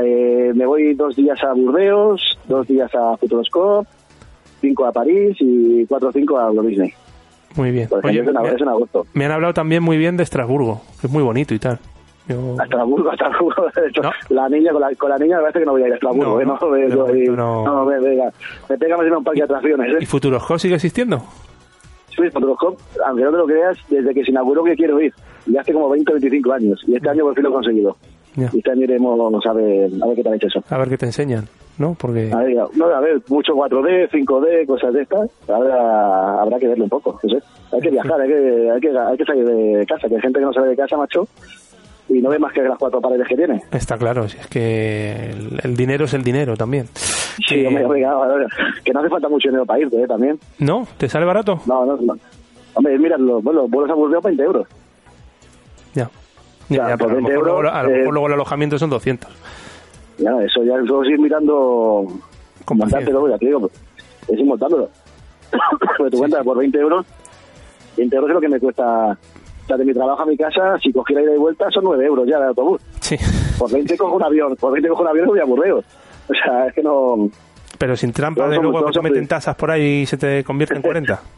Eh, 0.02 0.52
me 0.54 0.66
voy 0.66 0.94
dos 0.94 1.16
días 1.16 1.42
a 1.42 1.52
Burdeos, 1.52 2.38
dos 2.46 2.66
días 2.66 2.90
a 2.94 3.16
Futuroscope, 3.16 3.88
cinco 4.60 4.86
a 4.86 4.92
París 4.92 5.36
y 5.40 5.84
cuatro 5.86 6.08
o 6.08 6.12
cinco 6.12 6.38
a 6.38 6.46
Euro 6.48 6.62
Disney. 6.62 6.92
Muy 7.56 7.72
bien. 7.72 7.88
Por 7.88 7.98
ejemplo, 8.06 8.30
es, 8.30 8.36
en, 8.36 8.42
me, 8.42 8.48
es 8.56 8.60
en 8.62 8.68
agosto. 8.68 9.06
me 9.14 9.24
han 9.24 9.32
hablado 9.32 9.52
también 9.54 9.82
muy 9.82 9.98
bien 9.98 10.16
de 10.16 10.22
Estrasburgo, 10.22 10.80
que 11.00 11.08
es 11.08 11.12
muy 11.12 11.22
bonito 11.22 11.52
y 11.54 11.58
tal. 11.58 11.78
Yo- 12.28 12.54
A 12.60 12.62
Estrasburgo, 12.64 13.10
a 13.10 13.14
Estrasburgo. 13.14 13.64
De 13.74 13.88
hecho, 13.88 14.02
la 14.28 14.48
niña, 14.48 14.70
con, 14.72 14.80
la, 14.80 14.94
con 14.94 15.10
la 15.10 15.18
niña 15.18 15.36
me 15.38 15.42
parece 15.42 15.58
que 15.60 15.64
no 15.66 15.72
voy 15.72 15.82
a 15.82 15.86
ir 15.88 15.92
a 15.92 15.96
Estrasburgo. 15.96 16.34
No, 16.34 16.40
¿eh? 16.40 16.46
no, 16.46 16.58
no, 16.60 16.88
yo- 16.88 17.06
momento 17.06 17.36
no. 17.36 17.64
no, 17.64 17.86
ve- 17.86 17.98
venga, 18.00 18.32
me 18.68 18.78
pega 18.78 18.96
más 18.96 19.06
en 19.06 19.14
un 19.16 19.24
parque 19.24 19.40
de 19.40 19.44
atracciones. 19.44 19.92
¿eh? 19.94 19.98
¿Y 20.00 20.06
Futuroscope 20.06 20.60
sigue 20.60 20.74
existiendo? 20.76 21.20
Sí, 22.14 22.30
Futuroscope, 22.32 22.80
aunque 23.06 23.24
no 23.24 23.30
te 23.32 23.36
lo 23.38 23.46
creas, 23.46 23.76
desde 23.88 24.14
que 24.14 24.22
se 24.24 24.30
inauguró 24.30 24.62
que 24.62 24.76
quiero 24.76 25.00
ir. 25.00 25.12
Ya 25.46 25.62
hace 25.62 25.72
como 25.72 25.88
20 25.88 26.12
o 26.12 26.14
25 26.14 26.52
años. 26.52 26.80
Y 26.86 26.94
este 26.94 27.08
año 27.08 27.24
por 27.24 27.34
fin 27.34 27.42
lo 27.44 27.50
he 27.50 27.52
conseguido. 27.54 27.96
Ya. 28.36 28.50
Y 28.52 28.70
año 28.70 28.84
iremos 28.84 29.46
a 29.46 29.52
ver, 29.52 29.90
a 30.02 30.06
ver 30.06 30.16
qué 30.16 30.22
tal 30.22 30.34
es 30.34 30.44
eso. 30.44 30.62
A 30.68 30.78
ver 30.78 30.88
qué 30.88 30.98
te 30.98 31.06
enseñan, 31.06 31.46
¿no? 31.78 31.96
Porque 31.98 32.30
A 32.32 32.38
ver, 32.38 32.56
no, 32.74 32.86
a 32.86 33.00
ver, 33.00 33.20
mucho 33.28 33.54
4D, 33.54 34.08
5D, 34.10 34.66
cosas 34.66 34.94
de 34.94 35.02
estas. 35.02 35.30
Habrá, 35.48 36.40
habrá 36.40 36.58
que 36.58 36.68
verlo 36.68 36.84
un 36.84 36.90
poco. 36.90 37.18
No 37.22 37.28
sé. 37.28 37.44
Hay 37.72 37.80
que 37.80 37.90
viajar, 37.90 38.20
hay 38.20 38.28
que, 38.28 38.70
hay, 38.70 38.80
que, 38.80 38.98
hay 38.98 39.16
que 39.16 39.24
salir 39.24 39.44
de 39.44 39.86
casa. 39.86 40.08
Que 40.08 40.14
hay 40.14 40.20
gente 40.20 40.38
que 40.38 40.44
no 40.44 40.52
sale 40.52 40.68
de 40.68 40.76
casa, 40.76 40.96
macho, 40.96 41.26
y 42.08 42.20
no 42.20 42.30
ve 42.30 42.38
más 42.38 42.52
que 42.52 42.62
las 42.62 42.78
cuatro 42.78 43.00
paredes 43.00 43.26
que 43.28 43.36
tiene. 43.36 43.62
está 43.72 43.96
claro, 43.96 44.28
si 44.28 44.38
es 44.38 44.46
que 44.48 45.30
el, 45.30 45.60
el 45.62 45.76
dinero 45.76 46.04
es 46.04 46.14
el 46.14 46.22
dinero 46.22 46.56
también. 46.56 46.86
Sí, 47.48 47.64
hombre, 47.66 47.84
hombre, 47.84 48.04
que 48.84 48.92
no 48.92 49.00
hace 49.00 49.08
falta 49.08 49.28
mucho 49.28 49.48
dinero 49.48 49.64
para 49.64 49.80
irte, 49.80 50.02
¿eh? 50.02 50.06
También. 50.06 50.38
¿No? 50.58 50.86
¿Te 50.98 51.08
sale 51.08 51.24
barato? 51.24 51.60
No, 51.66 51.86
no, 51.86 51.96
no. 51.96 52.14
Hombre, 52.74 52.98
mira, 52.98 53.16
los, 53.18 53.42
los 53.42 53.70
vuelos 53.70 53.90
a 53.90 53.94
Burdeos 53.94 54.22
20 54.22 54.42
euros. 54.42 54.66
Ya. 55.94 56.10
Ya, 56.70 56.88
ya, 56.88 56.96
por 56.96 57.08
pero 57.08 57.10
a 57.10 57.14
lo 57.14 57.14
20 57.16 57.28
mejor, 57.28 57.44
luego, 57.44 57.58
euros, 57.58 57.72
a 57.74 57.82
lo 57.82 57.88
mejor 57.88 58.06
eh, 58.06 58.12
luego 58.12 58.26
el 58.28 58.32
alojamiento 58.32 58.78
son 58.78 58.90
200. 58.90 59.30
Ya, 60.18 60.30
eso 60.42 60.62
ya 60.62 60.76
luego 60.76 61.04
ir 61.04 61.18
mirando, 61.18 62.06
montártelo, 62.68 63.28
ya 63.28 63.38
te 63.38 63.46
digo, 63.46 63.60
pues, 63.60 63.72
es 64.28 64.38
ir 64.38 64.46
montándolo. 64.46 64.88
Porque 65.98 66.10
tu 66.10 66.18
cuenta, 66.18 66.44
por 66.44 66.56
20 66.56 66.78
euros, 66.78 67.06
20 67.96 68.16
euros 68.16 68.30
es 68.30 68.34
lo 68.34 68.40
que 68.40 68.48
me 68.48 68.60
cuesta, 68.60 69.10
o 69.12 69.66
sea, 69.66 69.76
de 69.76 69.84
mi 69.84 69.92
trabajo 69.92 70.22
a 70.22 70.26
mi 70.26 70.36
casa, 70.36 70.78
si 70.80 70.92
cogiera 70.92 71.22
ida 71.22 71.34
y 71.34 71.38
vuelta, 71.38 71.66
son 71.70 71.84
9 71.84 72.06
euros 72.06 72.28
ya 72.28 72.38
de 72.38 72.46
autobús. 72.46 72.80
Sí. 73.00 73.16
Por 73.58 73.72
20 73.72 73.96
cojo 73.96 74.16
un 74.16 74.22
avión, 74.22 74.56
por 74.56 74.72
20 74.72 74.88
cojo 74.90 75.02
un 75.02 75.08
avión 75.08 75.26
y 75.26 75.30
voy 75.30 75.40
a 75.40 75.44
Burdeos. 75.44 75.84
O 76.28 76.32
sea, 76.32 76.66
es 76.66 76.74
que 76.74 76.82
no, 76.82 77.28
Pero 77.76 77.96
sin 77.96 78.12
trampa 78.12 78.48
de 78.48 78.58
luego 78.58 78.86
que 78.86 78.92
te 78.92 79.02
meten 79.02 79.26
tasas 79.26 79.56
por 79.56 79.72
ahí 79.72 80.02
y 80.02 80.06
se 80.06 80.16
te 80.16 80.44
convierte 80.44 80.76
en 80.76 80.82
40. 80.82 81.20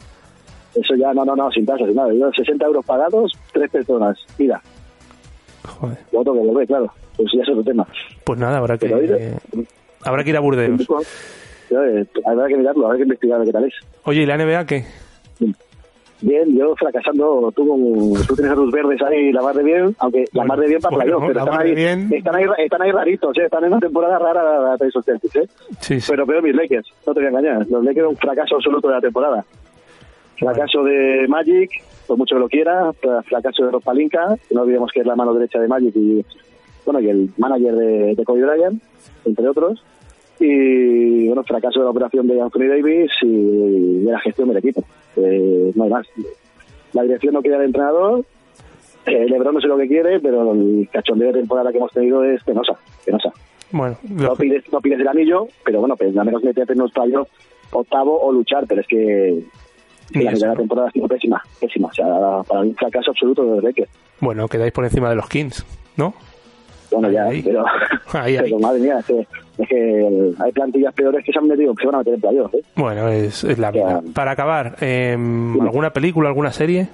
eso 0.75 0.95
ya, 0.95 1.13
no, 1.13 1.25
no, 1.25 1.35
no, 1.35 1.51
sin 1.51 1.65
tasa, 1.65 1.85
sin 1.85 1.95
nada. 1.95 2.13
Yo, 2.13 2.31
60 2.31 2.65
euros 2.65 2.85
pagados, 2.85 3.31
tres 3.51 3.69
personas, 3.71 4.17
mira. 4.37 4.61
Joder. 5.67 5.97
Lo 6.11 6.23
tengo 6.23 6.41
que 6.41 6.47
volver, 6.47 6.67
claro, 6.67 6.91
pues 7.15 7.29
ya 7.35 7.41
es 7.43 7.49
otro 7.49 7.63
tema. 7.63 7.87
Pues 8.23 8.39
nada, 8.39 8.57
habrá 8.57 8.77
que, 8.77 8.93
oye, 8.93 9.33
habrá 10.03 10.23
que 10.23 10.29
ir 10.29 10.37
a 10.37 10.41
Burdeos. 10.41 10.81
Eh, 11.69 12.05
habrá 12.25 12.47
que 12.47 12.57
mirarlo, 12.57 12.85
habrá 12.85 12.97
que 12.97 13.03
investigar 13.03 13.43
qué 13.43 13.51
tal 13.51 13.63
es. 13.65 13.73
Oye, 14.03 14.21
¿y 14.21 14.25
la 14.25 14.37
NBA 14.37 14.65
qué? 14.65 14.85
Bien, 16.21 16.57
yo 16.57 16.73
fracasando, 16.77 17.51
tú, 17.53 17.67
con- 17.67 18.25
tú 18.27 18.33
tienes 18.35 18.53
a 18.53 18.55
tus 18.55 18.71
verdes 18.71 19.01
ahí 19.01 19.33
la 19.33 19.41
mar 19.41 19.53
de 19.55 19.63
bien, 19.63 19.93
aunque 19.99 20.23
la 20.31 20.45
mar 20.45 20.57
de 20.57 20.67
bien 20.67 20.79
para 20.79 20.95
bueno, 20.95 21.17
playoff, 21.19 21.27
pero 21.33 21.39
están 21.45 21.59
ahí, 21.61 21.75
bien. 21.75 22.09
están 22.13 22.35
ahí, 22.35 22.45
están 22.59 22.81
ahí 22.81 22.91
raritos, 22.91 23.37
¿eh? 23.37 23.45
están 23.45 23.63
en 23.65 23.71
una 23.73 23.79
temporada 23.81 24.19
rara 24.19 24.77
de 24.77 24.87
esos 24.87 25.03
Celtics, 25.03 25.35
¿eh? 25.35 25.47
Sí, 25.81 25.99
sí. 25.99 26.07
Pero 26.09 26.25
peor 26.25 26.41
mis 26.41 26.55
Lakers, 26.55 26.87
no 27.05 27.13
te 27.13 27.19
voy 27.19 27.25
a 27.25 27.29
engañar, 27.29 27.67
los 27.69 27.83
Lakers 27.83 28.07
un 28.07 28.15
fracaso 28.15 28.55
absoluto 28.55 28.87
de 28.87 28.93
la 28.93 29.01
temporada. 29.01 29.43
Fracaso 30.37 30.83
de 30.83 31.25
Magic, 31.27 31.71
por 32.07 32.17
mucho 32.17 32.35
que 32.35 32.39
lo 32.41 32.49
quiera, 32.49 32.91
fra- 32.93 33.23
fracaso 33.23 33.65
de 33.65 33.71
Rob 33.71 33.83
Palinka, 33.83 34.37
que 34.47 34.55
no 34.55 34.61
olvidemos 34.61 34.91
que 34.91 35.01
es 35.01 35.05
la 35.05 35.15
mano 35.15 35.33
derecha 35.33 35.59
de 35.59 35.67
Magic 35.67 35.95
y, 35.95 36.25
bueno, 36.85 36.99
y 36.99 37.09
el 37.09 37.29
manager 37.37 37.75
de, 37.75 38.15
de 38.15 38.25
Kobe 38.25 38.41
Bryant, 38.45 38.81
entre 39.25 39.47
otros. 39.47 39.83
Y, 40.39 41.27
bueno, 41.27 41.43
fracaso 41.43 41.79
de 41.79 41.85
la 41.85 41.91
operación 41.91 42.27
de 42.27 42.41
Anthony 42.41 42.67
Davis 42.67 43.11
y 43.21 44.03
de 44.03 44.11
la 44.11 44.19
gestión 44.19 44.47
del 44.49 44.57
equipo. 44.57 44.83
Eh, 45.15 45.71
no 45.75 45.83
hay 45.85 45.89
más. 45.89 46.07
La 46.93 47.03
dirección 47.03 47.33
no 47.33 47.41
quiere 47.41 47.57
al 47.57 47.63
entrenador, 47.63 48.25
eh, 49.05 49.25
Lebron 49.29 49.55
no 49.55 49.61
sé 49.61 49.67
lo 49.67 49.77
que 49.77 49.87
quiere, 49.87 50.19
pero 50.19 50.51
el 50.53 50.87
cachondeo 50.91 51.27
de 51.31 51.39
temporada 51.39 51.71
que 51.71 51.77
hemos 51.77 51.91
tenido 51.91 52.23
es 52.23 52.43
penosa, 52.43 52.77
penosa. 53.05 53.31
Bueno, 53.71 53.97
No 54.07 54.35
pides, 54.35 54.63
no 54.71 54.79
pides 54.81 54.99
el 54.99 55.07
anillo, 55.07 55.47
pero 55.65 55.79
bueno, 55.79 55.95
pues 55.95 56.15
al 56.15 56.25
menos 56.25 56.43
meterte 56.43 56.73
en 56.73 56.79
los 56.79 56.91
playoffs 56.91 57.31
octavo 57.71 58.21
o 58.21 58.31
luchar, 58.31 58.65
pero 58.67 58.81
es 58.81 58.87
que, 58.87 59.43
que 60.13 60.19
Ni 60.19 60.25
la 60.25 60.31
mitad 60.31 60.41
de 60.41 60.47
la 60.47 60.53
¿no? 60.53 60.59
temporada 60.61 60.87
ha 60.87 60.91
sido 60.91 61.07
pésima, 61.07 61.41
pésima. 61.59 61.87
O 61.89 61.93
sea, 61.93 62.05
para 62.47 62.61
mí 62.61 62.69
un 62.69 62.75
fracaso 62.75 63.11
absoluto 63.11 63.43
de 63.55 63.61
Lakers. 63.61 63.89
bueno, 64.21 64.47
quedáis 64.47 64.71
por 64.71 64.85
encima 64.85 65.09
de 65.09 65.15
los 65.15 65.27
Kings, 65.27 65.65
¿no? 65.97 66.13
Bueno, 66.91 67.09
ya, 67.09 67.27
pero, 67.43 67.65
Ahí, 68.13 68.37
ahí. 68.37 68.43
pero 68.43 68.59
madre 68.59 68.79
mía, 68.79 68.99
es 68.99 69.05
que, 69.05 69.27
es 69.57 69.67
que 69.67 70.31
hay 70.39 70.51
plantillas 70.51 70.93
peores 70.93 71.25
que 71.25 71.31
se 71.31 71.39
han 71.39 71.47
metido, 71.47 71.73
que 71.73 71.81
se 71.81 71.87
van 71.87 71.95
a 71.95 71.97
meter 71.99 72.13
en 72.13 72.21
playoffs, 72.21 72.53
¿eh? 72.53 72.61
Bueno, 72.75 73.07
es, 73.09 73.43
es 73.43 73.57
la 73.57 73.71
vida. 73.71 74.01
Para 74.13 74.31
acabar, 74.31 74.75
eh, 74.79 75.13
¿alguna 75.59 75.89
película, 75.91 76.29
alguna 76.29 76.51
serie? 76.51 76.87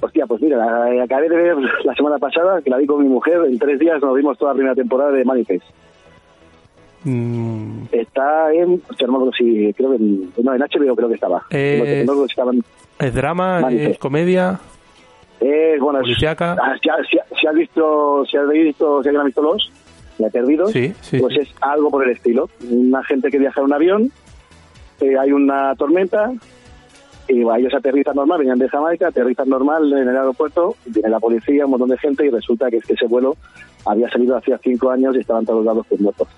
Hostia, 0.00 0.24
pues 0.26 0.40
mira, 0.40 0.56
la- 0.56 1.04
acabé 1.04 1.28
de 1.28 1.36
ver 1.36 1.56
la 1.84 1.94
semana 1.94 2.16
pasada, 2.18 2.62
que 2.62 2.70
la 2.70 2.78
vi 2.78 2.86
con 2.86 3.02
mi 3.02 3.08
mujer, 3.08 3.38
en 3.46 3.58
tres 3.58 3.78
días 3.78 4.00
nos 4.00 4.16
vimos 4.16 4.38
toda 4.38 4.52
la 4.52 4.54
primera 4.56 4.74
temporada 4.74 5.10
de 5.12 5.24
Manifest. 5.26 5.64
Mm, 7.04 7.84
Está 7.92 8.52
en, 8.52 8.82
no 9.08 9.30
si, 9.36 9.72
creo 9.74 9.90
que 9.90 9.96
en, 9.96 10.32
no, 10.42 10.54
en 10.54 10.60
HBO 10.60 10.94
creo 10.96 11.08
que 11.08 11.14
estaba. 11.14 11.42
Eh, 11.50 11.76
No 11.78 11.84
me 11.84 12.02
acuerdo 12.02 12.26
si 12.26 12.32
estaba 12.32 12.52
en- 12.52 12.64
¿Es 12.98 13.14
drama? 13.14 13.60
Manifest. 13.60 13.90
¿Es 13.92 13.98
comedia? 13.98 14.60
Eh, 15.40 15.78
bueno, 15.80 16.00
ah, 16.00 16.02
si, 16.18 16.26
ha- 16.26 16.36
si 17.10 17.18
ha- 17.18 17.24
si 17.40 17.46
has 17.46 17.54
visto, 17.54 18.24
si 18.26 18.36
has 18.36 18.46
visto, 18.48 19.02
si 19.02 19.08
alguien 19.08 19.22
ha 19.22 19.24
visto 19.24 19.40
los, 19.42 19.72
la 20.18 20.26
he 20.26 20.30
perdido, 20.30 20.66
Sí, 20.68 20.92
sí, 21.00 21.18
pues 21.18 21.34
sí. 21.34 21.40
es 21.40 21.48
algo 21.62 21.90
por 21.90 22.04
el 22.04 22.10
estilo. 22.10 22.50
Una 22.70 23.02
gente 23.04 23.30
que 23.30 23.38
viaja 23.38 23.60
en 23.60 23.66
un 23.66 23.72
avión, 23.72 24.12
eh, 25.00 25.16
hay 25.18 25.32
una 25.32 25.74
tormenta, 25.76 26.30
y 27.26 27.42
va, 27.42 27.58
ellos 27.58 27.72
aterrizan 27.72 28.16
normal, 28.16 28.40
venían 28.40 28.58
de 28.58 28.68
Jamaica, 28.68 29.06
aterrizan 29.08 29.48
normal 29.48 29.90
en 29.90 30.06
el 30.08 30.16
aeropuerto, 30.16 30.76
viene 30.84 31.08
la 31.08 31.20
policía, 31.20 31.64
un 31.64 31.70
montón 31.70 31.88
de 31.88 31.96
gente, 31.96 32.26
y 32.26 32.28
resulta 32.28 32.70
que 32.70 32.80
que 32.80 32.92
ese 32.92 33.06
vuelo 33.06 33.36
había 33.86 34.10
salido 34.10 34.36
hacía 34.36 34.58
cinco 34.62 34.90
años 34.90 35.16
y 35.16 35.20
estaban 35.20 35.46
todos 35.46 35.64
lados 35.64 35.86
pues 35.88 36.02
muertos. 36.02 36.28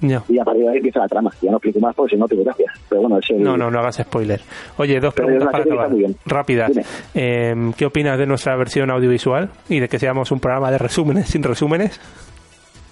Ya. 0.00 0.22
Y 0.28 0.38
a 0.38 0.44
partir 0.44 0.64
de 0.64 0.70
ahí 0.70 0.76
empieza 0.76 1.00
la 1.00 1.08
trama. 1.08 1.30
Ya 1.40 1.50
no 1.50 1.56
explico 1.56 1.80
más 1.80 1.94
porque 1.94 2.14
si 2.16 2.20
no, 2.20 2.28
te 2.28 2.36
gracias. 2.36 2.72
Pero 2.88 3.00
bueno, 3.02 3.18
es 3.18 3.30
el- 3.30 3.42
No, 3.42 3.56
no, 3.56 3.70
no 3.70 3.78
hagas 3.78 3.96
spoiler. 3.96 4.40
Oye, 4.76 5.00
dos 5.00 5.14
Pero 5.14 5.26
preguntas 5.28 5.52
para 5.52 5.64
acabar. 5.64 5.90
Rápidas. 6.26 6.72
Eh, 7.14 7.72
¿Qué 7.76 7.86
opinas 7.86 8.18
de 8.18 8.26
nuestra 8.26 8.54
versión 8.56 8.90
audiovisual 8.90 9.48
y 9.68 9.80
de 9.80 9.88
que 9.88 9.98
seamos 9.98 10.30
un 10.32 10.40
programa 10.40 10.70
de 10.70 10.78
resúmenes 10.78 11.28
sin 11.28 11.42
resúmenes? 11.42 12.00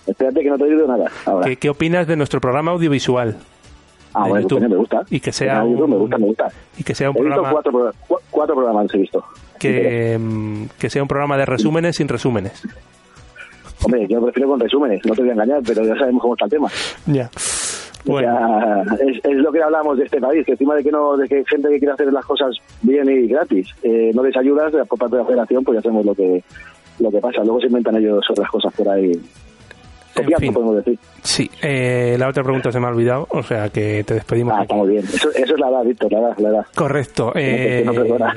Espérate 0.06 0.42
que 0.42 0.50
no 0.50 0.58
te 0.58 0.64
he 0.64 0.66
oído 0.68 0.86
nada. 0.86 1.10
Ahora. 1.26 1.46
¿Qué, 1.46 1.56
qué 1.56 1.70
opinas 1.70 2.06
de 2.06 2.16
nuestro 2.16 2.40
programa 2.40 2.72
audiovisual? 2.72 3.36
Ah, 4.12 4.28
bueno, 4.28 4.42
YouTube? 4.48 4.68
me 4.68 4.76
gusta. 4.76 5.02
Y 5.10 5.18
que 5.20 5.32
sea 5.32 5.64
YouTube 5.64 5.88
me 5.88 5.96
gusta, 5.96 6.18
me 6.18 6.26
gusta. 6.26 6.48
Y 6.78 6.84
que 6.84 6.94
sea 6.94 7.10
un 7.10 7.16
He 7.16 7.20
visto 7.22 7.34
programa 7.42 7.52
cuatro, 7.62 7.92
cuatro 8.30 8.54
programas 8.54 8.94
he 8.94 8.98
visto. 8.98 9.24
que, 9.58 10.16
mm, 10.20 10.64
que 10.78 10.88
sea 10.90 11.02
un 11.02 11.08
programa 11.08 11.36
de 11.36 11.46
resúmenes 11.46 11.96
sin 11.96 12.06
resúmenes. 12.08 12.62
Hombre, 13.84 14.06
yo 14.08 14.22
prefiero 14.22 14.48
con 14.48 14.60
resúmenes, 14.60 15.04
no 15.04 15.14
te 15.14 15.20
voy 15.20 15.30
a 15.30 15.32
engañar, 15.34 15.62
pero 15.64 15.84
ya 15.84 15.94
sabemos 15.96 16.22
cómo 16.22 16.34
está 16.34 16.46
el 16.46 16.50
tema. 16.50 16.68
Ya. 17.06 17.30
O 18.06 18.18
sea, 18.18 18.82
es, 19.00 19.24
es 19.24 19.36
lo 19.36 19.50
que 19.50 19.62
hablamos 19.62 19.96
de 19.96 20.04
este 20.04 20.20
país, 20.20 20.44
que 20.44 20.52
encima 20.52 20.74
de 20.74 20.82
que 20.82 20.90
no, 20.90 21.16
de 21.16 21.26
que 21.26 21.36
hay 21.36 21.44
gente 21.46 21.68
que 21.68 21.78
quiere 21.78 21.94
hacer 21.94 22.12
las 22.12 22.24
cosas 22.24 22.54
bien 22.82 23.08
y 23.08 23.28
gratis, 23.28 23.68
eh, 23.82 24.10
no 24.14 24.22
les 24.22 24.36
ayudas 24.36 24.72
por 24.86 24.98
parte 24.98 25.16
de 25.16 25.22
la 25.22 25.26
federación, 25.26 25.64
pues 25.64 25.76
ya 25.76 25.82
sabemos 25.82 26.04
lo 26.04 26.14
que 26.14 26.42
lo 26.98 27.10
que 27.10 27.18
pasa. 27.18 27.42
Luego 27.42 27.60
se 27.60 27.66
inventan 27.66 27.96
ellos 27.96 28.24
otras 28.30 28.50
cosas 28.50 28.72
por 28.74 28.88
ahí. 28.88 29.12
Copiando, 30.14 30.38
fin. 30.38 30.52
podemos 30.52 30.76
decir. 30.76 30.98
Sí, 31.22 31.50
eh, 31.62 32.16
la 32.18 32.28
otra 32.28 32.44
pregunta 32.44 32.70
se 32.70 32.78
me 32.78 32.86
ha 32.86 32.90
olvidado, 32.90 33.26
o 33.30 33.42
sea 33.42 33.68
que 33.70 34.04
te 34.04 34.14
despedimos. 34.14 34.52
Ah, 34.52 34.58
aquí. 34.58 34.64
está 34.64 34.74
muy 34.74 34.88
bien. 34.90 35.04
Eso, 35.04 35.30
eso 35.30 35.54
es 35.54 35.60
la 35.60 35.70
edad, 35.70 35.84
Víctor, 35.84 36.12
la 36.12 36.18
edad, 36.20 36.38
la 36.38 36.48
edad. 36.50 36.66
Correcto. 36.74 37.32
que 37.32 37.82
no 37.84 37.92
eh, 37.92 37.96
perdona. 37.96 38.34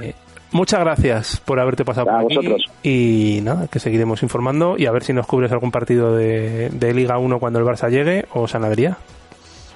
Muchas 0.52 0.80
gracias 0.80 1.40
por 1.40 1.60
haberte 1.60 1.86
pasado 1.86 2.08
por 2.08 2.16
aquí. 2.16 2.36
vosotros. 2.36 2.66
Y 2.84 3.40
nada, 3.44 3.68
que 3.68 3.80
seguiremos 3.80 4.24
informando 4.24 4.76
y 4.78 4.86
a 4.86 4.92
ver 4.92 5.04
si 5.04 5.14
nos 5.14 5.28
cubres 5.28 5.52
algún 5.52 5.72
partido 5.72 6.16
de, 6.16 6.70
de 6.70 6.94
Liga 6.94 7.18
1 7.18 7.40
cuando 7.40 7.60
el 7.60 7.66
Barça 7.66 7.90
llegue 7.90 8.26
o 8.34 8.48
Sanadería. 8.48 8.98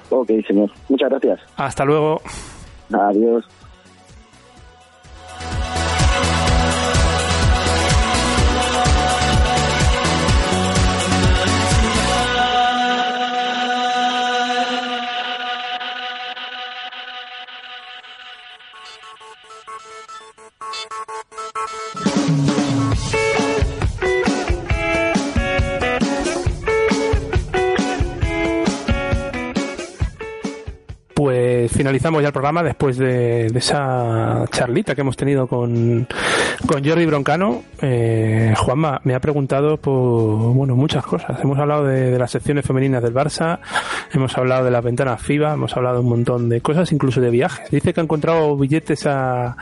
Ok, 0.09 0.29
señor. 0.47 0.69
Muchas 0.89 1.09
gracias. 1.09 1.39
Hasta 1.55 1.85
luego. 1.85 2.21
Adiós. 2.91 3.45
Finalizamos 31.81 32.21
ya 32.21 32.27
el 32.27 32.33
programa 32.33 32.61
después 32.61 32.95
de, 32.95 33.47
esa 33.47 34.45
charlita 34.51 34.93
que 34.93 35.01
hemos 35.01 35.17
tenido 35.17 35.47
con, 35.47 36.07
con 36.67 36.85
Jordi 36.85 37.07
Broncano. 37.07 37.63
Eh, 37.81 38.53
Juanma 38.55 39.01
me 39.03 39.15
ha 39.15 39.19
preguntado 39.19 39.77
por 39.77 40.53
bueno 40.53 40.75
muchas 40.75 41.03
cosas. 41.03 41.39
Hemos 41.43 41.57
hablado 41.57 41.85
de, 41.85 42.11
de 42.11 42.19
las 42.19 42.29
secciones 42.29 42.67
femeninas 42.67 43.01
del 43.01 43.15
Barça, 43.15 43.57
hemos 44.13 44.37
hablado 44.37 44.63
de 44.65 44.69
las 44.69 44.83
ventanas 44.83 45.23
FIBA, 45.23 45.53
hemos 45.53 45.75
hablado 45.75 46.01
un 46.01 46.09
montón 46.09 46.49
de 46.49 46.61
cosas, 46.61 46.91
incluso 46.91 47.19
de 47.19 47.31
viajes. 47.31 47.71
Dice 47.71 47.95
que 47.95 47.99
ha 47.99 48.03
encontrado 48.03 48.55
billetes 48.55 49.07
a, 49.07 49.57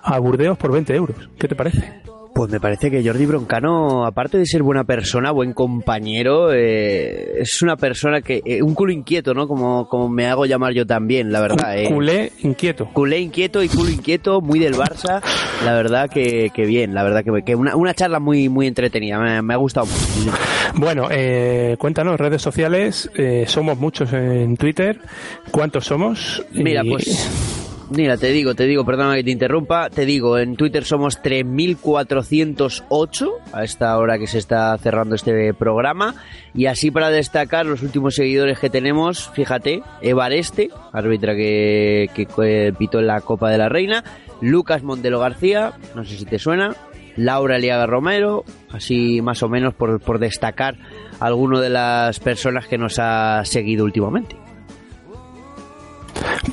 a 0.00 0.18
Burdeos 0.20 0.56
por 0.56 0.70
20 0.70 0.94
euros. 0.94 1.28
¿Qué 1.36 1.48
te 1.48 1.56
parece? 1.56 1.92
Pues 2.34 2.50
me 2.50 2.58
parece 2.58 2.90
que 2.90 3.04
Jordi 3.06 3.26
Broncano, 3.26 4.04
aparte 4.04 4.38
de 4.38 4.44
ser 4.46 4.64
buena 4.64 4.82
persona, 4.82 5.30
buen 5.30 5.52
compañero, 5.52 6.52
eh, 6.52 7.40
es 7.40 7.62
una 7.62 7.76
persona 7.76 8.22
que. 8.22 8.42
eh, 8.44 8.60
un 8.60 8.74
culo 8.74 8.92
inquieto, 8.92 9.34
¿no? 9.34 9.46
Como, 9.46 9.86
como 9.88 10.08
me 10.08 10.26
hago 10.26 10.44
llamar 10.44 10.72
yo 10.72 10.84
también, 10.84 11.30
la 11.30 11.40
verdad. 11.40 11.78
eh. 11.78 11.88
Culé 11.88 12.32
inquieto. 12.42 12.86
Culé 12.92 13.20
inquieto 13.20 13.62
y 13.62 13.68
culo 13.68 13.88
inquieto, 13.88 14.40
muy 14.40 14.58
del 14.58 14.74
Barça. 14.74 15.22
La 15.64 15.74
verdad 15.74 16.10
que, 16.10 16.50
que 16.52 16.66
bien, 16.66 16.92
la 16.92 17.04
verdad 17.04 17.22
que, 17.22 17.42
que 17.44 17.54
una, 17.54 17.76
una 17.76 17.94
charla 17.94 18.18
muy, 18.18 18.48
muy 18.48 18.66
entretenida. 18.66 19.18
Me, 19.20 19.40
me 19.40 19.54
ha 19.54 19.58
gustado 19.58 19.86
mucho. 19.86 20.36
Bueno, 20.74 21.06
eh, 21.12 21.76
cuéntanos, 21.78 22.18
redes 22.18 22.42
sociales, 22.42 23.08
eh, 23.14 23.44
somos 23.46 23.78
muchos 23.78 24.12
en 24.12 24.56
Twitter. 24.56 24.98
¿Cuántos 25.52 25.84
somos? 25.86 26.44
Mira, 26.52 26.82
Y- 26.84 26.90
pues. 26.90 27.63
Mira, 27.96 28.16
te 28.16 28.32
digo, 28.32 28.56
te 28.56 28.64
digo, 28.64 28.84
perdona 28.84 29.14
que 29.14 29.22
te 29.22 29.30
interrumpa, 29.30 29.88
te 29.88 30.04
digo, 30.04 30.36
en 30.36 30.56
Twitter 30.56 30.82
somos 30.84 31.22
3.408 31.22 33.30
a 33.52 33.62
esta 33.62 33.96
hora 33.98 34.18
que 34.18 34.26
se 34.26 34.38
está 34.38 34.76
cerrando 34.78 35.14
este 35.14 35.54
programa 35.54 36.16
y 36.54 36.66
así 36.66 36.90
para 36.90 37.10
destacar 37.10 37.66
los 37.66 37.82
últimos 37.82 38.16
seguidores 38.16 38.58
que 38.58 38.68
tenemos, 38.68 39.30
fíjate, 39.30 39.82
Evareste, 40.02 40.70
árbitra 40.92 41.36
que, 41.36 42.10
que 42.14 42.74
pitó 42.76 42.98
en 42.98 43.06
la 43.06 43.20
Copa 43.20 43.48
de 43.50 43.58
la 43.58 43.68
Reina, 43.68 44.02
Lucas 44.40 44.82
Montelo 44.82 45.20
García, 45.20 45.74
no 45.94 46.04
sé 46.04 46.16
si 46.16 46.24
te 46.24 46.40
suena, 46.40 46.74
Laura 47.14 47.58
Liaga 47.58 47.86
Romero, 47.86 48.42
así 48.72 49.22
más 49.22 49.44
o 49.44 49.48
menos 49.48 49.72
por, 49.72 50.00
por 50.00 50.18
destacar 50.18 50.74
alguno 51.20 51.60
de 51.60 51.70
las 51.70 52.18
personas 52.18 52.66
que 52.66 52.76
nos 52.76 52.98
ha 52.98 53.44
seguido 53.44 53.84
últimamente. 53.84 54.43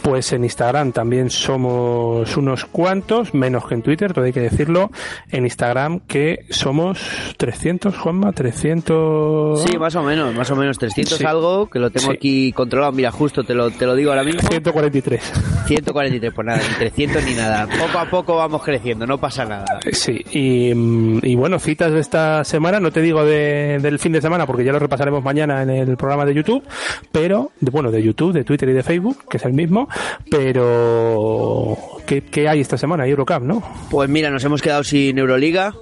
Pues 0.01 0.33
en 0.33 0.43
Instagram 0.43 0.91
también 0.91 1.29
somos 1.29 2.35
unos 2.37 2.65
cuantos, 2.65 3.33
menos 3.33 3.65
que 3.67 3.75
en 3.75 3.81
Twitter, 3.81 4.13
todo 4.13 4.25
hay 4.25 4.33
que 4.33 4.39
decirlo. 4.41 4.89
En 5.29 5.43
Instagram 5.45 5.99
que 6.07 6.45
somos 6.49 6.99
300, 7.37 7.95
Juanma, 7.97 8.31
300... 8.31 9.63
Sí, 9.63 9.77
más 9.77 9.95
o 9.95 10.03
menos, 10.03 10.33
más 10.33 10.49
o 10.51 10.55
menos 10.55 10.77
300 10.77 11.17
Sí. 11.17 11.25
algo, 11.25 11.67
que 11.69 11.79
lo 11.79 11.89
tengo 11.91 12.11
Sí. 12.11 12.17
aquí 12.17 12.51
controlado. 12.53 12.91
Mira, 12.93 13.11
justo 13.11 13.43
te 13.43 13.53
lo, 13.53 13.69
te 13.71 13.85
lo 13.85 13.95
digo 13.95 14.11
ahora 14.11 14.23
mismo. 14.23 14.41
143. 14.41 15.21
143, 15.67 16.33
pues 16.33 16.45
nada, 16.47 16.59
ni 16.59 16.75
300 16.75 17.23
ni 17.23 17.33
nada. 17.33 17.67
Poco 17.79 17.99
a 17.99 18.09
poco 18.09 18.35
vamos 18.37 18.63
creciendo, 18.63 19.05
no 19.05 19.17
pasa 19.19 19.45
nada. 19.45 19.65
Sí, 19.91 20.23
y, 20.31 20.73
mm, 20.73 21.19
y 21.23 21.35
bueno, 21.35 21.59
citas 21.59 21.91
de 21.91 21.99
esta 21.99 22.43
semana, 22.43 22.79
no 22.79 22.91
te 22.91 23.01
digo 23.01 23.23
de- 23.25 23.79
del 23.81 23.99
fin 23.99 24.11
de 24.13 24.21
semana 24.21 24.45
porque 24.45 24.63
ya 24.63 24.71
lo 24.71 24.79
repasaremos 24.79 25.23
mañana 25.23 25.61
en 25.63 25.69
el 25.69 25.97
programa 25.97 26.25
de 26.25 26.33
YouTube, 26.33 26.63
pero, 27.11 27.51
de, 27.59 27.71
bueno, 27.71 27.91
de 27.91 28.01
YouTube, 28.01 28.33
de 28.33 28.43
Twitter 28.43 28.69
y 28.69 28.73
de 28.73 28.83
Facebook, 28.83 29.17
que 29.29 29.37
es 29.37 29.45
mismo, 29.53 29.87
pero 30.29 31.77
¿qué, 32.05 32.47
hay 32.47 32.59
esta 32.59 32.77
semana? 32.77 33.07
Eurocup, 33.07 33.41
¿no? 33.43 33.63
Pues 33.89 34.09
mira, 34.09 34.29
nos 34.29 34.43
hemos 34.43 34.61
quedado 34.61 34.83
sin 34.83 35.17
Euroliga. 35.17 35.73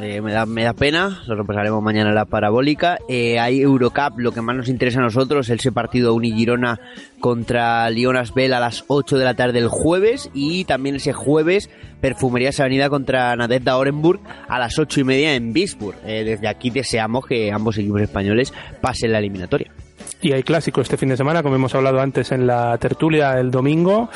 Eh, 0.00 0.20
me, 0.20 0.32
da, 0.32 0.46
me 0.46 0.64
da 0.64 0.72
pena, 0.72 1.22
lo 1.26 1.34
repasaremos 1.34 1.82
mañana 1.82 2.12
la 2.12 2.24
parabólica. 2.24 2.98
Eh, 3.08 3.38
hay 3.38 3.60
Eurocup, 3.60 4.18
lo 4.18 4.32
que 4.32 4.40
más 4.40 4.56
nos 4.56 4.68
interesa 4.68 5.00
a 5.00 5.02
nosotros, 5.02 5.48
ese 5.50 5.70
partido 5.70 6.14
Unigirona 6.14 6.80
contra 7.20 7.88
Lionas 7.90 8.32
Bell 8.32 8.54
a 8.54 8.60
las 8.60 8.84
8 8.86 9.18
de 9.18 9.24
la 9.24 9.34
tarde 9.34 9.58
el 9.58 9.68
jueves 9.68 10.30
y 10.34 10.64
también 10.64 10.96
ese 10.96 11.12
jueves 11.12 11.68
Perfumerías 12.00 12.58
Avenida 12.58 12.88
contra 12.88 13.36
Nadezhda 13.36 13.76
Orenburg 13.76 14.20
a 14.48 14.58
las 14.58 14.78
8 14.78 15.00
y 15.00 15.04
media 15.04 15.34
en 15.34 15.52
Bisburg. 15.52 15.96
Eh, 16.04 16.24
desde 16.24 16.48
aquí 16.48 16.70
deseamos 16.70 17.26
que 17.26 17.52
ambos 17.52 17.76
equipos 17.78 18.00
españoles 18.00 18.52
pasen 18.80 19.12
la 19.12 19.18
eliminatoria. 19.18 19.70
Y 20.22 20.32
hay 20.32 20.44
clásico 20.44 20.80
este 20.80 20.96
fin 20.96 21.08
de 21.08 21.16
semana, 21.16 21.42
como 21.42 21.56
hemos 21.56 21.74
hablado 21.74 22.00
antes 22.00 22.30
en 22.30 22.46
la 22.46 22.78
tertulia 22.78 23.40
el 23.40 23.50
domingo. 23.50 24.08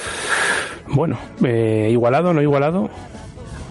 Bueno, 0.87 1.19
eh, 1.45 1.89
igualado, 1.91 2.33
no 2.33 2.41
igualado. 2.41 2.89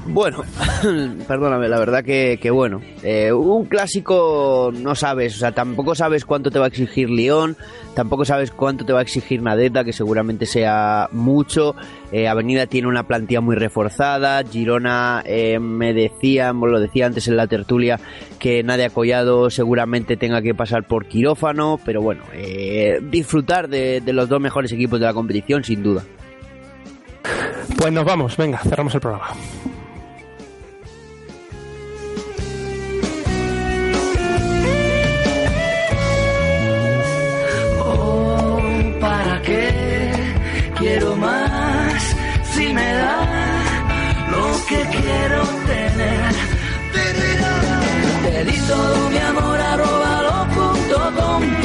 Bueno, 0.07 0.44
perdóname, 1.27 1.68
la 1.68 1.80
verdad 1.80 2.03
que, 2.03 2.38
que 2.40 2.52
bueno. 2.52 2.80
Eh, 3.02 3.32
un 3.32 3.65
clásico 3.65 4.72
no 4.72 4.94
sabes, 4.94 5.36
o 5.36 5.40
sea, 5.40 5.52
tampoco 5.52 5.95
sabes 5.95 6.26
cuánto 6.26 6.52
te 6.52 6.60
va 6.60 6.65
a 6.65 6.68
exigir 6.68 7.10
León, 7.10 7.57
tampoco 7.95 8.23
sabes 8.23 8.52
cuánto 8.52 8.86
te 8.86 8.94
va 8.94 8.99
a 8.99 9.02
exigir 9.02 9.41
Nadeta, 9.41 9.84
que 9.84 9.94
seguramente 9.94 10.45
sea 10.45 11.10
mucho. 11.11 11.76
Eh, 12.11 12.27
Avenida 12.27 12.68
tiene 12.68 12.88
una 12.88 13.07
plantilla 13.07 13.41
muy 13.41 13.56
reforzada. 13.56 14.44
Girona 14.44 15.23
eh, 15.26 15.57
me 15.60 15.94
decían, 15.94 16.60
lo 16.60 16.80
decía 16.80 17.07
antes 17.07 17.27
en 17.27 17.38
la 17.38 17.48
tertulia, 17.48 17.99
que 18.38 18.61
Nadia 18.61 18.91
Collado 18.91 19.49
seguramente 19.49 20.18
tenga 20.18 20.44
que 20.44 20.53
pasar 20.53 20.86
por 20.86 21.07
quirófano, 21.07 21.80
pero 21.84 22.03
bueno, 22.03 22.22
eh, 22.32 22.99
disfrutar 23.02 23.69
de, 23.69 24.02
de 24.02 24.14
los 24.14 24.30
dos 24.30 24.40
mejores 24.40 24.72
equipos 24.72 24.99
de 24.99 25.07
la 25.07 25.14
competición, 25.14 25.64
sin 25.64 25.82
duda. 25.82 26.03
Pues 27.77 27.91
nos 27.91 28.06
vamos, 28.06 28.38
venga, 28.38 28.60
cerramos 28.60 28.94
el 28.94 29.02
programa. 29.02 29.27
Qué 39.45 40.11
quiero 40.77 41.15
más? 41.15 42.15
Si 42.53 42.73
me 42.73 42.93
da 42.93 43.17
lo 44.31 44.65
que 44.67 44.81
quiero 44.97 45.41
tener. 45.72 46.34
Te 48.23 48.43
di 48.45 48.57
todo 48.67 49.09
mi 49.09 49.17
amor 49.17 49.59
arroba 49.59 50.22
lo 50.27 50.38
punto 50.55 50.97
com 51.17 51.64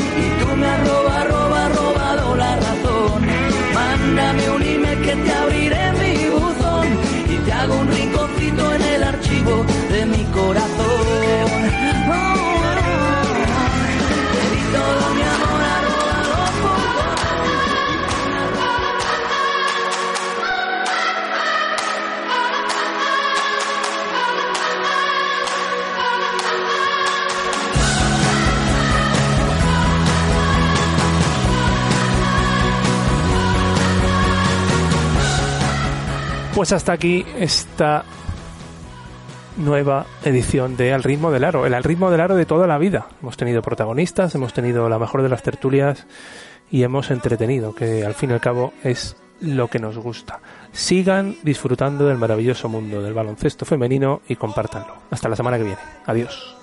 Pues 36.54 36.72
hasta 36.72 36.92
aquí 36.92 37.24
esta 37.38 38.04
nueva 39.56 40.06
edición 40.24 40.76
de 40.76 40.92
Al 40.92 41.02
ritmo 41.02 41.30
del 41.30 41.44
aro, 41.44 41.64
el 41.64 41.74
Al 41.74 41.84
ritmo 41.84 42.10
del 42.10 42.20
aro 42.20 42.34
de 42.34 42.44
toda 42.44 42.66
la 42.66 42.76
vida. 42.76 43.06
Hemos 43.22 43.36
tenido 43.36 43.62
protagonistas, 43.62 44.34
hemos 44.34 44.52
tenido 44.52 44.88
la 44.88 44.98
mejor 44.98 45.22
de 45.22 45.28
las 45.28 45.42
tertulias 45.42 46.06
y 46.70 46.82
hemos 46.82 47.10
entretenido, 47.10 47.74
que 47.74 48.04
al 48.04 48.14
fin 48.14 48.30
y 48.30 48.32
al 48.34 48.40
cabo 48.40 48.72
es 48.82 49.16
lo 49.40 49.68
que 49.68 49.78
nos 49.78 49.96
gusta. 49.98 50.40
Sigan 50.72 51.36
disfrutando 51.42 52.06
del 52.06 52.18
maravilloso 52.18 52.68
mundo 52.68 53.00
del 53.00 53.14
baloncesto 53.14 53.64
femenino 53.64 54.20
y 54.28 54.36
compártanlo. 54.36 54.94
Hasta 55.10 55.28
la 55.28 55.36
semana 55.36 55.56
que 55.56 55.64
viene. 55.64 55.80
Adiós. 56.06 56.59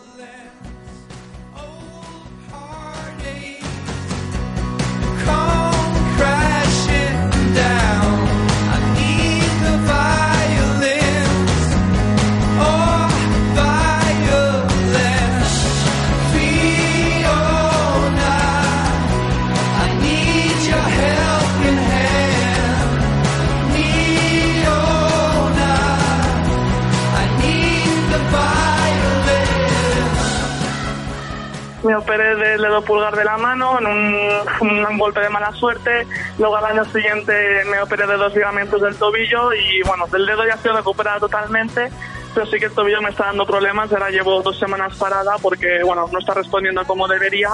Me 31.87 31.95
operé 31.95 32.35
del 32.35 32.61
dedo 32.61 32.81
pulgar 32.81 33.15
de 33.15 33.23
la 33.23 33.37
mano 33.37 33.79
en 33.79 33.87
un, 33.87 34.97
golpe 34.97 35.21
de 35.21 35.29
mala 35.29 35.51
suerte. 35.53 36.05
Luego 36.37 36.57
al 36.57 36.65
año 36.65 36.83
siguiente 36.85 37.63
me 37.71 37.81
operé 37.81 38.05
de 38.05 38.17
dos 38.17 38.35
ligamentos 38.35 38.81
del 38.81 38.95
tobillo 38.97 39.53
y 39.53 39.81
bueno, 39.83 40.05
del 40.07 40.25
dedo 40.25 40.45
ya 40.45 40.55
estoy 40.55 40.75
recuperada 40.75 41.19
totalmente. 41.19 41.89
Pero 42.35 42.45
sí 42.47 42.59
que 42.59 42.65
el 42.65 42.73
tobillo 42.73 43.01
me 43.01 43.09
está 43.09 43.27
dando 43.27 43.45
problemas. 43.45 43.91
Ahora 43.93 44.09
llevo 44.09 44.41
dos 44.43 44.59
semanas 44.59 44.95
parada 44.97 45.37
porque 45.41 45.81
bueno, 45.83 46.07
no 46.11 46.19
está 46.19 46.33
respondiendo 46.33 46.83
como 46.85 47.07
debería. 47.07 47.49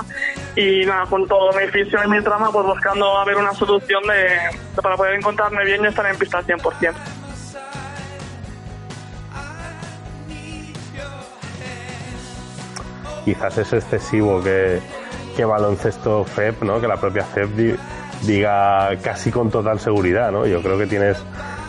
Y 0.55 0.83
nada, 0.85 1.05
con 1.05 1.27
todo 1.27 1.53
mi 1.53 1.67
fisio 1.67 1.99
y 2.03 2.07
mi 2.09 2.21
trama, 2.23 2.51
pues 2.51 2.65
buscando 2.65 3.17
a 3.17 3.23
ver 3.25 3.37
una 3.37 3.53
solución 3.53 4.01
de, 4.07 4.13
de- 4.75 4.81
para 4.81 4.97
poder 4.97 5.13
encontrarme 5.13 5.63
bien 5.63 5.83
y 5.83 5.87
estar 5.87 6.05
en 6.07 6.17
pista 6.17 6.39
al 6.39 6.45
100%. 6.47 6.93
Quizás 13.25 13.57
es 13.57 13.73
excesivo 13.73 14.41
que, 14.41 14.79
que 15.35 15.45
baloncesto 15.45 16.23
FEP, 16.25 16.63
¿no? 16.63 16.79
Que 16.81 16.87
la 16.87 16.97
propia 16.97 17.23
FEP 17.23 17.49
di- 17.51 17.75
diga 18.25 18.89
casi 19.01 19.31
con 19.31 19.49
total 19.49 19.79
seguridad, 19.79 20.31
¿no? 20.31 20.45
Yo 20.45 20.61
creo 20.61 20.77
que 20.77 20.87
tienes, 20.87 21.17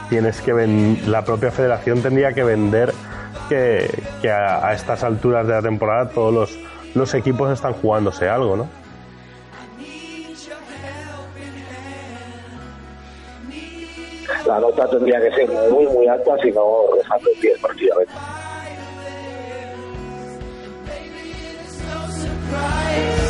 tienes 0.08 0.40
que 0.40 0.52
ven- 0.52 1.00
la 1.06 1.24
propia 1.24 1.50
federación 1.50 2.02
tendría 2.02 2.32
que 2.32 2.44
vender 2.44 2.92
que, 3.48 3.88
que 4.22 4.30
a, 4.30 4.72
estas 4.72 5.02
alturas 5.04 5.46
de 5.46 5.54
la 5.54 5.62
temporada 5.62 6.08
todos 6.10 6.32
los, 6.32 6.58
los 6.94 7.12
equipos 7.14 7.50
están 7.52 7.72
jugándose 7.74 8.28
algo, 8.28 8.56
¿no? 8.56 8.68
La 14.46 14.58
nota 14.60 14.88
tendría 14.90 15.20
que 15.20 15.30
ser 15.34 15.48
muy, 15.70 15.86
muy 15.86 16.06
alta, 16.06 16.36
si 16.42 16.50
no 16.52 16.62
el 16.94 17.40
pie 17.40 17.52
prácticamente. 17.60 18.12
Christ. 22.64 23.23